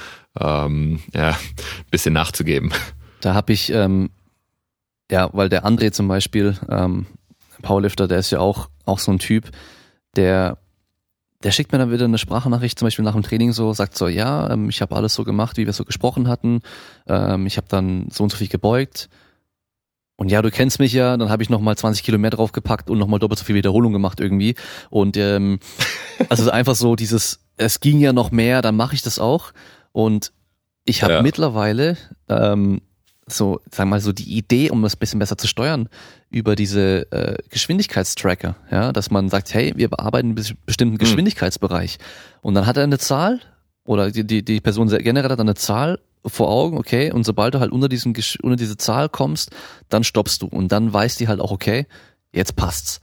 ähm, 0.40 1.00
ja, 1.12 1.30
ein 1.30 1.90
bisschen 1.90 2.14
nachzugeben. 2.14 2.72
Da 3.20 3.34
habe 3.34 3.52
ich, 3.52 3.70
ähm, 3.72 4.10
ja, 5.10 5.28
weil 5.32 5.48
der 5.48 5.66
André 5.66 5.92
zum 5.92 6.08
Beispiel, 6.08 6.56
ähm, 6.70 7.06
Powerlifter, 7.60 8.08
der 8.08 8.18
ist 8.18 8.30
ja 8.30 8.40
auch, 8.40 8.68
auch 8.84 8.98
so 8.98 9.12
ein 9.12 9.18
Typ, 9.18 9.50
der 10.16 10.58
der 11.42 11.50
schickt 11.50 11.72
mir 11.72 11.78
dann 11.78 11.90
wieder 11.90 12.04
eine 12.04 12.18
Sprachnachricht, 12.18 12.78
zum 12.78 12.86
Beispiel 12.86 13.04
nach 13.04 13.14
dem 13.14 13.22
Training 13.22 13.52
so, 13.52 13.72
sagt 13.72 13.96
so, 13.96 14.08
ja, 14.08 14.50
ähm, 14.50 14.68
ich 14.68 14.80
habe 14.80 14.94
alles 14.94 15.14
so 15.14 15.24
gemacht, 15.24 15.56
wie 15.56 15.66
wir 15.66 15.72
so 15.72 15.84
gesprochen 15.84 16.28
hatten. 16.28 16.60
Ähm, 17.08 17.46
ich 17.46 17.56
habe 17.56 17.66
dann 17.68 18.06
so 18.10 18.22
und 18.22 18.30
so 18.30 18.36
viel 18.36 18.48
gebeugt. 18.48 19.08
Und 20.16 20.30
ja, 20.30 20.40
du 20.40 20.50
kennst 20.50 20.78
mich 20.78 20.92
ja, 20.92 21.16
dann 21.16 21.30
habe 21.30 21.42
ich 21.42 21.50
nochmal 21.50 21.76
20 21.76 22.04
Kilo 22.04 22.18
mehr 22.18 22.30
draufgepackt 22.30 22.90
und 22.90 22.98
nochmal 22.98 23.18
doppelt 23.18 23.38
so 23.38 23.44
viel 23.44 23.56
Wiederholung 23.56 23.92
gemacht 23.92 24.20
irgendwie. 24.20 24.54
Und 24.90 25.16
ähm, 25.16 25.58
also 26.28 26.48
einfach 26.50 26.76
so 26.76 26.94
dieses, 26.94 27.40
es 27.56 27.80
ging 27.80 27.98
ja 27.98 28.12
noch 28.12 28.30
mehr, 28.30 28.62
dann 28.62 28.76
mache 28.76 28.94
ich 28.94 29.02
das 29.02 29.18
auch. 29.18 29.52
Und 29.90 30.32
ich 30.84 31.02
habe 31.02 31.14
ja. 31.14 31.22
mittlerweile 31.22 31.96
ähm, 32.28 32.82
so, 33.26 33.60
sag 33.70 33.86
mal, 33.88 34.00
so 34.00 34.12
die 34.12 34.36
Idee, 34.36 34.70
um 34.70 34.82
das 34.82 34.96
bisschen 34.96 35.18
besser 35.18 35.38
zu 35.38 35.46
steuern, 35.46 35.88
über 36.32 36.56
diese 36.56 37.10
äh, 37.12 37.36
Geschwindigkeitstracker, 37.50 38.56
ja, 38.70 38.92
dass 38.92 39.10
man 39.10 39.28
sagt, 39.28 39.54
hey, 39.54 39.72
wir 39.76 39.88
bearbeiten 39.88 40.28
einen 40.28 40.56
bestimmten 40.66 40.94
hm. 40.94 40.98
Geschwindigkeitsbereich. 40.98 41.98
Und 42.40 42.54
dann 42.54 42.66
hat 42.66 42.76
er 42.76 42.84
eine 42.84 42.98
Zahl, 42.98 43.40
oder 43.84 44.10
die, 44.10 44.26
die, 44.26 44.44
die 44.44 44.60
Person 44.60 44.88
generell 44.88 45.30
hat 45.30 45.40
eine 45.40 45.54
Zahl 45.54 45.98
vor 46.24 46.48
Augen, 46.48 46.78
okay, 46.78 47.12
und 47.12 47.24
sobald 47.24 47.54
du 47.54 47.60
halt 47.60 47.72
unter, 47.72 47.88
diesen, 47.88 48.14
unter 48.42 48.56
diese 48.56 48.76
Zahl 48.76 49.08
kommst, 49.08 49.50
dann 49.88 50.04
stoppst 50.04 50.42
du. 50.42 50.46
Und 50.46 50.72
dann 50.72 50.92
weiß 50.92 51.16
die 51.16 51.28
halt 51.28 51.40
auch, 51.40 51.50
okay, 51.50 51.86
jetzt 52.32 52.56
passt's. 52.56 53.00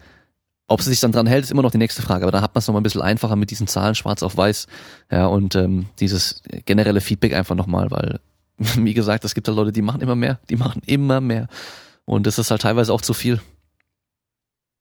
Ob 0.67 0.82
sie 0.82 0.91
sich 0.91 0.99
dann 0.99 1.11
dran 1.11 1.27
hält, 1.27 1.43
ist 1.43 1.51
immer 1.51 1.63
noch 1.63 1.71
die 1.71 1.80
nächste 1.80 2.01
Frage. 2.01 2.23
Aber 2.23 2.32
da 2.32 2.41
hat 2.41 2.53
man 2.53 2.59
es 2.59 2.67
nochmal 2.67 2.82
ein 2.82 2.84
bisschen 2.84 3.01
einfacher 3.01 3.36
mit 3.36 3.51
diesen 3.51 3.67
Zahlen 3.67 3.95
schwarz 3.95 4.23
auf 4.23 4.38
weiß. 4.38 4.67
Ja, 5.11 5.25
und 5.25 5.55
ähm, 5.55 5.88
dieses 5.99 6.43
generelle 6.65 7.01
Feedback 7.01 7.34
einfach 7.34 7.55
nochmal, 7.55 7.89
weil 7.91 8.19
wie 8.77 8.93
gesagt, 8.93 9.25
es 9.25 9.34
gibt 9.34 9.47
da 9.47 9.51
Leute, 9.51 9.71
die 9.71 9.82
machen 9.82 10.01
immer 10.01 10.15
mehr, 10.15 10.39
die 10.49 10.57
machen 10.57 10.82
immer 10.86 11.21
mehr. 11.21 11.47
Und 12.10 12.26
das 12.26 12.39
ist 12.39 12.49
halt 12.49 12.64
teilweise 12.64 12.91
auch 12.91 13.01
zu 13.01 13.14
viel. 13.14 13.39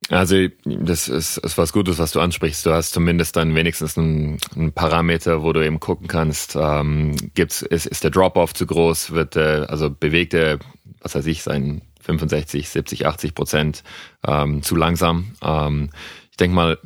Also 0.09 0.47
das 0.65 1.09
ist, 1.09 1.37
ist 1.37 1.59
was 1.59 1.75
Gutes, 1.75 1.99
was 1.99 2.13
du 2.13 2.21
ansprichst. 2.21 2.65
Du 2.65 2.73
hast 2.73 2.93
zumindest 2.93 3.37
dann 3.37 3.55
wenigstens 3.55 3.99
einen, 3.99 4.39
einen 4.57 4.73
Parameter, 4.73 5.43
wo 5.43 5.53
du 5.53 5.63
eben 5.63 5.79
gucken 5.79 6.09
kannst, 6.09 6.57
ähm, 6.59 7.15
gibt's, 7.35 7.61
ist, 7.61 7.85
ist 7.85 8.03
der 8.03 8.11
Drop-off 8.11 8.55
zu 8.55 8.65
groß, 8.65 9.11
wird 9.11 9.37
äh, 9.37 9.67
also 9.69 9.91
bewegt 9.91 10.33
er, 10.33 10.59
was 11.03 11.15
weiß 11.15 11.27
ich, 11.27 11.43
sein 11.43 11.83
65, 12.01 12.67
70, 12.67 13.07
80 13.07 13.35
Prozent 13.35 13.85
ähm, 14.27 14.63
zu 14.63 14.75
langsam. 14.75 15.33
Ähm, 15.43 15.91
ich 16.31 16.39
denke 16.39 16.55
mal, 16.55 16.79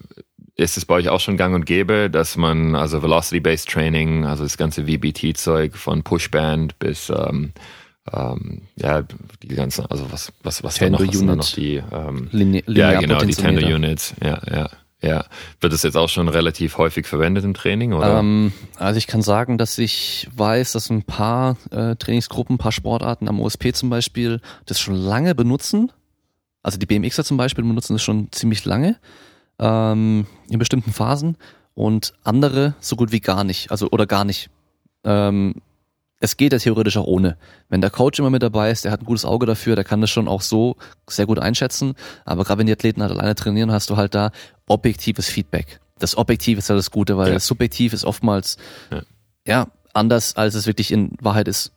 ist 0.57 0.76
es 0.76 0.84
bei 0.86 0.97
euch 0.97 1.09
auch 1.09 1.20
schon 1.20 1.36
gang 1.36 1.55
und 1.55 1.66
gäbe, 1.66 2.11
dass 2.11 2.36
man 2.36 2.74
also 2.74 3.01
Velocity-Based 3.01 3.68
Training, 3.68 4.24
also 4.24 4.43
das 4.43 4.57
ganze 4.57 4.86
VBT-Zeug 4.86 5.76
von 5.76 6.03
Pushband 6.03 6.80
bis 6.80 7.11
ähm, 7.11 7.53
ähm, 8.11 8.62
ja 8.76 9.03
die 9.42 9.48
ganzen, 9.48 9.86
also 9.86 10.11
was 10.11 10.32
was 10.42 10.62
was 10.64 10.74
Tender 10.74 10.98
noch, 10.98 11.09
was 11.09 11.16
Unit. 11.16 11.36
noch 11.36 11.53
die 11.53 11.82
ähm, 11.92 12.28
Linear 12.32 12.64
ja 12.66 13.00
genau 13.00 13.20
die 13.20 13.34
Tender 13.34 13.66
Units, 13.66 14.14
ja 14.22 14.40
ja 14.50 14.70
ja. 15.03 15.24
Wird 15.61 15.72
das 15.72 15.82
jetzt 15.82 15.96
auch 15.96 16.09
schon 16.09 16.28
relativ 16.28 16.78
häufig 16.78 17.07
verwendet 17.07 17.44
im 17.44 17.55
Training, 17.55 17.92
oder? 17.92 18.20
Ähm, 18.20 18.53
also 18.78 18.98
ich 18.98 19.09
kann 19.09 19.20
sagen, 19.20 19.59
dass 19.59 19.76
ich 19.78 20.28
weiß, 20.34 20.72
dass 20.72 20.90
ein 20.90 21.03
paar 21.03 21.57
äh, 21.70 21.96
Trainingsgruppen, 21.96 22.55
ein 22.55 22.59
paar 22.59 22.72
Sportarten 22.72 23.28
am 23.28 23.40
OSP 23.40 23.74
zum 23.74 23.90
Beispiel 23.90 24.40
das 24.64 24.80
schon 24.80 24.94
lange 24.94 25.34
benutzen. 25.34 25.90
Also 26.62 26.78
die 26.78 26.86
BMXer 26.86 27.24
zum 27.24 27.36
Beispiel 27.36 27.64
benutzen 27.64 27.94
das 27.94 28.03
schon 28.03 28.30
ziemlich 28.30 28.64
lange 28.64 28.96
ähm, 29.59 30.26
in 30.48 30.59
bestimmten 30.59 30.92
Phasen 30.92 31.36
und 31.74 32.14
andere 32.22 32.74
so 32.80 32.94
gut 32.94 33.11
wie 33.11 33.20
gar 33.20 33.42
nicht, 33.42 33.70
also 33.70 33.90
oder 33.90 34.07
gar 34.07 34.24
nicht. 34.24 34.50
Ähm, 35.05 35.57
es 36.22 36.36
geht 36.36 36.52
ja 36.52 36.58
theoretisch 36.60 36.96
auch 36.96 37.06
ohne. 37.06 37.36
Wenn 37.68 37.80
der 37.80 37.90
Coach 37.90 38.20
immer 38.20 38.30
mit 38.30 38.44
dabei 38.44 38.70
ist, 38.70 38.84
der 38.84 38.92
hat 38.92 39.02
ein 39.02 39.06
gutes 39.06 39.24
Auge 39.24 39.44
dafür, 39.44 39.74
der 39.74 39.84
kann 39.84 40.00
das 40.00 40.10
schon 40.10 40.28
auch 40.28 40.40
so 40.40 40.76
sehr 41.10 41.26
gut 41.26 41.40
einschätzen. 41.40 41.94
Aber 42.24 42.44
gerade 42.44 42.60
wenn 42.60 42.68
die 42.68 42.72
Athleten 42.72 43.02
halt 43.02 43.10
alleine 43.10 43.34
trainieren, 43.34 43.72
hast 43.72 43.90
du 43.90 43.96
halt 43.96 44.14
da 44.14 44.30
objektives 44.68 45.28
Feedback. 45.28 45.80
Das 45.98 46.16
Objektiv 46.16 46.58
ist 46.58 46.68
ja 46.68 46.76
das 46.76 46.92
Gute, 46.92 47.18
weil 47.18 47.28
ja. 47.28 47.34
das 47.34 47.46
Subjektiv 47.48 47.92
ist 47.92 48.04
oftmals 48.04 48.56
ja. 48.92 49.02
ja 49.46 49.66
anders, 49.94 50.36
als 50.36 50.54
es 50.54 50.68
wirklich 50.68 50.92
in 50.92 51.10
Wahrheit 51.20 51.48
ist. 51.48 51.72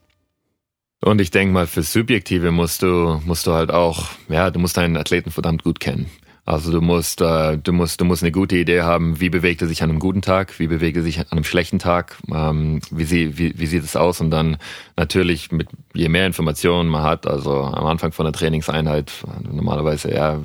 Und 1.01 1.19
ich 1.19 1.31
denke 1.31 1.51
mal, 1.51 1.65
fürs 1.65 1.91
Subjektive 1.91 2.51
musst 2.51 2.83
du, 2.83 3.19
musst 3.25 3.47
du 3.47 3.53
halt 3.53 3.71
auch, 3.71 4.09
ja, 4.29 4.51
du 4.51 4.59
musst 4.59 4.77
deinen 4.77 4.95
Athleten 4.95 5.31
verdammt 5.31 5.63
gut 5.63 5.79
kennen. 5.79 6.05
Also 6.45 6.71
du 6.71 6.79
musst, 6.79 7.21
äh, 7.21 7.57
du 7.57 7.73
musst, 7.73 7.99
du 7.99 8.05
musst 8.05 8.21
eine 8.21 8.31
gute 8.31 8.55
Idee 8.55 8.83
haben, 8.83 9.19
wie 9.19 9.29
bewegt 9.29 9.63
er 9.63 9.67
sich 9.67 9.81
an 9.81 9.89
einem 9.89 9.99
guten 9.99 10.21
Tag, 10.21 10.59
wie 10.59 10.67
bewegt 10.67 10.95
er 10.95 11.01
sich 11.01 11.19
an 11.19 11.25
einem 11.31 11.43
schlechten 11.43 11.79
Tag, 11.79 12.17
ähm, 12.31 12.81
wie, 12.91 13.05
sie, 13.05 13.39
wie, 13.39 13.57
wie 13.57 13.65
sieht 13.65 13.83
es 13.83 13.95
aus 13.95 14.21
und 14.21 14.29
dann 14.29 14.57
natürlich 14.95 15.51
mit 15.51 15.69
je 15.95 16.07
mehr 16.07 16.27
Informationen 16.27 16.87
man 16.87 17.01
hat, 17.01 17.25
also 17.25 17.63
am 17.63 17.87
Anfang 17.87 18.11
von 18.11 18.25
der 18.25 18.33
Trainingseinheit 18.33 19.11
normalerweise 19.51 20.13
ja 20.13 20.39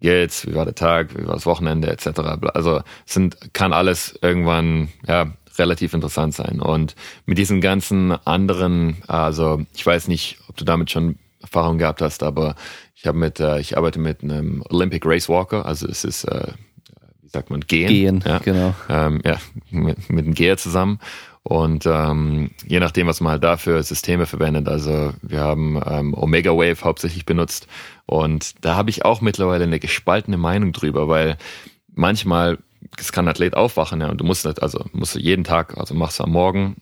jetzt, 0.00 0.46
wie 0.46 0.54
war 0.54 0.64
der 0.64 0.74
Tag, 0.74 1.18
wie 1.18 1.26
war 1.26 1.34
das 1.34 1.46
Wochenende 1.46 1.90
etc. 1.90 2.20
Also 2.54 2.80
sind 3.04 3.52
kann 3.52 3.74
alles 3.74 4.18
irgendwann 4.22 4.88
ja 5.06 5.32
relativ 5.58 5.92
interessant 5.92 6.34
sein 6.34 6.60
und 6.60 6.94
mit 7.26 7.36
diesen 7.36 7.60
ganzen 7.60 8.12
anderen, 8.26 9.02
also 9.06 9.64
ich 9.74 9.84
weiß 9.84 10.08
nicht, 10.08 10.38
ob 10.48 10.56
du 10.56 10.64
damit 10.64 10.90
schon 10.90 11.18
Erfahrung 11.46 11.78
gehabt 11.78 12.02
hast, 12.02 12.22
aber 12.22 12.54
ich 12.94 13.06
habe 13.06 13.18
mit, 13.18 13.40
äh, 13.40 13.60
ich 13.60 13.76
arbeite 13.76 13.98
mit 13.98 14.22
einem 14.22 14.62
Olympic 14.68 15.06
Race 15.06 15.28
Walker, 15.28 15.64
also 15.64 15.86
es 15.86 16.04
ist, 16.04 16.24
äh, 16.24 16.48
wie 17.22 17.28
sagt 17.28 17.50
man, 17.50 17.60
Gehen. 17.60 17.88
Gehen, 17.88 18.24
ja. 18.26 18.38
genau. 18.38 18.74
Ähm, 18.88 19.20
ja, 19.24 19.38
mit, 19.70 20.10
mit 20.10 20.24
einem 20.24 20.34
Geher 20.34 20.56
zusammen. 20.56 20.98
Und 21.42 21.86
ähm, 21.86 22.50
je 22.66 22.80
nachdem, 22.80 23.06
was 23.06 23.20
man 23.20 23.30
halt 23.30 23.44
da 23.44 23.56
für 23.56 23.80
Systeme 23.84 24.26
verwendet, 24.26 24.68
also 24.68 25.12
wir 25.22 25.40
haben 25.40 25.80
ähm, 25.88 26.12
Omega 26.14 26.50
Wave 26.50 26.82
hauptsächlich 26.82 27.24
benutzt 27.24 27.68
und 28.06 28.64
da 28.64 28.74
habe 28.74 28.90
ich 28.90 29.04
auch 29.04 29.20
mittlerweile 29.20 29.62
eine 29.62 29.78
gespaltene 29.78 30.38
Meinung 30.38 30.72
drüber, 30.72 31.06
weil 31.06 31.36
manchmal 31.94 32.58
es 32.98 33.12
kann 33.12 33.26
ein 33.26 33.28
Athlet 33.28 33.54
aufwachen, 33.54 34.00
ja, 34.00 34.08
und 34.08 34.20
du 34.20 34.24
musst 34.24 34.44
also 34.60 34.84
musst 34.92 35.14
du 35.14 35.20
jeden 35.20 35.44
Tag, 35.44 35.78
also 35.78 35.94
machst 35.94 36.18
du 36.18 36.24
am 36.24 36.32
Morgen 36.32 36.76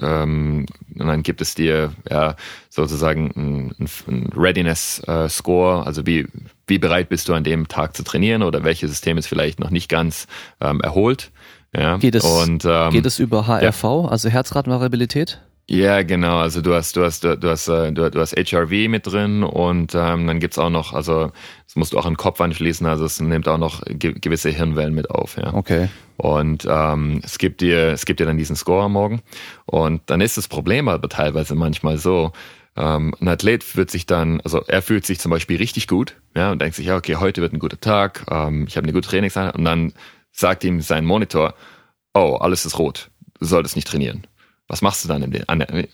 ähm, 0.00 0.66
und 0.98 1.06
dann 1.06 1.22
gibt 1.22 1.40
es 1.40 1.54
dir 1.54 1.92
ja 2.10 2.36
sozusagen 2.68 3.32
ein, 3.36 3.88
ein 4.08 4.30
Readiness-Score, 4.36 5.82
äh, 5.82 5.86
also 5.86 6.06
wie, 6.06 6.26
wie 6.66 6.78
bereit 6.78 7.08
bist 7.08 7.28
du 7.28 7.34
an 7.34 7.44
dem 7.44 7.68
Tag 7.68 7.96
zu 7.96 8.02
trainieren 8.02 8.42
oder 8.42 8.64
welches 8.64 8.90
System 8.90 9.18
ist 9.18 9.26
vielleicht 9.26 9.60
noch 9.60 9.70
nicht 9.70 9.88
ganz 9.88 10.26
ähm, 10.60 10.80
erholt. 10.80 11.30
Ja. 11.74 11.96
Geht, 11.98 12.14
es, 12.14 12.24
und, 12.24 12.64
ähm, 12.64 12.90
geht 12.90 13.06
es 13.06 13.18
über 13.18 13.46
HRV, 13.46 13.82
ja. 13.82 14.08
also 14.08 14.28
Herzratenvariabilität? 14.28 15.40
Ja, 15.68 16.02
genau. 16.02 16.38
Also 16.38 16.62
du 16.62 16.74
hast, 16.74 16.96
du 16.96 17.02
hast, 17.02 17.24
du, 17.24 17.36
du 17.36 17.50
hast, 17.50 17.68
äh, 17.68 17.92
du, 17.92 18.08
du 18.10 18.20
hast 18.20 18.36
HRV 18.36 18.88
mit 18.88 19.06
drin 19.06 19.42
und 19.42 19.94
ähm, 19.94 20.26
dann 20.26 20.38
gibt's 20.38 20.58
auch 20.58 20.70
noch, 20.70 20.92
also 20.92 21.32
das 21.64 21.74
musst 21.74 21.92
du 21.92 21.98
auch 21.98 22.06
in 22.06 22.12
den 22.12 22.16
Kopf 22.16 22.40
anschließen, 22.40 22.86
also 22.86 23.04
es 23.04 23.20
nimmt 23.20 23.48
auch 23.48 23.58
noch 23.58 23.82
ge 23.84 24.14
gewisse 24.18 24.50
Hirnwellen 24.50 24.94
mit 24.94 25.10
auf, 25.10 25.36
ja. 25.36 25.52
Okay. 25.54 25.88
Und 26.16 26.66
ähm, 26.68 27.20
es 27.24 27.38
gibt 27.38 27.60
dir, 27.60 27.88
es 27.88 28.06
gibt 28.06 28.20
dir 28.20 28.26
dann 28.26 28.38
diesen 28.38 28.56
Score 28.56 28.84
am 28.84 28.92
Morgen. 28.92 29.22
Und 29.66 30.02
dann 30.06 30.20
ist 30.20 30.36
das 30.36 30.48
Problem 30.48 30.88
aber 30.88 31.08
teilweise 31.08 31.54
manchmal 31.54 31.98
so, 31.98 32.32
ähm, 32.76 33.14
ein 33.20 33.28
Athlet 33.28 33.76
wird 33.76 33.90
sich 33.90 34.06
dann, 34.06 34.40
also 34.42 34.62
er 34.66 34.82
fühlt 34.82 35.06
sich 35.06 35.18
zum 35.18 35.30
Beispiel 35.30 35.56
richtig 35.56 35.88
gut, 35.88 36.16
ja, 36.34 36.52
und 36.52 36.60
denkt 36.60 36.76
sich, 36.76 36.86
ja, 36.86 36.96
okay, 36.96 37.16
heute 37.16 37.40
wird 37.40 37.54
ein 37.54 37.58
guter 37.58 37.80
Tag, 37.80 38.26
ähm, 38.30 38.66
ich 38.68 38.76
habe 38.76 38.84
eine 38.84 38.92
gute 38.92 39.08
Trainingseinheit 39.08 39.54
und 39.54 39.64
dann 39.64 39.94
sagt 40.30 40.62
ihm 40.64 40.82
sein 40.82 41.06
Monitor, 41.06 41.54
oh, 42.12 42.36
alles 42.38 42.66
ist 42.66 42.78
rot, 42.78 43.10
du 43.38 43.46
solltest 43.46 43.76
nicht 43.76 43.88
trainieren 43.88 44.26
was 44.68 44.82
machst 44.82 45.04
du 45.04 45.08
dann? 45.08 45.22
In 45.22 45.30
den, 45.30 45.44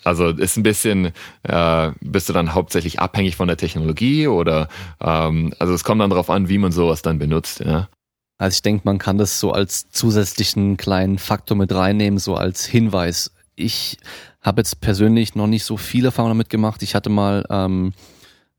also 0.05 0.29
ist 0.29 0.57
ein 0.57 0.63
bisschen, 0.63 1.13
äh, 1.43 1.91
bist 2.01 2.29
du 2.29 2.33
dann 2.33 2.55
hauptsächlich 2.55 3.01
abhängig 3.01 3.37
von 3.37 3.49
der 3.49 3.57
Technologie 3.57 4.27
oder 4.29 4.69
ähm, 5.01 5.53
also 5.59 5.75
es 5.75 5.85
kommt 5.85 6.01
dann 6.01 6.11
darauf 6.11 6.31
an, 6.31 6.49
wie 6.49 6.59
man 6.59 6.73
sowas 6.73 7.03
dann 7.03 7.19
benutzt, 7.19 7.61
ja. 7.61 7.89
Also 8.39 8.57
ich 8.57 8.63
denke, 8.63 8.83
man 8.85 8.99
kann 8.99 9.19
das 9.19 9.39
so 9.39 9.53
als 9.53 9.91
zusätzlichen 9.91 10.77
kleinen 10.77 11.19
Faktor 11.19 11.57
mit 11.57 11.73
reinnehmen, 11.73 12.19
so 12.19 12.35
als 12.35 12.65
Hinweis. 12.65 13.33
ich 13.55 13.99
habe 14.41 14.61
jetzt 14.61 14.81
persönlich 14.81 15.35
noch 15.35 15.47
nicht 15.47 15.65
so 15.65 15.77
viel 15.77 16.05
Erfahrung 16.05 16.31
damit 16.31 16.51
gemacht. 16.51 16.83
Ich 16.83 16.95
hatte 16.95 17.11
mal 17.11 17.45
ähm, 17.49 17.93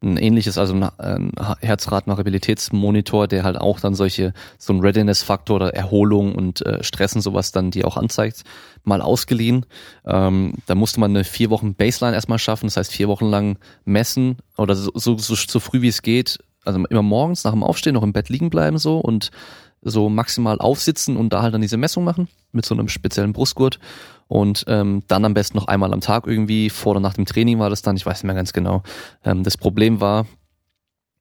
ein 0.03 0.17
ähnliches, 0.17 0.57
also 0.57 0.73
ein 0.97 1.31
Herzratenvariabilitätsmonitor, 1.61 3.27
der 3.27 3.43
halt 3.43 3.57
auch 3.57 3.79
dann 3.79 3.95
solche, 3.95 4.33
so 4.57 4.73
ein 4.73 4.81
Readiness-Faktor 4.81 5.55
oder 5.57 5.73
Erholung 5.73 6.35
und 6.35 6.65
äh, 6.65 6.83
Stress 6.83 7.11
sowas 7.11 7.51
dann 7.51 7.71
die 7.71 7.85
auch 7.85 7.97
anzeigt, 7.97 8.43
mal 8.83 9.01
ausgeliehen. 9.01 9.65
Ähm, 10.05 10.55
da 10.65 10.75
musste 10.75 10.99
man 10.99 11.11
eine 11.11 11.23
vier 11.23 11.49
Wochen 11.49 11.75
Baseline 11.75 12.15
erstmal 12.15 12.39
schaffen, 12.39 12.67
das 12.67 12.77
heißt 12.77 12.91
vier 12.91 13.07
Wochen 13.07 13.25
lang 13.25 13.57
messen 13.85 14.37
oder 14.57 14.75
so, 14.75 14.91
so, 14.95 15.17
so, 15.17 15.35
so 15.35 15.59
früh 15.59 15.81
wie 15.81 15.87
es 15.89 16.01
geht, 16.01 16.39
also 16.65 16.83
immer 16.89 17.01
morgens 17.01 17.43
nach 17.43 17.51
dem 17.51 17.63
Aufstehen 17.63 17.93
noch 17.93 18.03
im 18.03 18.13
Bett 18.13 18.29
liegen 18.29 18.49
bleiben 18.49 18.77
so 18.77 18.99
und 18.99 19.31
so 19.83 20.09
maximal 20.09 20.59
aufsitzen 20.59 21.17
und 21.17 21.31
da 21.31 21.41
halt 21.41 21.53
dann 21.53 21.61
diese 21.61 21.77
Messung 21.77 22.03
machen 22.03 22.27
mit 22.51 22.65
so 22.65 22.73
einem 22.73 22.87
speziellen 22.87 23.33
Brustgurt 23.33 23.79
und 24.27 24.65
ähm, 24.67 25.03
dann 25.07 25.25
am 25.25 25.33
besten 25.33 25.57
noch 25.57 25.67
einmal 25.67 25.93
am 25.93 26.01
Tag 26.01 26.25
irgendwie 26.27 26.69
vor 26.69 26.91
oder 26.91 26.99
nach 26.99 27.13
dem 27.13 27.25
Training 27.25 27.59
war 27.59 27.69
das 27.69 27.81
dann, 27.81 27.95
ich 27.95 28.05
weiß 28.05 28.23
nicht 28.23 28.27
mehr 28.27 28.35
ganz 28.35 28.53
genau. 28.53 28.83
Ähm, 29.23 29.43
das 29.43 29.57
Problem 29.57 30.01
war, 30.01 30.25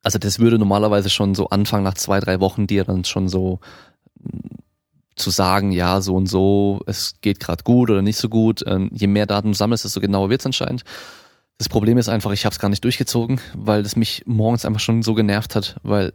also 0.02 0.18
das 0.18 0.38
würde 0.38 0.58
normalerweise 0.58 1.10
schon 1.10 1.34
so 1.34 1.48
anfangen 1.48 1.84
nach 1.84 1.94
zwei, 1.94 2.20
drei 2.20 2.40
Wochen 2.40 2.66
dir 2.66 2.84
dann 2.84 3.04
schon 3.04 3.28
so 3.28 3.60
mm, 4.20 4.56
zu 5.14 5.30
sagen, 5.30 5.72
ja, 5.72 6.00
so 6.00 6.14
und 6.14 6.26
so, 6.26 6.80
es 6.86 7.20
geht 7.20 7.38
gerade 7.38 7.64
gut 7.64 7.90
oder 7.90 8.02
nicht 8.02 8.16
so 8.16 8.28
gut. 8.28 8.64
Ähm, 8.66 8.90
je 8.92 9.06
mehr 9.06 9.26
Daten 9.26 9.48
du 9.48 9.54
sammelst, 9.54 9.84
desto 9.84 10.00
genauer 10.00 10.30
wird's 10.30 10.46
anscheinend. 10.46 10.84
Das 11.58 11.68
Problem 11.68 11.98
ist 11.98 12.08
einfach, 12.08 12.32
ich 12.32 12.44
habe 12.44 12.52
es 12.52 12.58
gar 12.58 12.70
nicht 12.70 12.82
durchgezogen, 12.82 13.40
weil 13.54 13.82
das 13.82 13.94
mich 13.94 14.22
morgens 14.26 14.64
einfach 14.64 14.80
schon 14.80 15.02
so 15.02 15.14
genervt 15.14 15.54
hat, 15.54 15.76
weil 15.82 16.14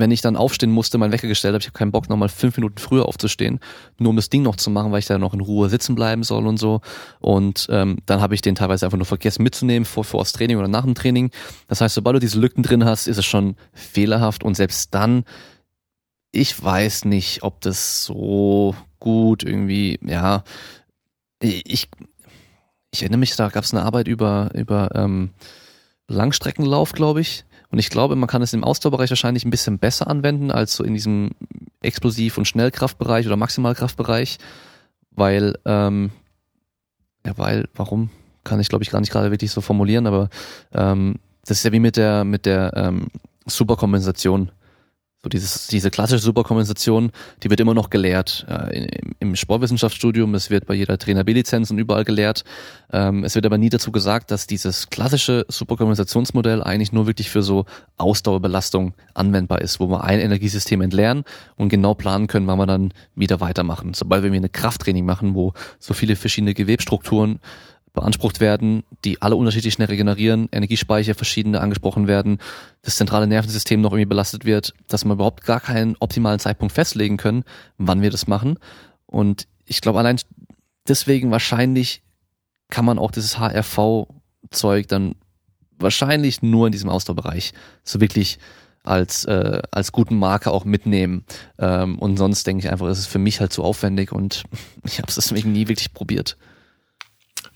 wenn 0.00 0.10
ich 0.10 0.20
dann 0.20 0.36
aufstehen 0.36 0.70
musste, 0.70 0.98
mein 0.98 1.12
Wecker 1.12 1.28
gestellt 1.28 1.54
habe, 1.54 1.60
ich 1.60 1.68
habe 1.68 1.78
keinen 1.78 1.92
Bock, 1.92 2.08
nochmal 2.08 2.28
fünf 2.28 2.56
Minuten 2.56 2.78
früher 2.78 3.06
aufzustehen, 3.06 3.60
nur 3.98 4.10
um 4.10 4.16
das 4.16 4.30
Ding 4.30 4.42
noch 4.42 4.56
zu 4.56 4.70
machen, 4.70 4.92
weil 4.92 5.00
ich 5.00 5.06
da 5.06 5.18
noch 5.18 5.34
in 5.34 5.40
Ruhe 5.40 5.68
sitzen 5.68 5.94
bleiben 5.94 6.22
soll 6.22 6.46
und 6.46 6.58
so. 6.58 6.80
Und 7.20 7.66
ähm, 7.70 7.98
dann 8.06 8.20
habe 8.20 8.34
ich 8.34 8.42
den 8.42 8.54
teilweise 8.54 8.86
einfach 8.86 8.98
nur 8.98 9.06
vergessen 9.06 9.42
mitzunehmen 9.42 9.84
vor, 9.84 10.04
vor 10.04 10.20
das 10.20 10.32
Training 10.32 10.58
oder 10.58 10.68
nach 10.68 10.84
dem 10.84 10.94
Training. 10.94 11.30
Das 11.66 11.80
heißt, 11.80 11.94
sobald 11.94 12.16
du 12.16 12.20
diese 12.20 12.38
Lücken 12.38 12.62
drin 12.62 12.84
hast, 12.84 13.06
ist 13.06 13.18
es 13.18 13.26
schon 13.26 13.56
fehlerhaft 13.72 14.44
und 14.44 14.54
selbst 14.54 14.94
dann, 14.94 15.24
ich 16.32 16.62
weiß 16.62 17.04
nicht, 17.06 17.42
ob 17.42 17.60
das 17.60 18.04
so 18.04 18.74
gut 19.00 19.42
irgendwie, 19.42 19.98
ja, 20.02 20.42
ich, 21.40 21.88
ich 22.90 23.02
erinnere 23.02 23.18
mich, 23.18 23.36
da 23.36 23.48
gab 23.48 23.64
es 23.64 23.72
eine 23.72 23.84
Arbeit 23.84 24.08
über, 24.08 24.50
über 24.54 24.90
ähm, 24.94 25.30
Langstreckenlauf, 26.08 26.92
glaube 26.92 27.20
ich 27.20 27.44
und 27.70 27.78
ich 27.78 27.90
glaube, 27.90 28.16
man 28.16 28.28
kann 28.28 28.42
es 28.42 28.54
im 28.54 28.64
Ausdauerbereich 28.64 29.10
wahrscheinlich 29.10 29.44
ein 29.44 29.50
bisschen 29.50 29.78
besser 29.78 30.08
anwenden 30.08 30.50
als 30.50 30.74
so 30.74 30.84
in 30.84 30.94
diesem 30.94 31.32
Explosiv- 31.82 32.38
und 32.38 32.46
Schnellkraftbereich 32.46 33.26
oder 33.26 33.36
Maximalkraftbereich, 33.36 34.38
weil, 35.10 35.58
ähm, 35.64 36.10
ja, 37.26 37.36
weil, 37.36 37.68
warum, 37.74 38.10
kann 38.44 38.60
ich 38.60 38.68
glaube 38.68 38.84
ich 38.84 38.90
gar 38.90 39.00
nicht 39.00 39.12
gerade 39.12 39.30
wirklich 39.30 39.50
so 39.50 39.60
formulieren, 39.60 40.06
aber 40.06 40.30
ähm, 40.72 41.16
das 41.44 41.58
ist 41.58 41.64
ja 41.64 41.72
wie 41.72 41.80
mit 41.80 41.96
der, 41.96 42.24
mit 42.24 42.46
der 42.46 42.72
ähm, 42.74 43.08
Superkompensation. 43.46 44.50
So 45.24 45.28
dieses, 45.28 45.66
diese 45.66 45.90
klassische 45.90 46.22
Superkompensation, 46.22 47.10
die 47.42 47.50
wird 47.50 47.58
immer 47.58 47.74
noch 47.74 47.90
gelehrt 47.90 48.46
äh, 48.48 48.86
im, 49.18 49.34
Sportwissenschaftsstudium, 49.34 50.32
es 50.36 50.48
wird 50.48 50.66
bei 50.66 50.74
jeder 50.74 50.96
Trainer 50.96 51.24
B-Lizenz 51.24 51.72
und 51.72 51.78
überall 51.78 52.04
gelehrt. 52.04 52.44
Ähm, 52.92 53.24
es 53.24 53.34
wird 53.34 53.44
aber 53.44 53.58
nie 53.58 53.68
dazu 53.68 53.90
gesagt, 53.90 54.30
dass 54.30 54.46
dieses 54.46 54.90
klassische 54.90 55.44
Superkompensationsmodell 55.48 56.62
eigentlich 56.62 56.92
nur 56.92 57.08
wirklich 57.08 57.30
für 57.30 57.42
so 57.42 57.64
Ausdauerbelastung 57.96 58.94
anwendbar 59.14 59.60
ist, 59.60 59.80
wo 59.80 59.88
wir 59.88 60.04
ein 60.04 60.20
Energiesystem 60.20 60.80
entleeren 60.82 61.24
und 61.56 61.68
genau 61.68 61.94
planen 61.94 62.28
können, 62.28 62.46
wann 62.46 62.58
wir 62.58 62.66
dann 62.66 62.92
wieder 63.16 63.40
weitermachen. 63.40 63.94
Sobald 63.94 64.22
wir 64.22 64.32
eine 64.32 64.48
Krafttraining 64.48 65.04
machen, 65.04 65.34
wo 65.34 65.52
so 65.80 65.94
viele 65.94 66.14
verschiedene 66.14 66.54
Gewebstrukturen 66.54 67.40
beansprucht 67.98 68.40
werden, 68.40 68.84
die 69.04 69.20
alle 69.20 69.36
unterschiedlich 69.36 69.74
schnell 69.74 69.88
regenerieren, 69.88 70.48
Energiespeicher 70.52 71.14
verschiedene 71.14 71.60
angesprochen 71.60 72.06
werden, 72.06 72.38
das 72.82 72.96
zentrale 72.96 73.26
Nervensystem 73.26 73.80
noch 73.80 73.92
irgendwie 73.92 74.08
belastet 74.08 74.44
wird, 74.44 74.74
dass 74.86 75.04
wir 75.04 75.12
überhaupt 75.12 75.44
gar 75.44 75.60
keinen 75.60 75.96
optimalen 75.98 76.38
Zeitpunkt 76.38 76.74
festlegen 76.74 77.16
können, 77.16 77.44
wann 77.76 78.02
wir 78.02 78.10
das 78.10 78.26
machen. 78.26 78.58
Und 79.06 79.48
ich 79.64 79.80
glaube, 79.80 79.98
allein 79.98 80.20
deswegen 80.86 81.30
wahrscheinlich 81.30 82.02
kann 82.70 82.84
man 82.84 82.98
auch 82.98 83.10
dieses 83.10 83.38
HRV-Zeug 83.38 84.86
dann 84.88 85.14
wahrscheinlich 85.78 86.42
nur 86.42 86.66
in 86.66 86.72
diesem 86.72 86.90
Ausdauerbereich 86.90 87.52
so 87.84 88.00
wirklich 88.00 88.38
als, 88.84 89.24
äh, 89.24 89.60
als 89.70 89.92
guten 89.92 90.18
Marker 90.18 90.52
auch 90.52 90.64
mitnehmen. 90.64 91.24
Ähm, 91.58 91.98
und 91.98 92.16
sonst 92.16 92.46
denke 92.46 92.64
ich 92.64 92.72
einfach, 92.72 92.86
es 92.86 93.00
ist 93.00 93.06
für 93.06 93.18
mich 93.18 93.40
halt 93.40 93.52
zu 93.52 93.62
aufwendig 93.62 94.12
und 94.12 94.44
ich 94.84 94.98
habe 94.98 95.08
es 95.08 95.16
deswegen 95.16 95.52
nie 95.52 95.68
wirklich 95.68 95.92
probiert. 95.92 96.36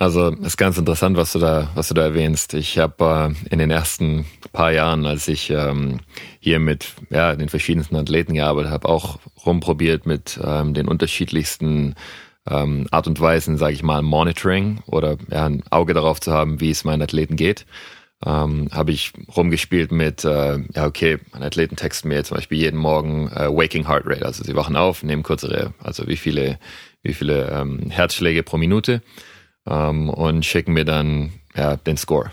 Also 0.03 0.31
ist 0.31 0.57
ganz 0.57 0.79
interessant, 0.79 1.17
was 1.17 1.33
du 1.33 1.39
da, 1.39 1.71
was 1.77 1.87
du 1.87 1.95
da 1.95 2.03
erwähnst. 2.03 2.55
Ich 2.55 2.77
habe 2.77 3.35
äh, 3.37 3.53
in 3.53 3.61
den 3.61 3.71
ersten 3.71 4.27
paar 4.53 4.73
Jahren, 4.73 5.07
als 5.07 5.29
ich 5.29 5.49
ähm, 5.51 6.01
hier 6.41 6.59
mit 6.59 6.95
ja, 7.11 7.37
den 7.37 7.49
verschiedensten 7.49 7.95
Athleten 7.95 8.35
gearbeitet 8.35 8.73
habe, 8.73 8.89
auch 8.89 9.21
rumprobiert 9.47 10.05
mit 10.05 10.41
ähm, 10.43 10.75
den 10.75 10.89
unterschiedlichsten 10.89 11.95
ähm, 12.51 12.89
Art 12.91 13.07
und 13.07 13.21
Weisen, 13.21 13.59
sage 13.59 13.75
ich 13.75 13.85
mal, 13.85 14.03
Monitoring 14.03 14.81
oder 14.87 15.19
ja, 15.31 15.47
ein 15.47 15.63
Auge 15.71 15.95
darauf 15.95 16.21
zu 16.21 16.33
haben, 16.33 16.61
wie 16.61 16.71
es 16.71 16.83
meinen 16.83 17.03
Athleten 17.03 17.37
geht. 17.37 17.65
Ähm, 18.27 18.71
habe 18.73 18.91
ich 18.91 19.13
rumgespielt 19.37 19.93
mit, 19.93 20.25
äh, 20.25 20.59
ja 20.75 20.85
okay, 20.85 21.19
meine 21.31 21.47
Athleten 21.47 21.77
texten 21.77 22.09
mir 22.09 22.25
zum 22.25 22.39
Beispiel 22.39 22.59
jeden 22.59 22.81
Morgen 22.81 23.29
äh, 23.29 23.47
Waking 23.49 23.87
Heart 23.87 24.07
Rate, 24.07 24.27
also 24.27 24.43
sie 24.43 24.57
wachen 24.57 24.75
auf, 24.75 25.05
nehmen 25.05 25.23
kürzere, 25.23 25.75
also 25.81 26.09
wie 26.09 26.17
viele, 26.17 26.59
wie 27.05 27.15
viele 27.15 27.53
ähm, 27.53 27.89
Herzschläge 27.91 28.43
pro 28.43 28.57
Minute 28.57 29.01
ähm, 29.69 30.09
und 30.09 30.45
schicken 30.45 30.73
mir 30.73 30.85
dann 30.85 31.33
ja, 31.55 31.77
den 31.77 31.97
Score. 31.97 32.31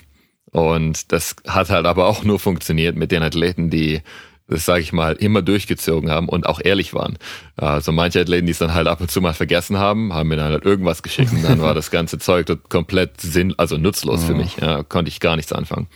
Und 0.51 1.11
das 1.11 1.35
hat 1.47 1.69
halt 1.69 1.85
aber 1.85 2.07
auch 2.07 2.23
nur 2.23 2.39
funktioniert 2.39 2.95
mit 2.95 3.11
den 3.11 3.23
Athleten, 3.23 3.69
die 3.69 4.01
das 4.49 4.65
sage 4.65 4.81
ich 4.81 4.91
mal, 4.91 5.14
immer 5.14 5.41
durchgezogen 5.41 6.10
haben 6.10 6.27
und 6.27 6.47
auch 6.47 6.60
ehrlich 6.64 6.93
waren. 6.93 7.18
Also 7.56 7.91
manche 7.91 8.19
Athleten, 8.19 8.47
die 8.47 8.51
es 8.51 8.57
dann 8.57 8.73
halt 8.73 8.88
ab 8.88 8.99
und 8.99 9.11
zu 9.11 9.22
mal 9.22 9.34
vergessen 9.34 9.77
haben, 9.77 10.14
haben 10.14 10.30
mir 10.30 10.38
dann 10.38 10.51
halt 10.51 10.65
irgendwas 10.65 11.03
geschickt 11.03 11.31
und 11.31 11.43
dann 11.43 11.61
war 11.61 11.73
das 11.73 11.91
ganze 11.91 12.18
Zeug 12.18 12.47
komplett 12.68 13.22
sinn, 13.22 13.53
also 13.57 13.77
nutzlos 13.77 14.23
für 14.23 14.34
mich. 14.34 14.57
Ja, 14.57 14.84
konnte 14.84 15.10
ich 15.10 15.19
gar 15.19 15.35
nichts 15.35 15.53
anfangen. 15.53 15.88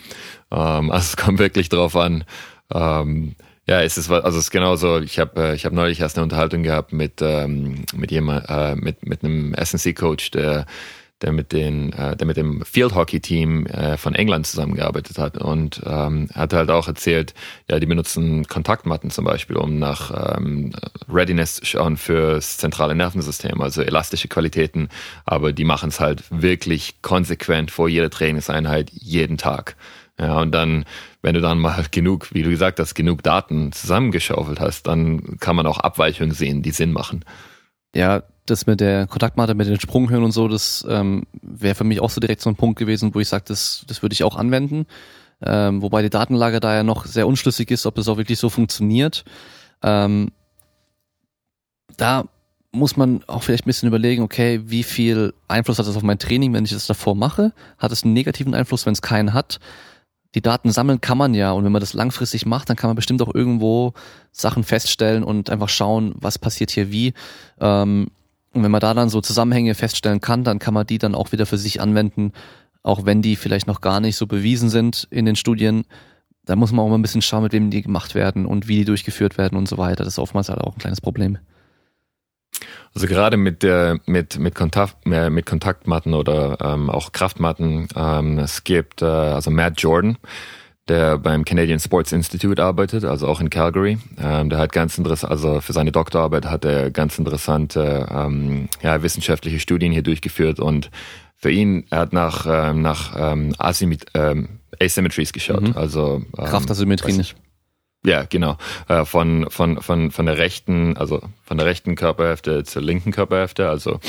Ähm, 0.52 0.92
also 0.92 1.04
es 1.04 1.18
kommt 1.18 1.40
wirklich 1.40 1.70
drauf 1.70 1.96
an. 1.96 2.26
Ähm, 2.72 3.36
ja, 3.68 3.82
es 3.82 3.98
ist 3.98 4.12
also 4.12 4.38
es 4.38 4.46
ist 4.46 4.52
genauso. 4.52 5.00
Ich 5.00 5.20
habe 5.20 5.42
äh, 5.42 5.56
ich 5.56 5.66
habe 5.66 5.74
neulich 5.74 6.00
erst 6.02 6.18
eine 6.18 6.24
Unterhaltung 6.24 6.64
gehabt 6.64 6.94
mit 6.94 7.22
ähm, 7.22 7.86
mit 7.96 8.12
jemand 8.12 8.46
äh, 8.50 8.76
mit 8.76 9.06
mit 9.08 9.24
einem 9.24 9.56
SNC 9.56 9.96
Coach, 9.96 10.32
der 10.32 10.66
der 11.24 11.32
mit 11.32 11.52
den, 11.52 11.94
äh, 11.94 12.16
der 12.16 12.28
mit 12.28 12.38
dem 12.38 12.64
Field 12.64 12.94
Hockey 12.94 13.20
Team 13.20 13.66
äh, 13.66 13.98
von 13.98 14.14
England 14.14 14.46
zusammengearbeitet 14.46 15.18
hat 15.18 15.38
und 15.38 15.82
ähm, 15.86 16.30
hat 16.34 16.54
halt 16.54 16.70
auch 16.70 16.88
erzählt, 16.88 17.34
ja, 17.70 17.80
die 17.80 17.86
benutzen 17.86 18.46
Kontaktmatten 18.48 19.10
zum 19.10 19.26
Beispiel, 19.26 19.56
um 19.56 19.80
nach 19.80 20.38
ähm, 20.38 20.74
Readiness 21.10 21.56
zu 21.56 21.66
schauen 21.66 21.98
fürs 21.98 22.58
zentrale 22.58 22.94
Nervensystem, 22.94 23.62
also 23.62 23.82
elastische 23.82 24.28
Qualitäten, 24.28 24.90
aber 25.26 25.54
die 25.54 25.64
machen 25.64 25.90
es 25.90 26.00
halt 26.00 26.24
wirklich 26.30 27.02
konsequent 27.02 27.72
vor 27.72 27.90
jeder 27.90 28.10
Trainingseinheit 28.10 28.92
jeden 28.92 29.38
Tag. 29.38 29.76
Ja, 30.20 30.40
und 30.42 30.52
dann, 30.52 30.86
wenn 31.22 31.34
du 31.34 31.42
dann 31.42 31.58
mal 31.58 31.86
genug, 31.92 32.34
wie 32.34 32.44
du 32.44 32.50
gesagt 32.50 32.80
hast, 32.80 32.94
genug 32.94 33.24
Daten 33.24 33.72
zusammengeschaufelt 33.72 34.60
hast, 34.60 34.88
dann 34.88 35.38
kann 35.40 35.56
man 35.56 35.66
auch 35.66 35.80
Abweichungen 35.80 36.34
sehen, 36.34 36.62
die 36.62 36.72
Sinn 36.72 36.92
machen. 36.92 37.26
Ja, 37.96 38.24
das 38.46 38.66
mit 38.66 38.80
der 38.80 39.08
Kontaktmatte, 39.08 39.54
mit 39.54 39.68
den 39.68 39.80
Sprunghöhen 39.80 40.24
und 40.24 40.32
so, 40.32 40.48
das 40.48 40.86
ähm, 40.90 41.24
wäre 41.42 41.76
für 41.76 41.84
mich 41.84 42.02
auch 42.02 42.10
so 42.10 42.20
direkt 42.20 42.42
so 42.42 42.50
ein 42.50 42.56
Punkt 42.56 42.78
gewesen, 42.78 43.14
wo 43.16 43.20
ich 43.20 43.30
sage, 43.30 43.46
das, 43.48 43.86
das 43.88 44.02
würde 44.02 44.14
ich 44.14 44.24
auch 44.24 44.36
anwenden. 44.36 44.86
Ähm, 45.42 45.82
wobei 45.82 46.02
die 46.02 46.10
Datenlage 46.10 46.60
da 46.60 46.76
ja 46.76 46.84
noch 46.84 47.06
sehr 47.06 47.28
unschlüssig 47.28 47.72
ist, 47.72 47.86
ob 47.86 47.96
das 47.96 48.08
auch 48.08 48.18
wirklich 48.18 48.40
so 48.40 48.50
funktioniert. 48.50 49.24
Ähm, 49.82 50.32
da 51.98 52.26
muss 52.72 52.98
man 52.98 53.24
auch 53.28 53.44
vielleicht 53.44 53.66
ein 53.66 53.70
bisschen 53.70 53.88
überlegen, 53.88 54.24
okay, 54.24 54.62
wie 54.66 54.84
viel 54.84 55.34
Einfluss 55.48 55.80
hat 55.80 55.88
das 55.88 55.96
auf 55.96 56.04
mein 56.04 56.18
Training, 56.18 56.54
wenn 56.54 56.66
ich 56.66 56.72
das 56.72 56.88
davor 56.88 57.16
mache? 57.16 57.54
Hat 57.78 57.92
es 57.92 58.04
einen 58.04 58.14
negativen 58.14 58.56
Einfluss, 58.56 58.86
wenn 58.86 58.94
es 58.94 59.02
keinen 59.02 59.34
hat? 59.34 59.60
Die 60.36 60.42
Daten 60.42 60.72
sammeln 60.72 61.02
kann 61.02 61.18
man 61.18 61.34
ja 61.34 61.52
und 61.52 61.64
wenn 61.64 61.72
man 61.72 61.80
das 61.80 61.94
langfristig 61.94 62.46
macht, 62.46 62.70
dann 62.70 62.76
kann 62.76 62.90
man 62.90 62.96
bestimmt 62.96 63.22
auch 63.22 63.34
irgendwo 63.34 63.94
Sachen 64.32 64.64
feststellen 64.64 65.24
und 65.24 65.50
einfach 65.50 65.70
schauen, 65.70 66.16
was 66.16 66.40
passiert 66.40 66.72
hier 66.72 66.92
wie. 66.92 67.14
Ähm, 67.60 68.08
und 68.54 68.64
wenn 68.64 68.72
man 68.72 68.82
da 68.82 68.94
dann 68.94 69.10
so 69.10 69.22
Zusammenhänge 69.22 69.76
feststellen 69.76 70.22
kann, 70.22 70.44
dann 70.44 70.60
kann 70.60 70.74
man 70.74 70.86
die 70.88 70.98
dann 70.98 71.16
auch 71.16 71.32
wieder 71.32 71.46
für 71.46 71.58
sich 71.58 71.82
anwenden, 71.82 72.34
auch 72.84 73.06
wenn 73.06 73.22
die 73.22 73.36
vielleicht 73.36 73.68
noch 73.68 73.82
gar 73.82 74.00
nicht 74.00 74.16
so 74.16 74.28
bewiesen 74.28 74.70
sind 74.70 75.08
in 75.10 75.26
den 75.26 75.36
Studien. 75.36 75.86
Da 76.46 76.56
muss 76.56 76.72
man 76.72 76.86
auch 76.86 76.90
mal 76.90 76.96
ein 76.96 77.02
bisschen 77.02 77.22
schauen, 77.22 77.44
mit 77.44 77.54
wem 77.54 77.72
die 77.72 77.82
gemacht 77.82 78.16
werden 78.16 78.46
und 78.46 78.68
wie 78.68 78.78
die 78.78 78.86
durchgeführt 78.86 79.38
werden 79.38 79.58
und 79.58 79.68
so 79.68 79.78
weiter. 79.78 80.04
Das 80.04 80.14
ist 80.14 80.20
oftmals 80.20 80.50
halt 80.50 80.62
auch 80.62 80.74
ein 80.74 80.80
kleines 80.80 81.02
Problem. 81.02 81.38
Also 82.96 83.08
gerade 83.08 83.38
mit 83.38 83.64
der 83.64 84.00
mit 84.06 84.38
mit 84.38 84.54
Kontakt 84.54 85.06
mit 85.06 85.46
Kontaktmatten 85.46 86.14
oder 86.14 86.58
ähm, 86.62 86.90
auch 86.90 87.12
Kraftmatten. 87.12 87.88
Ähm, 87.96 88.40
es 88.40 88.64
gibt 88.64 89.02
äh, 89.02 89.06
also 89.06 89.50
Matt 89.50 89.82
Jordan, 89.82 90.18
der 90.88 91.18
beim 91.18 91.44
Canadian 91.44 91.80
Sports 91.80 92.12
Institute 92.12 92.62
arbeitet, 92.62 93.04
also 93.04 93.28
auch 93.28 93.42
in 93.42 93.50
Calgary. 93.50 93.98
Ähm, 94.20 94.50
der 94.50 94.60
hat 94.60 94.72
ganz 94.72 94.98
interessant, 94.98 95.32
also 95.32 95.60
für 95.60 95.74
seine 95.74 95.92
Doktorarbeit 95.92 96.46
hat 96.46 96.66
er 96.66 96.92
ganz 96.92 97.18
interessante 97.18 98.08
ähm, 98.12 98.70
ja, 98.82 99.02
wissenschaftliche 99.02 99.60
Studien 99.60 99.92
hier 99.92 100.04
durchgeführt 100.04 100.60
und 100.60 100.92
für 101.36 101.52
ihn, 101.52 101.86
er 101.90 102.00
hat 102.00 102.14
nach, 102.14 102.46
ähm, 102.48 102.82
nach 102.82 103.16
ähm, 103.18 103.54
Asymmet 103.58 104.06
ähm, 104.14 104.60
Asymmetries 104.80 105.34
geschaut, 105.34 105.62
mhm. 105.62 105.78
also 105.78 106.22
ähm, 106.38 106.46
Kraftasymmetrien 106.46 107.18
nicht. 107.18 107.36
Ja, 108.06 108.26
genau. 108.26 108.58
Äh, 108.88 109.06
von, 109.06 109.50
von, 109.50 109.82
von, 109.82 110.12
von 110.12 110.26
der 110.26 110.38
rechten, 110.38 110.98
also 110.98 111.22
von 111.44 111.58
der 111.58 111.66
rechten 111.66 111.96
Körperhälfte 111.96 112.64
zur 112.64 112.82
linken 112.82 113.12
Körperhälfte. 113.12 113.70
Also 113.70 114.00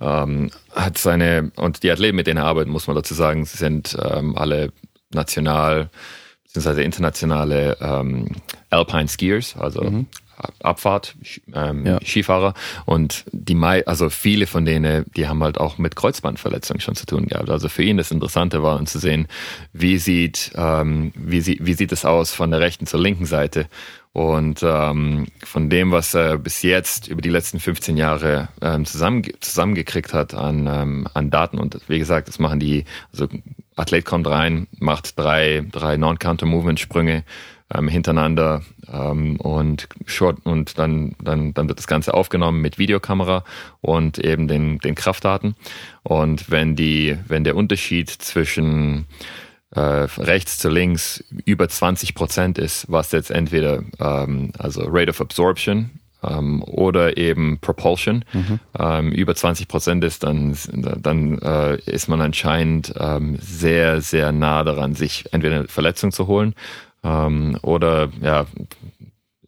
ähm, 0.00 0.50
hat 0.74 0.98
seine, 0.98 1.52
und 1.56 1.82
die 1.82 1.90
Athleten, 1.90 2.16
mit 2.16 2.26
denen 2.26 2.38
er 2.38 2.46
arbeitet, 2.46 2.72
muss 2.72 2.88
man 2.88 2.96
dazu 2.96 3.14
sagen, 3.14 3.44
sie 3.44 3.56
sind 3.56 3.96
ähm, 4.02 4.36
alle 4.36 4.72
national 5.12 5.90
beziehungsweise 6.44 6.82
internationale 6.82 7.76
ähm, 7.80 8.28
Alpine 8.70 9.08
Skiers, 9.08 9.56
also 9.56 9.82
mhm. 9.82 10.06
Abfahrt, 10.60 11.16
ähm, 11.54 11.86
ja. 11.86 11.98
Skifahrer 12.04 12.54
und 12.84 13.24
die 13.32 13.54
Mai, 13.54 13.86
also 13.86 14.10
viele 14.10 14.46
von 14.46 14.64
denen, 14.64 15.04
die 15.16 15.28
haben 15.28 15.42
halt 15.42 15.58
auch 15.58 15.78
mit 15.78 15.96
Kreuzbandverletzungen 15.96 16.80
schon 16.80 16.96
zu 16.96 17.06
tun 17.06 17.26
gehabt. 17.26 17.50
Also 17.50 17.68
für 17.68 17.82
ihn 17.82 17.96
das 17.96 18.10
Interessante 18.10 18.62
war, 18.62 18.78
um 18.78 18.86
zu 18.86 18.98
sehen, 18.98 19.28
wie 19.72 19.98
sieht, 19.98 20.52
ähm, 20.56 21.12
wie, 21.14 21.40
sie, 21.40 21.58
wie 21.62 21.74
sieht 21.74 21.92
es 21.92 22.04
aus 22.04 22.32
von 22.32 22.50
der 22.50 22.60
rechten 22.60 22.86
zur 22.86 23.00
linken 23.00 23.26
Seite 23.26 23.66
und 24.16 24.62
ähm, 24.62 25.26
von 25.44 25.68
dem, 25.68 25.92
was 25.92 26.14
er 26.14 26.38
bis 26.38 26.62
jetzt 26.62 27.06
über 27.06 27.20
die 27.20 27.28
letzten 27.28 27.60
15 27.60 27.98
Jahre 27.98 28.48
ähm, 28.62 28.86
zusammen, 28.86 29.22
zusammengekriegt 29.40 30.14
hat 30.14 30.32
an, 30.32 30.66
ähm, 30.66 31.06
an 31.12 31.28
Daten. 31.28 31.58
Und 31.58 31.78
wie 31.88 31.98
gesagt, 31.98 32.26
das 32.26 32.38
machen 32.38 32.58
die, 32.58 32.86
also 33.12 33.28
Athlet 33.76 34.06
kommt 34.06 34.26
rein, 34.26 34.68
macht 34.78 35.18
drei, 35.18 35.66
drei 35.70 35.98
Non-Counter-Movement-Sprünge 35.98 37.24
ähm, 37.74 37.88
hintereinander 37.88 38.62
ähm, 38.92 39.40
und 39.40 39.88
Short 40.06 40.38
und 40.44 40.78
dann, 40.78 41.16
dann, 41.22 41.52
dann 41.54 41.68
wird 41.68 41.78
das 41.78 41.86
Ganze 41.86 42.14
aufgenommen 42.14 42.60
mit 42.60 42.78
Videokamera 42.78 43.44
und 43.80 44.18
eben 44.18 44.48
den, 44.48 44.78
den 44.78 44.94
Kraftdaten. 44.94 45.56
Und 46.02 46.50
wenn 46.50 46.76
die, 46.76 47.16
wenn 47.26 47.44
der 47.44 47.56
Unterschied 47.56 48.10
zwischen 48.10 49.06
äh, 49.70 49.80
rechts 49.80 50.58
zu 50.58 50.68
links 50.68 51.24
über 51.44 51.68
20 51.68 52.14
Prozent 52.14 52.58
ist, 52.58 52.90
was 52.90 53.12
jetzt 53.12 53.30
entweder 53.30 53.82
ähm, 53.98 54.52
also 54.58 54.84
Rate 54.86 55.10
of 55.10 55.20
Absorption 55.20 55.90
ähm, 56.22 56.62
oder 56.62 57.16
eben 57.16 57.58
Propulsion 57.60 58.24
mhm. 58.32 58.60
ähm, 58.78 59.12
über 59.12 59.34
20 59.34 59.66
Prozent 59.66 60.04
ist, 60.04 60.22
dann, 60.22 60.56
dann 60.72 61.38
äh, 61.40 61.78
ist 61.80 62.08
man 62.08 62.20
anscheinend 62.20 62.94
ähm, 62.98 63.36
sehr, 63.40 64.00
sehr 64.00 64.30
nah 64.30 64.62
daran, 64.62 64.94
sich 64.94 65.24
entweder 65.32 65.56
eine 65.56 65.68
Verletzung 65.68 66.12
zu 66.12 66.28
holen 66.28 66.54
ähm, 67.02 67.58
oder 67.62 68.08
ja 68.20 68.46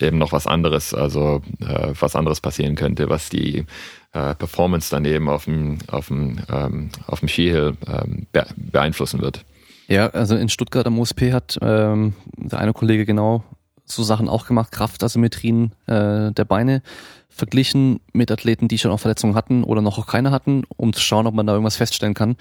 eben 0.00 0.18
noch 0.18 0.32
was 0.32 0.46
anderes, 0.46 0.94
also 0.94 1.42
äh, 1.60 1.92
was 1.98 2.14
anderes 2.16 2.40
passieren 2.40 2.76
könnte, 2.76 3.08
was 3.08 3.28
die 3.28 3.66
äh, 4.12 4.34
Performance 4.34 4.90
dann 4.90 5.04
eben 5.04 5.28
auf 5.28 5.44
dem 5.44 5.78
auf 5.88 6.08
dem 6.08 6.38
ähm, 6.50 6.90
auf 7.06 7.20
dem 7.20 7.28
Skihill 7.28 7.76
ähm, 7.86 8.26
beeinflussen 8.56 9.20
wird. 9.20 9.44
Ja, 9.88 10.08
also 10.08 10.36
in 10.36 10.48
Stuttgart 10.48 10.86
am 10.86 10.98
USP 10.98 11.32
hat 11.32 11.58
ähm, 11.62 12.14
der 12.36 12.58
eine 12.58 12.72
Kollege 12.72 13.06
genau 13.06 13.42
so 13.90 14.02
Sachen 14.02 14.28
auch 14.28 14.46
gemacht, 14.46 14.70
Kraftasymmetrien 14.70 15.72
äh, 15.86 16.30
der 16.32 16.44
Beine 16.46 16.82
verglichen 17.30 18.00
mit 18.12 18.30
Athleten, 18.30 18.68
die 18.68 18.78
schon 18.78 18.90
auch 18.90 19.00
Verletzungen 19.00 19.34
hatten 19.34 19.64
oder 19.64 19.80
noch 19.80 19.98
auch 19.98 20.06
keine 20.06 20.30
hatten, 20.30 20.64
um 20.76 20.92
zu 20.92 21.00
schauen, 21.00 21.26
ob 21.26 21.34
man 21.34 21.46
da 21.46 21.52
irgendwas 21.54 21.76
feststellen 21.76 22.14
kann. 22.14 22.36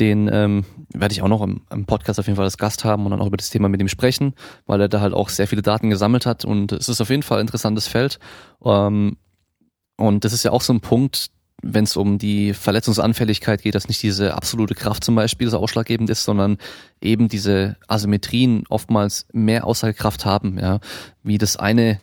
Den 0.00 0.28
ähm, 0.32 0.64
werde 0.92 1.12
ich 1.12 1.22
auch 1.22 1.28
noch 1.28 1.42
im, 1.42 1.62
im 1.70 1.86
Podcast 1.86 2.18
auf 2.18 2.26
jeden 2.26 2.36
Fall 2.36 2.44
als 2.44 2.58
Gast 2.58 2.84
haben 2.84 3.04
und 3.04 3.12
dann 3.12 3.20
auch 3.20 3.28
über 3.28 3.36
das 3.36 3.50
Thema 3.50 3.68
mit 3.68 3.80
ihm 3.80 3.88
sprechen, 3.88 4.34
weil 4.66 4.80
er 4.80 4.88
da 4.88 5.00
halt 5.00 5.14
auch 5.14 5.28
sehr 5.28 5.46
viele 5.46 5.62
Daten 5.62 5.90
gesammelt 5.90 6.26
hat 6.26 6.44
und 6.44 6.72
es 6.72 6.88
ist 6.88 7.00
auf 7.00 7.10
jeden 7.10 7.22
Fall 7.22 7.38
ein 7.38 7.42
interessantes 7.42 7.86
Feld. 7.86 8.18
Ähm, 8.64 9.16
und 9.96 10.24
das 10.24 10.32
ist 10.32 10.42
ja 10.42 10.50
auch 10.50 10.62
so 10.62 10.72
ein 10.72 10.80
Punkt, 10.80 11.30
wenn 11.62 11.84
es 11.84 11.96
um 11.96 12.18
die 12.18 12.52
Verletzungsanfälligkeit 12.52 13.62
geht, 13.62 13.74
dass 13.74 13.88
nicht 13.88 14.02
diese 14.02 14.34
absolute 14.34 14.74
Kraft 14.74 15.04
zum 15.04 15.14
Beispiel 15.14 15.48
so 15.48 15.58
ausschlaggebend 15.58 16.10
ist, 16.10 16.24
sondern 16.24 16.58
eben 17.00 17.28
diese 17.28 17.76
Asymmetrien 17.88 18.64
oftmals 18.68 19.26
mehr 19.32 19.64
Aussagekraft 19.66 20.26
haben, 20.26 20.58
ja, 20.58 20.80
wie 21.22 21.38
das 21.38 21.56
eine 21.56 22.00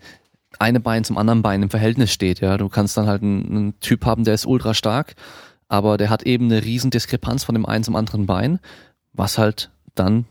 eine 0.60 0.82
Bein 0.82 1.04
zum 1.06 1.18
anderen 1.18 1.42
Bein 1.42 1.64
im 1.64 1.70
Verhältnis 1.70 2.12
steht, 2.12 2.42
ja. 2.42 2.58
Du 2.58 2.70
kannst 2.70 2.98
dann 2.98 3.08
halt 3.08 3.22
einen, 3.24 3.46
einen 3.46 3.80
Typ 3.80 4.06
haben, 4.06 4.24
der 4.24 4.34
ist 4.34 4.46
ultra 4.46 4.74
stark, 4.74 5.16
aber 5.72 5.98
der 5.98 6.10
hat 6.10 6.24
eben 6.24 6.46
eine 6.46 6.66
riesen 6.66 6.92
Diskrepanz 6.92 7.46
von 7.46 7.56
dem 7.56 7.66
einen 7.66 7.86
zum 7.86 7.96
anderen 7.96 8.26
Bein, 8.26 8.60
was 9.14 9.38
halt 9.38 9.72
dann 9.96 10.26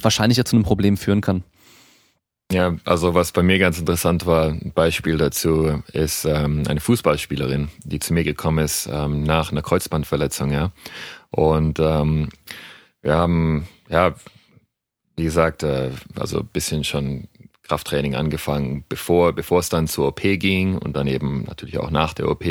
wahrscheinlich 0.00 0.38
ja 0.38 0.44
zu 0.44 0.56
einem 0.56 0.64
Problem 0.64 0.96
führen 0.96 1.20
kann. 1.20 1.44
Ja, 2.50 2.76
also 2.84 3.14
was 3.14 3.30
bei 3.30 3.44
mir 3.44 3.60
ganz 3.60 3.78
interessant 3.78 4.26
war, 4.26 4.48
ein 4.48 4.72
Beispiel 4.74 5.18
dazu 5.18 5.82
ist 5.92 6.24
ähm, 6.24 6.64
eine 6.66 6.80
Fußballspielerin, 6.80 7.68
die 7.84 8.00
zu 8.00 8.12
mir 8.12 8.24
gekommen 8.24 8.64
ist 8.64 8.88
ähm, 8.92 9.22
nach 9.22 9.52
einer 9.52 9.62
Kreuzbandverletzung, 9.62 10.52
ja. 10.52 10.72
Und 11.30 11.78
ähm, 11.78 12.30
wir 13.02 13.14
haben, 13.14 13.68
ja, 13.88 14.14
wie 15.16 15.24
gesagt, 15.24 15.62
äh, 15.62 15.90
also 16.16 16.40
ein 16.40 16.48
bisschen 16.52 16.82
schon 16.82 17.28
Krafttraining 17.62 18.14
angefangen, 18.14 18.84
bevor, 18.88 19.32
bevor 19.32 19.60
es 19.60 19.68
dann 19.68 19.88
zur 19.88 20.08
OP 20.08 20.20
ging 20.20 20.76
und 20.76 20.96
dann 20.96 21.06
eben 21.06 21.44
natürlich 21.44 21.78
auch 21.78 21.90
nach 21.90 22.12
der 22.12 22.28
OP, 22.28 22.44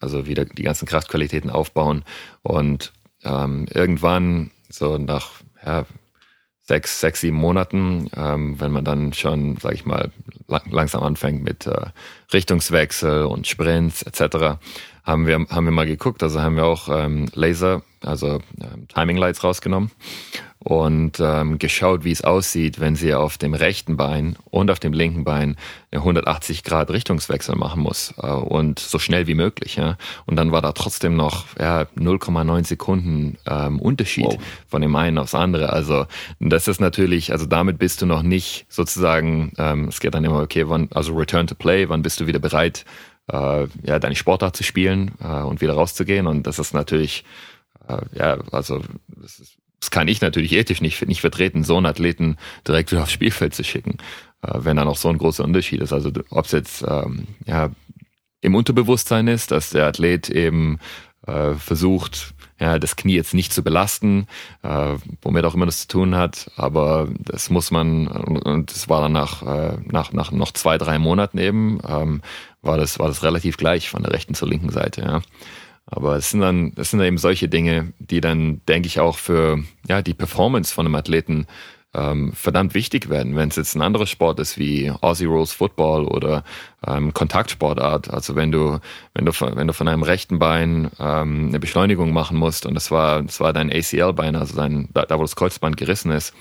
also 0.00 0.26
wieder 0.26 0.44
die 0.44 0.62
ganzen 0.62 0.86
Kraftqualitäten 0.86 1.50
aufbauen. 1.50 2.04
Und 2.42 2.92
ähm, 3.24 3.66
irgendwann, 3.72 4.50
so 4.68 4.98
nach 4.98 5.30
ja, 5.64 5.86
sechs, 6.60 7.00
sechs, 7.00 7.20
sieben 7.20 7.36
Monaten, 7.36 8.10
ähm, 8.16 8.58
wenn 8.60 8.72
man 8.72 8.84
dann 8.84 9.12
schon, 9.12 9.56
sag 9.56 9.74
ich 9.74 9.84
mal, 9.84 10.10
lang, 10.48 10.70
langsam 10.70 11.02
anfängt 11.02 11.42
mit 11.42 11.66
äh, 11.66 11.86
Richtungswechsel 12.32 13.24
und 13.24 13.46
Sprints 13.46 14.02
etc., 14.02 14.58
haben 15.04 15.26
wir, 15.26 15.46
haben 15.50 15.64
wir 15.64 15.72
mal 15.72 15.86
geguckt, 15.86 16.22
also 16.22 16.40
haben 16.40 16.56
wir 16.56 16.64
auch 16.64 16.88
ähm, 16.88 17.28
Laser, 17.34 17.82
also 18.00 18.40
ähm, 18.60 18.88
Timing 18.88 19.16
Lights 19.18 19.44
rausgenommen 19.44 19.90
und 20.64 21.20
ähm, 21.20 21.58
geschaut, 21.58 22.04
wie 22.04 22.10
es 22.10 22.24
aussieht, 22.24 22.80
wenn 22.80 22.96
sie 22.96 23.12
auf 23.12 23.36
dem 23.36 23.52
rechten 23.52 23.98
Bein 23.98 24.36
und 24.50 24.70
auf 24.70 24.80
dem 24.80 24.94
linken 24.94 25.22
Bein 25.22 25.56
180 25.92 26.64
Grad 26.64 26.90
Richtungswechsel 26.90 27.54
machen 27.54 27.82
muss 27.82 28.14
äh, 28.16 28.28
und 28.28 28.78
so 28.78 28.98
schnell 28.98 29.26
wie 29.26 29.34
möglich. 29.34 29.76
Ja. 29.76 29.98
Und 30.24 30.36
dann 30.36 30.52
war 30.52 30.62
da 30.62 30.72
trotzdem 30.72 31.16
noch 31.16 31.44
ja, 31.60 31.82
0,9 31.96 32.64
Sekunden 32.64 33.36
ähm, 33.46 33.78
Unterschied 33.78 34.24
wow. 34.24 34.38
von 34.66 34.80
dem 34.80 34.96
einen 34.96 35.18
aufs 35.18 35.34
andere. 35.34 35.70
Also 35.70 36.06
das 36.40 36.66
ist 36.66 36.80
natürlich, 36.80 37.30
also 37.32 37.44
damit 37.44 37.78
bist 37.78 38.00
du 38.00 38.06
noch 38.06 38.22
nicht 38.22 38.64
sozusagen, 38.70 39.52
ähm, 39.58 39.88
es 39.88 40.00
geht 40.00 40.14
dann 40.14 40.24
immer, 40.24 40.40
okay, 40.40 40.66
wann, 40.66 40.88
also 40.94 41.14
Return 41.14 41.46
to 41.46 41.54
Play, 41.54 41.90
wann 41.90 42.00
bist 42.00 42.20
du 42.20 42.26
wieder 42.26 42.38
bereit, 42.38 42.86
äh, 43.30 43.66
ja, 43.82 43.98
deine 43.98 44.16
Sportart 44.16 44.56
zu 44.56 44.64
spielen 44.64 45.12
äh, 45.20 45.42
und 45.42 45.60
wieder 45.60 45.74
rauszugehen. 45.74 46.26
Und 46.26 46.46
das 46.46 46.58
ist 46.58 46.74
natürlich, 46.74 47.24
äh, 47.88 48.02
ja, 48.16 48.38
also 48.50 48.82
das 49.08 49.40
ist 49.40 49.58
das 49.84 49.90
kann 49.90 50.08
ich 50.08 50.22
natürlich 50.22 50.52
ethisch 50.52 50.80
nicht, 50.80 51.06
nicht 51.06 51.20
vertreten, 51.20 51.62
so 51.62 51.76
einen 51.76 51.84
Athleten 51.84 52.38
direkt 52.66 52.90
wieder 52.90 53.02
aufs 53.02 53.12
Spielfeld 53.12 53.54
zu 53.54 53.62
schicken, 53.64 53.98
äh, 54.40 54.50
wenn 54.54 54.78
da 54.78 54.84
noch 54.86 54.96
so 54.96 55.10
ein 55.10 55.18
großer 55.18 55.44
Unterschied 55.44 55.82
ist. 55.82 55.92
Also 55.92 56.10
ob 56.30 56.46
es 56.46 56.52
jetzt 56.52 56.82
ähm, 56.88 57.26
ja, 57.44 57.68
im 58.40 58.54
Unterbewusstsein 58.54 59.28
ist, 59.28 59.50
dass 59.50 59.70
der 59.70 59.86
Athlet 59.86 60.30
eben 60.30 60.78
äh, 61.26 61.52
versucht, 61.52 62.32
ja, 62.58 62.78
das 62.78 62.96
Knie 62.96 63.16
jetzt 63.16 63.34
nicht 63.34 63.52
zu 63.52 63.62
belasten, 63.62 64.26
äh, 64.62 64.94
womit 65.20 65.44
auch 65.44 65.54
immer 65.54 65.66
das 65.66 65.80
zu 65.80 65.88
tun 65.88 66.14
hat, 66.14 66.50
aber 66.56 67.08
das 67.18 67.50
muss 67.50 67.70
man, 67.70 68.06
und 68.06 68.70
das 68.70 68.88
war 68.88 69.02
dann 69.02 69.12
nach, 69.12 69.42
äh, 69.42 69.76
nach, 69.84 70.12
nach 70.12 70.32
noch 70.32 70.52
zwei, 70.52 70.78
drei 70.78 70.98
Monaten 70.98 71.36
eben, 71.36 71.78
ähm, 71.86 72.22
war 72.64 72.76
das, 72.76 72.98
war 72.98 73.08
das 73.08 73.22
relativ 73.22 73.56
gleich 73.56 73.88
von 73.88 74.02
der 74.02 74.12
rechten 74.12 74.34
zur 74.34 74.48
linken 74.48 74.70
Seite, 74.70 75.02
ja. 75.02 75.22
Aber 75.86 76.16
es 76.16 76.30
sind 76.30 76.40
dann, 76.40 76.72
es 76.76 76.90
sind 76.90 76.98
dann 77.00 77.08
eben 77.08 77.18
solche 77.18 77.48
Dinge, 77.48 77.92
die 77.98 78.20
dann, 78.20 78.62
denke 78.66 78.86
ich, 78.86 79.00
auch 79.00 79.18
für 79.18 79.62
ja, 79.86 80.00
die 80.00 80.14
Performance 80.14 80.72
von 80.72 80.86
einem 80.86 80.94
Athleten 80.94 81.46
ähm, 81.94 82.32
verdammt 82.32 82.74
wichtig 82.74 83.08
werden. 83.08 83.36
Wenn 83.36 83.48
es 83.48 83.56
jetzt 83.56 83.74
ein 83.76 83.82
anderer 83.82 84.06
Sport 84.06 84.40
ist 84.40 84.58
wie 84.58 84.90
Aussie 84.90 85.26
Rules 85.26 85.52
Football 85.52 86.06
oder 86.06 86.42
ähm, 86.86 87.14
Kontaktsportart, 87.14 88.10
also 88.10 88.34
wenn 88.34 88.50
du, 88.50 88.80
wenn 89.14 89.24
du, 89.24 89.32
wenn 89.32 89.66
du 89.66 89.72
von 89.72 89.88
einem 89.88 90.02
rechten 90.02 90.38
Bein 90.38 90.90
ähm, 90.98 91.48
eine 91.48 91.60
Beschleunigung 91.60 92.12
machen 92.12 92.36
musst 92.36 92.66
und 92.66 92.74
das 92.74 92.90
war, 92.90 93.22
das 93.22 93.38
war 93.40 93.52
dein 93.52 93.70
ACL-Bein, 93.70 94.36
also 94.36 94.56
dein, 94.56 94.88
da, 94.92 95.04
da 95.04 95.18
wo 95.18 95.22
das 95.22 95.36
Kreuzband 95.36 95.76
gerissen 95.76 96.10
ist, 96.10 96.34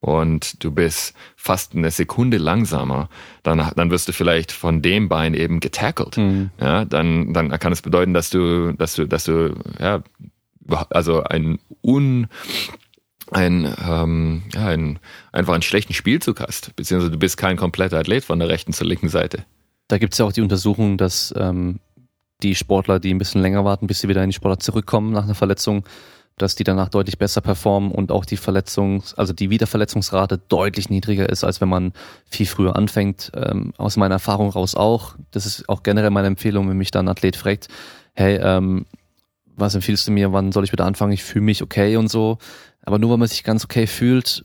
und 0.00 0.62
du 0.62 0.70
bist 0.70 1.14
fast 1.36 1.74
eine 1.74 1.90
Sekunde 1.90 2.38
langsamer, 2.38 3.08
dann, 3.42 3.70
dann 3.74 3.90
wirst 3.90 4.08
du 4.08 4.12
vielleicht 4.12 4.52
von 4.52 4.80
dem 4.82 5.08
Bein 5.08 5.34
eben 5.34 5.60
getackelt. 5.60 6.16
Mhm. 6.16 6.50
Ja, 6.60 6.84
dann, 6.84 7.32
dann 7.32 7.50
kann 7.58 7.72
es 7.72 7.82
bedeuten, 7.82 8.14
dass 8.14 8.30
du, 8.30 8.72
dass 8.72 8.94
du, 8.94 9.06
dass 9.06 9.24
du, 9.24 9.54
ja, 9.80 10.02
also 10.90 11.22
ein 11.24 11.58
un, 11.82 12.28
ein, 13.32 13.74
ähm, 13.86 14.42
ja, 14.54 14.66
ein, 14.68 14.98
einfach 15.32 15.54
einen 15.54 15.62
schlechten 15.62 15.94
Spielzug 15.94 16.40
hast, 16.40 16.74
beziehungsweise 16.76 17.10
du 17.10 17.18
bist 17.18 17.36
kein 17.36 17.56
kompletter 17.56 17.98
Athlet 17.98 18.24
von 18.24 18.38
der 18.38 18.48
rechten 18.48 18.72
zur 18.72 18.86
linken 18.86 19.08
Seite. 19.08 19.44
Da 19.88 19.98
gibt 19.98 20.12
es 20.12 20.18
ja 20.18 20.26
auch 20.26 20.32
die 20.32 20.42
Untersuchung, 20.42 20.98
dass 20.98 21.34
ähm, 21.36 21.80
die 22.42 22.54
Sportler, 22.54 23.00
die 23.00 23.12
ein 23.12 23.18
bisschen 23.18 23.42
länger 23.42 23.64
warten, 23.64 23.86
bis 23.86 24.00
sie 24.00 24.08
wieder 24.08 24.22
in 24.22 24.30
die 24.30 24.34
Sportler 24.34 24.60
zurückkommen 24.60 25.12
nach 25.12 25.24
einer 25.24 25.34
Verletzung, 25.34 25.84
dass 26.42 26.54
die 26.54 26.64
danach 26.64 26.88
deutlich 26.88 27.18
besser 27.18 27.40
performen 27.40 27.90
und 27.90 28.10
auch 28.10 28.24
die 28.24 28.38
Verletzungs-, 28.38 29.14
also 29.16 29.32
die 29.32 29.50
Wiederverletzungsrate 29.50 30.38
deutlich 30.48 30.90
niedriger 30.90 31.28
ist, 31.28 31.44
als 31.44 31.60
wenn 31.60 31.68
man 31.68 31.92
viel 32.30 32.46
früher 32.46 32.76
anfängt. 32.76 33.30
Ähm, 33.34 33.72
aus 33.76 33.96
meiner 33.96 34.14
Erfahrung 34.16 34.50
raus 34.50 34.74
auch. 34.74 35.14
Das 35.30 35.46
ist 35.46 35.68
auch 35.68 35.82
generell 35.82 36.10
meine 36.10 36.28
Empfehlung, 36.28 36.68
wenn 36.68 36.76
mich 36.76 36.90
dann 36.90 37.06
ein 37.06 37.10
Athlet 37.10 37.36
fragt, 37.36 37.68
hey, 38.14 38.38
ähm, 38.42 38.86
was 39.56 39.74
empfiehlst 39.74 40.06
du 40.06 40.12
mir, 40.12 40.32
wann 40.32 40.52
soll 40.52 40.64
ich 40.64 40.72
wieder 40.72 40.86
anfangen? 40.86 41.12
Ich 41.12 41.24
fühle 41.24 41.44
mich 41.44 41.62
okay 41.62 41.96
und 41.96 42.08
so. 42.08 42.38
Aber 42.82 42.98
nur 42.98 43.10
weil 43.10 43.18
man 43.18 43.28
sich 43.28 43.44
ganz 43.44 43.64
okay 43.64 43.86
fühlt, 43.86 44.44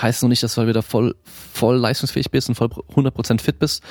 heißt 0.00 0.22
noch 0.22 0.28
nicht, 0.28 0.42
dass 0.42 0.54
du 0.54 0.66
wieder 0.66 0.82
voll, 0.82 1.16
voll 1.24 1.76
leistungsfähig 1.76 2.30
bist 2.30 2.48
und 2.48 2.54
voll 2.54 2.68
100% 2.68 3.40
fit 3.40 3.58
bist. 3.58 3.82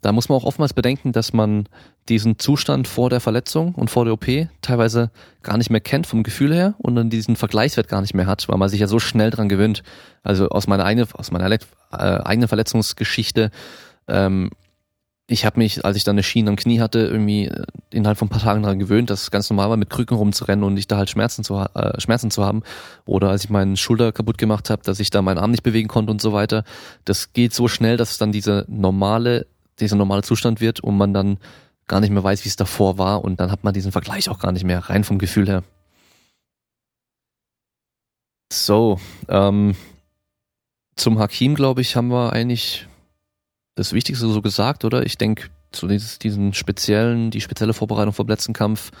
Da 0.00 0.12
muss 0.12 0.28
man 0.28 0.38
auch 0.38 0.44
oftmals 0.44 0.74
bedenken, 0.74 1.12
dass 1.12 1.32
man 1.32 1.68
diesen 2.08 2.38
Zustand 2.38 2.86
vor 2.86 3.10
der 3.10 3.20
Verletzung 3.20 3.74
und 3.74 3.90
vor 3.90 4.04
der 4.04 4.14
OP 4.14 4.26
teilweise 4.62 5.10
gar 5.42 5.58
nicht 5.58 5.70
mehr 5.70 5.80
kennt 5.80 6.06
vom 6.06 6.22
Gefühl 6.22 6.54
her 6.54 6.74
und 6.78 6.94
dann 6.94 7.10
diesen 7.10 7.36
Vergleichswert 7.36 7.88
gar 7.88 8.00
nicht 8.00 8.14
mehr 8.14 8.26
hat, 8.26 8.48
weil 8.48 8.58
man 8.58 8.68
sich 8.68 8.80
ja 8.80 8.86
so 8.86 8.98
schnell 8.98 9.30
dran 9.30 9.48
gewöhnt. 9.48 9.82
Also 10.22 10.48
aus 10.48 10.66
meiner 10.66 10.84
eigenen, 10.84 11.08
aus 11.12 11.30
meiner 11.30 11.50
äh, 11.50 11.58
eigenen 11.92 12.48
Verletzungsgeschichte 12.48 13.50
ähm, 14.08 14.50
ich 15.28 15.44
habe 15.44 15.58
mich, 15.58 15.84
als 15.84 15.96
ich 15.96 16.04
dann 16.04 16.14
eine 16.14 16.22
Schiene 16.22 16.50
am 16.50 16.56
Knie 16.56 16.80
hatte, 16.80 17.00
irgendwie 17.00 17.46
äh, 17.46 17.64
innerhalb 17.90 18.18
von 18.18 18.26
ein 18.26 18.30
paar 18.30 18.40
Tagen 18.40 18.62
daran 18.62 18.78
gewöhnt, 18.78 19.10
dass 19.10 19.22
es 19.22 19.30
ganz 19.30 19.50
normal 19.50 19.70
war, 19.70 19.76
mit 19.76 19.90
Krücken 19.90 20.16
rumzurennen 20.16 20.64
und 20.64 20.74
nicht 20.74 20.90
da 20.90 20.98
halt 20.98 21.10
Schmerzen 21.10 21.42
zu, 21.42 21.56
äh, 21.56 22.00
Schmerzen 22.00 22.30
zu 22.30 22.44
haben. 22.44 22.62
Oder 23.06 23.30
als 23.30 23.44
ich 23.44 23.50
meinen 23.50 23.76
Schulter 23.76 24.12
kaputt 24.12 24.38
gemacht 24.38 24.70
habe, 24.70 24.82
dass 24.84 25.00
ich 25.00 25.10
da 25.10 25.22
meinen 25.22 25.38
Arm 25.38 25.50
nicht 25.50 25.64
bewegen 25.64 25.88
konnte 25.88 26.12
und 26.12 26.20
so 26.20 26.32
weiter. 26.32 26.62
Das 27.04 27.32
geht 27.32 27.52
so 27.54 27.66
schnell, 27.66 27.96
dass 27.96 28.12
es 28.12 28.18
dann 28.18 28.30
diese 28.30 28.64
normale, 28.68 29.46
dieser 29.80 29.96
normale 29.96 30.22
Zustand 30.22 30.60
wird 30.60 30.80
und 30.80 30.96
man 30.96 31.12
dann 31.12 31.38
gar 31.86 32.00
nicht 32.00 32.10
mehr 32.10 32.24
weiß, 32.24 32.44
wie 32.44 32.48
es 32.48 32.56
davor 32.56 32.98
war 32.98 33.24
und 33.24 33.40
dann 33.40 33.50
hat 33.50 33.64
man 33.64 33.74
diesen 33.74 33.92
Vergleich 33.92 34.28
auch 34.28 34.38
gar 34.38 34.52
nicht 34.52 34.64
mehr, 34.64 34.80
rein 34.88 35.04
vom 35.04 35.18
Gefühl 35.18 35.46
her. 35.46 35.62
So, 38.52 39.00
ähm, 39.28 39.74
zum 40.96 41.18
Hakim, 41.18 41.54
glaube 41.54 41.80
ich, 41.80 41.96
haben 41.96 42.08
wir 42.08 42.32
eigentlich 42.32 42.86
das 43.74 43.92
Wichtigste 43.92 44.26
so 44.26 44.40
gesagt, 44.40 44.84
oder? 44.84 45.04
Ich 45.04 45.18
denke, 45.18 45.50
so 45.74 45.86
dieses, 45.86 46.18
diesen 46.18 46.54
speziellen, 46.54 47.30
die 47.30 47.40
spezielle 47.40 47.74
Vorbereitung 47.74 48.14
vom 48.14 48.28
letzten 48.28 48.52
Kampf, 48.52 48.92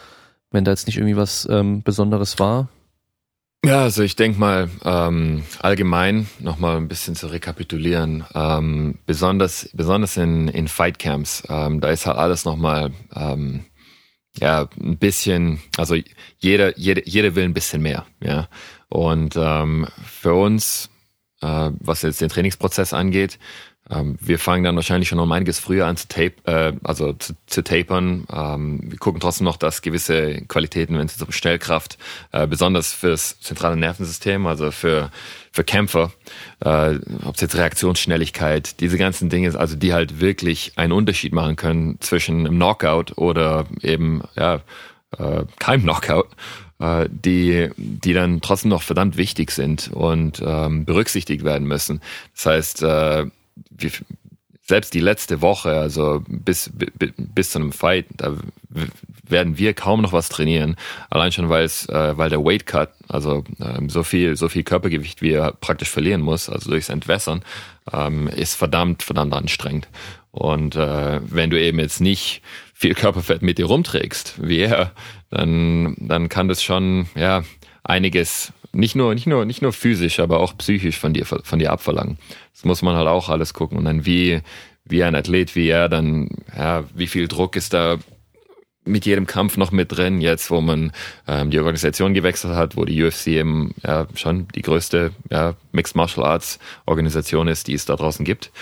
wenn 0.50 0.64
da 0.64 0.72
jetzt 0.72 0.86
nicht 0.86 0.98
irgendwie 0.98 1.16
was 1.16 1.48
ähm, 1.50 1.82
Besonderes 1.82 2.38
war. 2.38 2.68
Ja, 3.64 3.82
also 3.82 4.02
ich 4.02 4.14
denke 4.14 4.38
mal, 4.38 4.70
ähm, 4.84 5.42
allgemein 5.60 6.28
nochmal 6.38 6.76
ein 6.76 6.86
bisschen 6.88 7.16
zu 7.16 7.26
rekapitulieren, 7.26 8.24
ähm, 8.34 8.98
besonders, 9.06 9.68
besonders 9.72 10.16
in, 10.16 10.46
in 10.48 10.68
Fightcamps, 10.68 11.42
ähm, 11.48 11.80
da 11.80 11.90
ist 11.90 12.06
halt 12.06 12.16
alles 12.16 12.44
nochmal, 12.44 12.92
ähm, 13.14 13.64
ja, 14.38 14.68
ein 14.80 14.98
bisschen, 14.98 15.60
also 15.76 15.96
jeder, 16.38 16.78
jeder, 16.78 17.06
jeder 17.06 17.34
will 17.34 17.44
ein 17.44 17.54
bisschen 17.54 17.82
mehr, 17.82 18.06
ja. 18.22 18.48
Und 18.88 19.34
ähm, 19.36 19.88
für 20.04 20.34
uns, 20.34 20.88
äh, 21.40 21.70
was 21.80 22.02
jetzt 22.02 22.20
den 22.20 22.28
Trainingsprozess 22.28 22.92
angeht, 22.92 23.38
ähm, 23.90 24.16
wir 24.20 24.38
fangen 24.38 24.64
dann 24.64 24.76
wahrscheinlich 24.76 25.08
schon 25.08 25.18
um 25.20 25.30
einiges 25.30 25.58
früher 25.58 25.86
an 25.86 25.96
zu 25.96 26.08
tape, 26.08 26.34
äh, 26.44 26.72
also 26.82 27.12
zu, 27.12 27.34
zu 27.46 27.62
tapern. 27.62 28.26
Ähm, 28.32 28.80
wir 28.82 28.98
gucken 28.98 29.20
trotzdem 29.20 29.44
noch, 29.44 29.56
dass 29.56 29.82
gewisse 29.82 30.42
Qualitäten, 30.48 30.98
wenn 30.98 31.06
es 31.06 31.20
um 31.22 31.30
Schnellkraft, 31.30 31.98
äh, 32.32 32.46
besonders 32.46 32.92
fürs 32.92 33.40
zentrale 33.40 33.76
Nervensystem, 33.76 34.46
also 34.46 34.70
für 34.70 35.10
für 35.52 35.64
Kämpfer, 35.64 36.12
äh, 36.60 36.96
ob 37.24 37.36
es 37.36 37.40
jetzt 37.40 37.56
Reaktionsschnelligkeit, 37.56 38.78
diese 38.80 38.98
ganzen 38.98 39.30
Dinge, 39.30 39.58
also 39.58 39.74
die 39.74 39.94
halt 39.94 40.20
wirklich 40.20 40.72
einen 40.76 40.92
Unterschied 40.92 41.32
machen 41.32 41.56
können 41.56 41.98
zwischen 42.00 42.40
einem 42.40 42.56
Knockout 42.56 43.16
oder 43.16 43.64
eben 43.80 44.22
ja 44.36 44.60
äh, 45.16 45.44
keinem 45.58 45.84
Knockout 45.84 46.26
äh, 46.78 47.08
die, 47.10 47.70
die 47.76 48.12
dann 48.12 48.40
trotzdem 48.40 48.70
noch 48.70 48.82
verdammt 48.82 49.16
wichtig 49.16 49.50
sind 49.50 49.90
und 49.92 50.42
ähm, 50.44 50.84
berücksichtigt 50.84 51.44
werden 51.44 51.66
müssen. 51.66 52.00
Das 52.34 52.46
heißt, 52.46 52.82
äh, 52.82 53.26
wir, 53.78 53.90
selbst 54.66 54.94
die 54.94 55.00
letzte 55.00 55.42
Woche, 55.42 55.70
also 55.70 56.22
bis, 56.28 56.70
bis 57.16 57.50
zu 57.50 57.58
einem 57.58 57.72
Fight, 57.72 58.06
da 58.16 58.36
werden 59.28 59.58
wir 59.58 59.74
kaum 59.74 60.02
noch 60.02 60.12
was 60.12 60.28
trainieren. 60.28 60.76
Allein 61.08 61.32
schon, 61.32 61.48
weil 61.48 61.64
es, 61.64 61.88
äh, 61.88 62.18
weil 62.18 62.30
der 62.30 62.44
Weight 62.44 62.66
Cut, 62.66 62.90
also 63.08 63.44
ähm, 63.60 63.88
so 63.88 64.02
viel, 64.02 64.36
so 64.36 64.48
viel 64.48 64.64
Körpergewicht, 64.64 65.22
wie 65.22 65.32
er 65.32 65.52
praktisch 65.52 65.88
verlieren 65.88 66.20
muss, 66.20 66.48
also 66.48 66.70
durchs 66.70 66.88
Entwässern, 66.88 67.42
ähm, 67.92 68.28
ist 68.28 68.54
verdammt, 68.54 69.02
verdammt 69.02 69.34
anstrengend. 69.34 69.88
Und 70.32 70.76
äh, 70.76 71.20
wenn 71.22 71.50
du 71.50 71.60
eben 71.60 71.78
jetzt 71.78 72.00
nicht 72.00 72.42
viel 72.74 72.94
Körperfett 72.94 73.42
mit 73.42 73.58
dir 73.58 73.66
rumträgst, 73.66 74.34
wie 74.42 74.58
er, 74.58 74.92
dann, 75.30 75.96
dann 75.98 76.28
kann 76.28 76.48
das 76.48 76.62
schon, 76.62 77.06
ja, 77.14 77.42
einiges 77.84 78.52
nicht 78.72 78.96
nur, 78.96 79.14
nicht 79.14 79.26
nur, 79.26 79.44
nicht 79.44 79.62
nur 79.62 79.72
physisch, 79.72 80.20
aber 80.20 80.40
auch 80.40 80.56
psychisch 80.58 80.98
von 80.98 81.12
dir, 81.12 81.24
von 81.26 81.58
dir 81.58 81.72
abverlangen. 81.72 82.18
Das 82.52 82.64
muss 82.64 82.82
man 82.82 82.96
halt 82.96 83.08
auch 83.08 83.28
alles 83.28 83.54
gucken. 83.54 83.78
Und 83.78 83.84
dann 83.84 84.06
wie, 84.06 84.40
wie 84.84 85.02
ein 85.02 85.14
Athlet 85.14 85.54
wie 85.54 85.68
er, 85.68 85.88
dann, 85.88 86.28
ja, 86.56 86.84
wie 86.94 87.06
viel 87.06 87.28
Druck 87.28 87.56
ist 87.56 87.72
da 87.72 87.98
mit 88.86 89.04
jedem 89.04 89.26
Kampf 89.26 89.56
noch 89.56 89.72
mit 89.72 89.96
drin, 89.96 90.20
jetzt 90.20 90.50
wo 90.50 90.60
man 90.60 90.92
ähm, 91.26 91.50
die 91.50 91.58
Organisation 91.58 92.14
gewechselt 92.14 92.54
hat, 92.54 92.76
wo 92.76 92.84
die 92.84 93.02
UFC 93.02 93.28
eben 93.28 93.74
ja 93.84 94.06
schon 94.14 94.46
die 94.54 94.62
größte 94.62 95.10
ja, 95.30 95.54
Mixed 95.72 95.96
Martial 95.96 96.24
Arts 96.24 96.58
Organisation 96.86 97.48
ist, 97.48 97.66
die 97.66 97.74
es 97.74 97.84
da 97.84 97.96
draußen 97.96 98.24
gibt. 98.24 98.52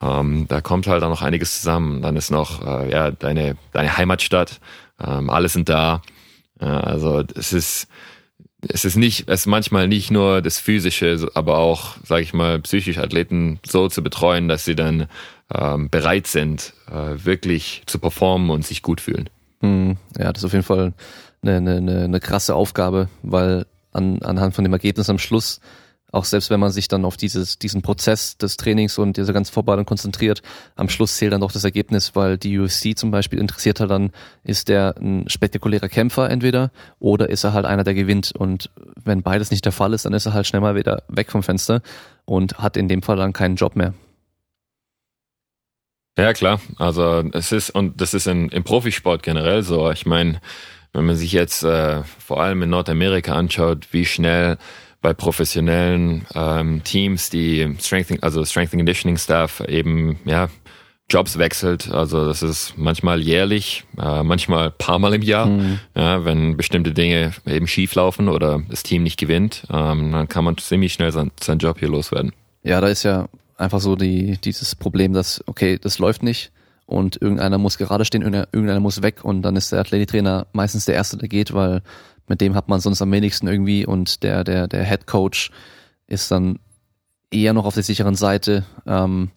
Ähm, 0.00 0.46
da 0.48 0.60
kommt 0.60 0.86
halt 0.86 1.02
auch 1.02 1.10
noch 1.10 1.22
einiges 1.22 1.60
zusammen. 1.60 2.02
Dann 2.02 2.16
ist 2.16 2.30
noch 2.30 2.66
äh, 2.66 2.90
ja 2.90 3.10
deine 3.10 3.56
deine 3.72 3.96
Heimatstadt, 3.96 4.60
ähm, 4.98 5.30
alles 5.30 5.52
sind 5.52 5.68
da. 5.68 6.02
Ja, 6.60 6.80
also 6.80 7.22
es 7.34 7.52
ist 7.52 7.88
es 8.68 8.84
ist 8.84 8.96
nicht, 8.96 9.28
es 9.28 9.40
ist 9.40 9.46
manchmal 9.46 9.88
nicht 9.88 10.10
nur 10.10 10.42
das 10.42 10.58
Physische, 10.58 11.28
aber 11.34 11.58
auch, 11.58 11.96
sage 12.04 12.22
ich 12.22 12.32
mal, 12.32 12.60
psychisch 12.60 12.98
Athleten 12.98 13.60
so 13.66 13.88
zu 13.88 14.02
betreuen, 14.02 14.48
dass 14.48 14.64
sie 14.64 14.74
dann 14.74 15.08
ähm, 15.54 15.90
bereit 15.90 16.26
sind, 16.26 16.72
äh, 16.90 17.24
wirklich 17.24 17.82
zu 17.86 17.98
performen 17.98 18.50
und 18.50 18.66
sich 18.66 18.82
gut 18.82 19.00
fühlen. 19.00 19.28
Hm, 19.60 19.96
ja, 20.18 20.32
das 20.32 20.42
ist 20.42 20.46
auf 20.46 20.52
jeden 20.52 20.64
Fall 20.64 20.94
eine, 21.42 21.56
eine, 21.56 22.04
eine 22.04 22.20
krasse 22.20 22.54
Aufgabe, 22.54 23.08
weil 23.22 23.66
an, 23.92 24.20
anhand 24.22 24.54
von 24.54 24.64
dem 24.64 24.72
Ergebnis 24.72 25.10
am 25.10 25.18
Schluss 25.18 25.60
auch 26.12 26.24
selbst 26.24 26.50
wenn 26.50 26.60
man 26.60 26.70
sich 26.70 26.88
dann 26.88 27.04
auf 27.04 27.16
dieses, 27.16 27.58
diesen 27.58 27.82
Prozess 27.82 28.38
des 28.38 28.56
Trainings 28.56 28.98
und 28.98 29.16
diese 29.16 29.32
ganze 29.32 29.52
Vorbereitung 29.52 29.84
konzentriert, 29.84 30.42
am 30.76 30.88
Schluss 30.88 31.16
zählt 31.16 31.32
dann 31.32 31.40
doch 31.40 31.52
das 31.52 31.64
Ergebnis, 31.64 32.14
weil 32.14 32.38
die 32.38 32.58
UFC 32.58 32.96
zum 32.96 33.10
Beispiel 33.10 33.38
interessiert 33.38 33.80
halt 33.80 33.90
dann, 33.90 34.12
ist 34.44 34.68
der 34.68 34.94
ein 34.98 35.28
spektakulärer 35.28 35.88
Kämpfer 35.88 36.30
entweder 36.30 36.70
oder 36.98 37.28
ist 37.28 37.44
er 37.44 37.52
halt 37.52 37.66
einer, 37.66 37.84
der 37.84 37.94
gewinnt. 37.94 38.32
Und 38.32 38.70
wenn 39.04 39.22
beides 39.22 39.50
nicht 39.50 39.64
der 39.64 39.72
Fall 39.72 39.92
ist, 39.92 40.04
dann 40.04 40.12
ist 40.12 40.26
er 40.26 40.32
halt 40.32 40.46
schnell 40.46 40.62
mal 40.62 40.76
wieder 40.76 41.02
weg 41.08 41.30
vom 41.30 41.42
Fenster 41.42 41.82
und 42.24 42.58
hat 42.58 42.76
in 42.76 42.88
dem 42.88 43.02
Fall 43.02 43.16
dann 43.16 43.32
keinen 43.32 43.56
Job 43.56 43.76
mehr. 43.76 43.94
Ja, 46.18 46.32
klar. 46.32 46.60
Also 46.78 47.24
es 47.32 47.52
ist, 47.52 47.70
und 47.70 48.00
das 48.00 48.14
ist 48.14 48.26
in, 48.26 48.48
im 48.48 48.64
Profisport 48.64 49.22
generell 49.22 49.62
so. 49.62 49.90
Ich 49.90 50.06
meine, 50.06 50.40
wenn 50.92 51.04
man 51.04 51.16
sich 51.16 51.32
jetzt 51.32 51.62
äh, 51.62 52.02
vor 52.04 52.40
allem 52.42 52.62
in 52.62 52.70
Nordamerika 52.70 53.34
anschaut, 53.34 53.88
wie 53.90 54.06
schnell 54.06 54.56
bei 55.00 55.14
professionellen 55.14 56.26
ähm, 56.34 56.82
Teams, 56.84 57.30
die 57.30 57.74
Strengthening, 57.78 58.22
also 58.22 58.44
Strengthening 58.44 58.80
Conditioning 58.84 59.18
Staff 59.18 59.60
eben 59.60 60.18
ja 60.24 60.48
Jobs 61.08 61.38
wechselt. 61.38 61.90
Also 61.92 62.26
das 62.26 62.42
ist 62.42 62.74
manchmal 62.76 63.20
jährlich, 63.20 63.84
äh, 63.98 64.22
manchmal 64.22 64.72
paar 64.72 64.98
Mal 64.98 65.14
im 65.14 65.22
Jahr. 65.22 65.46
Mhm. 65.46 65.78
Ja, 65.94 66.24
wenn 66.24 66.56
bestimmte 66.56 66.92
Dinge 66.92 67.32
eben 67.46 67.68
schief 67.68 67.94
laufen 67.94 68.28
oder 68.28 68.62
das 68.68 68.82
Team 68.82 69.04
nicht 69.04 69.18
gewinnt, 69.18 69.64
ähm, 69.70 70.12
dann 70.12 70.28
kann 70.28 70.44
man 70.44 70.58
ziemlich 70.58 70.92
schnell 70.92 71.12
sein, 71.12 71.30
seinen 71.40 71.58
Job 71.58 71.78
hier 71.78 71.88
loswerden. 71.88 72.32
Ja, 72.64 72.80
da 72.80 72.88
ist 72.88 73.04
ja 73.04 73.28
einfach 73.56 73.80
so 73.80 73.94
die, 73.94 74.38
dieses 74.42 74.74
Problem, 74.74 75.12
dass, 75.12 75.42
okay, 75.46 75.78
das 75.80 75.98
läuft 75.98 76.24
nicht 76.24 76.50
und 76.86 77.20
irgendeiner 77.20 77.58
muss 77.58 77.78
gerade 77.78 78.04
stehen, 78.04 78.22
irgendeiner 78.22 78.80
muss 78.80 79.02
weg 79.02 79.24
und 79.24 79.42
dann 79.42 79.54
ist 79.54 79.70
der 79.70 79.80
Athletiktrainer 79.80 80.48
meistens 80.52 80.84
der 80.86 80.96
Erste, 80.96 81.16
der 81.16 81.28
geht, 81.28 81.54
weil 81.54 81.82
mit 82.28 82.40
dem 82.40 82.54
hat 82.54 82.68
man 82.68 82.80
sonst 82.80 83.02
am 83.02 83.12
wenigsten 83.12 83.46
irgendwie 83.46 83.86
und 83.86 84.22
der, 84.22 84.44
der, 84.44 84.68
der 84.68 84.84
Head 84.84 85.06
Coach 85.06 85.50
ist 86.06 86.30
dann 86.30 86.58
eher 87.30 87.52
noch 87.52 87.66
auf 87.66 87.74
der 87.74 87.82
sicheren 87.82 88.14
Seite. 88.14 88.64
Ähm, 88.86 89.30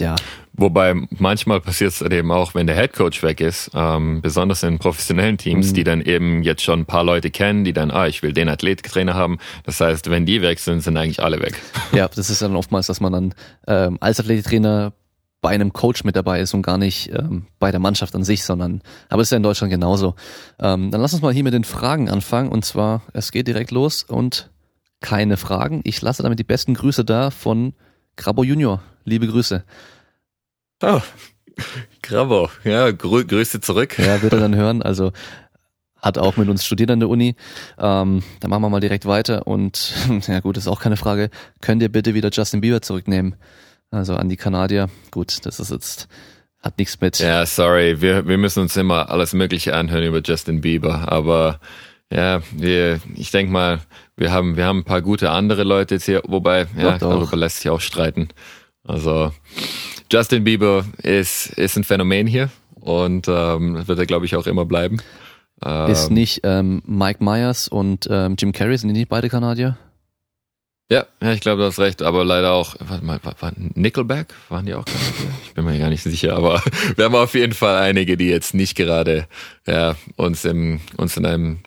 ja. 0.00 0.16
Wobei 0.54 0.94
manchmal 1.10 1.60
passiert 1.60 1.92
es 1.92 2.02
eben 2.02 2.30
auch, 2.30 2.54
wenn 2.54 2.66
der 2.66 2.76
Head 2.76 2.92
Coach 2.92 3.22
weg 3.22 3.40
ist, 3.40 3.70
ähm, 3.74 4.20
besonders 4.20 4.62
in 4.62 4.78
professionellen 4.78 5.38
Teams, 5.38 5.70
mhm. 5.70 5.74
die 5.74 5.84
dann 5.84 6.00
eben 6.02 6.42
jetzt 6.42 6.62
schon 6.62 6.80
ein 6.80 6.86
paar 6.86 7.04
Leute 7.04 7.30
kennen, 7.30 7.64
die 7.64 7.72
dann, 7.72 7.90
ah, 7.90 8.06
ich 8.06 8.22
will 8.22 8.32
den 8.32 8.48
Athletiktrainer 8.48 9.14
haben. 9.14 9.38
Das 9.64 9.80
heißt, 9.80 10.10
wenn 10.10 10.26
die 10.26 10.42
weg 10.42 10.58
sind, 10.58 10.80
sind 10.80 10.96
eigentlich 10.96 11.22
alle 11.22 11.40
weg. 11.40 11.54
Ja, 11.92 12.08
das 12.08 12.30
ist 12.30 12.42
dann 12.42 12.56
oftmals, 12.56 12.86
dass 12.86 13.00
man 13.00 13.12
dann 13.12 13.34
ähm, 13.66 13.98
als 14.00 14.18
Athletiktrainer 14.18 14.92
bei 15.42 15.50
einem 15.50 15.72
Coach 15.72 16.04
mit 16.04 16.16
dabei 16.16 16.40
ist 16.40 16.54
und 16.54 16.62
gar 16.62 16.78
nicht 16.78 17.10
ähm, 17.12 17.46
bei 17.58 17.70
der 17.72 17.80
Mannschaft 17.80 18.14
an 18.14 18.24
sich, 18.24 18.44
sondern, 18.44 18.80
aber 19.10 19.20
es 19.20 19.26
ist 19.26 19.32
ja 19.32 19.36
in 19.36 19.42
Deutschland 19.42 19.72
genauso. 19.72 20.14
Ähm, 20.58 20.90
dann 20.90 21.00
lass 21.02 21.12
uns 21.12 21.20
mal 21.20 21.34
hier 21.34 21.42
mit 21.42 21.52
den 21.52 21.64
Fragen 21.64 22.08
anfangen 22.08 22.50
und 22.50 22.64
zwar, 22.64 23.02
es 23.12 23.32
geht 23.32 23.48
direkt 23.48 23.72
los 23.72 24.04
und 24.04 24.50
keine 25.00 25.36
Fragen. 25.36 25.80
Ich 25.82 26.00
lasse 26.00 26.22
damit 26.22 26.38
die 26.38 26.44
besten 26.44 26.74
Grüße 26.74 27.04
da 27.04 27.30
von 27.30 27.74
Grabo 28.16 28.44
Junior. 28.44 28.82
Liebe 29.04 29.26
Grüße. 29.26 29.64
Oh, 30.80 31.00
Grabo, 32.02 32.48
ja, 32.62 32.92
grü 32.92 33.24
Grüße 33.24 33.60
zurück. 33.60 33.98
Ja, 33.98 34.22
wird 34.22 34.32
er 34.32 34.40
dann 34.40 34.54
hören. 34.56 34.80
Also 34.80 35.12
hat 36.00 36.18
auch 36.18 36.36
mit 36.36 36.48
uns 36.48 36.64
studiert 36.64 36.92
an 36.92 37.00
der 37.00 37.08
Uni. 37.08 37.34
Ähm, 37.78 38.22
dann 38.38 38.50
machen 38.50 38.62
wir 38.62 38.70
mal 38.70 38.80
direkt 38.80 39.06
weiter 39.06 39.48
und 39.48 39.92
ja 40.28 40.38
gut, 40.38 40.56
ist 40.56 40.68
auch 40.68 40.80
keine 40.80 40.96
Frage. 40.96 41.30
Könnt 41.60 41.82
ihr 41.82 41.90
bitte 41.90 42.14
wieder 42.14 42.30
Justin 42.30 42.60
Bieber 42.60 42.80
zurücknehmen? 42.80 43.34
Also 43.92 44.16
an 44.16 44.28
die 44.28 44.36
Kanadier. 44.36 44.88
Gut, 45.10 45.46
das 45.46 45.60
ist 45.60 45.70
jetzt 45.70 46.08
hat 46.62 46.78
nichts 46.78 47.00
mit. 47.00 47.18
Ja, 47.18 47.44
sorry, 47.44 48.00
wir, 48.00 48.26
wir 48.26 48.38
müssen 48.38 48.60
uns 48.60 48.76
immer 48.76 49.10
alles 49.10 49.32
Mögliche 49.32 49.74
anhören 49.74 50.04
über 50.04 50.20
Justin 50.24 50.60
Bieber, 50.60 51.10
aber 51.10 51.58
ja, 52.10 52.40
wir, 52.52 53.00
ich 53.14 53.30
denke 53.30 53.52
mal, 53.52 53.80
wir 54.16 54.32
haben, 54.32 54.56
wir 54.56 54.66
haben 54.66 54.80
ein 54.80 54.84
paar 54.84 55.02
gute 55.02 55.30
andere 55.30 55.64
Leute 55.64 55.96
jetzt 55.96 56.04
hier, 56.04 56.22
wobei, 56.26 56.66
ja, 56.78 56.98
darüber 56.98 57.36
lässt 57.36 57.60
sich 57.60 57.70
auch 57.70 57.80
streiten. 57.80 58.28
Also 58.84 59.32
Justin 60.10 60.44
Bieber 60.44 60.84
ist, 61.02 61.46
ist 61.58 61.76
ein 61.76 61.84
Phänomen 61.84 62.26
hier 62.26 62.50
und 62.74 63.28
ähm, 63.28 63.86
wird 63.86 63.98
er, 63.98 64.06
glaube 64.06 64.26
ich, 64.26 64.36
auch 64.36 64.46
immer 64.46 64.64
bleiben. 64.64 64.98
Ähm, 65.64 65.90
ist 65.90 66.10
nicht 66.10 66.40
ähm, 66.44 66.82
Mike 66.86 67.22
Myers 67.24 67.68
und 67.68 68.06
ähm, 68.10 68.36
Jim 68.38 68.52
Carrey, 68.52 68.76
sind 68.76 68.88
die 68.88 68.94
nicht 68.94 69.08
beide 69.08 69.28
Kanadier? 69.28 69.76
Ja, 70.90 71.06
ja, 71.22 71.32
ich 71.32 71.40
glaube, 71.40 71.62
du 71.62 71.66
hast 71.66 71.78
recht, 71.78 72.02
aber 72.02 72.24
leider 72.24 72.52
auch, 72.52 72.76
warte 72.80 73.04
mal, 73.04 73.18
war, 73.22 73.52
Nickelback? 73.56 74.34
Waren 74.50 74.66
die 74.66 74.74
auch 74.74 74.84
Kanadier? 74.84 75.30
Ich 75.44 75.54
bin 75.54 75.64
mir 75.64 75.78
gar 75.78 75.88
nicht 75.88 76.02
sicher, 76.02 76.36
aber 76.36 76.62
wir 76.96 77.06
haben 77.06 77.14
auf 77.14 77.34
jeden 77.34 77.54
Fall 77.54 77.76
einige, 77.76 78.16
die 78.16 78.28
jetzt 78.28 78.52
nicht 78.52 78.74
gerade 78.74 79.26
ja, 79.66 79.96
uns, 80.16 80.44
im, 80.44 80.80
uns 80.98 81.16
in 81.16 81.24
einem 81.24 81.60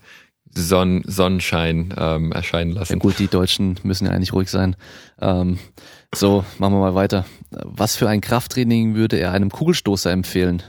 Sonn 0.58 1.04
Sonnenschein 1.06 1.94
ähm, 1.98 2.32
erscheinen 2.32 2.72
lassen. 2.72 2.94
Ja 2.94 3.00
gut, 3.00 3.20
die 3.20 3.28
Deutschen 3.28 3.80
müssen 3.84 4.06
ja 4.06 4.12
eigentlich 4.12 4.34
ruhig 4.34 4.50
sein. 4.50 4.76
Ähm, 5.20 5.60
so, 6.14 6.46
machen 6.60 6.74
wir 6.74 6.80
mal 6.80 6.96
weiter. 6.96 7.26
Was 7.50 7.96
für 7.96 8.08
ein 8.08 8.22
Krafttraining 8.22 8.96
würde 8.96 9.18
er 9.18 9.32
einem 9.32 9.50
Kugelstoßer 9.50 10.12
empfehlen? 10.12 10.64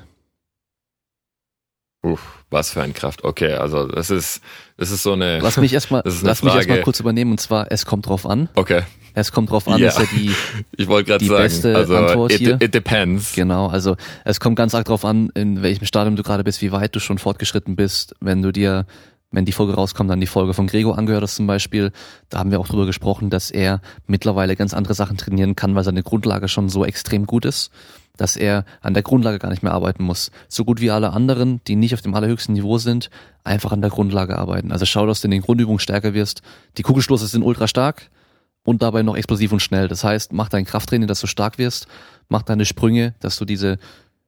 Uff, 2.07 2.21
was 2.51 2.71
für 2.71 2.83
ein 2.83 2.95
Kraft. 2.95 3.25
Okay, 3.25 3.55
also 3.55 3.89
das 3.89 4.11
ist, 4.11 4.41
das 4.77 4.93
ist 4.93 5.03
so 5.03 5.15
eine. 5.15 5.41
Lass 5.41 5.57
mich 5.57 5.73
erstmal, 5.73 6.03
lass 6.05 6.21
Frage. 6.21 6.45
mich 6.45 6.55
erstmal 6.55 6.83
kurz 6.83 7.01
übernehmen 7.01 7.33
und 7.33 7.41
zwar, 7.41 7.73
es 7.73 7.85
kommt 7.85 8.07
drauf 8.07 8.25
an. 8.27 8.49
Okay. 8.55 8.83
Es 9.15 9.33
kommt 9.33 9.51
drauf 9.51 9.67
an, 9.67 9.81
ja. 9.81 9.89
ist 9.89 9.99
ja 9.99 10.05
die, 10.13 10.31
ich 10.77 10.87
wollte 10.87 11.11
gerade 11.11 11.25
sagen, 11.25 11.43
beste 11.43 11.75
also 11.75 11.97
Antwort 11.97 12.33
it, 12.33 12.39
hier. 12.39 12.61
It 12.61 12.75
depends. 12.75 13.35
Genau, 13.35 13.67
also 13.67 13.97
es 14.25 14.39
kommt 14.41 14.57
ganz 14.57 14.75
arg 14.75 14.85
drauf 14.85 15.05
an, 15.05 15.31
in 15.35 15.63
welchem 15.63 15.87
Stadium 15.87 16.17
du 16.17 16.23
gerade 16.23 16.45
bist, 16.45 16.63
wie 16.63 16.71
weit 16.71 16.95
du 16.95 17.01
schon 17.01 17.19
fortgeschritten 17.19 17.77
bist. 17.77 18.15
Wenn 18.21 18.43
du 18.43 18.53
dir 18.53 18.87
wenn 19.33 19.45
die 19.45 19.53
Folge 19.53 19.75
rauskommt, 19.75 20.09
dann 20.09 20.21
die 20.21 20.27
Folge 20.27 20.55
von 20.55 20.67
Gregor 20.67 20.97
angehört 20.97 21.23
hast 21.23 21.37
zum 21.37 21.47
Beispiel. 21.47 21.93
Da 22.29 22.39
haben 22.39 22.51
wir 22.51 22.61
auch 22.61 22.69
drüber 22.69 22.87
gesprochen, 22.87 23.29
dass 23.29 23.51
er 23.51 23.81
mittlerweile 24.07 24.57
ganz 24.57 24.73
andere 24.73 24.95
Sachen 24.95 25.17
trainieren 25.17 25.57
kann, 25.57 25.75
weil 25.75 25.85
seine 25.85 26.03
Grundlage 26.03 26.49
schon 26.49 26.69
so 26.69 26.85
extrem 26.85 27.27
gut 27.27 27.45
ist, 27.45 27.71
dass 28.17 28.37
er 28.37 28.65
an 28.81 28.95
der 28.95 29.03
Grundlage 29.03 29.39
gar 29.39 29.51
nicht 29.51 29.63
mehr 29.63 29.73
arbeiten 29.73 30.03
muss. 30.05 30.31
So 30.49 30.65
gut 30.65 30.81
wie 30.81 30.91
alle 30.91 31.13
anderen, 31.13 31.61
die 31.67 31.77
nicht 31.77 31.95
auf 31.95 32.03
dem 32.03 32.15
allerhöchsten 32.15 32.55
Niveau 32.55 32.79
sind, 32.79 33.11
einfach 33.45 33.73
an 33.73 33.81
der 33.81 33.91
Grundlage 33.91 34.39
arbeiten. 34.39 34.73
Also 34.73 34.87
schau, 34.87 35.07
dass 35.07 35.21
du 35.21 35.27
in 35.27 35.33
den 35.33 35.43
Grundübungen 35.43 35.79
stärker 35.79 36.15
wirst. 36.15 36.43
Die 36.79 36.83
Kugelstoße 36.83 37.27
sind 37.27 37.43
ultra 37.43 37.69
stark 37.69 38.11
und 38.65 38.83
dabei 38.83 39.03
noch 39.03 39.17
explosiv 39.17 39.53
und 39.53 39.61
schnell. 39.61 39.89
Das 39.89 40.05
heißt, 40.05 40.33
mach 40.33 40.49
dein 40.49 40.65
Krafttraining, 40.65 41.09
dass 41.09 41.21
du 41.21 41.27
stark 41.27 41.59
wirst, 41.59 41.87
mach 42.29 42.43
deine 42.43 42.65
Sprünge, 42.65 43.15
dass 43.21 43.37
du 43.37 43.45
diese 43.45 43.79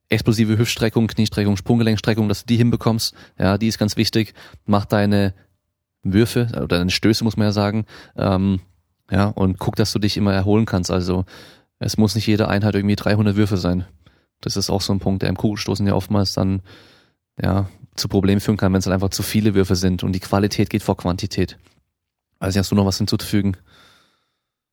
explosive 0.08 0.56
Hüftstreckung, 0.58 1.06
Kniestreckung, 1.06 1.56
Sprunggelenkstreckung, 1.56 2.28
dass 2.28 2.40
du 2.40 2.46
die 2.46 2.56
hinbekommst. 2.56 3.14
Ja, 3.38 3.58
die 3.58 3.68
ist 3.68 3.78
ganz 3.78 3.96
wichtig. 3.96 4.34
Mach 4.64 4.84
deine 4.84 5.34
Würfe 6.02 6.48
oder 6.52 6.78
deine 6.78 6.90
Stöße, 6.90 7.24
muss 7.24 7.36
man 7.36 7.48
ja 7.48 7.52
sagen. 7.52 7.84
Ähm, 8.16 8.60
ja, 9.10 9.26
und 9.26 9.58
guck, 9.58 9.76
dass 9.76 9.92
du 9.92 9.98
dich 9.98 10.16
immer 10.16 10.32
erholen 10.32 10.66
kannst. 10.66 10.90
Also 10.90 11.24
es 11.78 11.96
muss 11.96 12.14
nicht 12.14 12.26
jede 12.26 12.48
Einheit 12.48 12.74
irgendwie 12.74 12.96
300 12.96 13.36
Würfe 13.36 13.56
sein. 13.56 13.86
Das 14.40 14.56
ist 14.56 14.70
auch 14.70 14.80
so 14.80 14.92
ein 14.92 15.00
Punkt, 15.00 15.22
der 15.22 15.28
im 15.28 15.36
Kugelstoßen 15.36 15.86
ja 15.86 15.94
oftmals 15.94 16.32
dann 16.32 16.62
ja 17.40 17.68
zu 17.94 18.08
Problemen 18.08 18.40
führen 18.40 18.56
kann, 18.56 18.72
wenn 18.72 18.78
es 18.78 18.84
dann 18.84 18.94
einfach 18.94 19.10
zu 19.10 19.22
viele 19.22 19.54
Würfe 19.54 19.76
sind 19.76 20.02
und 20.02 20.12
die 20.12 20.20
Qualität 20.20 20.70
geht 20.70 20.82
vor 20.82 20.96
Quantität. 20.96 21.58
Also 22.38 22.58
hast 22.58 22.70
du 22.70 22.76
noch 22.76 22.86
was 22.86 22.98
hinzuzufügen? 22.98 23.56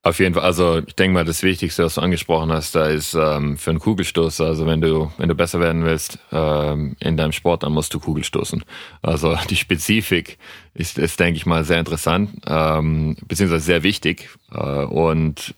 Auf 0.03 0.19
jeden 0.19 0.35
Fall, 0.35 0.43
also 0.43 0.83
ich 0.85 0.93
denke 0.93 1.15
mal, 1.15 1.25
das 1.25 1.41
Wichtigste, 1.41 1.83
was 1.83 1.95
du 1.95 2.01
angesprochen 2.01 2.51
hast, 2.51 2.75
da 2.75 2.85
ist 2.85 3.15
ähm, 3.15 3.57
für 3.57 3.71
einen 3.71 3.79
Kugelstoß, 3.79 4.39
also 4.41 4.67
wenn 4.67 4.79
du, 4.79 5.11
wenn 5.17 5.29
du 5.29 5.33
besser 5.33 5.59
werden 5.59 5.83
willst 5.83 6.19
ähm, 6.31 6.95
in 6.99 7.17
deinem 7.17 7.31
Sport, 7.31 7.63
dann 7.63 7.71
musst 7.71 7.91
du 7.91 7.99
Kugelstoßen. 7.99 8.63
Also 9.01 9.35
die 9.49 9.55
Spezifik 9.55 10.37
ist, 10.75 10.99
ist 10.99 11.19
denke 11.19 11.37
ich 11.37 11.47
mal, 11.47 11.63
sehr 11.63 11.79
interessant, 11.79 12.29
ähm, 12.45 13.17
beziehungsweise 13.27 13.65
sehr 13.65 13.81
wichtig. 13.81 14.29
Äh, 14.51 14.59
und 14.59 15.55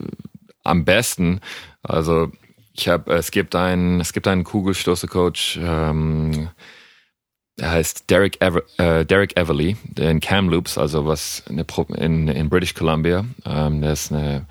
am 0.68 0.86
besten, 0.86 1.42
also 1.84 2.32
ich 2.74 2.88
habe, 2.88 3.14
es 3.14 3.32
gibt 3.32 3.56
einen, 3.56 4.00
es 4.00 4.14
gibt 4.14 4.28
einen 4.28 4.44
Kugelstoßer-Coach, 4.44 5.60
ähm, 5.62 6.50
er 7.60 7.72
heißt 7.72 8.10
Derek, 8.10 8.40
Ever, 8.40 8.62
äh, 8.78 9.04
Derek 9.04 9.36
Everly 9.36 9.78
in 9.98 10.20
Kamloops, 10.20 10.78
also 10.78 11.08
was 11.08 11.44
Pro 11.66 11.84
in, 11.96 12.28
in 12.28 12.50
British 12.50 12.76
Columbia. 12.76 13.26
Ähm, 13.46 13.82
der 13.82 13.94
ist 13.94 14.12
eine, 14.12 14.46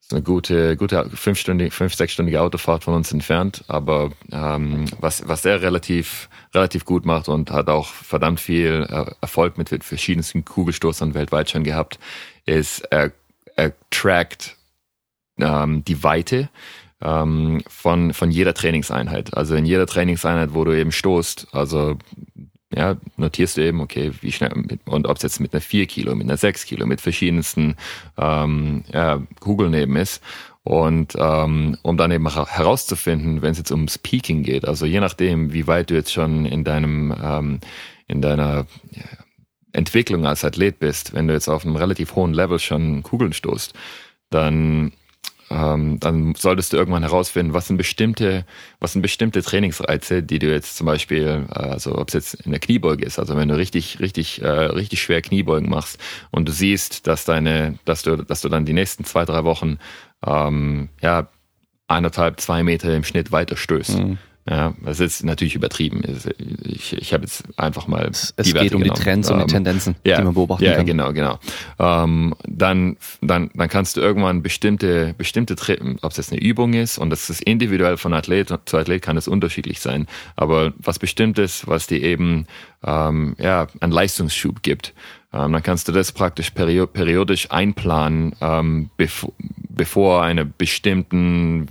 ist 0.00 0.14
eine 0.14 0.22
gute, 0.22 0.78
gute 0.78 1.10
fünfstündige, 1.10 1.70
fünf, 1.70 1.94
sechsstündige 1.94 2.40
Autofahrt 2.40 2.84
von 2.84 2.94
uns 2.94 3.12
entfernt, 3.12 3.64
aber 3.68 4.12
ähm, 4.32 4.86
was, 4.98 5.28
was 5.28 5.44
er 5.44 5.60
relativ, 5.60 6.30
relativ 6.54 6.86
gut 6.86 7.04
macht 7.04 7.28
und 7.28 7.50
hat 7.50 7.68
auch 7.68 7.88
verdammt 7.88 8.40
viel 8.40 8.86
äh, 8.88 9.10
Erfolg 9.20 9.58
mit 9.58 9.68
verschiedensten 9.84 10.46
Kugelstoßern 10.46 11.12
weltweit 11.12 11.50
schon 11.50 11.64
gehabt, 11.64 11.98
ist 12.46 12.80
er, 12.90 13.12
er 13.56 13.74
trackt 13.90 14.56
ähm, 15.38 15.84
die 15.84 16.02
Weite 16.02 16.48
ähm, 17.00 17.62
von, 17.68 18.12
von 18.12 18.30
jeder 18.30 18.54
Trainingseinheit. 18.54 19.34
Also 19.34 19.54
in 19.54 19.64
jeder 19.64 19.86
Trainingseinheit, 19.86 20.54
wo 20.54 20.64
du 20.64 20.76
eben 20.76 20.92
stoßt, 20.92 21.48
also 21.52 21.96
ja, 22.74 22.96
notierst 23.16 23.56
du 23.56 23.62
eben, 23.62 23.80
okay, 23.80 24.12
wie 24.20 24.32
schnell, 24.32 24.52
und 24.84 25.06
ob 25.06 25.16
es 25.16 25.22
jetzt 25.22 25.40
mit 25.40 25.54
einer 25.54 25.62
4 25.62 25.86
Kilo, 25.86 26.14
mit 26.14 26.26
einer 26.26 26.36
6 26.36 26.66
Kilo, 26.66 26.86
mit 26.86 27.00
verschiedensten 27.00 27.76
ähm, 28.18 28.84
ja, 28.92 29.22
Kugeln 29.40 29.72
eben 29.74 29.96
ist. 29.96 30.22
Und 30.64 31.14
ähm, 31.18 31.78
um 31.80 31.96
dann 31.96 32.10
eben 32.10 32.28
herauszufinden, 32.30 33.40
wenn 33.40 33.52
es 33.52 33.58
jetzt 33.58 33.70
ums 33.70 33.96
Peaking 33.96 34.42
geht, 34.42 34.68
also 34.68 34.84
je 34.84 35.00
nachdem, 35.00 35.54
wie 35.54 35.66
weit 35.66 35.88
du 35.88 35.94
jetzt 35.94 36.12
schon 36.12 36.44
in 36.44 36.62
deinem, 36.62 37.14
ähm, 37.22 37.60
in 38.06 38.20
deiner 38.20 38.66
Entwicklung 39.72 40.26
als 40.26 40.44
Athlet 40.44 40.78
bist, 40.78 41.14
wenn 41.14 41.26
du 41.26 41.32
jetzt 41.32 41.48
auf 41.48 41.64
einem 41.64 41.76
relativ 41.76 42.16
hohen 42.16 42.34
Level 42.34 42.58
schon 42.58 43.02
Kugeln 43.02 43.32
stoßt, 43.32 43.72
dann 44.28 44.92
ähm, 45.50 45.98
dann 46.00 46.34
solltest 46.34 46.72
du 46.72 46.76
irgendwann 46.76 47.02
herausfinden, 47.02 47.54
was 47.54 47.66
sind 47.68 47.76
bestimmte, 47.76 48.44
was 48.80 48.92
sind 48.92 49.02
bestimmte 49.02 49.42
Trainingsreize, 49.42 50.22
die 50.22 50.38
du 50.38 50.50
jetzt 50.50 50.76
zum 50.76 50.86
Beispiel, 50.86 51.46
äh, 51.50 51.58
also 51.58 51.96
ob 51.96 52.08
es 52.08 52.14
jetzt 52.14 52.34
in 52.34 52.50
der 52.50 52.60
Kniebeuge 52.60 53.04
ist, 53.04 53.18
also 53.18 53.36
wenn 53.36 53.48
du 53.48 53.56
richtig, 53.56 54.00
richtig, 54.00 54.42
äh, 54.42 54.48
richtig 54.48 55.02
schwer 55.02 55.22
Kniebeugen 55.22 55.70
machst 55.70 55.98
und 56.30 56.48
du 56.48 56.52
siehst, 56.52 57.06
dass 57.06 57.24
deine, 57.24 57.78
dass 57.84 58.02
du, 58.02 58.16
dass 58.16 58.40
du 58.40 58.48
dann 58.48 58.64
die 58.64 58.72
nächsten 58.72 59.04
zwei, 59.04 59.24
drei 59.24 59.44
Wochen 59.44 59.78
ähm, 60.26 60.88
ja 61.00 61.28
eineinhalb, 61.86 62.40
zwei 62.40 62.62
Meter 62.62 62.94
im 62.94 63.04
Schnitt 63.04 63.32
weiter 63.32 63.56
stößt. 63.56 63.98
Mhm. 63.98 64.18
Ja, 64.48 64.72
das 64.82 65.00
ist 65.00 65.24
natürlich 65.24 65.54
übertrieben. 65.54 66.02
Ich, 66.62 66.94
ich 66.94 67.12
habe 67.12 67.24
jetzt 67.24 67.44
einfach 67.58 67.86
mal. 67.86 68.08
Es, 68.10 68.32
es 68.36 68.54
geht 68.54 68.74
um 68.74 68.80
genommen. 68.80 68.96
die 68.96 69.02
Trends 69.02 69.30
und 69.30 69.38
die 69.38 69.42
ähm, 69.42 69.48
Tendenzen, 69.48 69.96
ja, 70.06 70.16
die 70.16 70.24
man 70.24 70.32
beobachten 70.32 70.64
ja, 70.64 70.74
kann. 70.74 70.86
Ja, 70.86 70.92
genau, 70.92 71.12
genau. 71.12 71.38
Ähm, 71.78 72.34
dann, 72.46 72.96
dann, 73.20 73.50
dann 73.52 73.68
kannst 73.68 73.96
du 73.96 74.00
irgendwann 74.00 74.42
bestimmte, 74.42 75.14
bestimmte, 75.18 75.54
ob 76.00 76.12
es 76.12 76.16
jetzt 76.16 76.32
eine 76.32 76.40
Übung 76.40 76.72
ist 76.72 76.96
und 76.96 77.10
das 77.10 77.28
ist 77.28 77.42
individuell 77.42 77.98
von 77.98 78.14
Athlet 78.14 78.48
zu 78.64 78.78
Athlet 78.78 79.02
kann 79.02 79.18
es 79.18 79.28
unterschiedlich 79.28 79.80
sein. 79.80 80.06
Aber 80.36 80.72
was 80.78 80.98
bestimmtes, 80.98 81.66
was 81.66 81.86
dir 81.86 82.02
eben 82.02 82.46
ähm, 82.84 83.36
ja 83.38 83.66
einen 83.80 83.92
Leistungsschub 83.92 84.62
gibt, 84.62 84.94
ähm, 85.32 85.52
dann 85.52 85.62
kannst 85.62 85.88
du 85.88 85.92
das 85.92 86.12
praktisch 86.12 86.52
periodisch 86.52 87.50
einplanen, 87.50 88.34
ähm, 88.40 88.88
bevor, 88.96 89.32
bevor 89.68 90.22
eine 90.22 90.46
bestimmten 90.46 91.66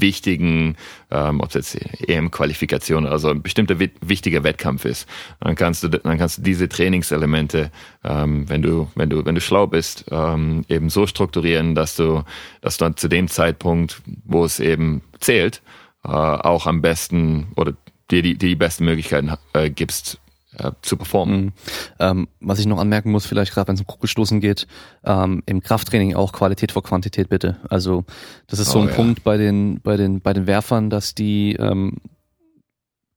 wichtigen, 0.00 0.76
ähm, 1.10 1.40
ob 1.40 1.48
es 1.48 1.54
jetzt 1.54 2.08
EM-Qualifikation, 2.08 3.06
also 3.06 3.30
ein 3.30 3.42
bestimmter 3.42 3.78
wichtiger 3.78 4.44
Wettkampf 4.44 4.84
ist, 4.84 5.08
dann 5.40 5.54
kannst 5.54 5.82
du, 5.82 5.88
dann 5.88 6.18
kannst 6.18 6.38
du 6.38 6.42
diese 6.42 6.68
Trainingselemente, 6.68 7.70
ähm, 8.04 8.48
wenn 8.48 8.62
du, 8.62 8.88
wenn 8.94 9.10
du, 9.10 9.24
wenn 9.24 9.34
du 9.34 9.40
schlau 9.40 9.66
bist, 9.66 10.06
ähm, 10.10 10.64
eben 10.68 10.90
so 10.90 11.06
strukturieren, 11.06 11.74
dass 11.74 11.96
du, 11.96 12.22
dass 12.60 12.76
du 12.76 12.94
zu 12.94 13.08
dem 13.08 13.28
Zeitpunkt, 13.28 14.02
wo 14.24 14.44
es 14.44 14.60
eben 14.60 15.02
zählt, 15.20 15.62
äh, 16.04 16.08
auch 16.08 16.66
am 16.66 16.82
besten 16.82 17.48
oder 17.56 17.74
dir 18.10 18.22
die, 18.22 18.36
die 18.36 18.54
besten 18.54 18.84
Möglichkeiten 18.84 19.32
äh, 19.52 19.70
gibst, 19.70 20.20
äh, 20.62 20.72
zu 20.82 20.96
performen. 20.96 21.44
Mhm. 21.44 21.52
Ähm, 21.98 22.28
was 22.40 22.58
ich 22.58 22.66
noch 22.66 22.78
anmerken 22.78 23.10
muss, 23.10 23.26
vielleicht 23.26 23.52
gerade 23.52 23.68
wenn 23.68 23.74
es 23.74 23.80
um 23.80 23.86
Kugelstoßen 23.86 24.40
geht, 24.40 24.66
ähm, 25.04 25.42
im 25.46 25.62
Krafttraining 25.62 26.14
auch 26.14 26.32
Qualität 26.32 26.72
vor 26.72 26.82
Quantität 26.82 27.28
bitte. 27.28 27.56
Also 27.68 28.04
das 28.46 28.58
ist 28.58 28.70
so 28.70 28.78
oh, 28.78 28.82
ein 28.82 28.88
ja. 28.88 28.94
Punkt 28.94 29.24
bei 29.24 29.36
den 29.36 29.80
bei 29.80 29.96
den 29.96 30.20
bei 30.20 30.32
den 30.32 30.46
Werfern, 30.46 30.90
dass 30.90 31.14
die 31.14 31.54
ähm, 31.56 31.98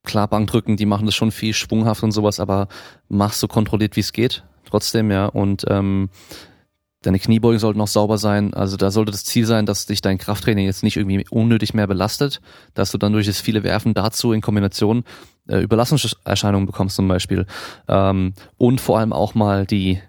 klar 0.04 0.28
Bankdrücken, 0.28 0.78
die 0.78 0.86
machen 0.86 1.06
das 1.06 1.16
schon 1.16 1.32
viel 1.32 1.54
schwunghaft 1.54 2.04
und 2.04 2.12
sowas, 2.12 2.40
aber 2.40 2.68
mach 3.10 3.34
so 3.34 3.48
kontrolliert 3.48 3.96
wie 3.96 4.02
es 4.02 4.14
geht. 4.14 4.44
Trotzdem 4.66 5.12
ja 5.12 5.28
und 5.28 5.66
ähm, 5.68 6.10
Deine 7.04 7.20
Kniebeugen 7.20 7.60
sollten 7.60 7.82
auch 7.82 7.88
sauber 7.88 8.18
sein. 8.18 8.54
Also 8.54 8.78
da 8.78 8.90
sollte 8.90 9.12
das 9.12 9.26
Ziel 9.26 9.46
sein, 9.46 9.66
dass 9.66 9.86
dich 9.86 10.02
dein 10.02 10.18
Krafttraining 10.18 10.66
jetzt 10.66 10.84
nicht 10.84 10.98
irgendwie 10.98 11.26
unnötig 11.30 11.74
mehr 11.74 11.86
belastet, 11.86 12.42
dass 12.74 12.92
du 12.92 12.98
dann 12.98 13.14
durch 13.14 13.28
das 13.28 13.42
viele 13.42 13.64
Werfen 13.64 13.94
dazu 13.94 14.32
in 14.32 14.42
Kombination 14.42 15.04
äh, 15.48 15.60
Überlastungserscheinungen 15.60 16.66
bekommst 16.66 16.96
zum 16.96 17.08
Beispiel. 17.08 17.46
Ähm, 17.88 18.34
und 18.58 18.80
vor 18.80 19.00
allem 19.00 19.14
auch 19.14 19.36
mal 19.36 19.66
die 19.66 20.00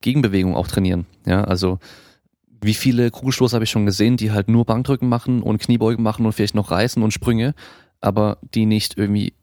Gegenbewegung 0.00 0.56
auch 0.56 0.66
trainieren. 0.66 1.06
Ja, 1.24 1.44
also 1.44 1.78
wie 2.60 2.74
viele 2.74 3.10
Kugelstoße 3.10 3.54
habe 3.54 3.64
ich 3.64 3.70
schon 3.70 3.86
gesehen, 3.86 4.16
die 4.16 4.32
halt 4.32 4.48
nur 4.48 4.64
Bankdrücken 4.64 5.08
machen 5.08 5.42
und 5.42 5.58
Kniebeugen 5.58 6.02
machen 6.02 6.26
und 6.26 6.32
vielleicht 6.32 6.54
noch 6.54 6.70
reißen 6.70 7.02
und 7.02 7.12
Sprünge, 7.12 7.54
aber 8.00 8.38
die 8.54 8.66
nicht 8.66 8.98
irgendwie 8.98 9.34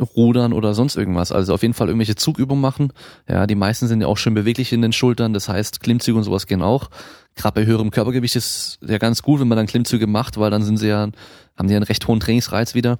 Rudern 0.00 0.52
oder 0.52 0.74
sonst 0.74 0.96
irgendwas. 0.96 1.32
Also 1.32 1.54
auf 1.54 1.62
jeden 1.62 1.74
Fall 1.74 1.88
irgendwelche 1.88 2.16
Zugübungen 2.16 2.60
machen. 2.60 2.92
Ja, 3.28 3.46
die 3.46 3.54
meisten 3.54 3.86
sind 3.86 4.00
ja 4.00 4.06
auch 4.06 4.16
schön 4.16 4.34
beweglich 4.34 4.72
in 4.72 4.82
den 4.82 4.92
Schultern. 4.92 5.32
Das 5.32 5.48
heißt, 5.48 5.80
Klimmzüge 5.80 6.16
und 6.16 6.24
sowas 6.24 6.46
gehen 6.46 6.62
auch. 6.62 6.90
Gerade 7.36 7.60
bei 7.60 7.66
höherem 7.66 7.90
Körpergewicht 7.90 8.36
ist 8.36 8.78
ja 8.86 8.98
ganz 8.98 9.22
gut, 9.22 9.40
wenn 9.40 9.48
man 9.48 9.56
dann 9.56 9.66
Klimmzüge 9.66 10.06
macht, 10.06 10.38
weil 10.38 10.50
dann 10.50 10.62
sind 10.62 10.78
sie 10.78 10.88
ja, 10.88 11.08
haben 11.56 11.68
die 11.68 11.74
einen 11.74 11.84
recht 11.84 12.06
hohen 12.06 12.20
Trainingsreiz 12.20 12.74
wieder. 12.74 12.98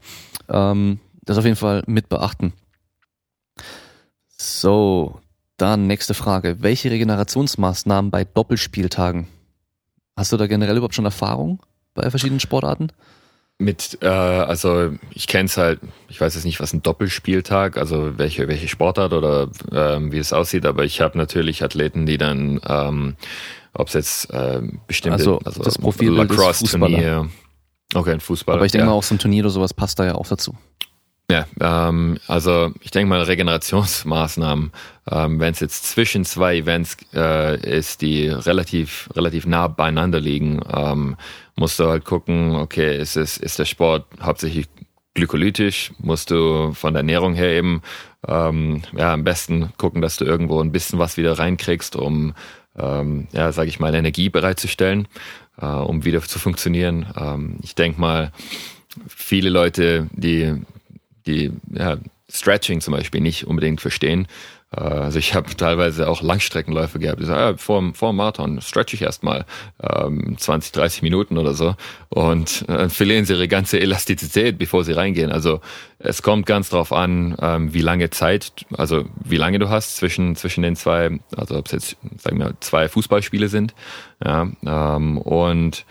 Ähm, 0.49 1.01
das 1.23 1.39
auf 1.39 1.45
jeden 1.45 1.57
Fall 1.57 1.83
mit 1.87 2.09
beachten. 2.09 2.53
So, 4.37 5.21
dann 5.57 5.87
nächste 5.87 6.15
Frage. 6.15 6.57
Welche 6.61 6.91
Regenerationsmaßnahmen 6.91 8.11
bei 8.11 8.25
Doppelspieltagen? 8.25 9.27
Hast 10.17 10.33
du 10.33 10.37
da 10.37 10.47
generell 10.47 10.77
überhaupt 10.77 10.95
schon 10.95 11.05
Erfahrung 11.05 11.61
bei 11.95 12.11
verschiedenen 12.11 12.41
Sportarten? 12.41 12.89
Mit, 13.61 13.99
äh, 14.01 14.07
also 14.09 14.93
ich 15.13 15.27
kenne 15.27 15.45
es 15.45 15.59
halt, 15.59 15.81
ich 16.09 16.19
weiß 16.19 16.35
jetzt 16.35 16.45
nicht, 16.45 16.61
was 16.61 16.73
ein 16.73 16.83
Doppelspieltag, 16.83 17.77
also 17.77 18.17
welche, 18.17 18.49
welche 18.49 18.69
Sportart 18.69 19.13
oder 19.13 19.49
ähm, 19.71 20.13
wie 20.13 20.19
es 20.19 20.33
aussieht, 20.33 20.65
aber 20.65 20.85
ich 20.85 21.03
habe 21.03 21.19
natürlich 21.19 21.63
Athleten, 21.63 22.07
die 22.07 22.17
dann, 22.17 22.59
ähm, 22.67 23.17
ob 23.75 23.89
es 23.89 23.95
jetzt 23.95 24.33
äh, 24.33 24.63
bestimmte, 24.87 25.19
also, 25.19 25.39
also 25.45 25.63
das 25.63 25.77
Profil 25.77 26.13
Lacrosse-Turnier, 26.13 27.29
okay, 27.95 28.13
ein 28.13 28.21
Fußball. 28.21 28.57
Aber 28.57 28.65
ich 28.65 28.73
denke 28.73 28.87
ja. 28.87 28.91
mal, 28.91 28.97
auch 28.97 29.03
so 29.03 29.15
ein 29.15 29.19
Turnier 29.19 29.45
oder 29.45 29.51
sowas 29.51 29.75
passt 29.75 29.99
da 29.99 30.07
ja 30.07 30.15
auch 30.15 30.27
dazu. 30.27 30.57
Ja, 31.31 31.47
ähm, 31.61 32.19
also 32.27 32.73
ich 32.81 32.91
denke 32.91 33.09
mal 33.09 33.23
Regenerationsmaßnahmen, 33.23 34.73
ähm, 35.11 35.39
wenn 35.39 35.53
es 35.53 35.61
jetzt 35.61 35.87
zwischen 35.87 36.25
zwei 36.25 36.57
Events 36.57 36.97
äh, 37.15 37.79
ist, 37.79 38.03
die 38.03 38.27
relativ 38.29 39.09
relativ 39.15 39.47
nah 39.47 39.69
beieinander 39.69 40.19
liegen, 40.19 40.61
ähm, 40.73 41.17
musst 41.61 41.79
du 41.79 41.87
halt 41.89 42.07
gucken, 42.07 42.55
okay, 42.55 42.99
ist 42.99 43.17
es 43.17 43.37
ist 43.37 43.59
der 43.59 43.67
Sport 43.67 44.07
hauptsächlich 44.23 44.67
glykolytisch, 45.13 45.93
musst 45.99 46.31
du 46.31 46.73
von 46.73 46.95
der 46.95 47.01
Ernährung 47.01 47.35
her 47.35 47.51
eben 47.51 47.83
ähm, 48.27 48.83
ja 48.97 49.13
am 49.13 49.25
besten 49.25 49.71
gucken, 49.77 50.01
dass 50.01 50.17
du 50.17 50.25
irgendwo 50.25 50.61
ein 50.61 50.73
bisschen 50.73 50.99
was 50.99 51.19
wieder 51.19 51.39
reinkriegst, 51.39 51.97
um 51.97 52.33
ähm, 52.79 53.29
ja 53.33 53.53
sage 53.53 53.69
ich 53.69 53.79
mal 53.79 53.95
Energie 53.95 54.31
bereitzustellen, 54.31 55.07
äh, 55.61 55.67
um 55.67 56.07
wieder 56.07 56.23
zu 56.23 56.39
funktionieren. 56.39 57.13
Ähm, 57.15 57.59
ich 57.63 57.75
denke 57.75 58.01
mal 58.01 58.33
viele 59.07 59.51
Leute, 59.51 60.09
die 60.13 60.55
die 61.27 61.53
ja, 61.73 61.99
Stretching 62.31 62.81
zum 62.81 62.95
Beispiel 62.95 63.21
nicht 63.21 63.47
unbedingt 63.47 63.83
verstehen. 63.83 64.27
Also 64.73 65.19
ich 65.19 65.35
habe 65.35 65.55
teilweise 65.57 66.09
auch 66.09 66.23
Langstreckenläufe 66.23 67.01
gehabt. 67.01 67.21
Die 67.21 67.27
sagen, 67.27 67.41
ja, 67.41 67.57
vor, 67.57 67.93
vor 67.93 68.13
dem 68.13 68.17
Marathon 68.17 68.61
stretch 68.61 68.95
ich 68.95 69.03
erstmal 69.03 69.45
ähm, 69.83 70.37
20, 70.39 70.71
30 70.71 71.03
Minuten 71.03 71.39
oder 71.39 71.55
so 71.55 71.75
und 72.09 72.69
äh, 72.69 72.89
verlieren 72.89 73.25
sie 73.25 73.33
ihre 73.33 73.49
ganze 73.49 73.81
Elastizität, 73.81 74.59
bevor 74.59 74.85
sie 74.85 74.93
reingehen. 74.93 75.33
Also 75.33 75.61
es 75.99 76.23
kommt 76.23 76.47
ganz 76.47 76.71
drauf 76.71 76.93
an, 76.93 77.37
ähm, 77.43 77.75
wie 77.75 77.81
lange 77.81 78.11
Zeit, 78.11 78.53
also 78.77 79.07
wie 79.25 79.39
lange 79.39 79.59
du 79.59 79.71
hast 79.71 79.97
zwischen 79.97 80.37
zwischen 80.37 80.63
den 80.63 80.77
zwei, 80.77 81.19
also 81.37 81.57
ob 81.57 81.67
es 81.67 81.73
jetzt 81.73 81.97
sagen 82.19 82.39
wir 82.39 82.55
zwei 82.61 82.89
Fußballspiele 82.89 83.49
sind, 83.49 83.75
ja 84.25 84.49
ähm, 84.65 85.19
und 85.19 85.85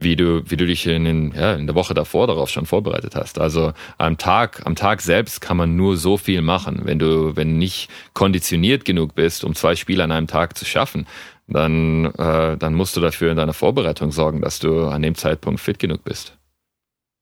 wie 0.00 0.16
du, 0.16 0.42
wie 0.50 0.56
du 0.56 0.66
dich 0.66 0.86
in, 0.86 1.04
den, 1.04 1.32
ja, 1.32 1.54
in 1.54 1.66
der 1.66 1.76
Woche 1.76 1.94
davor 1.94 2.26
darauf 2.26 2.48
schon 2.48 2.66
vorbereitet 2.66 3.14
hast. 3.14 3.38
Also 3.38 3.72
am 3.98 4.18
Tag, 4.18 4.62
am 4.64 4.74
Tag 4.74 5.02
selbst 5.02 5.40
kann 5.40 5.56
man 5.56 5.76
nur 5.76 5.96
so 5.96 6.16
viel 6.16 6.42
machen. 6.42 6.80
Wenn 6.84 6.98
du, 6.98 7.36
wenn 7.36 7.58
nicht 7.58 7.90
konditioniert 8.14 8.84
genug 8.84 9.14
bist, 9.14 9.44
um 9.44 9.54
zwei 9.54 9.76
Spiele 9.76 10.02
an 10.02 10.12
einem 10.12 10.26
Tag 10.26 10.56
zu 10.56 10.64
schaffen, 10.64 11.06
dann, 11.46 12.06
äh, 12.16 12.56
dann 12.56 12.74
musst 12.74 12.96
du 12.96 13.00
dafür 13.00 13.30
in 13.30 13.36
deiner 13.36 13.52
Vorbereitung 13.52 14.12
sorgen, 14.12 14.40
dass 14.40 14.58
du 14.58 14.86
an 14.86 15.02
dem 15.02 15.14
Zeitpunkt 15.14 15.60
fit 15.60 15.78
genug 15.78 16.04
bist. 16.04 16.36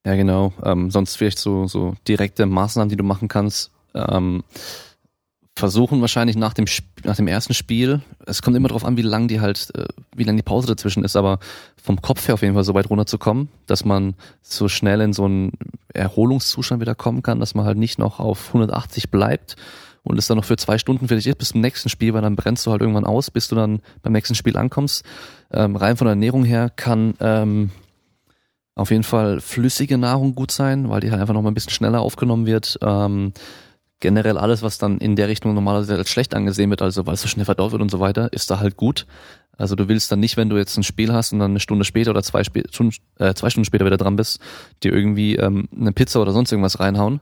Ja, 0.06 0.14
genau. 0.14 0.52
Ähm, 0.64 0.90
sonst 0.90 1.16
vielleicht 1.16 1.38
so, 1.38 1.66
so 1.66 1.96
direkte 2.06 2.46
Maßnahmen, 2.46 2.88
die 2.88 2.96
du 2.96 3.04
machen 3.04 3.28
kannst. 3.28 3.72
Ähm, 3.94 4.44
versuchen 5.58 6.00
wahrscheinlich 6.00 6.36
nach 6.36 6.54
dem 6.54 6.64
nach 7.04 7.16
dem 7.16 7.28
ersten 7.28 7.54
Spiel. 7.54 8.00
Es 8.26 8.42
kommt 8.42 8.56
immer 8.56 8.68
darauf 8.68 8.84
an, 8.84 8.96
wie 8.96 9.02
lang 9.02 9.28
die 9.28 9.40
halt, 9.40 9.70
äh, 9.74 9.86
wie 10.16 10.24
lang 10.24 10.36
die 10.36 10.42
Pause 10.42 10.66
dazwischen 10.66 11.04
ist, 11.04 11.16
aber 11.16 11.38
vom 11.82 12.00
Kopf 12.00 12.26
her 12.28 12.34
auf 12.34 12.42
jeden 12.42 12.54
Fall 12.54 12.64
so 12.64 12.74
weit 12.74 12.88
runterzukommen, 12.88 13.48
dass 13.66 13.84
man 13.84 14.14
so 14.40 14.68
schnell 14.68 15.00
in 15.00 15.12
so 15.12 15.24
einen 15.24 15.52
Erholungszustand 15.92 16.80
wieder 16.80 16.94
kommen 16.94 17.22
kann, 17.22 17.40
dass 17.40 17.54
man 17.54 17.66
halt 17.66 17.78
nicht 17.78 17.98
noch 17.98 18.20
auf 18.20 18.48
180 18.48 19.10
bleibt 19.10 19.56
und 20.02 20.18
es 20.18 20.26
dann 20.26 20.38
noch 20.38 20.44
für 20.44 20.56
zwei 20.56 20.78
Stunden 20.78 21.08
fertig 21.08 21.26
ist 21.26 21.38
bis 21.38 21.50
zum 21.50 21.60
nächsten 21.60 21.88
Spiel, 21.88 22.14
weil 22.14 22.22
dann 22.22 22.36
brennst 22.36 22.66
du 22.66 22.70
halt 22.70 22.80
irgendwann 22.80 23.04
aus, 23.04 23.30
bis 23.30 23.48
du 23.48 23.54
dann 23.54 23.80
beim 24.02 24.12
nächsten 24.12 24.34
Spiel 24.34 24.56
ankommst. 24.56 25.04
Ähm, 25.52 25.76
rein 25.76 25.96
von 25.96 26.06
der 26.06 26.12
Ernährung 26.12 26.44
her 26.44 26.70
kann 26.74 27.14
ähm, 27.20 27.70
auf 28.74 28.90
jeden 28.90 29.02
Fall 29.02 29.40
flüssige 29.40 29.98
Nahrung 29.98 30.34
gut 30.34 30.50
sein, 30.50 30.88
weil 30.88 31.00
die 31.00 31.10
halt 31.10 31.20
einfach 31.20 31.34
noch 31.34 31.42
mal 31.42 31.50
ein 31.50 31.54
bisschen 31.54 31.72
schneller 31.72 32.00
aufgenommen 32.00 32.46
wird. 32.46 32.78
Ähm, 32.80 33.32
generell 34.00 34.38
alles, 34.38 34.62
was 34.62 34.78
dann 34.78 34.98
in 34.98 35.16
der 35.16 35.28
Richtung 35.28 35.54
normalerweise 35.54 35.96
als 35.96 36.10
schlecht 36.10 36.34
angesehen 36.34 36.70
wird, 36.70 36.82
also 36.82 37.06
weil 37.06 37.14
es 37.14 37.22
so 37.22 37.28
schnell 37.28 37.44
verdaut 37.44 37.72
wird 37.72 37.82
und 37.82 37.90
so 37.90 38.00
weiter, 38.00 38.32
ist 38.32 38.50
da 38.50 38.60
halt 38.60 38.76
gut. 38.76 39.06
Also 39.56 39.74
du 39.74 39.88
willst 39.88 40.12
dann 40.12 40.20
nicht, 40.20 40.36
wenn 40.36 40.48
du 40.48 40.56
jetzt 40.56 40.76
ein 40.76 40.84
Spiel 40.84 41.12
hast 41.12 41.32
und 41.32 41.40
dann 41.40 41.50
eine 41.50 41.60
Stunde 41.60 41.84
später 41.84 42.12
oder 42.12 42.22
zwei, 42.22 42.40
Sp 42.46 42.62
Stunden, 42.70 42.94
äh, 43.18 43.34
zwei 43.34 43.50
Stunden 43.50 43.64
später 43.64 43.84
wieder 43.84 43.96
dran 43.96 44.16
bist, 44.16 44.40
dir 44.84 44.92
irgendwie 44.92 45.34
ähm, 45.34 45.68
eine 45.74 45.92
Pizza 45.92 46.20
oder 46.22 46.32
sonst 46.32 46.52
irgendwas 46.52 46.78
reinhauen, 46.78 47.20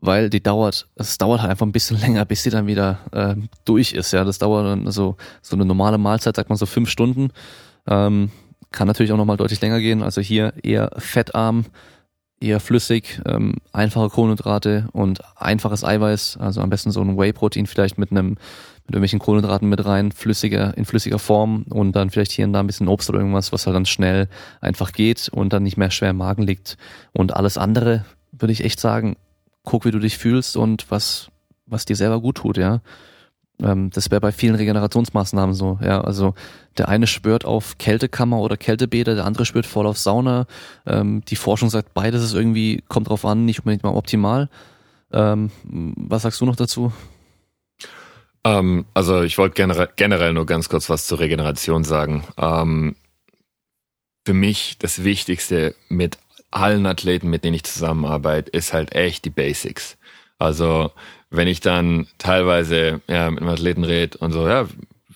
weil 0.00 0.30
die 0.30 0.42
dauert, 0.42 0.88
es 0.94 1.18
dauert 1.18 1.40
halt 1.40 1.50
einfach 1.50 1.66
ein 1.66 1.72
bisschen 1.72 1.98
länger, 2.00 2.24
bis 2.24 2.44
sie 2.44 2.50
dann 2.50 2.68
wieder 2.68 3.00
äh, 3.10 3.34
durch 3.64 3.92
ist. 3.92 4.12
Ja, 4.12 4.22
das 4.22 4.38
dauert 4.38 4.66
dann 4.66 4.90
so 4.92 5.16
so 5.42 5.56
eine 5.56 5.64
normale 5.64 5.98
Mahlzeit, 5.98 6.36
sagt 6.36 6.48
man 6.48 6.58
so 6.58 6.66
fünf 6.66 6.88
Stunden. 6.88 7.30
Ähm, 7.88 8.30
kann 8.70 8.86
natürlich 8.86 9.12
auch 9.12 9.16
nochmal 9.16 9.36
deutlich 9.36 9.60
länger 9.60 9.80
gehen. 9.80 10.02
Also 10.02 10.20
hier 10.20 10.54
eher 10.62 10.90
fettarm, 10.96 11.66
eher 12.42 12.60
flüssig, 12.60 13.20
ähm, 13.24 13.54
einfache 13.72 14.08
Kohlenhydrate 14.08 14.88
und 14.92 15.20
einfaches 15.36 15.84
Eiweiß, 15.84 16.38
also 16.38 16.60
am 16.60 16.70
besten 16.70 16.90
so 16.90 17.00
ein 17.00 17.16
Whey-Protein 17.16 17.66
vielleicht 17.66 17.98
mit 17.98 18.10
einem 18.10 18.36
mit 18.84 18.96
irgendwelchen 18.96 19.20
Kohlenhydraten 19.20 19.68
mit 19.68 19.84
rein, 19.84 20.10
flüssiger, 20.10 20.76
in 20.76 20.84
flüssiger 20.84 21.20
Form 21.20 21.64
und 21.70 21.94
dann 21.94 22.10
vielleicht 22.10 22.32
hier 22.32 22.44
und 22.44 22.52
da 22.52 22.60
ein 22.60 22.66
bisschen 22.66 22.88
Obst 22.88 23.08
oder 23.08 23.20
irgendwas, 23.20 23.52
was 23.52 23.66
halt 23.66 23.76
dann 23.76 23.86
schnell 23.86 24.28
einfach 24.60 24.92
geht 24.92 25.28
und 25.28 25.52
dann 25.52 25.62
nicht 25.62 25.76
mehr 25.76 25.92
schwer 25.92 26.10
im 26.10 26.16
Magen 26.16 26.42
liegt. 26.42 26.76
Und 27.12 27.34
alles 27.36 27.58
andere 27.58 28.04
würde 28.32 28.52
ich 28.52 28.64
echt 28.64 28.80
sagen, 28.80 29.16
guck, 29.62 29.84
wie 29.84 29.92
du 29.92 30.00
dich 30.00 30.18
fühlst 30.18 30.56
und 30.56 30.90
was, 30.90 31.30
was 31.66 31.84
dir 31.84 31.94
selber 31.94 32.20
gut 32.20 32.38
tut, 32.38 32.56
ja. 32.56 32.80
Ähm, 33.62 33.90
das 33.90 34.10
wäre 34.10 34.20
bei 34.20 34.32
vielen 34.32 34.54
Regenerationsmaßnahmen 34.54 35.54
so. 35.54 35.78
Ja, 35.82 36.00
also 36.00 36.34
der 36.78 36.88
eine 36.88 37.06
schwört 37.06 37.44
auf 37.44 37.78
Kältekammer 37.78 38.38
oder 38.38 38.56
Kältebäder, 38.56 39.14
der 39.14 39.24
andere 39.24 39.46
schwört 39.46 39.66
voll 39.66 39.86
auf 39.86 39.98
Sauna. 39.98 40.46
Ähm, 40.86 41.22
die 41.26 41.36
Forschung 41.36 41.70
sagt, 41.70 41.94
beides 41.94 42.22
ist 42.22 42.34
irgendwie, 42.34 42.82
kommt 42.88 43.08
drauf 43.08 43.24
an, 43.24 43.44
nicht 43.44 43.60
unbedingt 43.60 43.84
mal 43.84 43.90
optimal. 43.90 44.48
Ähm, 45.12 45.50
was 45.62 46.22
sagst 46.22 46.40
du 46.40 46.46
noch 46.46 46.56
dazu? 46.56 46.92
Ähm, 48.44 48.86
also 48.94 49.22
ich 49.22 49.38
wollte 49.38 49.54
generell, 49.54 49.88
generell 49.96 50.32
nur 50.32 50.46
ganz 50.46 50.68
kurz 50.68 50.90
was 50.90 51.06
zur 51.06 51.20
Regeneration 51.20 51.84
sagen. 51.84 52.24
Ähm, 52.38 52.96
für 54.26 54.34
mich 54.34 54.78
das 54.78 55.04
Wichtigste 55.04 55.74
mit 55.88 56.18
allen 56.50 56.86
Athleten, 56.86 57.28
mit 57.28 57.44
denen 57.44 57.54
ich 57.54 57.64
zusammenarbeite, 57.64 58.50
ist 58.50 58.72
halt 58.72 58.94
echt 58.94 59.24
die 59.24 59.30
Basics. 59.30 59.96
Also 60.38 60.90
wenn 61.32 61.48
ich 61.48 61.60
dann 61.60 62.06
teilweise 62.18 63.00
ja, 63.08 63.30
mit 63.30 63.40
einem 63.40 63.50
Athleten 63.50 63.84
rede 63.84 64.18
und 64.18 64.32
so, 64.32 64.46
ja, 64.46 64.66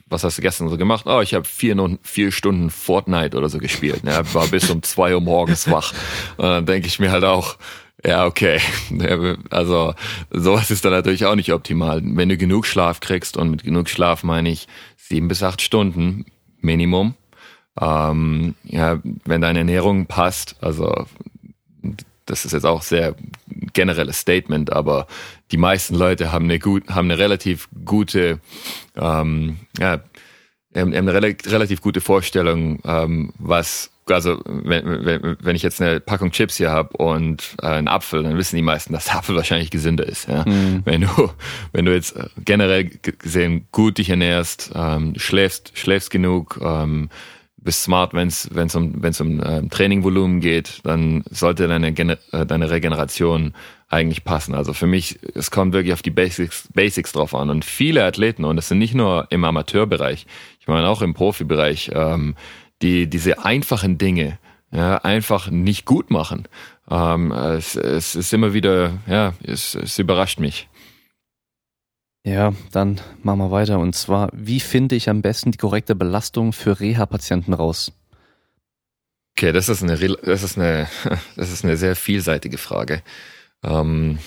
was 0.09 0.25
hast 0.25 0.39
du 0.39 0.43
gestern 0.43 0.69
so 0.69 0.77
gemacht? 0.77 1.07
Oh, 1.07 1.21
ich 1.21 1.35
habe 1.35 1.45
vier, 1.45 1.99
vier 2.03 2.33
Stunden 2.33 2.71
Fortnite 2.71 3.37
oder 3.37 3.49
so 3.49 3.59
gespielt. 3.59 4.03
Ja, 4.05 4.23
war 4.35 4.47
bis 4.49 4.71
um 4.71 4.83
zwei 4.83 5.15
Uhr 5.15 5.21
morgens 5.21 5.71
wach. 5.71 5.93
Und 6.37 6.45
dann 6.45 6.67
denke 6.67 6.87
ich 6.87 6.99
mir 6.99 7.11
halt 7.11 7.25
auch, 7.25 7.57
ja, 8.05 8.25
okay. 8.25 8.61
Also 9.51 9.95
sowas 10.31 10.71
ist 10.71 10.85
dann 10.85 10.93
natürlich 10.93 11.27
auch 11.27 11.35
nicht 11.35 11.53
optimal. 11.53 12.01
Wenn 12.03 12.29
du 12.29 12.37
genug 12.37 12.67
Schlaf 12.67 13.01
kriegst, 13.01 13.37
und 13.37 13.51
mit 13.51 13.65
genug 13.65 13.89
Schlaf 13.89 14.23
meine 14.23 14.51
ich 14.51 14.69
sieben 14.97 15.29
bis 15.29 15.43
acht 15.43 15.61
Stunden 15.61 16.25
Minimum. 16.61 17.15
Ähm, 17.81 18.55
ja, 18.65 19.01
wenn 19.25 19.41
deine 19.41 19.59
Ernährung 19.61 20.07
passt, 20.07 20.57
also 20.61 21.07
das 22.27 22.45
ist 22.45 22.53
jetzt 22.53 22.67
auch 22.67 22.83
sehr 22.83 23.15
generelles 23.73 24.19
Statement, 24.19 24.73
aber 24.73 25.07
die 25.51 25.57
meisten 25.57 25.95
Leute 25.95 26.33
haben 26.33 26.45
eine 26.45 26.59
gut, 26.59 26.89
haben 26.89 27.11
eine 27.11 27.19
relativ 27.19 27.69
gute 27.85 28.41
ähm, 28.97 29.57
ja, 29.79 30.01
haben 30.75 30.93
eine 30.93 31.15
relativ 31.15 31.81
gute 31.81 32.01
Vorstellung, 32.01 32.81
ähm, 32.85 33.33
was 33.39 33.91
also 34.09 34.41
wenn, 34.47 35.05
wenn, 35.05 35.37
wenn 35.41 35.57
ich 35.57 35.63
jetzt 35.63 35.83
eine 35.83 35.99
Packung 35.99 36.31
Chips 36.31 36.57
hier 36.57 36.71
habe 36.71 36.97
und 36.97 37.57
äh, 37.61 37.67
einen 37.67 37.89
Apfel, 37.89 38.23
dann 38.23 38.37
wissen 38.37 38.57
die 38.57 38.63
meisten, 38.63 38.93
dass 38.93 39.07
der 39.07 39.17
Apfel 39.17 39.35
wahrscheinlich 39.35 39.71
gesünder 39.71 40.07
ist. 40.07 40.29
Ja? 40.29 40.45
Mhm. 40.47 40.83
Wenn 40.85 41.01
du 41.03 41.31
wenn 41.73 41.85
du 41.87 41.95
jetzt 41.95 42.15
äh, 42.17 42.29
generell 42.45 42.85
gesehen 42.85 43.67
gut 43.73 43.99
dich 43.99 44.11
ernährst, 44.11 44.71
ähm, 44.75 45.15
schläfst 45.17 45.77
schläfst 45.77 46.11
genug, 46.11 46.61
ähm, 46.63 47.11
bist 47.67 47.83
smart, 47.83 48.15
wenn 48.15 48.29
es 48.29 48.49
wenn 48.55 48.69
es 48.69 48.75
um 48.75 49.03
wenn 49.03 49.11
es 49.11 49.21
um 49.21 49.43
ähm, 49.45 49.69
Trainingvolumen 49.69 50.41
geht, 50.41 50.81
dann 50.85 51.23
sollte 51.31 51.69
deine 51.69 51.89
äh, 51.89 52.47
deine 52.47 52.71
Regeneration 52.71 53.53
eigentlich 53.89 54.25
passen. 54.25 54.55
Also 54.55 54.73
für 54.73 54.87
mich, 54.87 55.19
es 55.35 55.51
kommt 55.51 55.73
wirklich 55.73 55.93
auf 55.93 56.03
die 56.03 56.11
Basics, 56.11 56.69
Basics 56.75 57.13
drauf 57.13 57.35
an. 57.35 57.51
Und 57.51 57.65
viele 57.65 58.05
Athleten, 58.05 58.45
und 58.45 58.57
das 58.57 58.69
sind 58.69 58.79
nicht 58.79 58.95
nur 58.95 59.27
im 59.31 59.45
Amateurbereich, 59.45 60.27
ich 60.61 60.67
meine 60.67 60.89
auch 60.89 61.03
im 61.03 61.15
Profibereich, 61.15 61.91
ähm, 61.95 62.35
die 62.83 63.09
diese 63.09 63.45
einfachen 63.45 63.99
Dinge 63.99 64.39
ja, 64.73 64.97
einfach 64.99 65.51
nicht 65.51 65.85
gut 65.85 66.11
machen. 66.11 66.49
Ähm, 66.91 67.33
es, 67.33 67.77
es 67.77 68.15
ist 68.15 68.33
immer 68.33 68.53
wieder, 68.53 68.99
ja, 69.07 69.35
es, 69.43 69.75
es 69.75 69.99
überrascht 69.99 70.41
mich. 70.41 70.69
Ja, 72.27 72.53
dann 72.73 73.01
machen 73.23 73.39
wir 73.39 73.53
weiter. 73.53 73.79
Und 73.79 73.95
zwar, 73.95 74.31
wie 74.33 74.59
finde 74.59 74.97
ich 74.97 75.09
am 75.09 75.23
besten 75.23 75.53
die 75.53 75.59
korrekte 75.59 75.95
Belastung 75.95 76.53
für 76.53 76.81
Reha-Patienten 76.81 77.53
raus? 77.53 77.93
Okay, 79.37 79.53
das 79.53 79.69
ist 79.69 79.85
eine, 79.85 79.97
das 79.97 80.43
ist 80.43 80.59
eine, 80.59 80.89
das 81.37 81.53
ist 81.53 81.65
eine 81.65 81.77
sehr 81.77 81.95
vielseitige 81.95 82.59
Frage. 82.59 83.03
Ähm, 83.63 84.19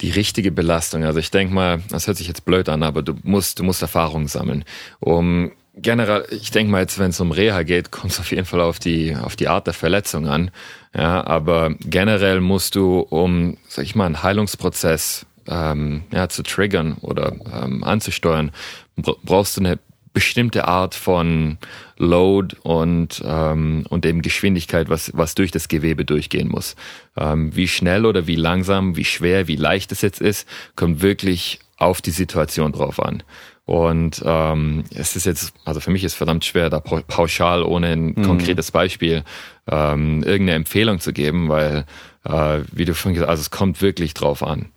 die 0.00 0.10
richtige 0.10 0.52
Belastung. 0.52 1.02
Also 1.02 1.18
ich 1.18 1.32
denke 1.32 1.52
mal, 1.52 1.82
das 1.90 2.06
hört 2.06 2.16
sich 2.16 2.28
jetzt 2.28 2.44
blöd 2.44 2.68
an, 2.68 2.84
aber 2.84 3.02
du 3.02 3.14
musst, 3.24 3.58
du 3.58 3.64
musst 3.64 3.82
Erfahrung 3.82 4.28
sammeln, 4.28 4.64
um 5.00 5.50
generell, 5.74 6.24
ich 6.30 6.52
denke 6.52 6.70
mal 6.70 6.82
jetzt, 6.82 7.00
wenn 7.00 7.10
es 7.10 7.18
um 7.18 7.32
Reha 7.32 7.64
geht, 7.64 7.90
kommt 7.90 8.12
es 8.12 8.20
auf 8.20 8.30
jeden 8.30 8.46
Fall 8.46 8.60
auf 8.60 8.78
die, 8.78 9.16
auf 9.16 9.34
die 9.34 9.48
Art 9.48 9.66
der 9.66 9.74
Verletzung 9.74 10.28
an. 10.28 10.52
Ja, 10.94 11.26
aber 11.26 11.74
generell 11.80 12.40
musst 12.40 12.76
du, 12.76 13.00
um, 13.00 13.56
sag 13.66 13.84
ich 13.84 13.96
mal, 13.96 14.06
einen 14.06 14.22
Heilungsprozess 14.22 15.26
ähm, 15.48 16.02
ja, 16.12 16.28
zu 16.28 16.42
triggern 16.42 16.94
oder 17.00 17.34
ähm, 17.52 17.82
anzusteuern, 17.82 18.52
brauchst 18.96 19.56
du 19.56 19.60
eine 19.60 19.78
bestimmte 20.12 20.66
Art 20.66 20.94
von 20.94 21.58
Load 21.96 22.56
und, 22.62 23.22
ähm, 23.24 23.84
und 23.88 24.04
eben 24.04 24.22
Geschwindigkeit, 24.22 24.88
was, 24.88 25.12
was 25.14 25.34
durch 25.34 25.50
das 25.50 25.68
Gewebe 25.68 26.04
durchgehen 26.04 26.48
muss. 26.48 26.76
Ähm, 27.16 27.54
wie 27.54 27.68
schnell 27.68 28.04
oder 28.04 28.26
wie 28.26 28.36
langsam, 28.36 28.96
wie 28.96 29.04
schwer, 29.04 29.48
wie 29.48 29.56
leicht 29.56 29.92
es 29.92 30.00
jetzt 30.00 30.20
ist, 30.20 30.48
kommt 30.76 31.02
wirklich 31.02 31.60
auf 31.76 32.02
die 32.02 32.10
Situation 32.10 32.72
drauf 32.72 33.00
an. 33.00 33.22
Und 33.64 34.22
ähm, 34.24 34.84
es 34.94 35.14
ist 35.14 35.26
jetzt, 35.26 35.52
also 35.64 35.78
für 35.78 35.90
mich 35.90 36.02
ist 36.02 36.14
verdammt 36.14 36.44
schwer, 36.44 36.70
da 36.70 36.80
pauschal 36.80 37.62
ohne 37.62 37.88
ein 37.88 38.06
mhm. 38.06 38.22
konkretes 38.22 38.70
Beispiel 38.70 39.24
ähm, 39.70 40.22
irgendeine 40.22 40.54
Empfehlung 40.54 41.00
zu 41.00 41.12
geben, 41.12 41.48
weil, 41.48 41.84
äh, 42.24 42.60
wie 42.72 42.86
du 42.86 42.94
schon 42.94 43.12
gesagt 43.12 43.28
hast, 43.28 43.32
also 43.32 43.42
es 43.42 43.50
kommt 43.50 43.82
wirklich 43.82 44.14
drauf 44.14 44.42
an. 44.42 44.70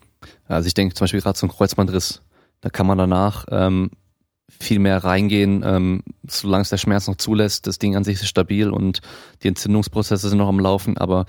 Also 0.52 0.68
ich 0.68 0.74
denke 0.74 0.94
zum 0.96 1.06
Beispiel 1.06 1.22
gerade 1.22 1.38
zum 1.38 1.50
Kreuzbandriss, 1.50 2.22
da 2.62 2.70
kann 2.70 2.88
man 2.88 2.98
danach 2.98 3.46
ähm, 3.50 3.92
viel 4.60 4.80
mehr 4.80 5.04
reingehen, 5.04 5.64
ähm, 5.66 6.04
solange 6.28 6.64
es 6.64 6.70
der 6.70 6.78
Schmerz 6.78 7.08
noch 7.08 7.16
zulässt. 7.16 7.68
Das 7.68 7.80
Ding 7.80 7.96
an 7.96 8.04
sich 8.04 8.16
ist 8.16 8.28
stabil 8.28 8.70
und 8.70 9.02
die 9.44 9.48
Entzündungsprozesse 9.48 10.30
sind 10.30 10.38
noch 10.38 10.50
am 10.50 10.60
Laufen, 10.60 10.98
aber 10.98 11.26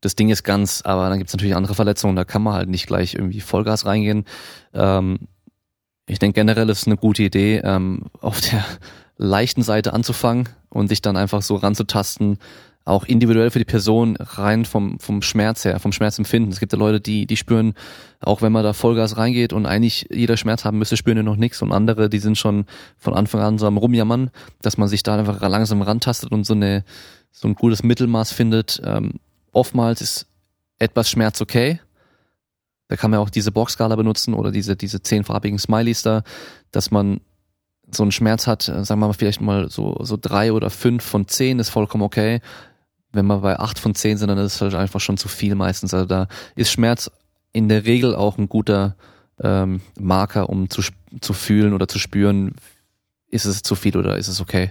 das 0.00 0.16
Ding 0.16 0.30
ist 0.30 0.42
ganz, 0.42 0.82
aber 0.84 1.08
dann 1.08 1.18
gibt 1.18 1.28
es 1.28 1.34
natürlich 1.34 1.54
andere 1.54 1.74
Verletzungen, 1.74 2.16
da 2.16 2.24
kann 2.24 2.42
man 2.42 2.54
halt 2.54 2.68
nicht 2.68 2.86
gleich 2.86 3.14
irgendwie 3.14 3.40
Vollgas 3.40 3.86
reingehen. 3.86 4.24
Ähm, 4.74 5.20
ich 6.06 6.18
denke 6.18 6.40
generell 6.40 6.68
ist 6.68 6.80
es 6.80 6.86
eine 6.86 6.96
gute 6.96 7.22
Idee, 7.22 7.58
ähm, 7.62 8.06
auf 8.20 8.40
der 8.40 8.64
leichten 9.16 9.62
Seite 9.62 9.92
anzufangen 9.92 10.48
und 10.70 10.88
sich 10.88 11.02
dann 11.02 11.16
einfach 11.16 11.42
so 11.42 11.54
ranzutasten, 11.56 12.38
auch 12.84 13.04
individuell 13.04 13.50
für 13.50 13.58
die 13.58 13.64
Person 13.64 14.16
rein 14.16 14.64
vom, 14.64 14.98
vom 14.98 15.22
Schmerz 15.22 15.64
her, 15.64 15.78
vom 15.78 15.92
Schmerzempfinden. 15.92 16.50
Es 16.50 16.58
gibt 16.58 16.72
ja 16.72 16.78
Leute, 16.78 17.00
die, 17.00 17.26
die 17.26 17.36
spüren, 17.36 17.74
auch 18.20 18.42
wenn 18.42 18.52
man 18.52 18.64
da 18.64 18.72
Vollgas 18.72 19.16
reingeht 19.16 19.52
und 19.52 19.66
eigentlich 19.66 20.08
jeder 20.10 20.36
Schmerz 20.36 20.64
haben 20.64 20.78
müsste, 20.78 20.96
spüren 20.96 21.16
ja 21.16 21.22
noch 21.22 21.36
nichts. 21.36 21.62
Und 21.62 21.72
andere, 21.72 22.08
die 22.08 22.18
sind 22.18 22.38
schon 22.38 22.64
von 22.98 23.14
Anfang 23.14 23.40
an 23.40 23.58
so 23.58 23.66
am 23.66 23.76
Rumjammern, 23.76 24.30
dass 24.62 24.78
man 24.78 24.88
sich 24.88 25.02
da 25.02 25.16
einfach 25.16 25.40
langsam 25.40 25.82
rantastet 25.82 26.32
und 26.32 26.44
so 26.44 26.54
eine, 26.54 26.84
so 27.30 27.46
ein 27.46 27.54
gutes 27.54 27.84
Mittelmaß 27.84 28.32
findet. 28.32 28.82
Ähm, 28.84 29.14
oftmals 29.52 30.00
ist 30.00 30.26
etwas 30.78 31.08
Schmerz 31.08 31.40
okay, 31.40 31.80
da 32.88 32.96
kann 32.96 33.10
man 33.10 33.20
auch 33.20 33.30
diese 33.30 33.52
Boxskala 33.52 33.96
benutzen 33.96 34.34
oder 34.34 34.50
diese, 34.50 34.76
diese 34.76 35.02
zehnfarbigen 35.02 35.58
Smileys 35.58 36.02
da, 36.02 36.24
dass 36.72 36.90
man 36.90 37.20
so 37.90 38.02
einen 38.02 38.12
Schmerz 38.12 38.46
hat, 38.46 38.68
äh, 38.68 38.84
sagen 38.84 39.00
wir 39.00 39.06
mal 39.06 39.12
vielleicht 39.14 39.40
mal 39.40 39.70
so, 39.70 39.96
so 40.02 40.18
drei 40.20 40.52
oder 40.52 40.70
fünf 40.70 41.02
von 41.02 41.28
zehn 41.28 41.58
ist 41.58 41.70
vollkommen 41.70 42.02
okay. 42.02 42.40
Wenn 43.12 43.26
wir 43.26 43.38
bei 43.38 43.58
acht 43.58 43.78
von 43.78 43.94
zehn 43.94 44.16
sind, 44.16 44.28
dann 44.28 44.38
ist 44.38 44.56
es 44.56 44.60
halt 44.60 44.74
einfach 44.74 45.00
schon 45.00 45.16
zu 45.16 45.28
viel 45.28 45.54
meistens. 45.54 45.92
Also 45.94 46.06
da 46.06 46.28
ist 46.56 46.70
Schmerz 46.70 47.10
in 47.52 47.68
der 47.68 47.84
Regel 47.84 48.14
auch 48.14 48.38
ein 48.38 48.48
guter 48.48 48.96
ähm, 49.40 49.80
Marker, 49.98 50.48
um 50.48 50.70
zu, 50.70 50.82
zu 51.20 51.32
fühlen 51.32 51.74
oder 51.74 51.88
zu 51.88 51.98
spüren, 51.98 52.54
ist 53.28 53.44
es 53.44 53.62
zu 53.62 53.74
viel 53.74 53.96
oder 53.96 54.16
ist 54.16 54.28
es 54.28 54.40
okay. 54.40 54.70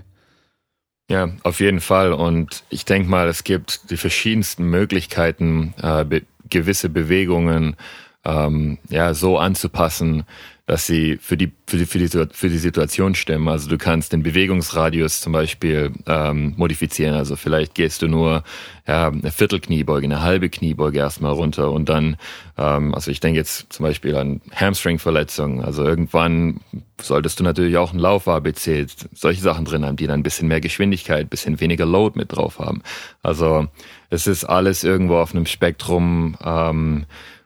Ja, 1.09 1.29
auf 1.43 1.59
jeden 1.59 1.81
Fall. 1.81 2.13
Und 2.13 2.63
ich 2.69 2.85
denke 2.85 3.09
mal, 3.09 3.27
es 3.27 3.43
gibt 3.43 3.89
die 3.91 3.97
verschiedensten 3.97 4.63
Möglichkeiten, 4.65 5.73
äh, 5.81 6.05
be 6.05 6.21
gewisse 6.49 6.89
Bewegungen 6.89 7.77
ähm, 8.25 8.77
ja, 8.89 9.13
so 9.13 9.37
anzupassen, 9.37 10.25
dass 10.65 10.85
sie 10.85 11.17
für 11.17 11.37
die, 11.37 11.51
für 11.67 11.77
die, 11.77 11.85
für 11.85 11.99
die, 11.99 12.07
für 12.07 12.49
die 12.49 12.57
Situation 12.57 13.15
stimmen. 13.15 13.47
Also 13.47 13.69
du 13.69 13.77
kannst 13.77 14.13
den 14.13 14.23
Bewegungsradius 14.23 15.19
zum 15.19 15.33
Beispiel 15.33 15.91
ähm, 16.07 16.53
modifizieren. 16.55 17.15
Also 17.15 17.35
vielleicht 17.35 17.75
gehst 17.75 18.01
du 18.01 18.07
nur 18.07 18.43
ja, 18.87 19.07
eine 19.07 19.31
Viertelkniebeuge, 19.31 20.05
eine 20.05 20.21
halbe 20.21 20.49
Kniebeuge 20.49 20.99
erstmal 20.99 21.33
runter 21.33 21.71
und 21.71 21.89
dann, 21.89 22.15
ähm, 22.57 22.93
also 22.93 23.09
ich 23.11 23.19
denke 23.19 23.39
jetzt 23.39 23.73
zum 23.73 23.83
Beispiel 23.83 24.15
an 24.15 24.41
Hamstring-Verletzungen. 24.53 25.61
Also 25.63 25.83
irgendwann 25.83 26.61
solltest 27.01 27.39
du 27.39 27.43
natürlich 27.43 27.77
auch 27.77 27.91
ein 27.91 27.99
Lauf-ABC, 27.99 28.85
solche 29.13 29.41
Sachen 29.41 29.65
drin 29.65 29.85
haben, 29.85 29.97
die 29.97 30.07
dann 30.07 30.19
ein 30.19 30.23
bisschen 30.23 30.47
mehr 30.47 30.61
Geschwindigkeit, 30.61 31.25
ein 31.25 31.29
bisschen 31.29 31.59
weniger 31.59 31.85
Load 31.85 32.17
mit 32.17 32.35
drauf 32.35 32.59
haben. 32.59 32.81
Also 33.23 33.67
es 34.09 34.27
ist 34.27 34.45
alles 34.45 34.83
irgendwo 34.83 35.17
auf 35.17 35.33
einem 35.33 35.47
Spektrum, 35.47 36.37
ähm, 36.43 37.05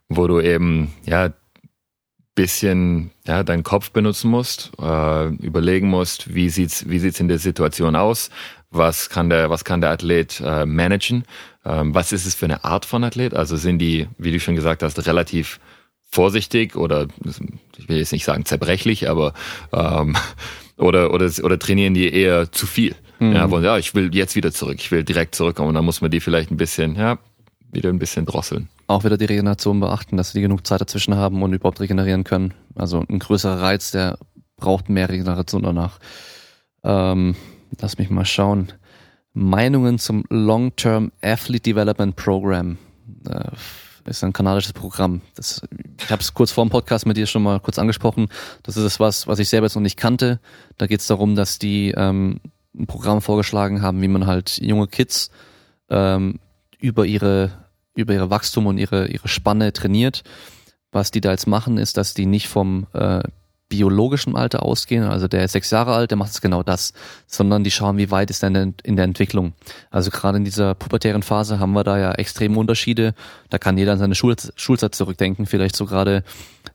wo 0.09 0.27
du 0.27 0.39
eben 0.41 0.93
ja 1.05 1.31
bisschen 2.35 3.11
ja 3.25 3.43
deinen 3.43 3.63
Kopf 3.63 3.91
benutzen 3.91 4.29
musst, 4.29 4.71
äh, 4.79 5.27
überlegen 5.27 5.87
musst, 5.87 6.35
wie 6.35 6.49
sieht's 6.49 6.87
wie 6.87 6.99
sieht's 6.99 7.19
in 7.19 7.29
der 7.29 7.39
Situation 7.39 7.95
aus, 7.95 8.29
was 8.69 9.09
kann 9.09 9.29
der 9.29 9.49
was 9.49 9.63
kann 9.63 9.81
der 9.81 9.91
Athlet 9.91 10.41
äh, 10.45 10.65
managen, 10.65 11.23
ähm, 11.65 11.95
was 11.95 12.11
ist 12.11 12.25
es 12.25 12.35
für 12.35 12.45
eine 12.45 12.63
Art 12.63 12.85
von 12.85 13.03
Athlet? 13.03 13.33
Also 13.33 13.55
sind 13.55 13.79
die, 13.79 14.07
wie 14.17 14.31
du 14.31 14.39
schon 14.39 14.55
gesagt 14.55 14.83
hast, 14.83 15.07
relativ 15.07 15.59
vorsichtig 16.11 16.75
oder 16.75 17.07
ich 17.77 17.89
will 17.89 17.97
jetzt 17.97 18.11
nicht 18.11 18.25
sagen 18.25 18.45
zerbrechlich, 18.45 19.09
aber 19.09 19.33
ähm, 19.71 20.15
oder 20.77 21.13
oder 21.13 21.31
oder 21.41 21.57
trainieren 21.57 21.93
die 21.93 22.13
eher 22.13 22.51
zu 22.51 22.67
viel? 22.67 22.95
Mhm. 23.19 23.31
Ja, 23.31 23.49
wollen, 23.49 23.63
ja, 23.63 23.77
ich 23.77 23.95
will 23.95 24.13
jetzt 24.13 24.35
wieder 24.35 24.51
zurück, 24.51 24.75
ich 24.79 24.91
will 24.91 25.05
direkt 25.05 25.35
zurückkommen 25.35 25.69
und 25.69 25.75
dann 25.75 25.85
muss 25.85 26.01
man 26.01 26.11
die 26.11 26.19
vielleicht 26.19 26.51
ein 26.51 26.57
bisschen 26.57 26.95
ja 26.95 27.17
wieder 27.75 27.89
ein 27.89 27.99
bisschen 27.99 28.25
drosseln 28.25 28.69
auch 28.87 29.03
wieder 29.03 29.17
die 29.17 29.25
Regeneration 29.25 29.79
beachten, 29.79 30.17
dass 30.17 30.31
sie 30.31 30.41
genug 30.41 30.65
Zeit 30.65 30.81
dazwischen 30.81 31.15
haben 31.15 31.41
und 31.41 31.53
überhaupt 31.53 31.79
regenerieren 31.79 32.23
können. 32.23 32.53
Also 32.75 33.03
ein 33.09 33.19
größerer 33.19 33.61
Reiz, 33.61 33.91
der 33.91 34.17
braucht 34.57 34.89
mehr 34.89 35.09
Regeneration 35.09 35.63
danach. 35.63 35.99
Ähm, 36.83 37.35
lass 37.79 37.97
mich 37.97 38.09
mal 38.09 38.25
schauen. 38.25 38.71
Meinungen 39.33 39.99
zum 39.99 40.23
Long-Term 40.29 41.11
Athlete 41.21 41.63
Development 41.63 42.15
Program. 42.15 42.77
Äh, 43.27 43.51
ist 44.05 44.23
ein 44.23 44.33
kanadisches 44.33 44.73
Programm. 44.73 45.21
Das, 45.33 45.63
ich 45.99 46.11
habe 46.11 46.21
es 46.21 46.35
kurz 46.35 46.51
vor 46.51 46.63
dem 46.63 46.69
Podcast 46.69 47.07
mit 47.07 47.17
dir 47.17 47.25
schon 47.25 47.41
mal 47.41 47.59
kurz 47.59 47.79
angesprochen. 47.79 48.27
Das 48.61 48.77
ist 48.77 48.83
das 48.83 48.99
was, 48.99 49.25
was 49.25 49.39
ich 49.39 49.49
selber 49.49 49.65
jetzt 49.65 49.73
noch 49.73 49.81
nicht 49.81 49.97
kannte. 49.97 50.39
Da 50.77 50.85
geht 50.85 50.99
es 50.99 51.07
darum, 51.07 51.35
dass 51.35 51.57
die 51.57 51.89
ähm, 51.89 52.39
ein 52.77 52.85
Programm 52.85 53.23
vorgeschlagen 53.23 53.81
haben, 53.81 54.03
wie 54.03 54.07
man 54.07 54.27
halt 54.27 54.59
junge 54.61 54.85
Kids 54.85 55.31
ähm, 55.89 56.39
über 56.79 57.07
ihre 57.07 57.64
über 57.95 58.13
ihre 58.13 58.29
Wachstum 58.29 58.67
und 58.67 58.77
ihre, 58.77 59.07
ihre 59.07 59.27
Spanne 59.27 59.73
trainiert. 59.73 60.23
Was 60.91 61.11
die 61.11 61.21
da 61.21 61.31
jetzt 61.31 61.47
machen, 61.47 61.77
ist, 61.77 61.97
dass 61.97 62.13
die 62.13 62.25
nicht 62.25 62.47
vom 62.47 62.87
äh, 62.93 63.23
biologischen 63.67 64.35
Alter 64.35 64.61
ausgehen, 64.63 65.03
also 65.03 65.27
der 65.27 65.43
ist 65.43 65.53
sechs 65.53 65.71
Jahre 65.71 65.95
alt, 65.95 66.11
der 66.11 66.17
macht 66.17 66.29
jetzt 66.29 66.41
genau 66.41 66.61
das, 66.61 66.93
sondern 67.25 67.63
die 67.63 67.71
schauen, 67.71 67.97
wie 67.97 68.11
weit 68.11 68.29
ist 68.29 68.43
er 68.43 68.49
in, 68.49 68.95
der 68.95 69.05
Entwicklung. 69.05 69.53
Also 69.89 70.11
gerade 70.11 70.37
in 70.37 70.45
dieser 70.45 70.75
pubertären 70.75 71.23
Phase 71.23 71.59
haben 71.59 71.73
wir 71.73 71.83
da 71.83 71.97
ja 71.97 72.11
extreme 72.11 72.59
Unterschiede. 72.59 73.15
Da 73.49 73.57
kann 73.57 73.77
jeder 73.77 73.93
an 73.93 73.97
seine 73.97 74.13
Schul 74.13 74.35
Schulzeit 74.55 74.93
zurückdenken, 74.93 75.47
vielleicht 75.47 75.75
so 75.75 75.85
gerade 75.85 76.23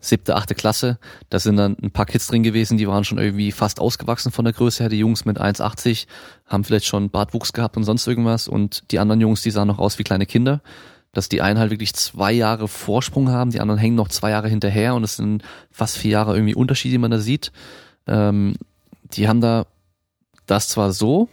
siebte, 0.00 0.34
achte 0.34 0.56
Klasse. 0.56 0.98
Da 1.28 1.38
sind 1.38 1.56
dann 1.56 1.76
ein 1.80 1.92
paar 1.92 2.06
Kids 2.06 2.26
drin 2.26 2.42
gewesen, 2.42 2.76
die 2.76 2.88
waren 2.88 3.04
schon 3.04 3.18
irgendwie 3.18 3.52
fast 3.52 3.78
ausgewachsen 3.78 4.32
von 4.32 4.44
der 4.44 4.54
Größe 4.54 4.82
her. 4.82 4.90
Die 4.90 4.98
Jungs 4.98 5.24
mit 5.24 5.40
1,80 5.40 6.06
haben 6.46 6.64
vielleicht 6.64 6.86
schon 6.86 7.10
Bartwuchs 7.10 7.52
gehabt 7.52 7.76
und 7.76 7.84
sonst 7.84 8.06
irgendwas 8.08 8.48
und 8.48 8.90
die 8.90 8.98
anderen 8.98 9.20
Jungs, 9.20 9.42
die 9.42 9.52
sahen 9.52 9.68
noch 9.68 9.78
aus 9.78 9.98
wie 10.00 10.04
kleine 10.04 10.26
Kinder 10.26 10.60
dass 11.12 11.28
die 11.28 11.42
einen 11.42 11.58
halt 11.58 11.70
wirklich 11.70 11.94
zwei 11.94 12.32
Jahre 12.32 12.68
Vorsprung 12.68 13.30
haben, 13.30 13.50
die 13.50 13.60
anderen 13.60 13.80
hängen 13.80 13.96
noch 13.96 14.08
zwei 14.08 14.30
Jahre 14.30 14.48
hinterher 14.48 14.94
und 14.94 15.04
es 15.04 15.16
sind 15.16 15.42
fast 15.70 15.98
vier 15.98 16.12
Jahre 16.12 16.34
irgendwie 16.34 16.54
Unterschied, 16.54 16.92
die 16.92 16.98
man 16.98 17.10
da 17.10 17.18
sieht. 17.18 17.52
Ähm, 18.06 18.54
die 19.12 19.28
haben 19.28 19.40
da 19.40 19.66
das 20.46 20.68
zwar 20.68 20.92
so, 20.92 21.28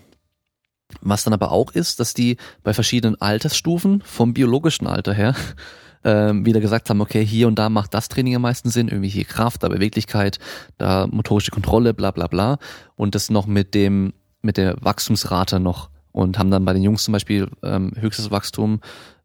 was 1.02 1.24
dann 1.24 1.34
aber 1.34 1.52
auch 1.52 1.72
ist, 1.72 1.99
dass 1.99 2.14
die 2.14 2.38
bei 2.64 2.74
verschiedenen 2.74 3.20
Altersstufen 3.22 4.02
vom 4.02 4.34
biologischen 4.34 4.88
Alter 4.88 5.14
her 5.14 5.36
ähm, 6.04 6.45
wieder 6.45 6.60
gesagt 6.60 6.90
haben, 6.90 7.02
okay, 7.02 7.26
hier 7.26 7.48
und 7.48 7.60
da 7.60 7.70
macht 7.70 7.94
das 7.94 8.10
Training 8.10 8.36
am 8.36 8.44
meisten 8.44 8.70
Sinn, 8.70 8.88
irgendwie 8.88 9.10
hier 9.10 9.26
Kraft, 9.26 9.64
da 9.64 9.68
Beweglichkeit, 9.68 10.40
da 10.78 11.08
motorische 11.08 11.52
Kontrolle, 11.52 11.94
bla 11.94 12.12
bla 12.12 12.28
bla. 12.28 12.58
Und 12.95 13.16
das 13.16 13.30
noch 13.30 13.45
mit 13.45 13.74
dem, 13.74 14.14
mit 14.41 14.58
der 14.58 14.76
Wachstumsrate 14.80 15.60
noch 15.60 15.90
und 16.12 16.40
haben 16.40 16.49
dann 16.49 16.66
bei 16.66 16.74
den 16.74 16.84
Jungs 16.84 17.04
zum 17.04 17.12
Beispiel 17.12 17.49
ähm, 17.64 17.91
höchstes 17.95 18.32
Wachstum, 18.32 18.80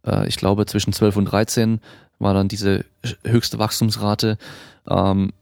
äh, 0.07 0.27
ich 0.29 0.37
glaube 0.37 0.67
zwischen 0.67 0.93
12 0.93 1.17
und 1.17 1.25
13 1.27 1.81
war 2.19 2.35
dann 2.35 2.49
diese 2.49 2.85
höchste 3.25 3.59
Wachstumsrate, 3.59 4.39
ähm, 4.89 5.33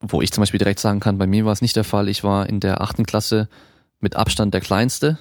wo 0.00 0.22
ich 0.22 0.32
zum 0.32 0.42
Beispiel 0.42 0.58
direkt 0.58 0.78
sagen 0.80 1.00
kann, 1.00 1.18
bei 1.18 1.26
mir 1.26 1.44
war 1.44 1.52
es 1.52 1.62
nicht 1.62 1.76
der 1.76 1.84
Fall. 1.84 2.08
Ich 2.08 2.22
war 2.22 2.48
in 2.48 2.60
der 2.60 2.80
achten 2.80 3.04
Klasse 3.04 3.48
mit 4.00 4.14
Abstand 4.14 4.54
der 4.54 4.60
kleinste 4.60 5.18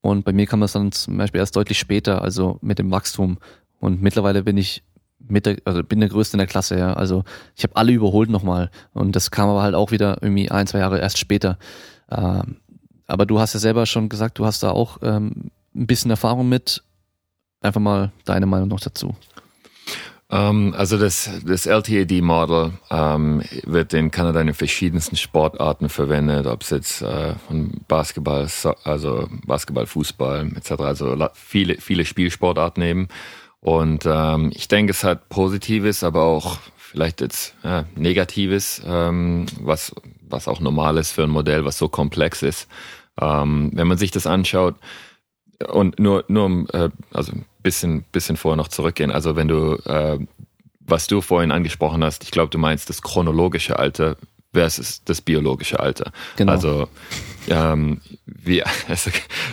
und 0.00 0.24
bei 0.24 0.32
mir 0.32 0.46
kam 0.46 0.60
das 0.60 0.72
dann 0.72 0.92
zum 0.92 1.16
Beispiel 1.16 1.40
erst 1.40 1.56
deutlich 1.56 1.78
später, 1.78 2.22
also 2.22 2.58
mit 2.60 2.78
dem 2.78 2.90
Wachstum. 2.90 3.38
Und 3.80 4.00
mittlerweile 4.02 4.42
bin 4.42 4.56
ich 4.56 4.82
mit 5.18 5.46
der, 5.46 5.56
also 5.64 5.82
bin 5.82 6.00
der 6.00 6.08
Größte 6.08 6.36
in 6.36 6.38
der 6.38 6.46
Klasse, 6.46 6.78
ja. 6.78 6.94
Also 6.94 7.24
ich 7.56 7.64
habe 7.64 7.76
alle 7.76 7.92
überholt 7.92 8.30
nochmal. 8.30 8.70
Und 8.92 9.16
das 9.16 9.30
kam 9.30 9.48
aber 9.48 9.62
halt 9.62 9.74
auch 9.74 9.90
wieder 9.90 10.18
irgendwie 10.22 10.50
ein, 10.50 10.66
zwei 10.66 10.78
Jahre 10.78 11.00
erst 11.00 11.18
später. 11.18 11.58
Ähm, 12.10 12.56
aber 13.06 13.26
du 13.26 13.40
hast 13.40 13.54
ja 13.54 13.60
selber 13.60 13.86
schon 13.86 14.08
gesagt, 14.08 14.38
du 14.38 14.46
hast 14.46 14.62
da 14.62 14.70
auch 14.70 14.98
ähm, 15.02 15.50
ein 15.74 15.86
bisschen 15.86 16.10
Erfahrung 16.10 16.48
mit. 16.48 16.82
Einfach 17.60 17.80
mal 17.80 18.12
deine 18.24 18.46
Meinung 18.46 18.68
noch 18.68 18.80
dazu. 18.80 19.16
Um, 20.30 20.36
ähm, 20.38 20.74
also 20.76 20.98
das, 20.98 21.30
das 21.46 21.64
LTAD-Model 21.64 22.72
ähm, 22.90 23.42
wird 23.64 23.94
in 23.94 24.10
Kanada 24.10 24.42
in 24.42 24.52
verschiedensten 24.52 25.16
Sportarten 25.16 25.88
verwendet, 25.88 26.46
ob 26.46 26.62
es 26.62 26.70
jetzt 26.70 27.00
äh, 27.00 27.34
von 27.46 27.80
Basketball, 27.88 28.46
also 28.84 29.26
Basketball, 29.46 29.86
Fußball 29.86 30.52
etc., 30.54 30.72
also 30.80 31.28
viele, 31.32 31.76
viele 31.80 32.04
Spielsportarten 32.04 32.82
eben. 32.82 33.08
Und 33.60 34.04
ähm, 34.06 34.52
ich 34.54 34.68
denke, 34.68 34.92
es 34.92 35.02
hat 35.02 35.30
Positives, 35.30 36.04
aber 36.04 36.24
auch 36.24 36.58
vielleicht 36.76 37.22
jetzt 37.22 37.54
ja, 37.64 37.86
Negatives, 37.96 38.82
ähm, 38.86 39.46
was, 39.60 39.94
was 40.28 40.46
auch 40.46 40.60
normal 40.60 40.98
ist 40.98 41.12
für 41.12 41.24
ein 41.24 41.30
Modell, 41.30 41.64
was 41.64 41.78
so 41.78 41.88
komplex 41.88 42.42
ist. 42.42 42.68
Ähm, 43.20 43.70
wenn 43.72 43.86
man 43.86 43.98
sich 43.98 44.10
das 44.10 44.26
anschaut, 44.26 44.76
und 45.66 45.98
nur, 45.98 46.24
nur 46.28 46.44
um 46.44 46.68
äh, 46.72 46.90
also 47.12 47.32
ein 47.32 47.44
bisschen, 47.62 48.04
bisschen 48.12 48.36
vorher 48.36 48.56
noch 48.56 48.68
zurückgehen, 48.68 49.10
also 49.10 49.36
wenn 49.36 49.48
du, 49.48 49.74
äh, 49.84 50.18
was 50.80 51.06
du 51.06 51.20
vorhin 51.20 51.50
angesprochen 51.52 52.04
hast, 52.04 52.22
ich 52.24 52.30
glaube, 52.30 52.50
du 52.50 52.58
meinst 52.58 52.88
das 52.88 53.02
chronologische 53.02 53.78
Alter 53.78 54.16
versus 54.52 55.02
das 55.04 55.20
biologische 55.20 55.78
Alter. 55.78 56.12
Genau. 56.36 56.52
Also 56.52 56.88
ähm, 57.48 58.00
wie, 58.24 58.62
also, 58.88 59.10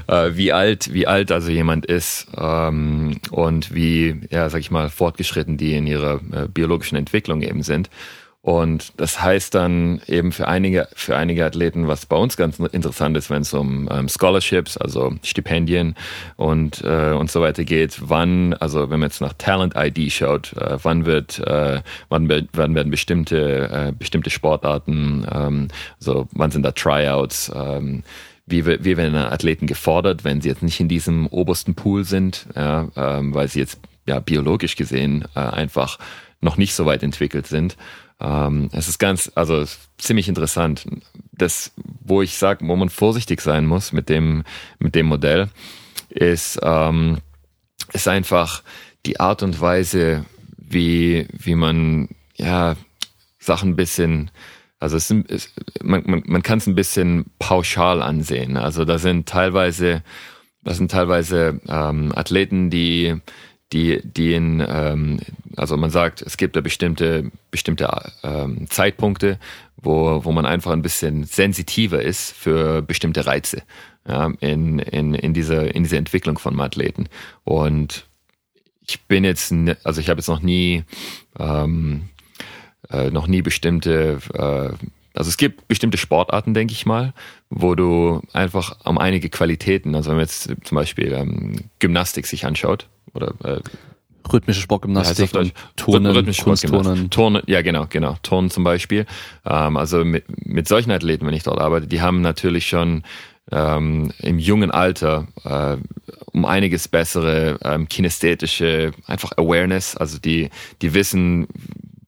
äh, 0.07 0.36
wie 0.36 0.53
alt, 0.53 0.94
wie 0.94 1.07
alt 1.07 1.32
also 1.32 1.52
jemand 1.52 1.86
ist 1.86 2.27
ähm, 2.38 3.19
und 3.32 3.73
wie, 3.73 4.22
ja, 4.30 4.49
sag 4.49 4.60
ich 4.60 4.72
mal, 4.72 4.90
fortgeschritten 4.90 5.57
die 5.57 5.76
in 5.76 5.88
ihrer 5.88 6.22
äh, 6.32 6.48
biologischen 6.48 6.98
Entwicklung 6.98 7.41
eben 7.41 7.64
sind. 7.64 7.90
Und 8.45 8.93
das 8.97 9.23
heißt 9.23 9.55
dann 9.55 10.01
eben 10.05 10.31
für 10.31 10.47
einige, 10.47 10.88
für 10.93 11.17
einige 11.17 11.43
Athleten, 11.43 11.88
was 11.88 12.05
bei 12.05 12.15
uns 12.15 12.38
ganz 12.38 12.59
interessant 12.59 13.17
ist, 13.17 13.31
wenn 13.31 13.41
es 13.41 13.51
um 13.55 13.89
ähm, 13.91 14.07
Scholarships, 14.07 14.77
also 14.77 15.15
Stipendien 15.23 15.95
und, 16.35 16.84
äh, 16.84 17.13
und 17.13 17.31
so 17.31 17.41
weiter 17.41 17.63
geht, 17.63 17.97
wann, 18.07 18.53
also 18.53 18.91
wenn 18.91 18.99
man 18.99 19.09
jetzt 19.09 19.19
nach 19.19 19.34
Talent 19.34 19.73
ID 19.76 20.11
schaut, 20.11 20.53
äh, 20.57 20.77
wann 20.84 21.07
wird, 21.07 21.39
äh, 21.39 21.81
wann, 22.09 22.30
wann 22.53 22.76
werden 22.76 22.91
bestimmte, 22.91 23.67
äh, 23.67 23.91
bestimmte 23.97 24.30
Sportarten, 24.30 25.26
ähm, 25.34 25.69
so 25.97 26.27
wann 26.34 26.51
sind 26.51 26.61
da 26.61 26.72
Tryouts, 26.72 27.51
ähm, 27.55 28.03
wie, 28.45 28.63
wie 28.63 28.95
werden 28.95 29.15
Athleten 29.15 29.65
gefordert, 29.65 30.23
wenn 30.23 30.41
sie 30.41 30.49
jetzt 30.49 30.61
nicht 30.61 30.80
in 30.80 30.88
diesem 30.88 31.26
obersten 31.26 31.73
Pool 31.73 32.03
sind, 32.03 32.45
ja, 32.55 32.89
ähm, 32.95 33.34
weil 33.34 33.47
sie 33.47 33.57
jetzt 33.57 33.80
ja 34.05 34.19
biologisch 34.19 34.76
gesehen 34.76 35.26
äh, 35.35 35.39
einfach 35.39 35.97
noch 36.41 36.57
nicht 36.57 36.76
so 36.76 36.85
weit 36.85 37.01
entwickelt 37.01 37.47
sind. 37.47 37.76
Ähm, 38.19 38.69
es 38.71 38.87
ist 38.87 38.99
ganz, 38.99 39.31
also 39.35 39.65
ziemlich 39.97 40.27
interessant. 40.27 40.85
Das, 41.31 41.71
wo 41.75 42.21
ich 42.21 42.37
sage, 42.37 42.67
wo 42.67 42.75
man 42.75 42.89
vorsichtig 42.89 43.41
sein 43.41 43.65
muss 43.65 43.91
mit 43.91 44.09
dem, 44.09 44.43
mit 44.79 44.95
dem 44.95 45.07
Modell, 45.07 45.49
ist, 46.09 46.59
ähm, 46.63 47.19
ist 47.93 48.07
einfach 48.07 48.63
die 49.05 49.19
Art 49.19 49.43
und 49.43 49.59
Weise, 49.59 50.25
wie, 50.57 51.27
wie 51.31 51.55
man 51.55 52.09
ja 52.35 52.75
Sachen 53.39 53.71
ein 53.71 53.75
bisschen, 53.75 54.31
also 54.79 54.97
es, 54.97 55.11
es, 55.27 55.53
man, 55.83 56.03
man, 56.05 56.23
man 56.25 56.41
kann 56.41 56.57
es 56.57 56.67
ein 56.67 56.75
bisschen 56.75 57.25
pauschal 57.39 58.01
ansehen. 58.01 58.57
Also 58.57 58.85
da 58.85 58.97
sind 58.97 59.27
teilweise, 59.27 60.03
das 60.63 60.77
sind 60.77 60.89
teilweise 60.89 61.59
ähm, 61.67 62.11
Athleten, 62.15 62.69
die 62.69 63.15
die, 63.76 64.34
in, 64.34 64.65
ähm, 64.68 65.19
also 65.56 65.76
man 65.77 65.89
sagt, 65.89 66.22
es 66.22 66.38
gibt 66.38 66.56
da 66.56 66.61
bestimmte, 66.61 67.31
bestimmte 67.52 67.89
ähm, 68.23 68.69
Zeitpunkte, 68.69 69.39
wo, 69.77 70.23
wo 70.23 70.31
man 70.31 70.45
einfach 70.45 70.72
ein 70.72 70.81
bisschen 70.81 71.26
sensitiver 71.26 72.02
ist 72.02 72.31
für 72.31 72.81
bestimmte 72.81 73.26
Reize 73.26 73.61
ja, 74.07 74.31
in, 74.39 74.80
in, 74.80 75.14
in, 75.14 75.34
dieser, 75.34 75.73
in 75.76 75.84
dieser 75.84 75.97
Entwicklung 75.97 76.38
von 76.38 76.60
Athleten. 76.60 77.10
Und 77.43 78.06
ich 78.88 79.02
bin 79.03 79.23
jetzt, 79.23 79.53
also 79.84 79.99
ich 79.99 80.10
habe 80.10 80.19
jetzt 80.19 80.30
noch 80.30 80.41
nie, 80.41 80.84
ähm, 81.39 82.10
äh, 82.89 83.10
noch 83.10 83.27
nie 83.27 83.41
bestimmte, 83.41 84.19
äh, 84.34 84.88
also 85.18 85.30
es 85.30 85.38
gibt 85.38 85.68
bestimmte 85.68 85.97
Sportarten, 85.97 86.53
denke 86.53 86.73
ich 86.73 86.85
mal, 86.85 87.14
wo 87.49 87.76
du 87.76 88.22
einfach 88.34 88.85
um 88.85 88.97
einige 88.97 89.30
Qualitäten, 89.30 89.95
also 89.95 90.10
wenn 90.10 90.18
man 90.18 90.26
jetzt 90.26 90.53
zum 90.64 90.76
Beispiel 90.76 91.14
ähm, 91.14 91.56
Gymnastik 91.80 92.27
sich 92.27 92.45
anschaut, 92.45 92.88
oder 93.14 93.34
äh, 93.44 93.60
rhythmische 94.32 94.61
Sportgymnastik 94.61 95.34
und 95.36 95.53
Turnen, 95.76 96.11
Rhythmische 96.11 96.44
Kunstturnen. 96.44 97.10
Turnen, 97.10 97.44
ja 97.48 97.61
genau, 97.61 97.86
genau, 97.90 98.18
Turnen 98.23 98.49
zum 98.49 98.64
Beispiel. 98.64 99.06
Ähm, 99.45 99.77
also 99.77 100.03
mit, 100.03 100.26
mit 100.45 100.68
solchen 100.68 100.91
Athleten, 100.91 101.26
wenn 101.26 101.34
ich 101.34 101.44
dort 101.44 101.60
arbeite, 101.60 101.88
die 101.88 102.02
haben 102.02 102.22
natürlich 102.22 102.68
schon 102.68 103.03
ähm, 103.52 104.11
im 104.19 104.40
jungen 104.40 104.72
Alter 104.72 105.27
äh, 105.44 105.77
um 106.32 106.45
einiges 106.45 106.88
bessere 106.88 107.60
ähm, 107.64 107.88
kinästhetische 107.88 108.91
einfach 109.06 109.34
Awareness, 109.38 109.95
also 109.95 110.18
die 110.18 110.49
die 110.82 110.94
wissen, 110.94 111.48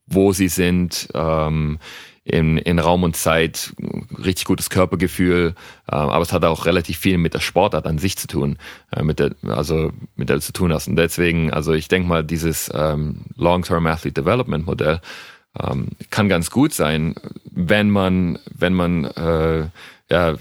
wo 0.06 0.32
sie 0.32 0.48
sind, 0.48 1.08
ähm, 1.14 1.78
in, 2.28 2.58
in 2.58 2.78
Raum 2.78 3.02
und 3.02 3.16
Zeit, 3.16 3.72
richtig 4.22 4.44
gutes 4.44 4.68
Körpergefühl, 4.70 5.54
äh, 5.90 5.94
aber 5.94 6.22
es 6.22 6.32
hat 6.32 6.44
auch 6.44 6.66
relativ 6.66 6.98
viel 6.98 7.16
mit 7.18 7.34
der 7.34 7.40
Sportart 7.40 7.86
an 7.86 7.98
sich 7.98 8.16
zu 8.16 8.26
tun, 8.26 8.58
äh, 8.92 9.02
mit 9.02 9.18
der, 9.18 9.34
also 9.46 9.92
mit 10.14 10.28
der 10.28 10.40
zu 10.40 10.52
tun 10.52 10.72
hast. 10.72 10.88
Und 10.88 10.96
deswegen, 10.96 11.52
also 11.52 11.72
ich 11.72 11.88
denke 11.88 12.08
mal, 12.08 12.22
dieses 12.22 12.70
ähm, 12.74 13.22
Long-Term 13.36 13.86
Athlete 13.86 14.20
Development 14.20 14.66
Modell 14.66 15.00
ähm, 15.58 15.88
kann 16.10 16.28
ganz 16.28 16.50
gut 16.50 16.74
sein, 16.74 17.14
wenn 17.50 17.90
man, 17.90 18.38
wenn 18.54 18.74
man 18.74 19.04
äh, 19.04 19.68
ja, 20.10 20.36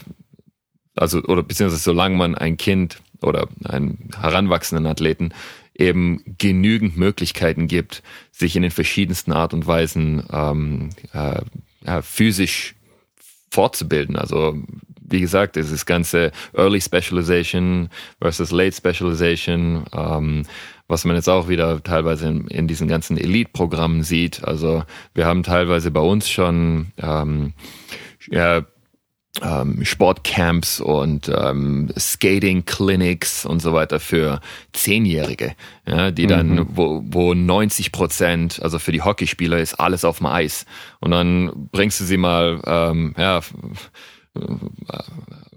also 0.95 1.22
oder 1.23 1.43
beziehungsweise 1.43 1.84
solange 1.84 2.18
man 2.18 2.35
ein 2.35 2.57
Kind 2.57 3.01
oder 3.22 3.47
einen 3.64 4.09
heranwachsenden 4.19 4.88
Athleten 4.88 5.31
eben 5.73 6.23
genügend 6.38 6.97
Möglichkeiten 6.97 7.68
gibt, 7.68 8.03
sich 8.31 8.55
in 8.55 8.64
den 8.64 8.72
verschiedensten 8.72 9.31
Art 9.31 9.53
und 9.53 9.68
Weisen 9.68 10.23
ähm, 10.31 10.89
äh, 11.14 11.41
ja, 11.88 12.01
physisch 12.01 12.76
fortzubilden. 13.49 14.15
Also 14.18 14.55
wie 15.09 15.22
gesagt, 15.22 15.55
dieses 15.55 15.85
ganze 15.85 16.31
Early 16.53 16.81
Specialization 16.81 17.89
versus 18.22 18.51
Late 18.51 18.76
Specialization, 18.76 19.85
ähm, 19.95 20.43
was 20.89 21.05
man 21.05 21.15
jetzt 21.15 21.30
auch 21.30 21.47
wieder 21.47 21.81
teilweise 21.81 22.27
in, 22.27 22.47
in 22.47 22.68
diesen 22.68 22.88
ganzen 22.88 23.18
Elite-Programmen 23.18 24.03
sieht. 24.03 24.43
Also 24.43 24.84
wir 25.14 25.26
haben 25.26 25.43
teilweise 25.43 25.91
bei 25.91 26.01
uns 26.01 26.30
schon 26.30 26.88
ähm, 26.97 27.53
ja, 28.30 28.65
ähm, 29.41 29.84
Sportcamps 29.84 30.80
und 30.80 31.30
ähm, 31.30 31.89
Skating-Clinics 31.97 33.45
und 33.45 33.61
so 33.61 33.73
weiter 33.73 33.99
für 33.99 34.41
Zehnjährige, 34.73 35.55
ja, 35.85 36.11
die 36.11 36.27
dann, 36.27 36.55
mhm. 36.55 36.68
wo, 36.72 37.03
wo 37.05 37.34
90 37.34 37.91
Prozent, 37.91 38.61
also 38.61 38.80
für 38.80 38.91
die 38.91 39.01
Hockeyspieler 39.01 39.59
ist 39.59 39.76
alles 39.76 40.05
auf 40.05 40.18
dem 40.18 40.27
Eis. 40.27 40.65
Und 40.99 41.11
dann 41.11 41.69
bringst 41.72 41.99
du 41.99 42.05
sie 42.05 42.18
mal, 42.18 42.61
ähm, 42.65 43.14
ja, 43.18 43.41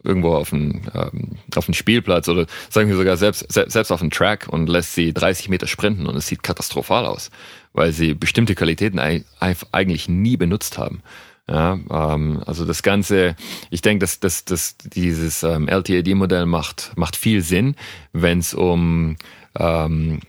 irgendwo 0.02 0.34
auf 0.34 0.50
den, 0.50 0.82
ähm, 0.94 1.36
auf 1.54 1.66
den 1.66 1.74
Spielplatz 1.74 2.28
oder 2.28 2.46
sagen 2.68 2.88
wir 2.88 2.96
sogar 2.96 3.16
selbst, 3.16 3.46
selbst 3.52 3.90
auf 3.90 4.00
den 4.00 4.10
Track 4.10 4.48
und 4.48 4.68
lässt 4.68 4.94
sie 4.94 5.12
30 5.12 5.48
Meter 5.48 5.66
sprinten 5.66 6.06
und 6.06 6.16
es 6.16 6.26
sieht 6.26 6.42
katastrophal 6.42 7.06
aus, 7.06 7.30
weil 7.72 7.92
sie 7.92 8.14
bestimmte 8.14 8.54
Qualitäten 8.54 8.98
eigentlich 8.98 10.08
nie 10.08 10.36
benutzt 10.36 10.78
haben. 10.78 11.02
Ja, 11.50 11.78
ähm, 11.90 12.40
also 12.46 12.64
das 12.64 12.84
Ganze, 12.84 13.34
ich 13.70 13.82
denke, 13.82 14.04
dass, 14.04 14.20
dass, 14.20 14.44
dass 14.44 14.76
dieses 14.78 15.42
ähm, 15.42 15.66
LTAD-Modell 15.66 16.46
macht, 16.46 16.92
macht 16.94 17.16
viel 17.16 17.42
Sinn, 17.42 17.74
wenn 18.12 18.38
es 18.38 18.54
um 18.54 19.16
ähm, 19.58 20.20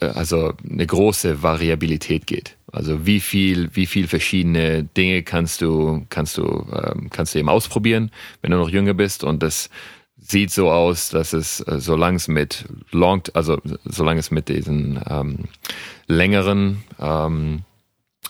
also 0.00 0.54
eine 0.68 0.86
große 0.86 1.42
Variabilität 1.42 2.26
geht. 2.26 2.56
Also 2.72 3.06
wie 3.06 3.20
viel, 3.20 3.68
wie 3.74 3.86
viel 3.86 4.08
verschiedene 4.08 4.84
Dinge 4.84 5.22
kannst 5.22 5.60
du, 5.60 6.06
kannst 6.08 6.38
du, 6.38 6.66
ähm, 6.72 7.10
kannst 7.10 7.34
du 7.34 7.38
eben 7.38 7.50
ausprobieren, 7.50 8.10
wenn 8.40 8.50
du 8.50 8.56
noch 8.56 8.70
jünger 8.70 8.94
bist 8.94 9.24
und 9.24 9.42
das 9.42 9.68
sieht 10.16 10.50
so 10.50 10.70
aus, 10.70 11.10
dass 11.10 11.34
es, 11.34 11.60
äh, 11.60 11.80
solange 11.80 12.16
es 12.16 12.28
mit 12.28 12.64
long, 12.90 13.22
also 13.34 13.60
solange 13.84 14.20
es 14.20 14.30
mit 14.30 14.48
diesen 14.48 14.98
ähm, 15.06 15.44
längeren, 16.06 16.82
ähm, 16.98 17.62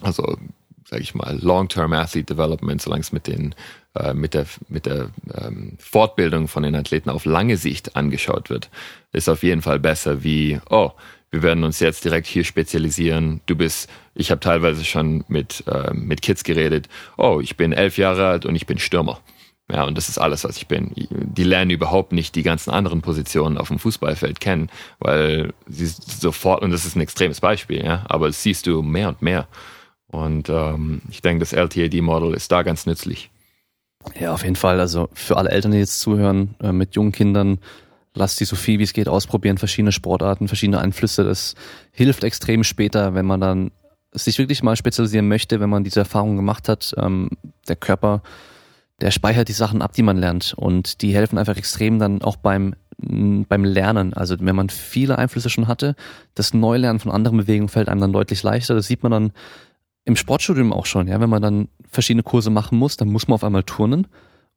also 0.00 0.36
sage 0.84 1.02
ich 1.02 1.14
mal, 1.14 1.38
Long-Term 1.40 1.92
Athlete 1.92 2.34
Development, 2.34 2.80
solange 2.80 3.02
es 3.02 3.12
mit 3.12 3.26
den 3.26 3.54
äh, 3.94 4.14
mit 4.14 4.34
der 4.34 4.46
mit 4.68 4.86
der 4.86 5.10
ähm, 5.34 5.76
Fortbildung 5.78 6.48
von 6.48 6.62
den 6.62 6.74
Athleten 6.74 7.10
auf 7.10 7.24
lange 7.24 7.56
Sicht 7.56 7.96
angeschaut 7.96 8.50
wird, 8.50 8.70
ist 9.12 9.28
auf 9.28 9.42
jeden 9.42 9.62
Fall 9.62 9.80
besser 9.80 10.22
wie 10.22 10.60
oh 10.70 10.92
wir 11.30 11.42
werden 11.42 11.64
uns 11.64 11.80
jetzt 11.80 12.04
direkt 12.04 12.28
hier 12.28 12.44
spezialisieren. 12.44 13.40
Du 13.46 13.56
bist, 13.56 13.90
ich 14.14 14.30
habe 14.30 14.38
teilweise 14.38 14.84
schon 14.84 15.24
mit 15.26 15.64
äh, 15.66 15.92
mit 15.92 16.22
Kids 16.22 16.44
geredet. 16.44 16.88
Oh, 17.16 17.40
ich 17.42 17.56
bin 17.56 17.72
elf 17.72 17.98
Jahre 17.98 18.28
alt 18.28 18.46
und 18.46 18.54
ich 18.54 18.66
bin 18.66 18.78
Stürmer. 18.78 19.20
Ja, 19.70 19.84
und 19.84 19.96
das 19.96 20.08
ist 20.08 20.18
alles, 20.18 20.44
was 20.44 20.58
ich 20.58 20.68
bin. 20.68 20.92
Die 20.94 21.42
lernen 21.42 21.70
überhaupt 21.70 22.12
nicht 22.12 22.34
die 22.34 22.42
ganzen 22.42 22.70
anderen 22.70 23.00
Positionen 23.00 23.58
auf 23.58 23.68
dem 23.68 23.78
Fußballfeld 23.78 24.38
kennen, 24.38 24.70
weil 24.98 25.54
sie 25.66 25.86
sofort, 25.86 26.62
und 26.62 26.70
das 26.70 26.84
ist 26.84 26.96
ein 26.96 27.00
extremes 27.00 27.40
Beispiel, 27.40 27.82
ja, 27.84 28.04
aber 28.08 28.26
das 28.26 28.42
siehst 28.42 28.66
du 28.66 28.82
mehr 28.82 29.08
und 29.08 29.22
mehr. 29.22 29.48
Und 30.14 30.48
ähm, 30.48 31.02
ich 31.10 31.22
denke, 31.22 31.40
das 31.40 31.52
LTAD-Model 31.52 32.34
ist 32.34 32.52
da 32.52 32.62
ganz 32.62 32.86
nützlich. 32.86 33.30
Ja, 34.20 34.32
auf 34.32 34.44
jeden 34.44 34.54
Fall. 34.54 34.78
Also 34.78 35.08
für 35.12 35.36
alle 35.36 35.50
Eltern, 35.50 35.72
die 35.72 35.78
jetzt 35.78 35.98
zuhören, 35.98 36.54
äh, 36.62 36.70
mit 36.70 36.94
jungen 36.94 37.10
Kindern, 37.10 37.58
lasst 38.14 38.38
die 38.38 38.44
so 38.44 38.54
viel 38.54 38.78
wie 38.78 38.84
es 38.84 38.92
geht 38.92 39.08
ausprobieren, 39.08 39.58
verschiedene 39.58 39.90
Sportarten, 39.90 40.46
verschiedene 40.46 40.78
Einflüsse. 40.78 41.24
Das 41.24 41.56
hilft 41.90 42.22
extrem 42.22 42.62
später, 42.62 43.14
wenn 43.14 43.26
man 43.26 43.40
dann 43.40 43.72
sich 44.12 44.38
wirklich 44.38 44.62
mal 44.62 44.76
spezialisieren 44.76 45.26
möchte, 45.26 45.58
wenn 45.58 45.70
man 45.70 45.82
diese 45.82 46.00
Erfahrung 46.00 46.36
gemacht 46.36 46.68
hat. 46.68 46.94
Ähm, 46.96 47.30
der 47.66 47.76
Körper 47.76 48.22
der 49.00 49.10
speichert 49.10 49.48
die 49.48 49.52
Sachen 49.52 49.82
ab, 49.82 49.92
die 49.94 50.04
man 50.04 50.16
lernt 50.16 50.54
und 50.56 51.02
die 51.02 51.12
helfen 51.12 51.36
einfach 51.36 51.56
extrem 51.56 51.98
dann 51.98 52.22
auch 52.22 52.36
beim 52.36 52.76
beim 52.96 53.64
Lernen. 53.64 54.14
Also 54.14 54.36
wenn 54.38 54.54
man 54.54 54.70
viele 54.70 55.18
Einflüsse 55.18 55.50
schon 55.50 55.66
hatte, 55.66 55.96
das 56.36 56.54
Neulernen 56.54 57.00
von 57.00 57.10
anderen 57.10 57.38
Bewegungen 57.38 57.68
fällt 57.68 57.88
einem 57.88 58.00
dann 58.00 58.12
deutlich 58.12 58.42
leichter. 58.44 58.76
Das 58.76 58.86
sieht 58.86 59.02
man 59.02 59.10
dann 59.10 59.32
im 60.04 60.16
Sportstudium 60.16 60.72
auch 60.72 60.86
schon. 60.86 61.08
Ja, 61.08 61.20
wenn 61.20 61.30
man 61.30 61.42
dann 61.42 61.68
verschiedene 61.88 62.22
Kurse 62.22 62.50
machen 62.50 62.78
muss, 62.78 62.96
dann 62.96 63.08
muss 63.08 63.28
man 63.28 63.34
auf 63.36 63.44
einmal 63.44 63.62
turnen. 63.62 64.06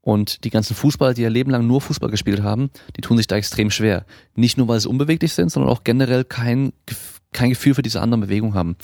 Und 0.01 0.43
die 0.43 0.49
ganzen 0.49 0.75
Fußballer, 0.75 1.13
die 1.13 1.23
ihr 1.23 1.29
Leben 1.29 1.51
lang 1.51 1.67
nur 1.67 1.81
Fußball 1.81 2.09
gespielt 2.09 2.41
haben, 2.41 2.69
die 2.95 3.01
tun 3.01 3.17
sich 3.17 3.27
da 3.27 3.35
extrem 3.35 3.71
schwer. 3.71 4.05
Nicht 4.35 4.57
nur, 4.57 4.67
weil 4.67 4.79
sie 4.79 4.87
unbeweglich 4.87 5.33
sind, 5.33 5.51
sondern 5.51 5.71
auch 5.71 5.83
generell 5.83 6.23
kein, 6.23 6.71
kein 7.33 7.49
Gefühl 7.49 7.73
für 7.73 7.81
diese 7.81 8.01
anderen 8.01 8.21
Bewegungen 8.21 8.53
haben. 8.53 8.77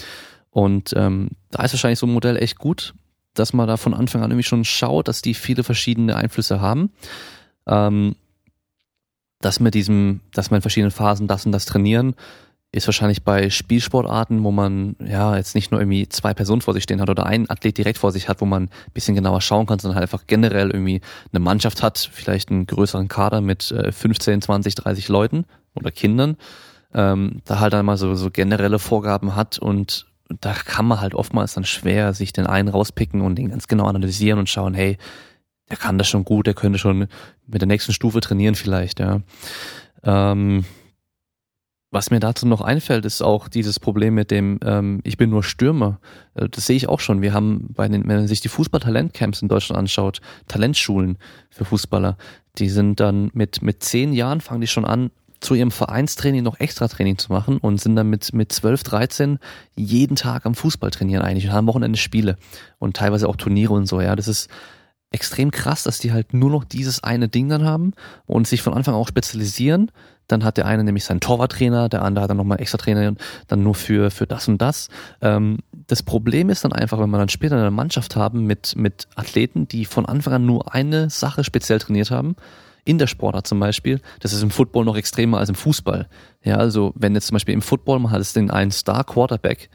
Und 0.50 0.94
ähm, 0.96 1.30
da 1.50 1.64
ist 1.64 1.74
wahrscheinlich 1.74 2.00
so 2.00 2.08
ein 2.08 2.14
Modell 2.14 2.38
echt 2.38 2.58
gut 2.58 2.94
dass 3.34 3.54
man 3.54 3.68
da 3.68 3.78
von 3.78 3.94
Anfang 3.94 4.22
an 4.22 4.32
irgendwie 4.32 4.48
schon 4.48 4.66
schaut, 4.66 5.08
dass 5.08 5.22
die 5.22 5.34
viele 5.34 5.64
verschiedene 5.64 6.16
Einflüsse 6.16 6.62
haben. 6.62 6.92
Ähm, 7.68 8.16
dass 9.40 9.60
wir 9.60 9.72
diesem, 9.72 10.22
dass 10.32 10.52
wir 10.52 10.56
in 10.56 10.62
verschiedenen 10.62 10.92
Phasen 10.92 11.28
das 11.28 11.46
und 11.46 11.52
das 11.52 11.66
trainieren, 11.66 12.16
ist 12.74 12.88
wahrscheinlich 12.88 13.24
bei 13.24 13.52
Spielsportarten, 13.52 14.44
wo 14.44 14.52
man 14.52 14.96
ja 15.00 15.38
jetzt 15.38 15.54
nicht 15.54 15.72
nur 15.72 15.80
irgendwie 15.80 16.10
zwei 16.10 16.34
Personen 16.34 16.62
vor 16.62 16.74
sich 16.74 16.84
stehen 16.84 17.02
hat 17.02 17.10
oder 17.10 17.28
einen 17.28 17.48
Athlet 17.48 17.78
direkt 17.78 18.00
vor 18.00 18.12
sich 18.12 18.28
hat, 18.28 18.42
wo 18.42 18.46
man 18.46 18.64
ein 18.64 18.92
bisschen 18.96 19.14
genauer 19.14 19.42
schauen 19.42 19.68
kann, 19.68 19.78
sondern 19.78 19.96
halt 19.96 20.12
einfach 20.12 20.26
generell 20.26 20.72
irgendwie 20.72 21.00
eine 21.32 21.40
Mannschaft 21.40 21.84
hat, 21.84 22.10
vielleicht 22.12 22.50
einen 22.50 22.66
größeren 22.66 23.08
Kader 23.08 23.42
mit 23.42 23.64
15, 23.64 24.42
20, 24.42 24.74
30 24.74 25.08
Leuten 25.08 25.46
oder 25.76 25.92
Kindern, 25.92 26.36
ähm, 26.96 27.44
da 27.46 27.60
halt 27.60 27.74
dann 27.74 27.86
mal 27.86 27.96
so, 27.96 28.16
so 28.16 28.32
generelle 28.32 28.80
Vorgaben 28.80 29.36
hat 29.36 29.60
und 29.60 30.08
da 30.42 30.54
kann 30.54 30.88
man 30.88 31.00
halt 31.00 31.14
oftmals 31.14 31.54
dann 31.54 31.66
schwer 31.66 32.14
sich 32.14 32.34
den 32.34 32.48
einen 32.48 32.70
rauspicken 32.70 33.22
und 33.22 33.36
den 33.36 33.50
ganz 33.50 33.68
genau 33.68 33.86
analysieren 33.86 34.40
und 34.40 34.50
schauen, 34.50 34.74
hey, 34.74 34.98
der 35.70 35.78
kann 35.78 36.00
das 36.00 36.08
schon 36.08 36.26
gut, 36.26 36.48
der 36.48 36.56
könnte 36.56 36.80
schon 36.80 37.08
mit 37.46 37.62
der 37.62 37.68
nächsten 37.68 37.94
Stufe 37.94 38.20
trainieren 38.20 38.56
vielleicht, 38.56 39.00
ja. 39.00 39.22
Ähm, 40.04 40.66
was 41.94 42.10
mir 42.10 42.20
dazu 42.20 42.48
noch 42.48 42.62
einfällt, 42.62 43.06
ist 43.06 43.22
auch 43.22 43.48
dieses 43.48 43.80
Problem 43.80 44.16
mit 44.16 44.32
dem, 44.32 44.60
ähm, 44.66 45.00
ich 45.04 45.16
bin 45.16 45.30
nur 45.30 45.44
Stürmer. 45.44 46.00
Äh, 46.34 46.50
das 46.50 46.66
sehe 46.66 46.76
ich 46.76 46.90
auch 46.90 47.00
schon. 47.00 47.22
Wir 47.22 47.34
haben 47.34 47.68
bei 47.76 47.88
den, 47.88 48.08
wenn 48.08 48.18
man 48.18 48.28
sich 48.28 48.42
die 48.42 48.50
Fußball-Talentcamps 48.50 49.44
in 49.44 49.48
Deutschland 49.48 49.78
anschaut, 49.78 50.20
Talentschulen 50.48 51.20
für 51.52 51.66
Fußballer, 51.66 52.18
die 52.58 52.70
sind 52.70 53.00
dann 53.00 53.30
mit, 53.34 53.62
mit 53.62 53.84
zehn 53.84 54.12
Jahren 54.12 54.42
fangen 54.42 54.62
die 54.62 54.68
schon 54.68 54.86
an, 54.86 55.12
zu 55.40 55.54
ihrem 55.54 55.72
Vereinstraining 55.72 56.42
noch 56.42 56.60
extra 56.60 56.88
Training 56.88 57.18
zu 57.18 57.32
machen 57.32 57.58
und 57.58 57.80
sind 57.80 57.96
dann 57.96 58.10
mit, 58.10 58.34
mit 58.34 58.52
12, 58.52 58.84
13 58.84 59.40
jeden 59.76 60.16
Tag 60.16 60.46
am 60.46 60.56
Fußball 60.56 60.90
trainieren 60.90 61.22
eigentlich 61.22 61.46
und 61.46 61.54
haben 61.54 61.68
Wochenende 61.68 62.00
Spiele 62.00 62.38
und 62.80 62.96
teilweise 62.96 63.28
auch 63.28 63.36
Turniere 63.36 63.74
und 63.74 63.86
so, 63.86 64.02
ja. 64.02 64.16
Das 64.16 64.28
ist 64.28 64.50
extrem 65.14 65.52
krass, 65.52 65.84
dass 65.84 66.00
die 66.00 66.12
halt 66.12 66.34
nur 66.34 66.50
noch 66.50 66.64
dieses 66.64 67.04
eine 67.04 67.30
Ding 67.30 67.48
dann 67.48 67.64
haben 67.64 67.94
und 68.26 68.48
sich 68.48 68.62
von 68.62 68.74
Anfang 68.74 68.96
auch 68.96 69.08
spezialisieren. 69.08 69.92
Dann 70.28 70.44
hat 70.44 70.58
der 70.58 70.66
eine 70.66 70.84
nämlich 70.84 71.04
seinen 71.04 71.20
Torwarttrainer, 71.20 71.90
der 71.90 72.02
andere 72.02 72.24
hat 72.24 72.30
dann 72.30 72.38
nochmal 72.38 72.60
extra 72.60 72.78
Trainer 72.78 73.14
dann 73.48 73.64
nur 73.64 73.76
für, 73.76 74.10
für 74.10 74.26
das 74.26 74.48
und 74.48 74.62
das. 74.62 74.90
Ähm, 75.22 75.60
das 75.72 76.02
Problem 76.02 76.50
ist 76.50 76.64
dann 76.64 76.74
einfach, 76.74 77.00
wenn 77.00 77.10
man 77.10 77.20
dann 77.20 77.30
später 77.30 77.58
eine 77.58 77.72
Mannschaft 77.72 78.16
haben 78.16 78.46
mit, 78.46 78.76
mit 78.76 79.08
Athleten, 79.16 79.68
die 79.68 79.86
von 79.86 80.06
Anfang 80.06 80.34
an 80.34 80.46
nur 80.46 80.74
eine 80.74 81.10
Sache 81.10 81.44
speziell 81.44 81.80
trainiert 81.80 82.10
haben, 82.10 82.36
in 82.86 82.98
der 82.98 83.08
Sportart 83.08 83.48
zum 83.48 83.60
Beispiel, 83.60 84.02
das 84.20 84.34
ist 84.34 84.44
im 84.44 84.50
Football 84.50 84.86
noch 84.86 84.98
extremer 84.98 85.38
als 85.38 85.50
im 85.50 85.56
Fußball. 85.56 86.08
Ja, 86.44 86.58
also 86.58 86.94
wenn 86.96 87.14
jetzt 87.14 87.28
zum 87.28 87.36
Beispiel 87.36 87.54
im 87.54 87.62
Football 87.62 88.00
man 88.00 88.12
hat 88.12 88.22
es 88.22 88.34
den 88.34 88.52
einen 88.52 88.72
Star 88.72 89.04
Quarterback 89.04 89.70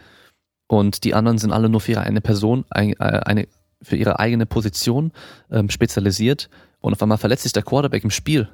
und 0.67 1.05
die 1.05 1.15
anderen 1.15 1.39
sind 1.39 1.53
alle 1.53 1.69
nur 1.69 1.81
für 1.81 2.01
eine 2.01 2.21
Person, 2.21 2.65
eine, 2.71 2.93
äh, 3.01 3.21
eine 3.25 3.49
für 3.83 3.97
ihre 3.97 4.19
eigene 4.19 4.47
Position 4.47 5.13
ähm, 5.51 5.71
spezialisiert 5.71 6.49
und 6.81 6.93
auf 6.93 7.03
einmal 7.03 7.19
verletzt 7.19 7.45
sich 7.45 7.53
der 7.53 7.63
Quarterback 7.63 8.05
im 8.05 8.11
Spiel. 8.11 8.49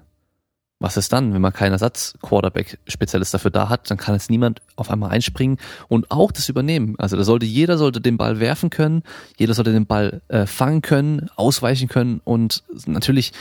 Was 0.80 0.96
ist 0.96 1.12
dann, 1.12 1.32
wenn 1.32 1.40
man 1.40 1.52
keinen 1.52 1.72
Ersatz-Quarterback-Spezialist 1.72 3.32
dafür 3.32 3.50
da 3.50 3.68
hat, 3.68 3.90
dann 3.90 3.96
kann 3.96 4.14
jetzt 4.14 4.28
niemand 4.28 4.60
auf 4.76 4.90
einmal 4.90 5.10
einspringen 5.10 5.58
und 5.88 6.10
auch 6.10 6.32
das 6.32 6.48
übernehmen. 6.48 6.96
Also 6.98 7.16
da 7.16 7.24
sollte 7.24 7.46
jeder 7.46 7.78
sollte 7.78 8.00
den 8.00 8.18
Ball 8.18 8.40
werfen 8.40 8.70
können, 8.70 9.02
jeder 9.38 9.54
sollte 9.54 9.72
den 9.72 9.86
Ball 9.86 10.20
äh, 10.28 10.46
fangen 10.46 10.82
können, 10.82 11.30
ausweichen 11.36 11.88
können 11.88 12.20
und 12.24 12.64
natürlich 12.86 13.32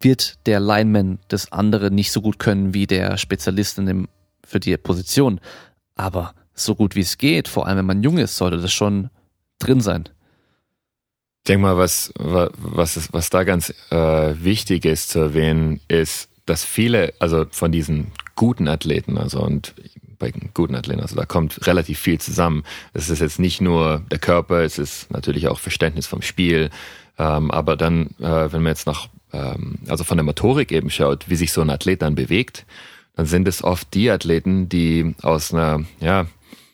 wird 0.00 0.46
der 0.46 0.60
Lineman 0.60 1.18
das 1.28 1.50
andere 1.50 1.90
nicht 1.90 2.12
so 2.12 2.20
gut 2.20 2.38
können 2.38 2.74
wie 2.74 2.86
der 2.86 3.16
Spezialist 3.16 3.78
in 3.78 3.86
dem, 3.86 4.08
für 4.44 4.60
die 4.60 4.76
Position. 4.76 5.40
Aber 5.94 6.34
so 6.54 6.74
gut 6.74 6.94
wie 6.94 7.00
es 7.00 7.18
geht, 7.18 7.48
vor 7.48 7.66
allem 7.66 7.78
wenn 7.78 7.86
man 7.86 8.02
jung 8.02 8.18
ist, 8.18 8.36
sollte 8.36 8.58
das 8.58 8.72
schon 8.72 9.10
drin 9.58 9.80
sein. 9.80 10.08
Ich 11.42 11.46
denke 11.46 11.62
mal, 11.62 11.76
was, 11.76 12.12
was, 12.14 12.96
ist, 12.96 13.12
was 13.12 13.28
da 13.28 13.42
ganz 13.42 13.74
äh, 13.90 13.96
wichtig 13.96 14.84
ist 14.84 15.10
zu 15.10 15.18
erwähnen, 15.18 15.80
ist, 15.88 16.28
dass 16.46 16.64
viele, 16.64 17.14
also 17.18 17.46
von 17.50 17.72
diesen 17.72 18.12
guten 18.36 18.68
Athleten, 18.68 19.18
also 19.18 19.42
und 19.42 19.74
bei 20.20 20.32
guten 20.54 20.76
Athleten, 20.76 21.00
also 21.00 21.16
da 21.16 21.26
kommt 21.26 21.66
relativ 21.66 21.98
viel 21.98 22.20
zusammen. 22.20 22.62
Es 22.94 23.10
ist 23.10 23.18
jetzt 23.18 23.40
nicht 23.40 23.60
nur 23.60 24.02
der 24.08 24.20
Körper, 24.20 24.62
es 24.62 24.78
ist 24.78 25.10
natürlich 25.10 25.48
auch 25.48 25.58
Verständnis 25.58 26.06
vom 26.06 26.22
Spiel, 26.22 26.70
ähm, 27.18 27.50
aber 27.50 27.76
dann, 27.76 28.10
äh, 28.20 28.52
wenn 28.52 28.62
man 28.62 28.70
jetzt 28.70 28.86
nach 28.86 29.08
ähm, 29.32 29.80
also 29.88 30.04
von 30.04 30.18
der 30.18 30.24
Motorik 30.24 30.70
eben 30.70 30.90
schaut, 30.90 31.28
wie 31.28 31.34
sich 31.34 31.50
so 31.50 31.60
ein 31.60 31.70
Athlet 31.70 32.02
dann 32.02 32.14
bewegt, 32.14 32.66
dann 33.16 33.26
sind 33.26 33.48
es 33.48 33.64
oft 33.64 33.92
die 33.94 34.12
Athleten, 34.12 34.68
die 34.68 35.16
aus 35.22 35.52
einer, 35.52 35.84
ja, 35.98 36.26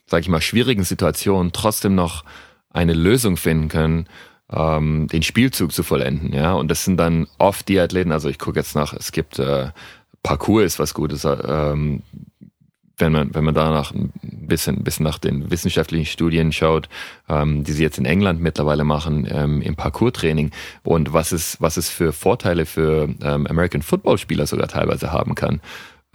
sag 0.04 0.20
ich 0.20 0.28
mal, 0.28 0.42
schwierigen 0.42 0.84
Situation 0.84 1.52
trotzdem 1.54 1.94
noch 1.94 2.22
eine 2.70 2.92
Lösung 2.92 3.38
finden 3.38 3.68
können, 3.68 4.08
ähm, 4.52 5.08
den 5.08 5.22
Spielzug 5.22 5.72
zu 5.72 5.82
vollenden, 5.82 6.32
ja. 6.32 6.54
Und 6.54 6.70
das 6.70 6.84
sind 6.84 6.96
dann 6.96 7.26
oft 7.38 7.68
die 7.68 7.78
Athleten, 7.80 8.12
also 8.12 8.28
ich 8.28 8.38
gucke 8.38 8.58
jetzt 8.58 8.74
nach, 8.74 8.92
es 8.92 9.12
gibt 9.12 9.38
äh, 9.38 9.70
Parcours 10.22 10.64
ist 10.64 10.78
was 10.78 10.94
Gutes, 10.94 11.24
ähm, 11.24 12.02
wenn 12.98 13.12
man, 13.12 13.34
wenn 13.34 13.44
man 13.44 13.54
danach 13.54 13.92
ein 13.92 14.12
bisschen, 14.22 14.82
bisschen 14.82 15.04
nach 15.04 15.18
den 15.18 15.50
wissenschaftlichen 15.50 16.06
Studien 16.06 16.52
schaut, 16.52 16.88
ähm, 17.28 17.64
die 17.64 17.72
sie 17.72 17.82
jetzt 17.82 17.98
in 17.98 18.04
England 18.04 18.40
mittlerweile 18.40 18.84
machen, 18.84 19.26
ähm, 19.30 19.62
im 19.62 19.76
Parkour-Training 19.76 20.50
und 20.82 21.12
was 21.12 21.32
es, 21.32 21.60
was 21.60 21.76
es 21.76 21.88
für 21.88 22.12
Vorteile 22.12 22.66
für 22.66 23.08
ähm, 23.22 23.46
American 23.46 23.82
Football-Spieler 23.82 24.46
sogar 24.46 24.68
teilweise 24.68 25.12
haben 25.12 25.34
kann. 25.34 25.60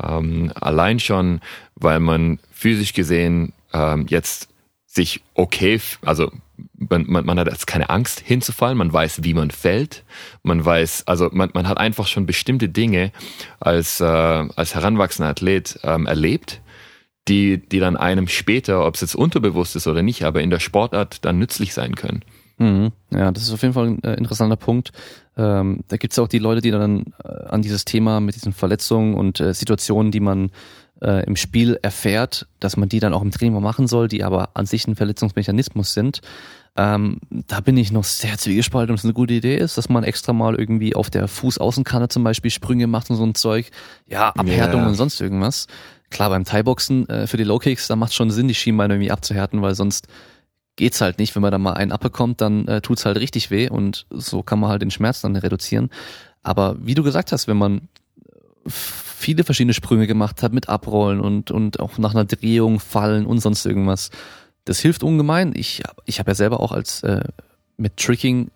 Ähm, 0.01 0.51
allein 0.59 0.99
schon, 0.99 1.39
weil 1.75 1.99
man 1.99 2.39
physisch 2.51 2.93
gesehen 2.93 3.53
ähm, 3.71 4.05
jetzt 4.09 4.49
sich 4.85 5.21
okay, 5.33 5.79
also 6.01 6.31
man, 6.75 7.05
man, 7.07 7.25
man 7.25 7.39
hat 7.39 7.47
jetzt 7.47 7.67
keine 7.67 7.89
Angst 7.89 8.19
hinzufallen, 8.19 8.77
man 8.77 8.91
weiß, 8.91 9.23
wie 9.23 9.33
man 9.33 9.51
fällt, 9.51 10.03
man 10.43 10.63
weiß, 10.63 11.03
also 11.07 11.29
man, 11.31 11.51
man 11.53 11.67
hat 11.67 11.77
einfach 11.77 12.07
schon 12.07 12.25
bestimmte 12.25 12.69
Dinge 12.69 13.11
als, 13.59 13.99
äh, 13.99 14.05
als 14.05 14.75
heranwachsender 14.75 15.29
Athlet 15.29 15.79
ähm, 15.83 16.05
erlebt, 16.05 16.61
die, 17.27 17.57
die 17.57 17.79
dann 17.79 17.95
einem 17.95 18.27
später, 18.27 18.85
ob 18.85 18.95
es 18.95 19.01
jetzt 19.01 19.15
unterbewusst 19.15 19.75
ist 19.75 19.87
oder 19.87 20.03
nicht, 20.03 20.23
aber 20.23 20.41
in 20.41 20.49
der 20.49 20.59
Sportart 20.59 21.23
dann 21.25 21.39
nützlich 21.39 21.73
sein 21.73 21.95
können. 21.95 22.23
Mhm. 22.57 22.91
Ja, 23.11 23.31
das 23.31 23.43
ist 23.43 23.53
auf 23.53 23.61
jeden 23.61 23.73
Fall 23.73 23.87
ein 23.87 24.03
äh, 24.03 24.13
interessanter 24.15 24.57
Punkt. 24.57 24.91
Ähm, 25.35 25.83
da 25.87 25.97
gibt 25.97 26.13
es 26.13 26.19
auch 26.19 26.27
die 26.27 26.39
Leute, 26.39 26.61
die 26.61 26.71
dann 26.71 27.13
äh, 27.23 27.47
an 27.47 27.61
dieses 27.61 27.85
Thema 27.85 28.19
mit 28.19 28.35
diesen 28.35 28.53
Verletzungen 28.53 29.15
und 29.15 29.39
äh, 29.39 29.53
Situationen, 29.53 30.11
die 30.11 30.19
man 30.19 30.51
äh, 31.03 31.25
im 31.25 31.35
Spiel 31.35 31.77
erfährt, 31.81 32.47
dass 32.59 32.77
man 32.77 32.89
die 32.89 32.99
dann 32.99 33.13
auch 33.13 33.21
im 33.21 33.31
Training 33.31 33.53
mal 33.53 33.59
machen 33.59 33.87
soll, 33.87 34.07
die 34.07 34.23
aber 34.23 34.49
an 34.53 34.65
sich 34.65 34.87
ein 34.87 34.95
Verletzungsmechanismus 34.95 35.93
sind. 35.93 36.21
Ähm, 36.75 37.19
da 37.29 37.59
bin 37.59 37.77
ich 37.77 37.91
noch 37.91 38.03
sehr 38.03 38.37
zwiegespalten, 38.37 38.93
ob 38.93 38.97
es 38.97 39.03
eine 39.03 39.13
gute 39.13 39.33
Idee 39.33 39.57
ist, 39.57 39.77
dass 39.77 39.89
man 39.89 40.03
extra 40.03 40.33
mal 40.33 40.55
irgendwie 40.55 40.95
auf 40.95 41.11
der 41.11 41.27
Fußaußenkanne 41.27 42.07
zum 42.07 42.23
Beispiel 42.23 42.49
Sprünge 42.49 42.87
macht 42.87 43.11
und 43.11 43.17
so 43.17 43.23
ein 43.23 43.35
Zeug. 43.35 43.69
Ja, 44.07 44.29
Abhärtung 44.29 44.81
yeah. 44.81 44.89
und 44.89 44.95
sonst 44.95 45.21
irgendwas. 45.21 45.67
Klar, 46.09 46.29
beim 46.29 46.45
Thai-Boxen 46.45 47.07
äh, 47.09 47.27
für 47.27 47.37
die 47.37 47.43
Low-Kicks, 47.43 47.87
da 47.87 47.95
macht 47.95 48.09
es 48.09 48.15
schon 48.15 48.31
Sinn, 48.31 48.47
die 48.47 48.55
Schienbeine 48.55 48.95
irgendwie 48.95 49.11
abzuhärten, 49.11 49.61
weil 49.61 49.75
sonst 49.75 50.07
geht's 50.75 51.01
halt 51.01 51.19
nicht. 51.19 51.35
Wenn 51.35 51.43
man 51.43 51.51
da 51.51 51.59
mal 51.59 51.73
einen 51.73 51.91
abbekommt, 51.91 52.41
dann 52.41 52.67
äh, 52.67 52.81
tut's 52.81 53.05
halt 53.05 53.17
richtig 53.17 53.51
weh 53.51 53.69
und 53.69 54.07
so 54.09 54.41
kann 54.41 54.59
man 54.59 54.71
halt 54.71 54.81
den 54.81 54.91
Schmerz 54.91 55.21
dann 55.21 55.35
reduzieren. 55.35 55.89
Aber 56.41 56.75
wie 56.79 56.95
du 56.95 57.03
gesagt 57.03 57.31
hast, 57.31 57.47
wenn 57.47 57.57
man 57.57 57.87
viele 59.23 59.43
verschiedene 59.43 59.73
Sprünge 59.73 60.05
gemacht 60.05 60.43
hat 60.43 60.51
mit 60.51 60.67
Abrollen 60.67 61.21
und, 61.21 61.49
und 61.49 61.79
auch 61.79 61.97
nach 61.97 62.11
einer 62.11 62.25
Drehung 62.25 62.79
fallen 62.79 63.25
und 63.25 63.39
sonst 63.39 63.65
irgendwas, 63.65 64.11
das 64.65 64.79
hilft 64.79 65.01
ungemein. 65.01 65.53
Ich, 65.55 65.81
ich 66.05 66.19
habe 66.19 66.31
ja 66.31 66.35
selber 66.35 66.59
auch 66.59 66.73
als 66.73 67.03
äh, 67.03 67.23
mit 67.77 67.97
Tricking 67.97 68.51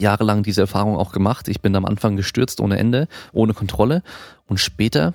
jahrelang 0.00 0.44
diese 0.44 0.60
Erfahrung 0.60 0.96
auch 0.96 1.12
gemacht. 1.12 1.48
Ich 1.48 1.60
bin 1.60 1.74
am 1.74 1.84
Anfang 1.84 2.16
gestürzt 2.16 2.60
ohne 2.60 2.78
Ende, 2.78 3.08
ohne 3.32 3.54
Kontrolle 3.54 4.02
und 4.46 4.58
später, 4.58 5.14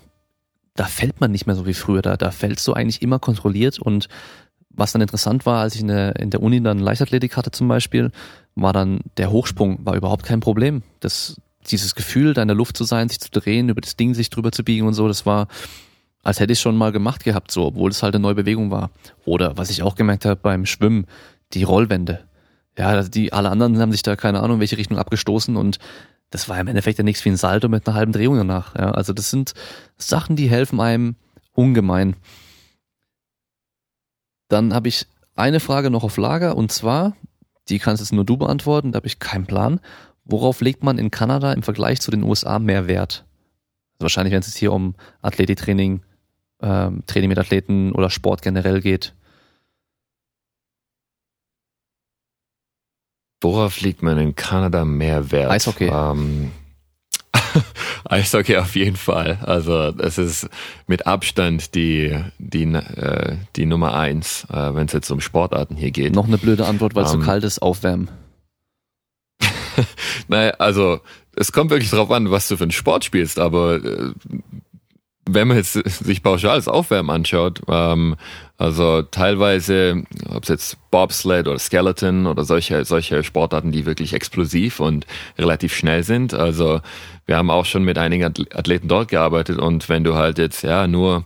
da 0.75 0.85
fällt 0.85 1.21
man 1.21 1.31
nicht 1.31 1.47
mehr 1.47 1.55
so 1.55 1.65
wie 1.65 1.73
früher. 1.73 2.01
Da, 2.01 2.17
da 2.17 2.31
fällst 2.31 2.67
du 2.67 2.73
eigentlich 2.73 3.01
immer 3.01 3.19
kontrolliert 3.19 3.79
und 3.79 4.09
was 4.69 4.91
dann 4.91 5.01
interessant 5.01 5.45
war, 5.45 5.61
als 5.61 5.75
ich 5.75 5.81
in 5.81 5.87
der, 5.87 6.17
in 6.17 6.29
der 6.29 6.43
Uni 6.43 6.61
dann 6.61 6.77
Leichtathletik 6.77 7.35
hatte 7.35 7.51
zum 7.51 7.67
Beispiel, 7.67 8.11
war 8.55 8.73
dann 8.73 8.99
der 9.17 9.31
Hochsprung 9.31 9.79
war 9.85 9.95
überhaupt 9.95 10.23
kein 10.23 10.39
Problem. 10.39 10.83
Das, 10.99 11.41
dieses 11.71 11.95
Gefühl, 11.95 12.33
da 12.33 12.41
in 12.41 12.47
der 12.47 12.55
Luft 12.55 12.77
zu 12.77 12.83
sein, 12.83 13.09
sich 13.09 13.19
zu 13.19 13.29
drehen, 13.29 13.69
über 13.69 13.81
das 13.81 13.95
Ding 13.95 14.13
sich 14.13 14.29
drüber 14.29 14.51
zu 14.51 14.63
biegen 14.63 14.87
und 14.87 14.93
so, 14.93 15.07
das 15.07 15.25
war, 15.25 15.47
als 16.23 16.39
hätte 16.39 16.53
ich 16.53 16.59
schon 16.59 16.77
mal 16.77 16.91
gemacht 16.91 17.23
gehabt, 17.23 17.51
so, 17.51 17.65
obwohl 17.65 17.91
es 17.91 18.03
halt 18.03 18.15
eine 18.15 18.21
neue 18.21 18.35
Bewegung 18.35 18.71
war. 18.71 18.91
Oder 19.25 19.57
was 19.57 19.69
ich 19.69 19.83
auch 19.83 19.95
gemerkt 19.95 20.25
habe 20.25 20.37
beim 20.37 20.65
Schwimmen, 20.65 21.05
die 21.53 21.63
Rollwände. 21.63 22.25
Ja, 22.77 22.87
also 22.89 23.09
die, 23.09 23.33
alle 23.33 23.49
anderen 23.49 23.79
haben 23.79 23.91
sich 23.91 24.03
da 24.03 24.15
keine 24.15 24.41
Ahnung, 24.41 24.59
welche 24.59 24.77
Richtung 24.77 24.97
abgestoßen 24.97 25.55
und 25.55 25.79
das 26.29 26.49
war 26.49 26.59
im 26.59 26.67
Endeffekt 26.67 26.97
ja 26.97 27.03
nichts 27.03 27.23
wie 27.23 27.29
ein 27.29 27.37
Salto 27.37 27.69
mit 27.69 27.87
einer 27.87 27.95
halben 27.95 28.11
Drehung 28.11 28.35
danach. 28.35 28.75
Ja, 28.75 28.91
also 28.91 29.13
das 29.13 29.29
sind 29.29 29.53
Sachen, 29.97 30.35
die 30.35 30.49
helfen 30.49 30.79
einem 30.79 31.15
ungemein. 31.53 32.15
Dann 34.49 34.73
habe 34.73 34.89
ich 34.89 35.07
eine 35.35 35.59
Frage 35.59 35.89
noch 35.89 36.03
auf 36.03 36.17
Lager 36.17 36.55
und 36.55 36.71
zwar, 36.71 37.15
die 37.69 37.79
kannst 37.79 38.01
jetzt 38.01 38.13
nur 38.13 38.25
du 38.25 38.37
beantworten, 38.37 38.91
da 38.91 38.97
habe 38.97 39.07
ich 39.07 39.19
keinen 39.19 39.45
Plan. 39.45 39.79
Worauf 40.29 40.59
legt 40.61 40.83
man 40.83 40.97
in 40.97 41.09
Kanada 41.09 41.53
im 41.53 41.63
Vergleich 41.63 42.01
zu 42.01 42.11
den 42.11 42.23
USA 42.23 42.59
mehr 42.59 42.87
Wert? 42.87 43.25
Also 43.93 44.03
wahrscheinlich, 44.03 44.33
wenn 44.33 44.41
es 44.41 44.47
jetzt 44.47 44.57
hier 44.57 44.73
um 44.73 44.95
Athletiktraining, 45.21 46.01
ähm, 46.61 47.03
Training 47.07 47.29
mit 47.29 47.39
Athleten 47.39 47.93
oder 47.93 48.09
Sport 48.09 48.41
generell 48.41 48.81
geht. 48.81 49.13
Worauf 53.41 53.79
liegt 53.81 54.03
man 54.03 54.17
in 54.17 54.35
Kanada 54.35 54.83
mehr 54.83 55.31
Wert? 55.31 55.51
Eishockey. 55.51 55.89
Ähm, 55.93 56.51
Eishockey 58.05 58.57
auf 58.57 58.75
jeden 58.75 58.97
Fall. 58.97 59.39
Also 59.43 59.93
es 59.99 60.17
ist 60.17 60.49
mit 60.87 61.07
Abstand 61.07 61.73
die, 61.73 62.19
die, 62.37 62.63
äh, 62.63 63.37
die 63.55 63.65
Nummer 63.65 63.93
eins, 63.93 64.45
äh, 64.49 64.75
wenn 64.75 64.87
es 64.87 64.93
jetzt 64.93 65.09
um 65.11 65.21
Sportarten 65.21 65.77
hier 65.77 65.91
geht. 65.91 66.13
Noch 66.13 66.27
eine 66.27 66.37
blöde 66.37 66.65
Antwort, 66.65 66.95
weil 66.95 67.05
es 67.05 67.13
um, 67.13 67.19
so 67.19 67.21
ähm, 67.21 67.25
kalt 67.25 67.43
ist, 67.45 67.61
aufwärmen. 67.61 68.09
naja, 70.27 70.51
also 70.59 70.99
es 71.35 71.51
kommt 71.51 71.69
wirklich 71.69 71.91
drauf 71.91 72.11
an, 72.11 72.31
was 72.31 72.47
du 72.47 72.57
für 72.57 72.63
einen 72.63 72.71
Sport 72.71 73.05
spielst, 73.05 73.39
aber 73.39 73.75
äh, 73.75 74.11
wenn 75.29 75.47
man 75.47 75.57
jetzt 75.57 75.73
sich 75.73 76.23
pauschal 76.23 76.55
das 76.55 76.67
Aufwärmen 76.67 77.09
anschaut, 77.09 77.61
ähm, 77.67 78.15
also 78.57 79.03
teilweise, 79.03 80.03
ob 80.29 80.43
es 80.43 80.49
jetzt 80.49 80.77
Bobsled 80.89 81.47
oder 81.47 81.59
Skeleton 81.59 82.25
oder 82.25 82.43
solche, 82.43 82.85
solche 82.85 83.23
Sportarten, 83.23 83.71
die 83.71 83.85
wirklich 83.85 84.13
explosiv 84.13 84.79
und 84.79 85.05
relativ 85.37 85.75
schnell 85.75 86.03
sind. 86.03 86.33
Also 86.33 86.81
wir 87.25 87.37
haben 87.37 87.51
auch 87.51 87.65
schon 87.65 87.83
mit 87.83 87.97
einigen 87.97 88.23
Athleten 88.23 88.87
dort 88.87 89.09
gearbeitet 89.09 89.59
und 89.59 89.89
wenn 89.89 90.03
du 90.03 90.15
halt 90.15 90.37
jetzt 90.37 90.63
ja 90.63 90.87
nur 90.87 91.25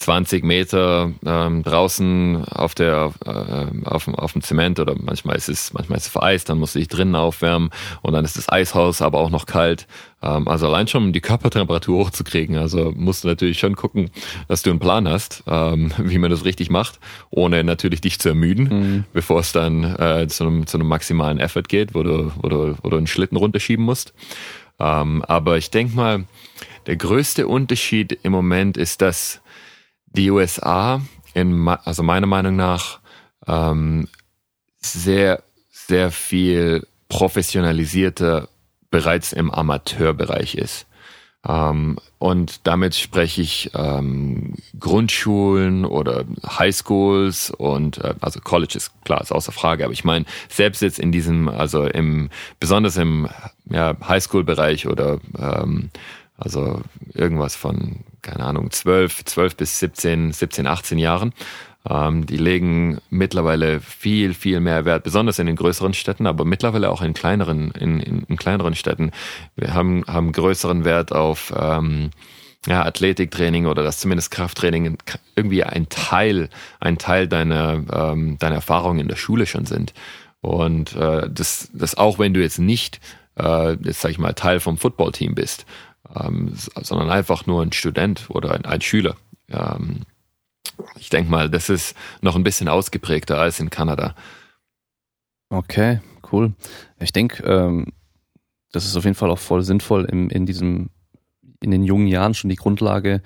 20 0.00 0.44
Meter 0.44 1.12
ähm, 1.26 1.62
draußen 1.62 2.46
auf 2.46 2.74
der 2.74 3.12
äh, 3.26 3.86
auf, 3.86 4.08
auf 4.08 4.32
dem 4.32 4.40
Zement 4.40 4.80
oder 4.80 4.94
manchmal 4.98 5.36
ist 5.36 5.50
es 5.50 5.74
manchmal 5.74 5.98
ist 5.98 6.06
es 6.06 6.10
vereist, 6.10 6.48
dann 6.48 6.58
musst 6.58 6.74
du 6.74 6.78
dich 6.78 6.88
drinnen 6.88 7.14
aufwärmen 7.14 7.68
und 8.00 8.14
dann 8.14 8.24
ist 8.24 8.38
das 8.38 8.48
Eishaus 8.48 9.02
aber 9.02 9.18
auch 9.18 9.28
noch 9.28 9.44
kalt. 9.44 9.86
Ähm, 10.22 10.48
also 10.48 10.68
allein 10.68 10.88
schon 10.88 11.04
um 11.04 11.12
die 11.12 11.20
Körpertemperatur 11.20 11.98
hochzukriegen, 11.98 12.56
also 12.56 12.94
musst 12.96 13.24
du 13.24 13.28
natürlich 13.28 13.58
schon 13.58 13.76
gucken, 13.76 14.10
dass 14.48 14.62
du 14.62 14.70
einen 14.70 14.78
Plan 14.78 15.06
hast, 15.06 15.42
ähm, 15.46 15.92
wie 15.98 16.16
man 16.16 16.30
das 16.30 16.46
richtig 16.46 16.70
macht, 16.70 16.98
ohne 17.28 17.62
natürlich 17.62 18.00
dich 18.00 18.18
zu 18.18 18.30
ermüden, 18.30 18.68
mhm. 18.68 19.04
bevor 19.12 19.40
es 19.40 19.52
dann 19.52 19.84
äh, 19.84 20.26
zu 20.28 20.44
einem 20.44 20.66
zu 20.66 20.78
einem 20.78 20.88
maximalen 20.88 21.38
Effort 21.38 21.68
geht, 21.68 21.94
wo 21.94 22.02
du 22.02 22.32
wo 22.40 22.48
du, 22.48 22.74
wo 22.82 22.88
du 22.88 22.96
einen 22.96 23.06
Schlitten 23.06 23.36
runterschieben 23.36 23.84
musst. 23.84 24.14
Ähm, 24.78 25.22
aber 25.28 25.58
ich 25.58 25.70
denke 25.70 25.94
mal, 25.94 26.24
der 26.86 26.96
größte 26.96 27.46
Unterschied 27.46 28.18
im 28.22 28.32
Moment 28.32 28.78
ist, 28.78 29.02
dass 29.02 29.42
die 30.10 30.30
USA 30.30 31.00
in, 31.34 31.68
also 31.68 32.02
meiner 32.02 32.26
Meinung 32.26 32.56
nach, 32.56 33.00
ähm, 33.46 34.08
sehr, 34.78 35.42
sehr 35.70 36.10
viel 36.10 36.86
professionalisierter 37.08 38.48
bereits 38.90 39.32
im 39.32 39.50
Amateurbereich 39.50 40.54
ist. 40.54 40.86
Ähm, 41.46 41.96
und 42.18 42.66
damit 42.66 42.94
spreche 42.94 43.40
ich 43.40 43.70
ähm, 43.74 44.54
Grundschulen 44.78 45.86
oder 45.86 46.24
Highschools 46.46 47.50
und 47.50 47.98
äh, 47.98 48.14
also 48.20 48.40
Colleges, 48.40 48.90
klar, 49.04 49.22
ist 49.22 49.32
außer 49.32 49.52
Frage, 49.52 49.84
aber 49.84 49.92
ich 49.94 50.04
meine, 50.04 50.26
selbst 50.50 50.82
jetzt 50.82 50.98
in 50.98 51.12
diesem, 51.12 51.48
also 51.48 51.86
im, 51.86 52.28
besonders 52.58 52.98
im 52.98 53.28
ja, 53.70 53.96
Highschool-Bereich 54.06 54.86
oder 54.86 55.18
ähm, 55.38 55.90
also 56.36 56.82
irgendwas 57.14 57.56
von 57.56 58.00
keine 58.22 58.44
Ahnung, 58.44 58.70
12, 58.70 59.24
12 59.24 59.56
bis 59.56 59.78
17, 59.80 60.32
17, 60.32 60.66
18 60.66 60.98
Jahren. 60.98 61.32
Ähm, 61.88 62.26
die 62.26 62.36
legen 62.36 62.98
mittlerweile 63.08 63.80
viel, 63.80 64.34
viel 64.34 64.60
mehr 64.60 64.84
Wert, 64.84 65.02
besonders 65.02 65.38
in 65.38 65.46
den 65.46 65.56
größeren 65.56 65.94
Städten, 65.94 66.26
aber 66.26 66.44
mittlerweile 66.44 66.90
auch 66.90 67.00
in 67.00 67.14
kleineren, 67.14 67.70
in, 67.70 68.00
in, 68.00 68.22
in 68.24 68.36
kleineren 68.36 68.74
Städten. 68.74 69.12
Wir 69.56 69.72
haben, 69.72 70.04
haben 70.06 70.32
größeren 70.32 70.84
Wert 70.84 71.12
auf 71.12 71.54
ähm, 71.56 72.10
ja, 72.66 72.84
Athletiktraining 72.84 73.66
oder 73.66 73.82
dass 73.82 73.98
zumindest 73.98 74.30
Krafttraining 74.30 74.98
irgendwie 75.36 75.64
ein 75.64 75.88
Teil, 75.88 76.50
ein 76.80 76.98
Teil 76.98 77.28
deiner, 77.28 77.82
ähm, 77.92 78.38
deiner 78.38 78.56
Erfahrungen 78.56 79.00
in 79.00 79.08
der 79.08 79.16
Schule 79.16 79.46
schon 79.46 79.64
sind. 79.64 79.94
Und 80.42 80.94
äh, 80.96 81.28
das, 81.30 81.70
das 81.72 81.96
auch 81.96 82.18
wenn 82.18 82.34
du 82.34 82.40
jetzt 82.40 82.58
nicht, 82.58 83.00
äh, 83.38 83.72
jetzt 83.82 84.02
sag 84.02 84.10
ich 84.10 84.18
mal, 84.18 84.34
Teil 84.34 84.60
vom 84.60 84.76
Footballteam 84.76 85.34
bist 85.34 85.64
ähm, 86.14 86.52
sondern 86.80 87.10
einfach 87.10 87.46
nur 87.46 87.62
ein 87.62 87.72
Student 87.72 88.26
oder 88.28 88.52
ein, 88.52 88.64
ein 88.64 88.80
Schüler. 88.80 89.16
Ähm, 89.48 90.02
ich 90.96 91.10
denke 91.10 91.30
mal, 91.30 91.50
das 91.50 91.68
ist 91.68 91.94
noch 92.20 92.36
ein 92.36 92.44
bisschen 92.44 92.68
ausgeprägter 92.68 93.38
als 93.38 93.60
in 93.60 93.70
Kanada. 93.70 94.14
Okay, 95.50 96.00
cool. 96.32 96.52
Ich 97.00 97.12
denke, 97.12 97.42
ähm, 97.44 97.92
das 98.72 98.86
ist 98.86 98.96
auf 98.96 99.04
jeden 99.04 99.16
Fall 99.16 99.30
auch 99.30 99.38
voll 99.38 99.62
sinnvoll, 99.62 100.04
in, 100.04 100.30
in 100.30 100.46
diesem, 100.46 100.90
in 101.60 101.70
den 101.70 101.82
jungen 101.82 102.06
Jahren 102.06 102.34
schon 102.34 102.50
die 102.50 102.56
Grundlage 102.56 103.20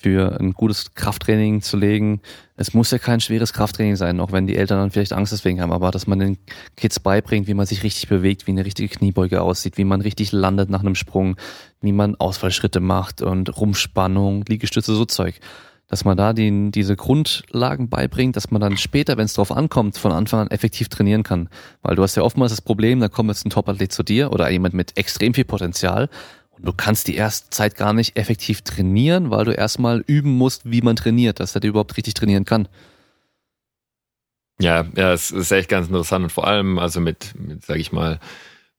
für 0.00 0.38
ein 0.38 0.52
gutes 0.52 0.94
Krafttraining 0.94 1.60
zu 1.60 1.76
legen. 1.76 2.20
Es 2.56 2.72
muss 2.72 2.92
ja 2.92 2.98
kein 2.98 3.20
schweres 3.20 3.52
Krafttraining 3.52 3.96
sein, 3.96 4.20
auch 4.20 4.30
wenn 4.30 4.46
die 4.46 4.54
Eltern 4.54 4.78
dann 4.78 4.90
vielleicht 4.92 5.12
Angst 5.12 5.32
deswegen 5.32 5.60
haben, 5.60 5.72
aber 5.72 5.90
dass 5.90 6.06
man 6.06 6.20
den 6.20 6.38
Kids 6.76 7.00
beibringt, 7.00 7.48
wie 7.48 7.54
man 7.54 7.66
sich 7.66 7.82
richtig 7.82 8.08
bewegt, 8.08 8.46
wie 8.46 8.52
eine 8.52 8.64
richtige 8.64 8.88
Kniebeuge 8.88 9.42
aussieht, 9.42 9.76
wie 9.76 9.84
man 9.84 10.00
richtig 10.00 10.30
landet 10.30 10.70
nach 10.70 10.80
einem 10.80 10.94
Sprung, 10.94 11.36
wie 11.80 11.90
man 11.90 12.14
Ausfallschritte 12.14 12.78
macht 12.78 13.22
und 13.22 13.60
Rumspannung, 13.60 14.44
Liegestütze, 14.46 14.94
so 14.94 15.04
Zeug. 15.04 15.40
Dass 15.88 16.04
man 16.04 16.16
da 16.16 16.32
die, 16.32 16.70
diese 16.70 16.94
Grundlagen 16.94 17.88
beibringt, 17.88 18.36
dass 18.36 18.50
man 18.52 18.60
dann 18.60 18.76
später, 18.76 19.16
wenn 19.16 19.24
es 19.24 19.32
drauf 19.32 19.50
ankommt, 19.50 19.96
von 19.96 20.12
Anfang 20.12 20.40
an 20.40 20.50
effektiv 20.50 20.90
trainieren 20.90 21.22
kann. 21.24 21.48
Weil 21.82 21.96
du 21.96 22.02
hast 22.02 22.14
ja 22.14 22.22
oftmals 22.22 22.52
das 22.52 22.60
Problem, 22.60 23.00
da 23.00 23.08
kommt 23.08 23.30
jetzt 23.30 23.46
ein 23.46 23.50
Topathlet 23.50 23.90
zu 23.90 24.04
dir 24.04 24.30
oder 24.30 24.48
jemand 24.50 24.74
mit 24.74 24.96
extrem 24.96 25.34
viel 25.34 25.46
Potenzial 25.46 26.08
und 26.58 26.66
du 26.66 26.72
kannst 26.72 27.08
die 27.08 27.14
erste 27.14 27.50
Zeit 27.50 27.76
gar 27.76 27.92
nicht 27.92 28.16
effektiv 28.16 28.62
trainieren, 28.62 29.30
weil 29.30 29.44
du 29.44 29.52
erstmal 29.52 30.02
üben 30.06 30.36
musst, 30.36 30.70
wie 30.70 30.82
man 30.82 30.96
trainiert, 30.96 31.40
dass 31.40 31.54
er 31.54 31.60
dir 31.60 31.68
überhaupt 31.68 31.96
richtig 31.96 32.14
trainieren 32.14 32.44
kann. 32.44 32.68
Ja, 34.60 34.86
ja, 34.96 35.12
es 35.12 35.30
ist 35.30 35.52
echt 35.52 35.68
ganz 35.68 35.86
interessant 35.86 36.24
und 36.24 36.30
vor 36.30 36.46
allem 36.46 36.78
also 36.78 37.00
mit, 37.00 37.34
mit 37.38 37.64
sag 37.64 37.76
ich 37.76 37.92
mal, 37.92 38.18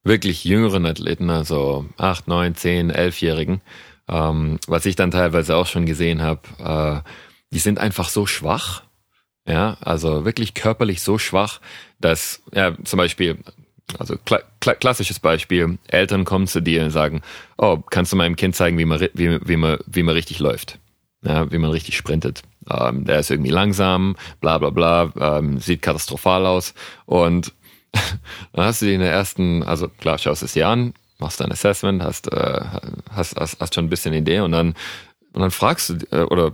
wirklich 0.04 0.44
jüngeren 0.44 0.86
Athleten, 0.86 1.30
also 1.30 1.86
acht, 1.98 2.28
neun, 2.28 2.56
zehn, 2.56 2.90
elfjährigen, 2.90 3.62
ähm, 4.10 4.60
was 4.68 4.86
ich 4.86 4.96
dann 4.96 5.12
teilweise 5.12 5.56
auch 5.56 5.68
schon 5.68 5.86
gesehen 5.86 6.22
habe, 6.22 7.04
äh, 7.06 7.10
die 7.52 7.60
sind 7.60 7.80
einfach 7.80 8.10
so 8.10 8.26
schwach, 8.26 8.84
ja, 9.48 9.78
also 9.82 10.26
wirklich 10.26 10.54
körperlich 10.54 11.02
so 11.02 11.18
schwach, 11.18 11.62
dass 12.00 12.42
ja 12.54 12.76
zum 12.84 12.98
Beispiel 12.98 13.40
also 13.98 14.16
kla 14.26 14.42
kla 14.60 14.76
klassisches 14.76 15.20
Beispiel, 15.20 15.78
Eltern 15.88 16.26
kommen 16.26 16.48
zu 16.48 16.62
dir 16.62 16.84
und 16.84 16.92
sagen, 16.92 17.22
oh, 17.58 17.78
kannst 17.90 18.12
du 18.12 18.18
meinem 18.18 18.36
Kind 18.36 18.56
zeigen, 18.56 18.78
wie 18.78 18.86
man, 18.86 19.00
wie, 19.14 19.40
wie 19.48 19.58
man, 19.58 19.80
wie 19.88 20.04
man 20.04 20.14
richtig 20.14 20.40
läuft? 20.40 20.80
ja, 21.24 21.52
wie 21.52 21.58
man 21.58 21.72
richtig 21.72 21.98
sprintet. 21.98 22.44
Ähm, 22.70 23.06
der 23.06 23.20
ist 23.20 23.32
irgendwie 23.32 23.52
langsam, 23.52 24.16
bla 24.42 24.58
bla 24.58 24.70
bla, 24.70 25.12
ähm, 25.20 25.60
sieht 25.60 25.82
katastrophal 25.82 26.46
aus. 26.46 26.74
Und 27.06 27.54
dann 28.54 28.66
hast 28.66 28.82
du 28.82 28.86
die 28.86 28.94
in 28.94 29.02
der 29.02 29.12
ersten, 29.12 29.64
also 29.64 29.88
klar, 29.88 30.18
schaust 30.18 30.44
es 30.44 30.54
dir 30.54 30.68
an, 30.68 30.94
machst 31.18 31.40
dein 31.40 31.52
Assessment, 31.52 32.04
hast, 32.04 32.32
äh, 32.32 32.62
hast, 33.12 33.36
hast, 33.36 33.60
hast 33.60 33.76
schon 33.76 33.86
ein 33.86 33.90
bisschen 33.90 34.14
Idee 34.14 34.40
und 34.42 34.52
dann, 34.52 34.76
und 35.34 35.42
dann 35.42 35.52
fragst 35.52 35.90
du, 35.90 35.96
äh, 36.12 36.24
oder 36.24 36.54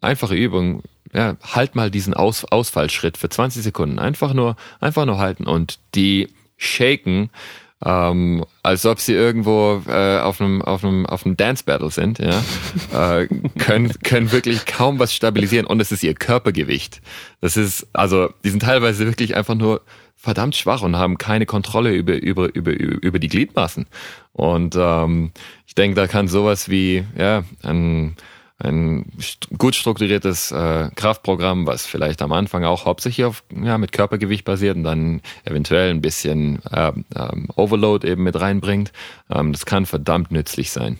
einfache 0.00 0.34
Übung, 0.34 0.82
ja, 1.12 1.36
halt 1.42 1.76
mal 1.76 1.90
diesen 1.90 2.14
Aus, 2.14 2.44
Ausfallschritt 2.44 3.16
für 3.16 3.28
20 3.28 3.62
Sekunden. 3.62 3.98
Einfach 3.98 4.34
nur, 4.34 4.56
einfach 4.80 5.06
nur 5.06 5.18
halten 5.18 5.44
und 5.46 5.78
die 5.94 6.28
shaken 6.56 7.30
ähm, 7.84 8.44
als 8.62 8.86
ob 8.86 9.00
sie 9.00 9.12
irgendwo 9.12 9.82
äh, 9.86 10.18
auf 10.18 10.40
einem 10.40 10.62
auf 10.62 10.82
einem 10.82 11.04
auf 11.04 11.26
einem 11.26 11.36
Dance 11.36 11.62
Battle 11.64 11.90
sind, 11.90 12.18
ja, 12.18 12.42
äh, 13.20 13.28
können 13.58 13.92
können 14.02 14.32
wirklich 14.32 14.64
kaum 14.64 14.98
was 14.98 15.12
stabilisieren 15.12 15.66
und 15.66 15.80
es 15.80 15.92
ist 15.92 16.02
ihr 16.02 16.14
Körpergewicht. 16.14 17.02
Das 17.42 17.58
ist 17.58 17.86
also, 17.92 18.30
die 18.44 18.48
sind 18.48 18.62
teilweise 18.62 19.06
wirklich 19.06 19.36
einfach 19.36 19.54
nur 19.54 19.82
verdammt 20.14 20.56
schwach 20.56 20.80
und 20.80 20.96
haben 20.96 21.18
keine 21.18 21.44
Kontrolle 21.44 21.92
über 21.92 22.14
über 22.14 22.54
über 22.54 22.72
über 22.72 23.18
die 23.18 23.28
Gliedmaßen. 23.28 23.86
Und 24.32 24.74
ähm, 24.78 25.32
ich 25.66 25.74
denke, 25.74 25.96
da 25.96 26.06
kann 26.06 26.28
sowas 26.28 26.70
wie 26.70 27.04
ja 27.18 27.44
ein 27.62 28.16
ein 28.58 29.12
gut 29.58 29.74
strukturiertes 29.74 30.50
äh, 30.50 30.90
Kraftprogramm, 30.94 31.66
was 31.66 31.84
vielleicht 31.84 32.22
am 32.22 32.32
Anfang 32.32 32.64
auch 32.64 32.86
hauptsächlich 32.86 33.26
auf, 33.26 33.44
ja, 33.54 33.76
mit 33.76 33.92
Körpergewicht 33.92 34.44
basiert 34.44 34.76
und 34.76 34.84
dann 34.84 35.20
eventuell 35.44 35.90
ein 35.90 36.00
bisschen 36.00 36.60
äh, 36.72 36.92
ähm, 37.14 37.48
Overload 37.54 38.08
eben 38.08 38.22
mit 38.22 38.40
reinbringt. 38.40 38.92
Ähm, 39.30 39.52
das 39.52 39.66
kann 39.66 39.84
verdammt 39.84 40.30
nützlich 40.30 40.70
sein. 40.70 40.98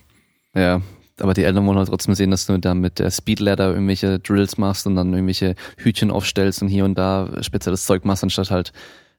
Ja, 0.54 0.82
aber 1.18 1.32
die 1.32 1.44
Eltern 1.44 1.66
wollen 1.66 1.78
halt 1.78 1.88
trotzdem 1.88 2.14
sehen, 2.14 2.30
dass 2.30 2.44
du 2.44 2.58
da 2.58 2.74
mit 2.74 2.98
der 2.98 3.10
Speedladder 3.10 3.70
irgendwelche 3.70 4.18
Drills 4.18 4.58
machst 4.58 4.86
und 4.86 4.96
dann 4.96 5.12
irgendwelche 5.14 5.54
Hütchen 5.78 6.10
aufstellst 6.10 6.60
und 6.60 6.68
hier 6.68 6.84
und 6.84 6.96
da 6.98 7.42
spezielles 7.42 7.86
Zeug 7.86 8.04
machst, 8.04 8.22
anstatt 8.22 8.50
halt 8.50 8.72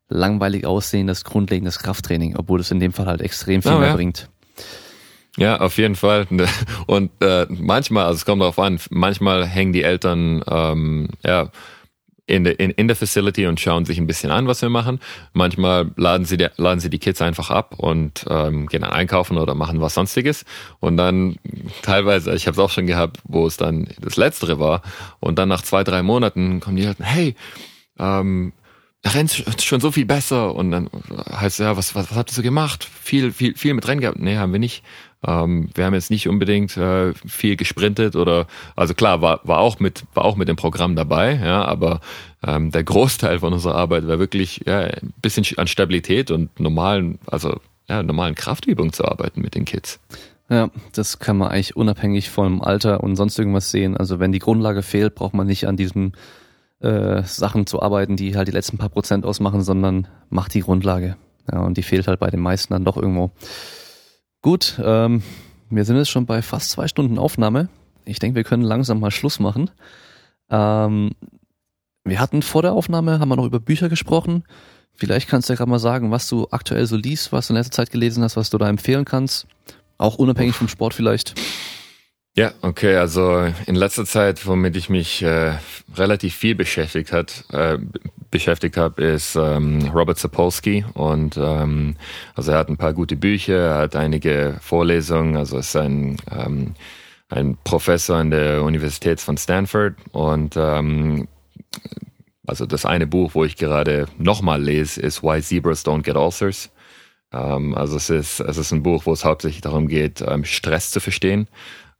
langweilig 0.09 0.65
aussehendes, 0.65 1.23
grundlegendes 1.23 1.79
Krafttraining, 1.79 2.35
obwohl 2.37 2.59
es 2.59 2.69
in 2.69 2.79
dem 2.79 2.93
Fall 2.93 3.07
halt 3.07 3.21
extrem 3.21 3.63
viel 3.63 3.73
oh, 3.73 3.79
mehr 3.79 3.89
ja. 3.89 3.95
bringt. 3.95 4.29
Ja, 5.37 5.59
auf 5.59 5.77
jeden 5.77 5.95
Fall. 5.95 6.27
Und 6.87 7.11
äh, 7.21 7.45
manchmal, 7.49 8.05
also 8.05 8.17
es 8.17 8.25
kommt 8.25 8.41
darauf 8.41 8.59
an, 8.59 8.79
manchmal 8.89 9.45
hängen 9.45 9.73
die 9.73 9.83
Eltern 9.83 10.43
ähm, 10.49 11.09
ja 11.23 11.51
in, 12.27 12.43
der 12.43 12.59
in, 12.59 12.71
in 12.71 12.87
der 12.87 12.95
Facility 12.95 13.47
und 13.47 13.59
schauen 13.59 13.85
sich 13.85 13.97
ein 13.97 14.05
bisschen 14.05 14.31
an, 14.31 14.47
was 14.47 14.61
wir 14.61 14.69
machen. 14.69 14.99
Manchmal 15.33 15.91
laden 15.95 16.25
sie, 16.25 16.37
die, 16.37 16.47
laden 16.57 16.81
sie 16.81 16.89
die 16.89 16.99
Kids 16.99 17.21
einfach 17.21 17.49
ab 17.49 17.75
und 17.77 18.25
ähm, 18.29 18.67
gehen 18.67 18.81
dann 18.81 18.91
einkaufen 18.91 19.37
oder 19.37 19.55
machen 19.55 19.79
was 19.79 19.93
sonstiges. 19.93 20.43
Und 20.79 20.97
dann 20.97 21.37
teilweise, 21.81 22.35
ich 22.35 22.45
habe 22.45 22.53
es 22.55 22.59
auch 22.59 22.69
schon 22.69 22.85
gehabt, 22.85 23.19
wo 23.23 23.47
es 23.47 23.55
dann 23.55 23.87
das 24.01 24.17
Letztere 24.17 24.59
war. 24.59 24.81
Und 25.21 25.39
dann 25.39 25.47
nach 25.47 25.61
zwei, 25.61 25.85
drei 25.85 26.03
Monaten 26.03 26.59
kommen 26.59 26.75
die 26.75 26.83
Eltern, 26.83 27.05
hey, 27.05 27.35
ähm, 27.97 28.51
rennt 29.05 29.45
schon 29.61 29.79
so 29.79 29.91
viel 29.91 30.05
besser. 30.05 30.53
Und 30.53 30.71
dann 30.71 30.89
heißt 31.31 31.59
ja, 31.59 31.77
was, 31.77 31.95
was, 31.95 32.11
was 32.11 32.17
habt 32.17 32.31
ihr 32.31 32.35
so 32.35 32.41
gemacht? 32.41 32.83
Viel, 32.83 33.31
viel, 33.31 33.55
viel 33.55 33.73
mit 33.73 33.87
Rennen 33.87 34.01
gehabt? 34.01 34.19
Nee, 34.19 34.35
haben 34.35 34.51
wir 34.51 34.59
nicht. 34.59 34.83
Ähm, 35.25 35.69
wir 35.73 35.85
haben 35.85 35.93
jetzt 35.93 36.11
nicht 36.11 36.27
unbedingt 36.27 36.77
äh, 36.77 37.13
viel 37.13 37.55
gesprintet 37.55 38.15
oder 38.15 38.45
also 38.75 38.93
klar 38.93 39.21
war 39.21 39.39
war 39.43 39.59
auch 39.59 39.79
mit 39.79 40.03
war 40.13 40.25
auch 40.25 40.35
mit 40.35 40.47
dem 40.47 40.55
Programm 40.55 40.95
dabei, 40.95 41.35
ja, 41.35 41.65
aber 41.65 42.01
ähm, 42.45 42.71
der 42.71 42.83
Großteil 42.83 43.39
von 43.39 43.53
unserer 43.53 43.75
Arbeit 43.75 44.07
war 44.07 44.19
wirklich 44.19 44.63
ja, 44.67 44.81
ein 44.81 45.13
bisschen 45.21 45.45
an 45.57 45.67
Stabilität 45.67 46.29
und 46.29 46.59
normalen 46.59 47.17
also 47.25 47.59
ja, 47.89 48.03
normalen 48.03 48.35
Kraftübungen 48.35 48.93
zu 48.93 49.05
arbeiten 49.05 49.41
mit 49.41 49.55
den 49.55 49.65
Kids. 49.65 49.99
Ja, 50.49 50.69
das 50.93 51.19
kann 51.19 51.37
man 51.37 51.49
eigentlich 51.49 51.75
unabhängig 51.75 52.29
vom 52.29 52.61
Alter 52.61 53.03
und 53.03 53.15
sonst 53.15 53.37
irgendwas 53.37 53.71
sehen. 53.71 53.97
Also 53.97 54.19
wenn 54.19 54.31
die 54.31 54.39
Grundlage 54.39 54.81
fehlt, 54.81 55.15
braucht 55.15 55.33
man 55.33 55.47
nicht 55.47 55.67
an 55.67 55.75
diesen 55.75 56.13
äh, 56.79 57.23
Sachen 57.23 57.65
zu 57.65 57.81
arbeiten, 57.81 58.15
die 58.15 58.35
halt 58.37 58.47
die 58.47 58.53
letzten 58.53 58.77
paar 58.77 58.89
Prozent 58.89 59.25
ausmachen, 59.25 59.61
sondern 59.61 60.07
macht 60.29 60.53
die 60.53 60.61
Grundlage. 60.61 61.17
Ja, 61.51 61.59
und 61.61 61.77
die 61.77 61.83
fehlt 61.83 62.07
halt 62.07 62.19
bei 62.19 62.29
den 62.29 62.39
meisten 62.39 62.73
dann 62.73 62.85
doch 62.85 62.97
irgendwo. 62.97 63.31
Gut, 64.47 64.79
ähm, 64.81 65.23
wir 65.69 65.83
sind 65.83 65.97
jetzt 65.97 66.09
schon 66.09 66.25
bei 66.25 66.41
fast 66.41 66.69
zwei 66.69 66.87
Stunden 66.87 67.19
Aufnahme. 67.19 67.67
Ich 68.05 68.19
denke, 68.19 68.37
wir 68.37 68.45
können 68.45 68.63
langsam 68.63 69.01
mal 69.01 69.11
Schluss 69.11 69.41
machen. 69.41 69.69
Ähm, 70.49 71.11
wir 72.05 72.21
hatten 72.21 72.41
vor 72.41 72.61
der 72.61 72.71
Aufnahme, 72.71 73.19
haben 73.19 73.27
wir 73.27 73.35
noch 73.35 73.43
über 73.43 73.59
Bücher 73.59 73.89
gesprochen. 73.89 74.45
Vielleicht 74.93 75.27
kannst 75.27 75.49
du 75.49 75.53
ja 75.53 75.57
gerade 75.57 75.69
mal 75.69 75.79
sagen, 75.79 76.11
was 76.11 76.29
du 76.29 76.47
aktuell 76.49 76.85
so 76.85 76.95
liest, 76.95 77.33
was 77.33 77.47
du 77.47 77.53
in 77.53 77.57
letzter 77.57 77.73
Zeit 77.73 77.91
gelesen 77.91 78.23
hast, 78.23 78.37
was 78.37 78.49
du 78.49 78.57
da 78.57 78.69
empfehlen 78.69 79.03
kannst. 79.03 79.47
Auch 79.97 80.15
unabhängig 80.15 80.55
vom 80.55 80.69
Sport 80.69 80.93
vielleicht. 80.93 81.35
Ja, 82.37 82.53
okay, 82.61 82.95
also 82.97 83.51
in 83.65 83.73
letzter 83.73 84.05
Zeit, 84.05 84.45
womit 84.45 84.75
ich 84.75 84.89
mich 84.91 85.23
äh, 85.23 85.55
relativ 85.95 86.35
viel 86.35 86.53
beschäftigt 86.53 87.11
hat, 87.11 87.45
äh, 87.51 87.79
beschäftigt 88.29 88.77
habe, 88.77 89.03
ist 89.03 89.35
ähm, 89.35 89.89
Robert 89.91 90.19
Sapolsky 90.19 90.85
und 90.93 91.35
ähm, 91.35 91.95
also 92.35 92.51
er 92.51 92.59
hat 92.59 92.69
ein 92.69 92.77
paar 92.77 92.93
gute 92.93 93.15
Bücher, 93.15 93.57
er 93.57 93.77
hat 93.79 93.95
einige 93.95 94.57
Vorlesungen, 94.61 95.35
also 95.35 95.57
ist 95.57 95.75
ein 95.75 96.17
ähm, 96.29 96.75
ein 97.29 97.57
Professor 97.63 98.17
an 98.17 98.29
der 98.29 98.61
Universität 98.61 99.19
von 99.19 99.35
Stanford 99.39 99.95
und 100.11 100.55
ähm, 100.57 101.27
also 102.45 102.67
das 102.67 102.85
eine 102.85 103.07
Buch, 103.07 103.31
wo 103.33 103.45
ich 103.45 103.55
gerade 103.55 104.05
nochmal 104.19 104.61
lese, 104.61 105.01
ist 105.01 105.23
Why 105.23 105.41
Zebras 105.41 105.83
Don't 105.83 106.03
Get 106.03 106.15
Ulcers. 106.15 106.69
Ähm, 107.33 107.73
also 107.73 107.97
es 107.97 108.11
ist 108.11 108.41
es 108.41 108.57
ist 108.59 108.71
ein 108.71 108.83
Buch, 108.83 109.07
wo 109.07 109.13
es 109.13 109.25
hauptsächlich 109.25 109.61
darum 109.61 109.87
geht, 109.87 110.21
ähm, 110.21 110.45
Stress 110.45 110.91
zu 110.91 110.99
verstehen 110.99 111.47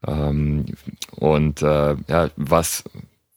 ähm, 0.05 0.65
und 1.11 1.61
äh, 1.61 1.95
ja, 2.07 2.29
was, 2.35 2.83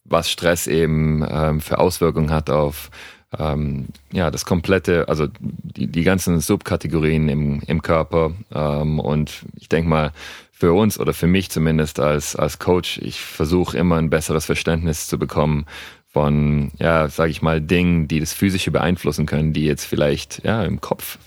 was 0.04 0.30
Stress 0.30 0.66
eben 0.66 1.24
ähm, 1.28 1.60
für 1.60 1.78
Auswirkungen 1.78 2.30
hat 2.30 2.50
auf 2.50 2.90
ähm, 3.38 3.86
ja, 4.12 4.30
das 4.30 4.44
komplette, 4.44 5.08
also 5.08 5.28
die, 5.38 5.86
die 5.86 6.02
ganzen 6.02 6.40
Subkategorien 6.40 7.28
im, 7.28 7.60
im 7.66 7.82
Körper. 7.82 8.32
Ähm, 8.52 8.98
und 8.98 9.44
ich 9.56 9.68
denke 9.68 9.88
mal, 9.88 10.12
für 10.50 10.72
uns 10.72 10.98
oder 10.98 11.14
für 11.14 11.26
mich 11.26 11.50
zumindest 11.50 12.00
als, 12.00 12.36
als 12.36 12.58
Coach, 12.58 12.98
ich 12.98 13.20
versuche 13.20 13.78
immer 13.78 13.96
ein 13.96 14.10
besseres 14.10 14.46
Verständnis 14.46 15.06
zu 15.06 15.18
bekommen 15.18 15.66
von, 16.12 16.72
ja, 16.78 17.08
sage 17.08 17.30
ich 17.30 17.40
mal, 17.40 17.60
Dingen, 17.60 18.08
die 18.08 18.20
das 18.20 18.32
Physische 18.32 18.70
beeinflussen 18.70 19.26
können, 19.26 19.52
die 19.52 19.64
jetzt 19.64 19.84
vielleicht 19.84 20.44
ja 20.44 20.64
im 20.64 20.80
Kopf 20.80 21.18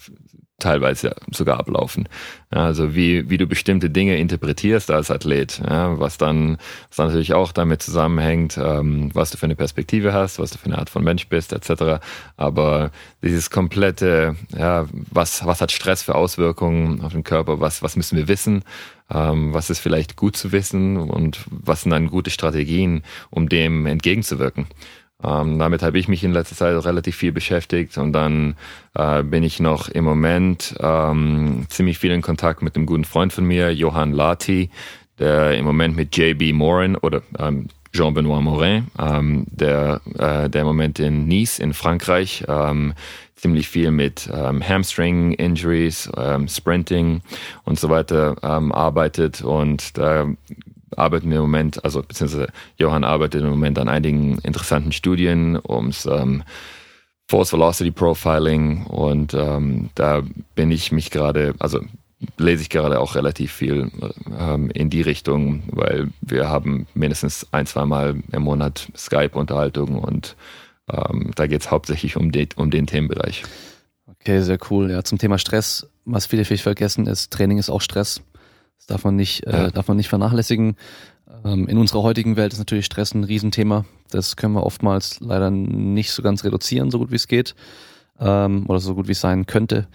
teilweise 0.64 1.16
sogar 1.32 1.60
ablaufen. 1.60 2.08
Also 2.50 2.96
wie, 2.96 3.30
wie 3.30 3.38
du 3.38 3.48
bestimmte 3.48 3.90
Dinge 3.90 4.18
interpretierst 4.18 4.92
als 4.92 5.12
Athlet, 5.12 5.62
ja, 5.68 6.00
was 6.00 6.18
dann 6.18 6.58
was 6.90 6.98
dann 6.98 7.08
natürlich 7.08 7.34
auch 7.34 7.52
damit 7.52 7.82
zusammenhängt, 7.82 8.58
ähm, 8.58 9.10
was 9.14 9.32
du 9.32 9.38
für 9.38 9.46
eine 9.46 9.56
Perspektive 9.56 10.14
hast, 10.14 10.40
was 10.40 10.52
du 10.52 10.58
für 10.58 10.66
eine 10.66 10.78
Art 10.78 10.90
von 10.90 11.04
Mensch 11.04 11.28
bist, 11.28 11.54
etc. 11.54 12.04
Aber 12.38 12.92
dieses 13.22 13.50
komplette, 13.50 14.36
ja, 14.58 14.86
was, 14.92 15.46
was 15.46 15.62
hat 15.62 15.72
Stress 15.72 16.04
für 16.04 16.16
Auswirkungen 16.16 17.02
auf 17.02 17.14
den 17.14 17.24
Körper, 17.24 17.60
was, 17.60 17.82
was 17.82 17.96
müssen 17.96 18.18
wir 18.18 18.28
wissen, 18.28 18.64
ähm, 19.12 19.54
was 19.54 19.70
ist 19.70 19.80
vielleicht 19.80 20.16
gut 20.16 20.38
zu 20.38 20.52
wissen 20.52 20.98
und 20.98 21.44
was 21.50 21.82
sind 21.82 21.92
dann 21.92 22.10
gute 22.10 22.30
Strategien, 22.30 23.04
um 23.30 23.50
dem 23.50 23.86
entgegenzuwirken. 23.86 24.68
Ähm, 25.24 25.60
damit 25.60 25.82
habe 25.84 25.98
ich 25.98 26.08
mich 26.08 26.24
in 26.24 26.34
letzter 26.34 26.56
Zeit 26.56 26.86
relativ 26.86 27.16
viel 27.16 27.32
beschäftigt 27.32 27.98
und 27.98 28.14
dann 28.14 28.56
äh, 28.96 29.24
bin 29.24 29.44
ich 29.44 29.60
noch 29.60 29.88
im 29.90 30.04
Moment 30.04 30.76
ähm, 30.80 31.66
ziemlich 31.70 32.00
viel 32.00 32.12
in 32.12 32.22
Kontakt 32.22 32.62
mit 32.62 32.76
einem 32.76 32.86
guten 32.86 33.06
Freund 33.06 33.32
von 33.32 33.46
mir, 33.46 33.74
Johann 33.74 34.12
Lati, 34.12 34.70
der 35.20 35.58
im 35.58 35.66
Moment 35.66 35.96
mit 35.96 36.16
JB 36.16 36.54
Morin 36.54 36.96
oder 36.96 37.22
ähm, 37.40 37.68
Jean-Benoît 37.94 38.42
Morin, 38.42 38.88
ähm, 39.00 39.46
der, 39.52 40.02
äh, 40.18 40.50
der 40.50 40.62
im 40.62 40.68
Moment 40.68 41.00
in 41.00 41.28
Nice 41.28 41.60
in 41.60 41.74
Frankreich 41.74 42.44
ähm, 42.48 42.94
ziemlich 43.36 43.70
viel 43.70 43.92
mit 43.92 44.30
ähm, 44.34 44.68
Hamstring-Injuries, 44.68 46.10
ähm, 46.18 46.48
Sprinting 46.48 47.22
und 47.66 47.80
so 47.80 47.90
weiter 47.90 48.36
ähm, 48.42 48.72
arbeitet 48.72 49.42
und 49.42 49.98
da 49.98 50.28
arbeiten 50.98 51.30
wir 51.30 51.38
im 51.38 51.44
Moment, 51.44 51.84
also 51.84 52.02
beziehungsweise 52.02 52.48
Johann 52.78 53.04
arbeitet 53.04 53.42
im 53.42 53.50
Moment 53.50 53.80
an 53.80 53.90
einigen 53.90 54.38
interessanten 54.40 54.92
Studien 54.92 55.60
ums 55.68 56.06
ähm, 56.06 56.44
Force 57.28 57.54
Velocity 57.54 57.92
Profiling 57.92 58.86
und 58.86 59.34
ähm, 59.34 59.90
da 59.96 60.22
bin 60.56 60.72
ich 60.72 60.92
mich 60.92 61.10
gerade, 61.10 61.56
also 61.60 61.80
lese 62.38 62.62
ich 62.62 62.70
gerade 62.70 63.00
auch 63.00 63.16
relativ 63.16 63.52
viel 63.52 63.92
ähm, 64.38 64.70
in 64.72 64.90
die 64.90 65.02
Richtung, 65.02 65.64
weil 65.68 66.10
wir 66.22 66.50
haben 66.50 66.88
mindestens 66.94 67.48
ein, 67.52 67.66
zwei 67.66 67.86
Mal 67.86 68.16
im 68.32 68.44
Monat 68.44 68.88
Skype-Unterhaltung 68.96 69.98
und 69.98 70.36
ähm, 70.92 71.32
da 71.36 71.48
geht 71.48 71.62
es 71.62 71.72
hauptsächlich 71.72 72.18
um 72.18 72.32
den, 72.32 72.50
um 72.56 72.72
den 72.72 72.88
Themenbereich. 72.88 73.44
Okay, 74.08 74.42
sehr 74.42 74.58
cool. 74.70 74.92
Ja, 74.92 75.04
zum 75.04 75.18
Thema 75.18 75.38
Stress, 75.38 75.88
was 76.06 76.26
viele 76.26 76.46
vielleicht 76.46 76.64
vergessen 76.64 77.08
ist, 77.08 77.32
Training 77.32 77.58
ist 77.58 77.70
auch 77.70 77.82
Stress. 77.82 78.22
Das 78.84 78.88
darf 78.98 79.06
man 79.06 79.16
nicht, 79.16 79.48
äh, 79.48 79.72
darf 79.72 79.88
man 79.88 79.96
nicht 79.96 80.10
vernachlässigen. 80.10 80.76
Ähm, 81.46 81.70
in 81.70 81.78
unserer 81.78 82.04
heutigen 82.04 82.36
Welt 82.36 82.52
ist 82.52 82.60
natürlich 82.60 82.86
Stress 82.86 83.14
ein 83.14 83.24
Riesenthema. 83.24 83.86
Das 84.10 84.36
können 84.36 84.56
wir 84.56 84.66
oftmals 84.66 85.22
leider 85.22 85.52
nicht 85.52 86.12
so 86.12 86.22
ganz 86.22 86.44
reduzieren, 86.44 86.92
so 86.92 87.00
gut 87.00 87.10
wie 87.10 87.16
es 87.16 87.30
geht. 87.30 87.56
Ähm, 88.20 88.66
oder 88.68 88.82
so 88.82 88.94
gut 88.94 89.08
wie 89.08 89.14
es 89.14 89.22
sein 89.22 89.46
könnte. 89.46 89.88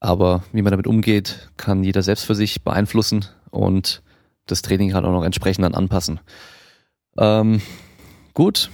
Aber 0.00 0.42
wie 0.52 0.62
man 0.62 0.72
damit 0.72 0.88
umgeht, 0.88 1.50
kann 1.56 1.84
jeder 1.84 2.02
selbst 2.02 2.24
für 2.24 2.34
sich 2.34 2.62
beeinflussen 2.62 3.24
und 3.50 4.02
das 4.46 4.62
Training 4.62 4.94
halt 4.94 5.04
auch 5.04 5.12
noch 5.12 5.24
entsprechend 5.24 5.64
dann 5.64 5.74
anpassen. 5.74 6.18
Ähm, 7.16 7.62
gut, 8.34 8.68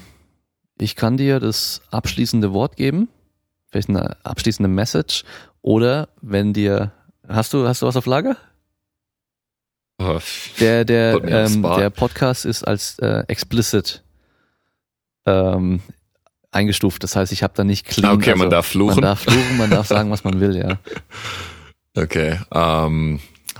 ich 0.80 0.96
kann 0.96 1.18
dir 1.18 1.38
das 1.38 1.82
abschließende 1.90 2.54
Wort 2.54 2.76
geben, 2.76 3.08
vielleicht 3.70 3.90
eine 3.90 4.16
abschließende 4.24 4.70
Message 4.70 5.24
oder 5.60 6.08
wenn 6.22 6.54
dir, 6.54 6.92
hast 7.28 7.52
du, 7.52 7.68
hast 7.68 7.82
du 7.82 7.86
was 7.86 7.96
auf 7.96 8.06
Lager? 8.06 8.38
Oh, 10.02 10.18
Der, 10.58 10.86
der, 10.86 11.22
ähm, 11.24 11.62
der 11.62 11.90
Podcast 11.90 12.46
ist 12.46 12.66
als 12.66 12.98
äh, 13.00 13.22
explicit 13.28 14.02
ähm, 15.26 15.80
eingestuft. 16.50 17.02
Das 17.04 17.16
heißt, 17.16 17.32
ich 17.32 17.42
habe 17.42 17.52
da 17.54 17.64
nicht 17.64 17.86
clean. 17.86 18.10
Okay, 18.14 18.34
man 18.34 18.48
darf 18.48 18.66
fluchen. 18.66 18.94
Man 18.96 19.02
darf 19.02 19.20
fluchen, 19.20 19.58
man 19.58 19.68
darf 19.68 19.86
sagen, 19.86 20.10
was 20.10 20.24
man 20.24 20.40
will, 20.40 20.56
ja. 20.56 20.78
Okay. 21.96 22.38
Ähm, 22.54 23.18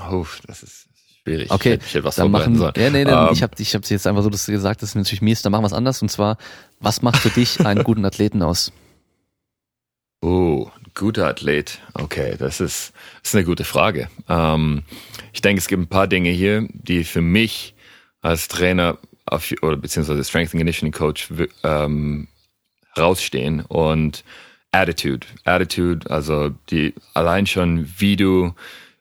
oh, 0.09 0.25
das 0.47 0.63
ist 0.63 0.87
schwierig. 1.25 1.51
Okay, 1.51 1.71
ich 1.71 1.75
hätte, 1.75 1.85
ich 1.87 1.95
hätte 2.07 2.17
Dann 2.17 2.31
machen, 2.31 2.57
sollen. 2.57 2.73
ja, 2.77 2.89
nee, 2.89 3.05
nee, 3.05 3.11
Ähm, 3.11 3.29
ich 3.33 3.43
habe 3.43 3.55
ich 3.59 3.75
hab 3.75 3.85
jetzt 3.85 4.07
einfach 4.07 4.23
so 4.23 4.31
dass 4.31 4.47
du 4.47 4.53
gesagt, 4.53 4.83
das 4.83 4.91
ist 4.91 4.95
natürlich 4.95 5.21
mies, 5.21 5.43
dann 5.43 5.51
machen 5.51 5.63
wir 5.63 5.67
was 5.67 5.73
anderes. 5.73 6.01
Und 6.01 6.11
zwar, 6.11 6.39
was 6.79 7.03
macht 7.03 7.17
für 7.19 7.31
dich 7.31 7.67
einen 7.67 7.83
guten 7.83 8.05
Athleten 8.05 8.41
aus? 8.43 8.73
Oh, 10.23 10.71
guter 10.95 11.27
Athlet. 11.27 11.79
Okay, 11.95 12.37
das 12.39 12.61
ist, 12.61 12.93
ist 13.23 13.35
eine 13.35 13.45
gute 13.45 13.65
Frage. 13.65 14.09
Ähm, 14.29 14.83
ich 15.33 15.43
denke, 15.43 15.61
es 15.61 15.69
gibt 15.69 15.83
ein 15.83 15.89
paar 15.89 16.07
Dinge 16.07 16.31
hier, 16.31 16.67
die 16.73 17.05
für 17.05 17.21
mich 17.21 17.75
als 18.23 18.49
Trainer 18.49 18.99
auf, 19.27 19.53
oder 19.63 19.77
beziehungsweise 19.77 20.25
Strength 20.25 20.55
and 20.55 20.61
Conditioning 20.61 20.93
Coach 20.93 21.29
ähm, 21.63 22.29
rausstehen 22.99 23.61
und 23.63 24.25
Attitude. 24.73 25.27
Attitude, 25.45 26.11
also 26.11 26.51
die 26.71 26.95
allein 27.15 27.47
schon, 27.47 27.89
wie 27.99 28.17
du, 28.17 28.55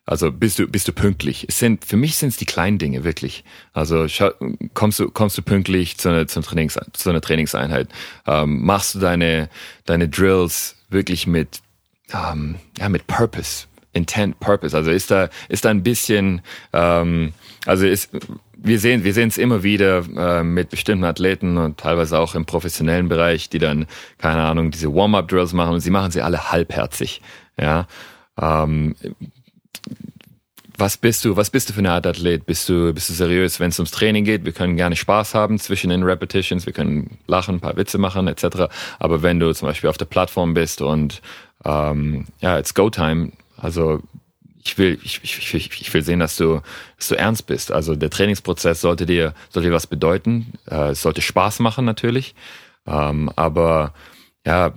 also 0.06 0.32
bist 0.32 0.58
du, 0.58 0.68
bist 0.68 0.88
du 0.88 0.94
pünktlich. 0.94 1.46
Es 1.48 1.60
sind, 1.60 1.86
für 1.86 1.98
mich 1.98 2.16
sind 2.16 2.30
es 2.30 2.38
die 2.38 2.46
kleinen 2.46 2.80
Dinge, 2.80 3.04
wirklich. 3.04 3.44
Also 3.74 4.08
schau, 4.08 4.32
kommst 4.74 5.00
du, 5.00 5.12
kommst 5.12 5.38
du 5.38 5.42
pünktlich 5.42 5.98
zu 5.98 6.10
einer, 6.10 6.28
zu 6.28 6.40
einer, 6.40 6.48
Trainings, 6.48 6.80
zu 6.94 7.10
einer 7.10 7.22
Trainingseinheit? 7.22 7.90
Ähm, 8.26 8.66
machst 8.66 8.96
du 8.96 9.00
deine, 9.00 9.50
deine 9.86 10.10
Drills 10.10 10.76
wirklich 10.90 11.28
mit, 11.28 11.60
ähm, 12.14 12.56
ja, 12.78 12.90
mit 12.90 13.08
Purpose? 13.08 13.66
Intent, 13.94 14.40
Purpose. 14.40 14.76
Also 14.76 14.92
ist 14.92 15.12
da, 15.12 15.30
ist 15.48 15.66
da 15.66 15.70
ein 15.70 15.84
bisschen, 15.84 16.42
ähm, 16.74 17.34
also 17.66 17.86
ist, 17.86 18.12
wir 18.56 18.80
sehen, 18.80 19.04
wir 19.04 19.14
sehen 19.14 19.30
es 19.30 19.38
immer 19.38 19.64
wieder 19.64 20.04
äh, 20.16 20.44
mit 20.44 20.70
bestimmten 20.70 21.06
Athleten 21.06 21.58
und 21.58 21.78
teilweise 21.78 22.20
auch 22.20 22.36
im 22.36 22.46
professionellen 22.46 23.10
Bereich, 23.10 23.50
die 23.50 23.60
dann, 23.60 23.88
keine 24.18 24.44
Ahnung, 24.44 24.72
diese 24.72 24.94
Warm-up-Drills 24.94 25.54
machen 25.54 25.74
und 25.74 25.80
sie 25.80 25.92
machen 25.92 26.12
sie 26.12 26.22
alle 26.22 26.52
halbherzig. 26.52 27.22
Ja. 27.60 27.88
Ähm, 28.40 28.96
was 30.78 30.96
bist 30.96 31.26
du, 31.26 31.36
was 31.36 31.50
bist 31.50 31.70
du 31.70 31.74
für 31.74 31.80
eine 31.80 31.92
Art 31.92 32.08
Athlet? 32.08 32.46
Bist 32.46 32.70
du, 32.70 32.94
bist 32.94 33.10
du 33.10 33.14
seriös, 33.14 33.60
wenn 33.60 33.70
es 33.70 33.80
ums 33.80 33.92
Training 33.92 34.24
geht? 34.24 34.46
Wir 34.46 34.54
können 34.54 34.78
gerne 34.78 34.96
Spaß 34.96 35.36
haben 35.36 35.60
zwischen 35.60 35.90
den 35.90 36.04
Repetitions, 36.04 36.66
wir 36.66 36.74
können 36.74 37.18
lachen, 37.28 37.56
ein 37.56 37.60
paar 37.60 37.76
Witze 37.76 37.98
machen, 37.98 38.28
etc. 38.28 38.72
Aber 38.98 39.22
wenn 39.22 39.40
du 39.40 39.54
zum 39.54 39.68
Beispiel 39.68 39.90
auf 39.90 39.98
der 39.98 40.06
Plattform 40.06 40.54
bist 40.54 40.82
und 40.82 41.22
ähm, 41.66 42.26
ja, 42.40 42.58
it's 42.58 42.74
Go 42.74 42.90
Time, 42.90 43.32
also 43.58 44.02
ich 44.64 44.78
will, 44.78 45.00
ich, 45.04 45.22
ich, 45.24 45.54
ich, 45.54 45.82
ich 45.82 45.94
will 45.94 46.04
sehen, 46.04 46.20
dass 46.20 46.38
du, 46.38 46.62
dass 46.98 47.08
du 47.08 47.16
ernst 47.16 47.48
bist. 47.48 47.72
Also 47.72 47.96
der 47.96 48.10
Trainingsprozess 48.10 48.82
sollte 48.82 49.06
dir, 49.06 49.34
sollte 49.50 49.70
dir 49.70 49.76
was 49.76 49.88
bedeuten. 49.88 50.54
Äh, 50.70 50.92
es 50.92 51.02
sollte 51.02 51.22
Spaß 51.22 51.60
machen 51.60 51.86
natürlich. 51.86 52.36
Ähm, 52.86 53.32
aber 53.36 53.94
ja, 54.46 54.74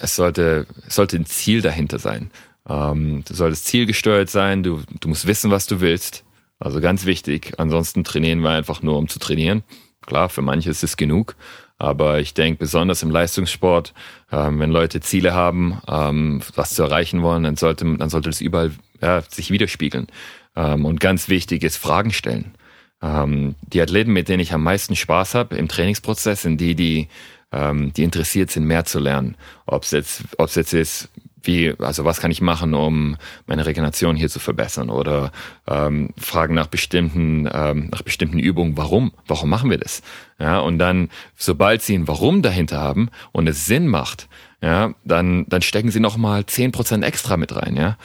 es 0.00 0.16
sollte, 0.16 0.66
es 0.86 0.94
sollte 0.94 1.16
ein 1.16 1.26
Ziel 1.26 1.60
dahinter 1.60 1.98
sein. 1.98 2.30
Ähm, 2.68 3.22
du 3.26 3.34
solltest 3.34 3.66
zielgesteuert 3.66 4.30
sein, 4.30 4.62
du, 4.62 4.82
du 5.00 5.08
musst 5.08 5.26
wissen, 5.26 5.50
was 5.50 5.66
du 5.66 5.80
willst. 5.80 6.24
Also 6.58 6.80
ganz 6.80 7.04
wichtig. 7.04 7.54
Ansonsten 7.58 8.04
trainieren 8.04 8.40
wir 8.40 8.50
einfach 8.50 8.82
nur, 8.82 8.96
um 8.96 9.08
zu 9.08 9.18
trainieren. 9.18 9.62
Klar, 10.00 10.28
für 10.28 10.42
manche 10.42 10.70
ist 10.70 10.82
es 10.82 10.96
genug. 10.96 11.36
Aber 11.78 12.18
ich 12.18 12.34
denke, 12.34 12.58
besonders 12.58 13.02
im 13.02 13.10
Leistungssport, 13.10 13.94
ähm, 14.32 14.58
wenn 14.58 14.70
Leute 14.70 15.00
Ziele 15.00 15.32
haben, 15.32 15.80
ähm, 15.88 16.42
was 16.54 16.74
zu 16.74 16.82
erreichen 16.82 17.22
wollen, 17.22 17.44
dann 17.44 17.56
sollte, 17.56 17.84
dann 17.96 18.10
sollte 18.10 18.28
das 18.28 18.40
überall 18.40 18.72
ja, 19.00 19.22
sich 19.22 19.50
widerspiegeln. 19.50 20.08
Ähm, 20.56 20.84
und 20.84 20.98
ganz 20.98 21.28
wichtig 21.28 21.62
ist 21.62 21.76
Fragen 21.76 22.10
stellen. 22.10 22.54
Ähm, 23.00 23.54
die 23.62 23.80
Athleten, 23.80 24.12
mit 24.12 24.28
denen 24.28 24.40
ich 24.40 24.52
am 24.52 24.64
meisten 24.64 24.96
Spaß 24.96 25.36
habe 25.36 25.56
im 25.56 25.68
Trainingsprozess, 25.68 26.42
sind 26.42 26.60
die, 26.60 26.74
die, 26.74 27.08
ähm, 27.52 27.92
die 27.92 28.02
interessiert 28.02 28.50
sind, 28.50 28.64
mehr 28.64 28.84
zu 28.84 28.98
lernen. 28.98 29.36
Ob 29.66 29.84
es 29.84 29.92
jetzt, 29.92 30.24
ob's 30.36 30.56
jetzt 30.56 30.72
ist, 30.72 31.08
wie, 31.42 31.74
also 31.78 32.04
was 32.04 32.20
kann 32.20 32.30
ich 32.30 32.40
machen, 32.40 32.74
um 32.74 33.16
meine 33.46 33.66
Regeneration 33.66 34.16
hier 34.16 34.28
zu 34.28 34.38
verbessern 34.38 34.90
oder 34.90 35.32
ähm, 35.66 36.10
fragen 36.16 36.54
nach 36.54 36.66
bestimmten, 36.66 37.48
ähm, 37.52 37.88
nach 37.90 38.02
bestimmten 38.02 38.38
Übungen, 38.38 38.76
warum, 38.76 39.12
warum 39.26 39.48
machen 39.50 39.70
wir 39.70 39.78
das? 39.78 40.02
Ja, 40.38 40.58
und 40.58 40.78
dann, 40.78 41.08
sobald 41.36 41.82
sie 41.82 41.94
ein 41.96 42.08
Warum 42.08 42.42
dahinter 42.42 42.78
haben 42.78 43.10
und 43.32 43.48
es 43.48 43.66
Sinn 43.66 43.86
macht, 43.86 44.28
ja, 44.62 44.94
dann, 45.04 45.46
dann 45.48 45.62
stecken 45.62 45.90
sie 45.90 46.00
nochmal 46.00 46.44
Prozent 46.44 47.04
extra 47.04 47.36
mit 47.36 47.54
rein, 47.54 47.76
ja. 47.76 47.96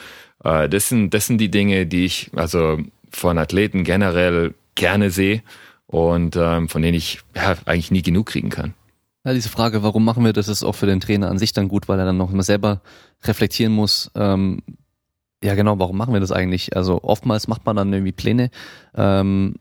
Äh, 0.44 0.68
das 0.68 0.88
sind, 0.88 1.14
das 1.14 1.26
sind 1.26 1.38
die 1.38 1.50
Dinge, 1.50 1.86
die 1.86 2.04
ich, 2.04 2.30
also 2.34 2.78
von 3.10 3.38
Athleten 3.38 3.84
generell 3.84 4.54
gerne 4.74 5.10
sehe 5.10 5.42
und 5.86 6.36
ähm, 6.36 6.68
von 6.68 6.82
denen 6.82 6.96
ich 6.96 7.20
ja, 7.34 7.56
eigentlich 7.66 7.90
nie 7.90 8.02
genug 8.02 8.26
kriegen 8.26 8.50
kann. 8.50 8.74
Ja, 9.24 9.32
diese 9.32 9.48
Frage, 9.48 9.82
warum 9.82 10.04
machen 10.04 10.24
wir 10.24 10.34
das, 10.34 10.48
ist 10.48 10.64
auch 10.64 10.74
für 10.74 10.86
den 10.86 11.00
Trainer 11.00 11.30
an 11.30 11.38
sich 11.38 11.52
dann 11.52 11.68
gut, 11.68 11.88
weil 11.88 11.98
er 11.98 12.04
dann 12.04 12.18
noch 12.18 12.30
mal 12.30 12.42
selber 12.42 12.82
reflektieren 13.22 13.72
muss, 13.72 14.10
ähm, 14.14 14.62
ja 15.42 15.54
genau, 15.54 15.78
warum 15.78 15.96
machen 15.96 16.12
wir 16.12 16.20
das 16.20 16.32
eigentlich? 16.32 16.76
Also 16.76 17.02
oftmals 17.02 17.48
macht 17.48 17.64
man 17.66 17.76
dann 17.76 17.92
irgendwie 17.92 18.12
Pläne, 18.12 18.50
ähm, 18.94 19.56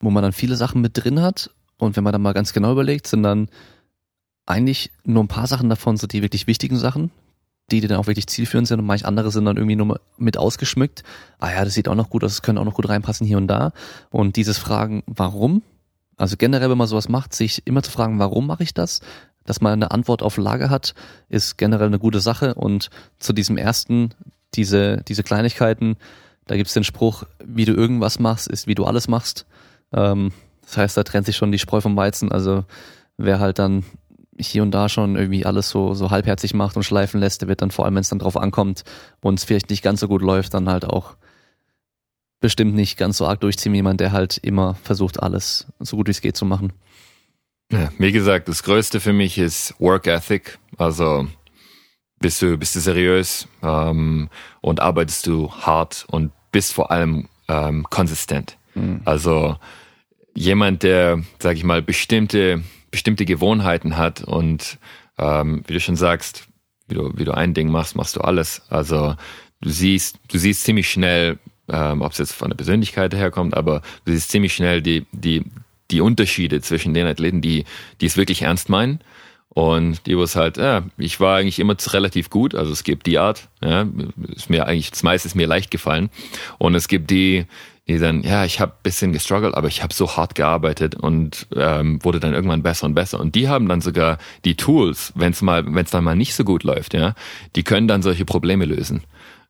wo 0.00 0.10
man 0.10 0.22
dann 0.22 0.32
viele 0.32 0.56
Sachen 0.56 0.80
mit 0.80 0.92
drin 0.94 1.20
hat 1.20 1.50
und 1.78 1.96
wenn 1.96 2.04
man 2.04 2.12
dann 2.12 2.22
mal 2.22 2.32
ganz 2.32 2.52
genau 2.52 2.72
überlegt, 2.72 3.06
sind 3.06 3.22
dann 3.22 3.48
eigentlich 4.46 4.90
nur 5.04 5.22
ein 5.22 5.28
paar 5.28 5.46
Sachen 5.46 5.68
davon 5.68 5.96
so 5.96 6.06
die 6.06 6.22
wirklich 6.22 6.46
wichtigen 6.46 6.76
Sachen, 6.76 7.10
die, 7.70 7.80
die 7.80 7.88
dann 7.88 7.98
auch 7.98 8.06
wirklich 8.06 8.26
zielführend 8.26 8.66
sind 8.66 8.80
und 8.80 8.86
manche 8.86 9.06
andere 9.06 9.30
sind 9.30 9.44
dann 9.44 9.56
irgendwie 9.56 9.76
nur 9.76 10.00
mit 10.16 10.36
ausgeschmückt. 10.36 11.02
Ah 11.38 11.50
ja, 11.52 11.64
das 11.64 11.74
sieht 11.74 11.88
auch 11.88 11.94
noch 11.94 12.10
gut 12.10 12.24
aus, 12.24 12.32
das 12.32 12.42
könnte 12.42 12.60
auch 12.60 12.66
noch 12.66 12.74
gut 12.74 12.88
reinpassen 12.88 13.26
hier 13.26 13.36
und 13.36 13.46
da. 13.46 13.72
Und 14.10 14.36
dieses 14.36 14.58
Fragen, 14.58 15.02
warum? 15.06 15.62
Also 16.16 16.36
generell, 16.36 16.70
wenn 16.70 16.78
man 16.78 16.86
sowas 16.86 17.08
macht, 17.08 17.34
sich 17.34 17.66
immer 17.66 17.82
zu 17.82 17.90
fragen, 17.90 18.18
warum 18.18 18.46
mache 18.46 18.62
ich 18.62 18.74
das? 18.74 19.00
Dass 19.44 19.60
man 19.60 19.72
eine 19.72 19.90
Antwort 19.90 20.22
auf 20.22 20.36
Lage 20.36 20.70
hat, 20.70 20.94
ist 21.28 21.58
generell 21.58 21.88
eine 21.88 21.98
gute 21.98 22.20
Sache. 22.20 22.54
Und 22.54 22.90
zu 23.18 23.32
diesem 23.32 23.56
ersten, 23.56 24.10
diese, 24.54 24.98
diese 25.08 25.22
Kleinigkeiten, 25.22 25.96
da 26.46 26.56
gibt's 26.56 26.74
den 26.74 26.84
Spruch, 26.84 27.24
wie 27.44 27.64
du 27.64 27.72
irgendwas 27.72 28.18
machst, 28.18 28.48
ist 28.48 28.66
wie 28.66 28.74
du 28.74 28.84
alles 28.84 29.08
machst. 29.08 29.46
Ähm, 29.92 30.32
das 30.62 30.76
heißt, 30.76 30.96
da 30.96 31.02
trennt 31.02 31.26
sich 31.26 31.36
schon 31.36 31.52
die 31.52 31.58
Spreu 31.58 31.80
vom 31.80 31.96
Weizen. 31.96 32.30
Also 32.30 32.64
wer 33.16 33.40
halt 33.40 33.58
dann 33.58 33.84
hier 34.38 34.62
und 34.62 34.70
da 34.70 34.88
schon 34.88 35.16
irgendwie 35.16 35.44
alles 35.44 35.68
so, 35.70 35.94
so 35.94 36.10
halbherzig 36.10 36.54
macht 36.54 36.76
und 36.76 36.82
schleifen 36.82 37.20
lässt, 37.20 37.42
der 37.42 37.48
wird 37.48 37.62
dann 37.62 37.70
vor 37.70 37.84
allem, 37.84 37.94
wenn 37.94 38.00
es 38.00 38.08
dann 38.08 38.18
drauf 38.18 38.36
ankommt 38.36 38.84
und 39.20 39.38
es 39.38 39.44
vielleicht 39.44 39.70
nicht 39.70 39.82
ganz 39.82 40.00
so 40.00 40.08
gut 40.08 40.22
läuft, 40.22 40.54
dann 40.54 40.68
halt 40.68 40.84
auch 40.84 41.16
bestimmt 42.42 42.74
nicht 42.74 42.98
ganz 42.98 43.16
so 43.16 43.26
arg 43.26 43.40
durchziehen 43.40 43.72
wie 43.72 43.76
jemand, 43.76 44.00
der 44.00 44.12
halt 44.12 44.36
immer 44.36 44.74
versucht, 44.82 45.22
alles 45.22 45.66
so 45.80 45.96
gut 45.96 46.08
wie 46.08 46.10
es 46.10 46.20
geht 46.20 46.36
zu 46.36 46.44
machen. 46.44 46.74
Ja, 47.72 47.90
wie 47.96 48.12
gesagt, 48.12 48.48
das 48.48 48.62
Größte 48.62 49.00
für 49.00 49.14
mich 49.14 49.38
ist 49.38 49.74
Work 49.78 50.06
Ethic. 50.06 50.58
Also 50.76 51.26
bist 52.18 52.42
du, 52.42 52.58
bist 52.58 52.76
du 52.76 52.80
seriös 52.80 53.48
ähm, 53.62 54.28
und 54.60 54.80
arbeitest 54.80 55.26
du 55.26 55.50
hart 55.50 56.04
und 56.08 56.32
bist 56.50 56.74
vor 56.74 56.90
allem 56.90 57.28
ähm, 57.48 57.86
konsistent. 57.88 58.58
Mhm. 58.74 59.00
Also 59.06 59.56
jemand, 60.34 60.82
der, 60.82 61.22
sag 61.38 61.56
ich 61.56 61.64
mal, 61.64 61.80
bestimmte, 61.80 62.62
bestimmte 62.90 63.24
Gewohnheiten 63.24 63.96
hat 63.96 64.22
und 64.22 64.78
ähm, 65.18 65.62
wie 65.66 65.72
du 65.72 65.80
schon 65.80 65.96
sagst, 65.96 66.48
wie 66.88 66.94
du, 66.94 67.12
wie 67.16 67.24
du 67.24 67.32
ein 67.32 67.54
Ding 67.54 67.70
machst, 67.70 67.96
machst 67.96 68.16
du 68.16 68.20
alles. 68.20 68.62
Also 68.68 69.16
du 69.62 69.70
siehst, 69.70 70.18
du 70.28 70.38
siehst 70.38 70.64
ziemlich 70.64 70.90
schnell, 70.90 71.38
ähm, 71.72 72.02
ob 72.02 72.12
es 72.12 72.18
jetzt 72.18 72.32
von 72.32 72.50
der 72.50 72.56
Persönlichkeit 72.56 73.14
herkommt, 73.14 73.56
aber 73.56 73.82
du 74.04 74.12
siehst 74.12 74.30
ziemlich 74.30 74.54
schnell 74.54 74.82
die, 74.82 75.06
die, 75.12 75.42
die 75.90 76.00
Unterschiede 76.00 76.60
zwischen 76.60 76.94
den 76.94 77.06
Athleten, 77.06 77.40
die, 77.40 77.64
die 78.00 78.06
es 78.06 78.16
wirklich 78.16 78.42
ernst 78.42 78.68
meinen 78.68 79.00
und 79.48 80.06
die, 80.06 80.16
wo 80.16 80.22
es 80.22 80.36
halt, 80.36 80.56
ja, 80.56 80.84
ich 80.96 81.18
war 81.18 81.38
eigentlich 81.38 81.58
immer 81.58 81.76
relativ 81.92 82.30
gut, 82.30 82.54
also 82.54 82.72
es 82.72 82.84
gibt 82.84 83.06
die 83.06 83.18
Art, 83.18 83.48
ja, 83.62 83.86
ist 84.34 84.50
mir 84.50 84.66
eigentlich, 84.66 84.90
das 84.90 85.02
meiste 85.02 85.26
ist 85.26 85.34
mir 85.34 85.46
leicht 85.46 85.70
gefallen 85.70 86.10
und 86.58 86.74
es 86.74 86.88
gibt 86.88 87.10
die, 87.10 87.46
die 87.88 87.98
dann, 87.98 88.22
ja, 88.22 88.44
ich 88.44 88.60
habe 88.60 88.72
bisschen 88.82 89.12
gestruggelt, 89.12 89.54
aber 89.54 89.66
ich 89.66 89.82
habe 89.82 89.92
so 89.92 90.16
hart 90.16 90.34
gearbeitet 90.34 90.94
und 90.94 91.48
ähm, 91.56 92.02
wurde 92.04 92.20
dann 92.20 92.32
irgendwann 92.32 92.62
besser 92.62 92.86
und 92.86 92.94
besser. 92.94 93.18
Und 93.18 93.34
die 93.34 93.48
haben 93.48 93.68
dann 93.68 93.80
sogar 93.80 94.18
die 94.44 94.54
Tools, 94.54 95.12
wenn 95.16 95.32
es 95.32 95.42
mal, 95.42 95.64
wenn 95.66 95.84
es 95.84 95.90
dann 95.90 96.04
mal 96.04 96.14
nicht 96.14 96.34
so 96.34 96.44
gut 96.44 96.62
läuft, 96.62 96.94
ja, 96.94 97.14
die 97.56 97.64
können 97.64 97.88
dann 97.88 98.02
solche 98.02 98.24
Probleme 98.24 98.66
lösen. 98.66 99.02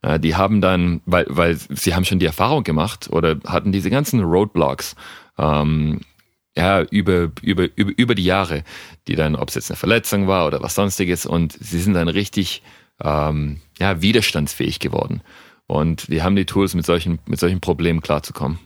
Äh, 0.03 0.20
die 0.20 0.37
haben 0.37 0.61
dann, 0.61 1.01
weil, 1.07 1.27
weil 1.29 1.57
sie 1.57 1.95
haben 1.95 2.05
schon 2.05 2.19
die 2.19 2.27
Erfahrung 2.27 2.65
gemacht 2.65 3.09
oder 3.11 3.37
hatten 3.47 3.73
diese 3.73 3.91
ganzen 3.91 4.20
Roadblocks, 4.20 4.95
ähm, 5.39 6.01
ja, 6.57 6.83
über, 6.83 7.31
über, 7.41 7.69
über, 7.77 7.93
über 7.97 8.15
die 8.15 8.24
Jahre, 8.24 8.62
die 9.09 9.15
dann, 9.15 9.37
ob 9.37 9.49
es 9.49 9.55
jetzt 9.55 9.70
eine 9.70 9.79
Verletzung 9.79 10.27
war 10.29 10.47
oder 10.47 10.62
was 10.62 10.74
sonstiges, 10.74 11.24
und 11.24 11.53
sie 11.59 11.81
sind 11.81 11.95
dann 11.95 12.09
richtig 12.09 12.62
ähm, 13.03 13.61
ja, 13.79 14.03
widerstandsfähig 14.03 14.79
geworden. 14.79 15.23
Und 15.66 16.09
die 16.09 16.23
haben 16.23 16.37
die 16.37 16.45
Tools, 16.45 16.74
mit 16.74 16.85
solchen, 16.85 17.20
mit 17.24 17.41
solchen 17.41 17.61
Problemen 17.61 18.03
klarzukommen. 18.03 18.59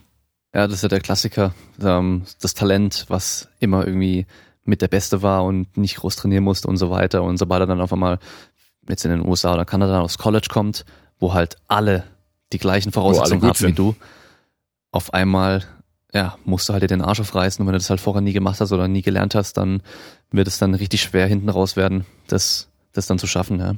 Ja, 0.53 0.67
das 0.67 0.77
ist 0.77 0.81
ja 0.81 0.89
der 0.89 0.99
Klassiker. 0.99 1.53
Ähm, 1.81 2.23
das 2.41 2.53
Talent, 2.53 3.05
was 3.07 3.47
immer 3.59 3.87
irgendwie 3.87 4.25
mit 4.65 4.81
der 4.81 4.89
Beste 4.89 5.21
war 5.21 5.45
und 5.45 5.77
nicht 5.77 5.97
groß 5.97 6.17
trainieren 6.17 6.43
musste 6.43 6.67
und 6.67 6.77
so 6.77 6.89
weiter. 6.89 7.23
Und 7.23 7.37
sobald 7.37 7.61
er 7.61 7.67
dann 7.67 7.79
auf 7.79 7.93
einmal 7.93 8.19
jetzt 8.89 9.05
in 9.05 9.11
den 9.11 9.25
USA 9.25 9.53
oder 9.53 9.65
Kanada 9.65 10.01
aufs 10.01 10.17
College 10.17 10.47
kommt, 10.49 10.83
wo 11.19 11.33
halt 11.33 11.57
alle 11.67 12.03
die 12.53 12.57
gleichen 12.57 12.91
Voraussetzungen 12.91 13.41
haben 13.41 13.59
wie 13.59 13.73
du, 13.73 13.95
auf 14.91 15.13
einmal 15.13 15.63
ja, 16.13 16.37
musst 16.45 16.69
du 16.69 16.73
halt 16.73 16.83
dir 16.83 16.87
den 16.87 17.01
Arsch 17.01 17.19
aufreißen 17.19 17.61
und 17.61 17.67
wenn 17.67 17.73
du 17.73 17.79
das 17.79 17.89
halt 17.89 17.99
vorher 17.99 18.21
nie 18.21 18.33
gemacht 18.33 18.61
hast 18.61 18.71
oder 18.71 18.87
nie 18.87 19.01
gelernt 19.01 19.35
hast, 19.35 19.57
dann 19.57 19.81
wird 20.31 20.47
es 20.47 20.57
dann 20.57 20.73
richtig 20.73 21.01
schwer 21.01 21.27
hinten 21.27 21.49
raus 21.49 21.75
werden, 21.75 22.05
das, 22.27 22.69
das 22.93 23.07
dann 23.07 23.19
zu 23.19 23.27
schaffen, 23.27 23.59
ja. 23.59 23.75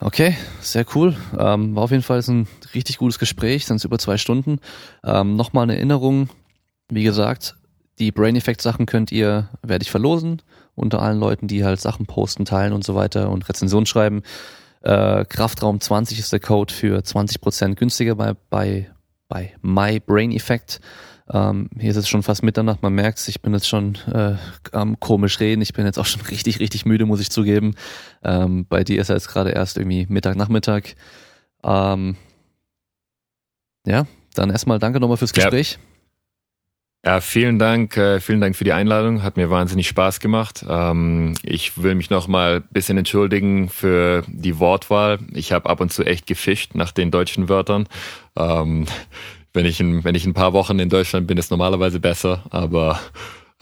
Okay, 0.00 0.36
sehr 0.60 0.84
cool. 0.94 1.16
Ähm, 1.38 1.74
war 1.76 1.84
auf 1.84 1.90
jeden 1.90 2.02
Fall 2.02 2.20
ein 2.26 2.48
richtig 2.74 2.98
gutes 2.98 3.18
Gespräch, 3.18 3.64
sind 3.64 3.76
es 3.76 3.84
über 3.84 3.98
zwei 3.98 4.18
Stunden. 4.18 4.58
Ähm, 5.04 5.36
Nochmal 5.36 5.62
eine 5.62 5.76
Erinnerung, 5.76 6.28
wie 6.90 7.04
gesagt, 7.04 7.56
die 7.98 8.10
Brain 8.10 8.36
Effect 8.36 8.60
Sachen 8.60 8.86
könnt 8.86 9.12
ihr, 9.12 9.48
werde 9.62 9.82
ich 9.84 9.90
verlosen, 9.90 10.42
unter 10.74 11.00
allen 11.00 11.20
Leuten, 11.20 11.46
die 11.46 11.64
halt 11.64 11.80
Sachen 11.80 12.06
posten, 12.06 12.44
teilen 12.44 12.72
und 12.72 12.84
so 12.84 12.94
weiter 12.94 13.30
und 13.30 13.48
Rezensionen 13.48 13.86
schreiben. 13.86 14.22
Äh, 14.84 15.24
Kraftraum 15.24 15.80
20 15.80 16.18
ist 16.18 16.32
der 16.32 16.40
Code 16.40 16.72
für 16.72 16.98
20% 16.98 17.74
günstiger 17.74 18.16
bei, 18.16 18.34
bei, 18.50 18.90
bei 19.28 19.54
My 19.62 19.98
Brain 19.98 20.30
Effect. 20.30 20.78
Ähm, 21.32 21.70
hier 21.80 21.90
ist 21.90 21.96
es 21.96 22.06
schon 22.06 22.22
fast 22.22 22.42
Mitternacht, 22.42 22.82
man 22.82 22.92
merkt 22.92 23.26
ich 23.28 23.40
bin 23.40 23.54
jetzt 23.54 23.66
schon 23.66 23.96
äh, 24.12 24.34
am 24.72 25.00
komisch 25.00 25.40
reden, 25.40 25.62
ich 25.62 25.72
bin 25.72 25.86
jetzt 25.86 25.98
auch 25.98 26.04
schon 26.06 26.20
richtig, 26.20 26.60
richtig 26.60 26.84
müde, 26.84 27.06
muss 27.06 27.20
ich 27.20 27.30
zugeben. 27.30 27.76
Ähm, 28.22 28.66
bei 28.68 28.84
dir 28.84 29.00
ist 29.00 29.08
er 29.08 29.16
jetzt 29.16 29.28
gerade 29.28 29.50
erst 29.50 29.78
irgendwie 29.78 30.04
Mittag, 30.10 30.36
Nachmittag. 30.36 30.96
Ähm, 31.62 32.16
ja, 33.86 34.06
dann 34.34 34.50
erstmal 34.50 34.78
danke 34.78 35.00
nochmal 35.00 35.16
fürs 35.16 35.32
Gespräch. 35.32 35.72
Ja. 35.72 35.93
Ja 37.04 37.20
vielen 37.20 37.58
Dank, 37.58 37.96
äh, 37.96 38.20
vielen 38.20 38.40
Dank 38.40 38.56
für 38.56 38.64
die 38.64 38.72
Einladung. 38.72 39.22
Hat 39.22 39.36
mir 39.36 39.50
wahnsinnig 39.50 39.88
Spaß 39.88 40.20
gemacht. 40.20 40.64
Ähm, 40.68 41.34
ich 41.42 41.82
will 41.82 41.94
mich 41.94 42.10
noch 42.10 42.28
mal 42.28 42.56
ein 42.56 42.72
bisschen 42.72 42.98
entschuldigen 42.98 43.68
für 43.68 44.24
die 44.26 44.58
Wortwahl. 44.58 45.18
Ich 45.32 45.52
habe 45.52 45.68
ab 45.68 45.80
und 45.80 45.92
zu 45.92 46.04
echt 46.04 46.26
gefischt 46.26 46.74
nach 46.74 46.92
den 46.92 47.10
deutschen 47.10 47.48
Wörtern. 47.48 47.88
Ähm, 48.36 48.86
wenn 49.52 49.66
ich 49.66 49.80
in, 49.80 50.02
wenn 50.04 50.14
ich 50.14 50.26
ein 50.26 50.34
paar 50.34 50.52
Wochen 50.52 50.78
in 50.78 50.88
Deutschland 50.88 51.26
bin, 51.26 51.38
ist 51.38 51.50
normalerweise 51.50 52.00
besser. 52.00 52.42
Aber 52.50 52.98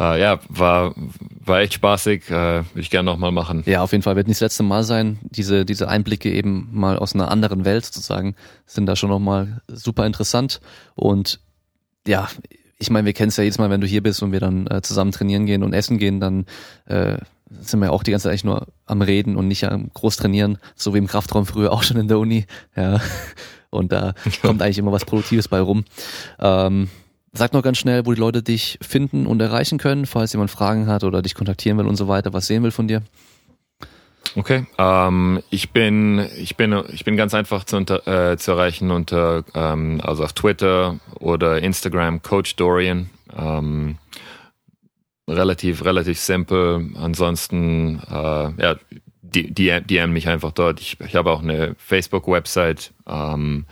äh, 0.00 0.20
ja, 0.20 0.40
war, 0.48 0.94
war 1.44 1.60
echt 1.60 1.74
spaßig. 1.74 2.30
Äh, 2.30 2.30
Würde 2.30 2.80
ich 2.80 2.90
gerne 2.90 3.10
nochmal 3.10 3.30
machen. 3.30 3.62
Ja, 3.66 3.82
auf 3.82 3.92
jeden 3.92 4.02
Fall 4.02 4.16
wird 4.16 4.26
nicht 4.26 4.40
das 4.40 4.46
letzte 4.46 4.62
Mal 4.62 4.84
sein. 4.84 5.18
Diese, 5.22 5.64
diese 5.64 5.88
Einblicke 5.88 6.32
eben 6.32 6.68
mal 6.72 6.98
aus 6.98 7.14
einer 7.14 7.30
anderen 7.30 7.64
Welt 7.64 7.84
sozusagen 7.84 8.34
sind 8.66 8.86
da 8.86 8.96
schon 8.96 9.10
nochmal 9.10 9.60
super 9.68 10.06
interessant. 10.06 10.60
Und 10.94 11.40
ja, 12.06 12.28
ich 12.82 12.90
meine, 12.90 13.06
wir 13.06 13.12
kennen 13.12 13.28
es 13.28 13.36
ja 13.36 13.44
jedes 13.44 13.58
Mal, 13.58 13.70
wenn 13.70 13.80
du 13.80 13.86
hier 13.86 14.02
bist 14.02 14.22
und 14.22 14.32
wir 14.32 14.40
dann 14.40 14.66
äh, 14.66 14.82
zusammen 14.82 15.12
trainieren 15.12 15.46
gehen 15.46 15.62
und 15.62 15.72
essen 15.72 15.98
gehen, 15.98 16.18
dann 16.18 16.46
äh, 16.86 17.16
sind 17.60 17.80
wir 17.80 17.92
auch 17.92 18.02
die 18.02 18.10
ganze 18.10 18.24
Zeit 18.24 18.32
eigentlich 18.32 18.44
nur 18.44 18.66
am 18.86 19.02
Reden 19.02 19.36
und 19.36 19.46
nicht 19.46 19.64
am 19.64 19.90
groß 19.94 20.16
trainieren, 20.16 20.58
so 20.74 20.92
wie 20.92 20.98
im 20.98 21.06
Kraftraum 21.06 21.46
früher 21.46 21.72
auch 21.72 21.84
schon 21.84 21.96
in 21.96 22.08
der 22.08 22.18
Uni. 22.18 22.46
Ja. 22.76 23.00
Und 23.70 23.92
da 23.92 24.14
kommt 24.42 24.60
eigentlich 24.60 24.78
immer 24.78 24.90
was 24.90 25.04
Produktives 25.04 25.46
bei 25.46 25.60
rum. 25.60 25.84
Ähm, 26.40 26.88
sag 27.32 27.52
noch 27.52 27.62
ganz 27.62 27.78
schnell, 27.78 28.04
wo 28.04 28.12
die 28.12 28.20
Leute 28.20 28.42
dich 28.42 28.78
finden 28.82 29.26
und 29.26 29.40
erreichen 29.40 29.78
können, 29.78 30.04
falls 30.04 30.32
jemand 30.32 30.50
Fragen 30.50 30.88
hat 30.88 31.04
oder 31.04 31.22
dich 31.22 31.36
kontaktieren 31.36 31.78
will 31.78 31.86
und 31.86 31.96
so 31.96 32.08
weiter, 32.08 32.32
was 32.32 32.48
sehen 32.48 32.64
will 32.64 32.72
von 32.72 32.88
dir. 32.88 33.02
Okay, 34.34 34.64
ähm, 34.78 35.42
ich 35.50 35.70
bin 35.70 36.26
ich 36.38 36.56
bin 36.56 36.72
ich 36.92 37.04
bin 37.04 37.16
ganz 37.16 37.34
einfach 37.34 37.64
zu, 37.64 37.76
unter, 37.76 38.06
äh, 38.32 38.36
zu 38.38 38.52
erreichen 38.52 38.90
unter 38.90 39.44
ähm, 39.54 40.00
also 40.02 40.24
auf 40.24 40.32
Twitter 40.32 40.98
oder 41.20 41.60
Instagram 41.62 42.22
Coach 42.22 42.56
Dorian. 42.56 43.10
Ähm, 43.36 43.98
relativ 45.28 45.84
relativ 45.84 46.18
simpel. 46.18 46.90
Ansonsten 46.96 48.00
äh, 48.10 48.62
ja 48.62 48.76
DM, 49.32 49.86
DM 49.86 50.12
mich 50.12 50.28
einfach 50.28 50.52
dort. 50.52 50.80
Ich, 50.80 51.00
ich 51.00 51.16
habe 51.16 51.30
auch 51.30 51.42
eine 51.42 51.74
Facebook-Website, 51.78 52.92
ähm, 53.08 53.64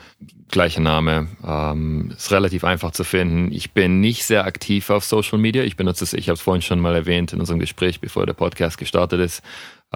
gleicher 0.50 0.80
Name. 0.80 1.28
Ähm, 1.46 2.12
ist 2.16 2.32
relativ 2.32 2.64
einfach 2.64 2.92
zu 2.92 3.04
finden. 3.04 3.52
Ich 3.52 3.72
bin 3.72 4.00
nicht 4.00 4.24
sehr 4.24 4.46
aktiv 4.46 4.90
auf 4.90 5.04
Social 5.04 5.38
Media. 5.38 5.62
Ich 5.62 5.76
benutze 5.76 6.04
es, 6.04 6.14
ich 6.14 6.28
habe 6.28 6.34
es 6.34 6.40
vorhin 6.40 6.62
schon 6.62 6.80
mal 6.80 6.94
erwähnt 6.94 7.32
in 7.32 7.40
unserem 7.40 7.60
Gespräch, 7.60 8.00
bevor 8.00 8.26
der 8.26 8.32
Podcast 8.32 8.78
gestartet 8.78 9.20
ist. 9.20 9.42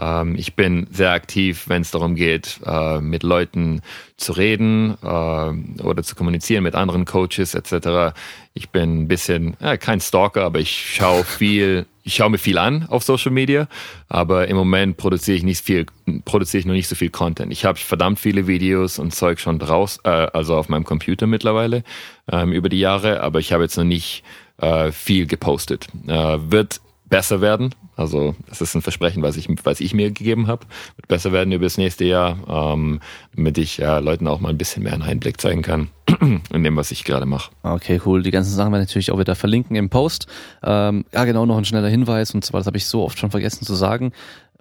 Ähm, 0.01 0.35
ich 0.37 0.55
bin 0.55 0.87
sehr 0.91 1.13
aktiv, 1.13 1.69
wenn 1.69 1.83
es 1.83 1.91
darum 1.91 2.15
geht, 2.17 2.61
äh, 2.67 3.01
mit 3.01 3.23
Leuten 3.23 3.81
zu 4.17 4.33
reden 4.33 4.97
äh, 5.03 5.83
oder 5.83 6.03
zu 6.03 6.17
kommunizieren 6.17 6.65
mit 6.65 6.75
anderen 6.75 7.05
Coaches 7.05 7.55
etc. 7.55 8.17
Ich 8.55 8.71
bin 8.71 9.03
ein 9.03 9.09
bisschen, 9.09 9.57
ja, 9.61 9.77
kein 9.77 10.01
Stalker, 10.01 10.45
aber 10.45 10.59
ich 10.59 10.95
schaue 10.97 11.23
viel, 11.25 11.87
ich 12.03 12.15
schaue 12.17 12.31
mir 12.31 12.39
viel 12.39 12.59
an 12.59 12.87
auf 12.89 13.05
Social 13.05 13.31
Media, 13.31 13.69
aber 14.09 14.49
im 14.49 14.57
Moment 14.57 14.97
produziere 14.97 15.37
ich 15.37 15.45
nicht 15.45 15.65
viel, 15.65 15.87
produziere 16.25 16.61
ich 16.61 16.67
noch 16.67 16.75
nicht 16.75 16.89
so 16.89 16.97
viel 16.97 17.11
Content. 17.11 17.53
Ich 17.53 17.65
habe 17.65 17.79
verdammt 17.79 18.19
viele 18.19 18.49
Videos 18.49 18.99
und 18.99 19.15
Zeug 19.15 19.39
schon 19.39 19.61
draus, 19.61 20.01
äh, 20.03 20.09
also 20.09 20.57
auf 20.57 20.69
meinem 20.69 20.85
Computer 20.85 21.29
mittlerweile 21.29 21.85
ähm, 22.31 22.53
über 22.53 22.69
die 22.69 22.81
Jahre, 22.81 23.21
aber 23.21 23.39
ich 23.39 23.53
habe 23.53 23.63
jetzt 23.63 23.77
noch 23.77 23.85
nicht 23.85 24.25
äh, 24.59 24.91
viel 24.91 25.27
gepostet. 25.27 25.87
Äh, 26.07 26.39
wird 26.51 26.81
besser 27.07 27.41
werden. 27.41 27.75
Also 27.97 28.35
das 28.49 28.61
ist 28.61 28.75
ein 28.75 28.83
Versprechen, 28.83 29.23
was 29.23 29.37
ich, 29.37 29.49
was 29.65 29.81
ich 29.81 29.95
mir 29.95 30.11
gegeben 30.11 30.47
habe. 30.47 30.67
Wird 30.97 31.09
besser 31.09 31.33
werden 31.33 31.53
über 31.53 31.65
das 31.65 31.79
nächste 31.79 32.05
Jahr, 32.05 32.39
ähm, 32.49 33.01
damit 33.35 33.59
ich 33.59 33.79
ja, 33.79 33.99
Leuten 33.99 34.27
auch 34.27 34.41
mal 34.41 34.51
ein 34.51 34.59
bisschen 34.59 34.83
mehr 34.83 34.93
einen 34.93 35.03
Einblick 35.03 35.41
zeigen 35.41 35.63
kann 35.63 35.89
in 36.53 36.65
dem, 36.65 36.77
was 36.77 36.91
ich 36.91 37.05
gerade 37.05 37.27
mache. 37.27 37.51
Okay, 37.63 38.01
cool. 38.05 38.23
Die 38.23 38.31
ganzen 38.31 38.55
Sachen 38.55 38.73
werden 38.73 38.83
natürlich 38.83 39.13
auch 39.13 39.19
wieder 39.19 39.35
verlinken 39.35 39.77
im 39.77 39.91
Post. 39.91 40.27
Ähm, 40.63 41.05
ja, 41.13 41.25
genau, 41.25 41.47
noch 41.47 41.59
ein 41.59 41.65
schneller 41.65 41.89
Hinweis, 41.89 42.35
und 42.35 42.45
zwar, 42.45 42.61
das 42.61 42.67
habe 42.67 42.77
ich 42.77 42.87
so 42.87 43.05
oft 43.05 43.19
schon 43.19 43.31
vergessen 43.31 43.65
zu 43.65 43.75
sagen, 43.75 44.13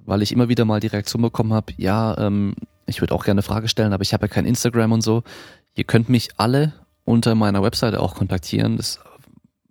weil 0.05 0.22
ich 0.22 0.31
immer 0.31 0.49
wieder 0.49 0.65
mal 0.65 0.80
die 0.80 0.88
Reaktion 0.88 1.22
bekommen 1.22 1.53
habe, 1.53 1.73
ja, 1.77 2.18
ähm, 2.18 2.55
ich 2.85 3.01
würde 3.01 3.15
auch 3.15 3.23
gerne 3.23 3.39
eine 3.39 3.43
Frage 3.43 3.68
stellen, 3.68 3.93
aber 3.93 4.01
ich 4.01 4.14
habe 4.14 4.26
ja 4.26 4.27
kein 4.27 4.45
Instagram 4.45 4.91
und 4.91 5.01
so. 5.01 5.23
Ihr 5.76 5.85
könnt 5.85 6.10
mich 6.10 6.30
alle 6.38 6.73
unter 7.05 7.35
meiner 7.35 7.64
Webseite 7.64 7.99
auch 7.99 8.15
kontaktieren. 8.15 8.77
Das 8.77 8.99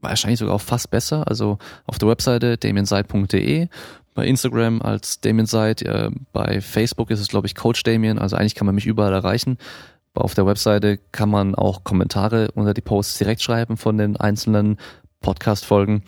wahrscheinlich 0.03 0.39
sogar 0.39 0.55
auch 0.55 0.61
fast 0.61 0.91
besser. 0.91 1.27
Also 1.27 1.59
auf 1.87 1.99
der 1.99 2.09
Webseite 2.09 2.59
damienseid.de, 2.59 3.69
bei 4.15 4.27
Instagram 4.27 4.83
als 4.83 5.21
Damien 5.21 5.47
Seid, 5.47 5.83
äh, 5.83 6.11
bei 6.33 6.61
Facebook 6.61 7.11
ist 7.11 7.21
es 7.21 7.29
glaube 7.29 7.47
ich 7.47 7.55
Coach 7.55 7.83
Damien, 7.83 8.19
also 8.19 8.37
eigentlich 8.37 8.55
kann 8.55 8.67
man 8.67 8.75
mich 8.75 8.87
überall 8.87 9.13
erreichen. 9.13 9.57
Auf 10.15 10.35
der 10.35 10.47
Webseite 10.47 10.99
kann 11.13 11.31
man 11.31 11.55
auch 11.55 11.85
Kommentare 11.85 12.51
unter 12.55 12.75
die 12.75 12.83
Posts 12.83 13.17
direkt 13.17 13.41
schreiben 13.41 13.79
von 13.79 13.97
den 13.97 14.19
einzelnen 14.19 14.77
Podcast-Folgen. 15.23 16.03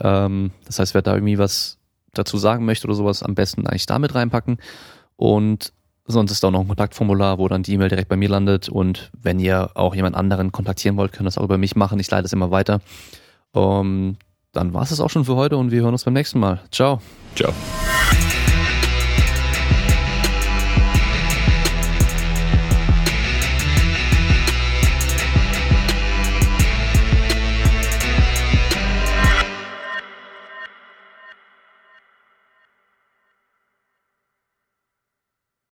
Ähm, 0.00 0.52
das 0.64 0.78
heißt, 0.78 0.94
wer 0.94 1.02
da 1.02 1.14
irgendwie 1.14 1.38
was 1.38 1.78
dazu 2.14 2.38
sagen 2.38 2.64
möchte 2.64 2.86
oder 2.86 2.96
sowas, 2.96 3.22
am 3.22 3.34
besten 3.34 3.66
eigentlich 3.66 3.86
damit 3.86 4.14
reinpacken. 4.14 4.58
Und 5.16 5.74
sonst 6.06 6.32
ist 6.32 6.42
da 6.42 6.48
auch 6.48 6.52
noch 6.52 6.62
ein 6.62 6.68
Kontaktformular, 6.68 7.38
wo 7.38 7.48
dann 7.48 7.62
die 7.62 7.74
E-Mail 7.74 7.90
direkt 7.90 8.08
bei 8.08 8.16
mir 8.16 8.30
landet. 8.30 8.68
Und 8.70 9.10
wenn 9.20 9.38
ihr 9.38 9.70
auch 9.74 9.94
jemand 9.94 10.16
anderen 10.16 10.52
kontaktieren 10.52 10.96
wollt, 10.96 11.12
könnt 11.12 11.22
ihr 11.22 11.26
das 11.26 11.38
auch 11.38 11.44
über 11.44 11.58
mich 11.58 11.76
machen. 11.76 12.00
Ich 12.00 12.10
leite 12.10 12.24
es 12.24 12.32
immer 12.32 12.50
weiter. 12.50 12.80
Um, 13.52 14.16
dann 14.52 14.74
war 14.74 14.82
es 14.82 15.00
auch 15.00 15.10
schon 15.10 15.24
für 15.24 15.36
heute 15.36 15.56
und 15.56 15.70
wir 15.70 15.82
hören 15.82 15.92
uns 15.92 16.04
beim 16.04 16.14
nächsten 16.14 16.40
Mal. 16.40 16.60
Ciao. 16.70 17.00
Ciao. 17.34 17.52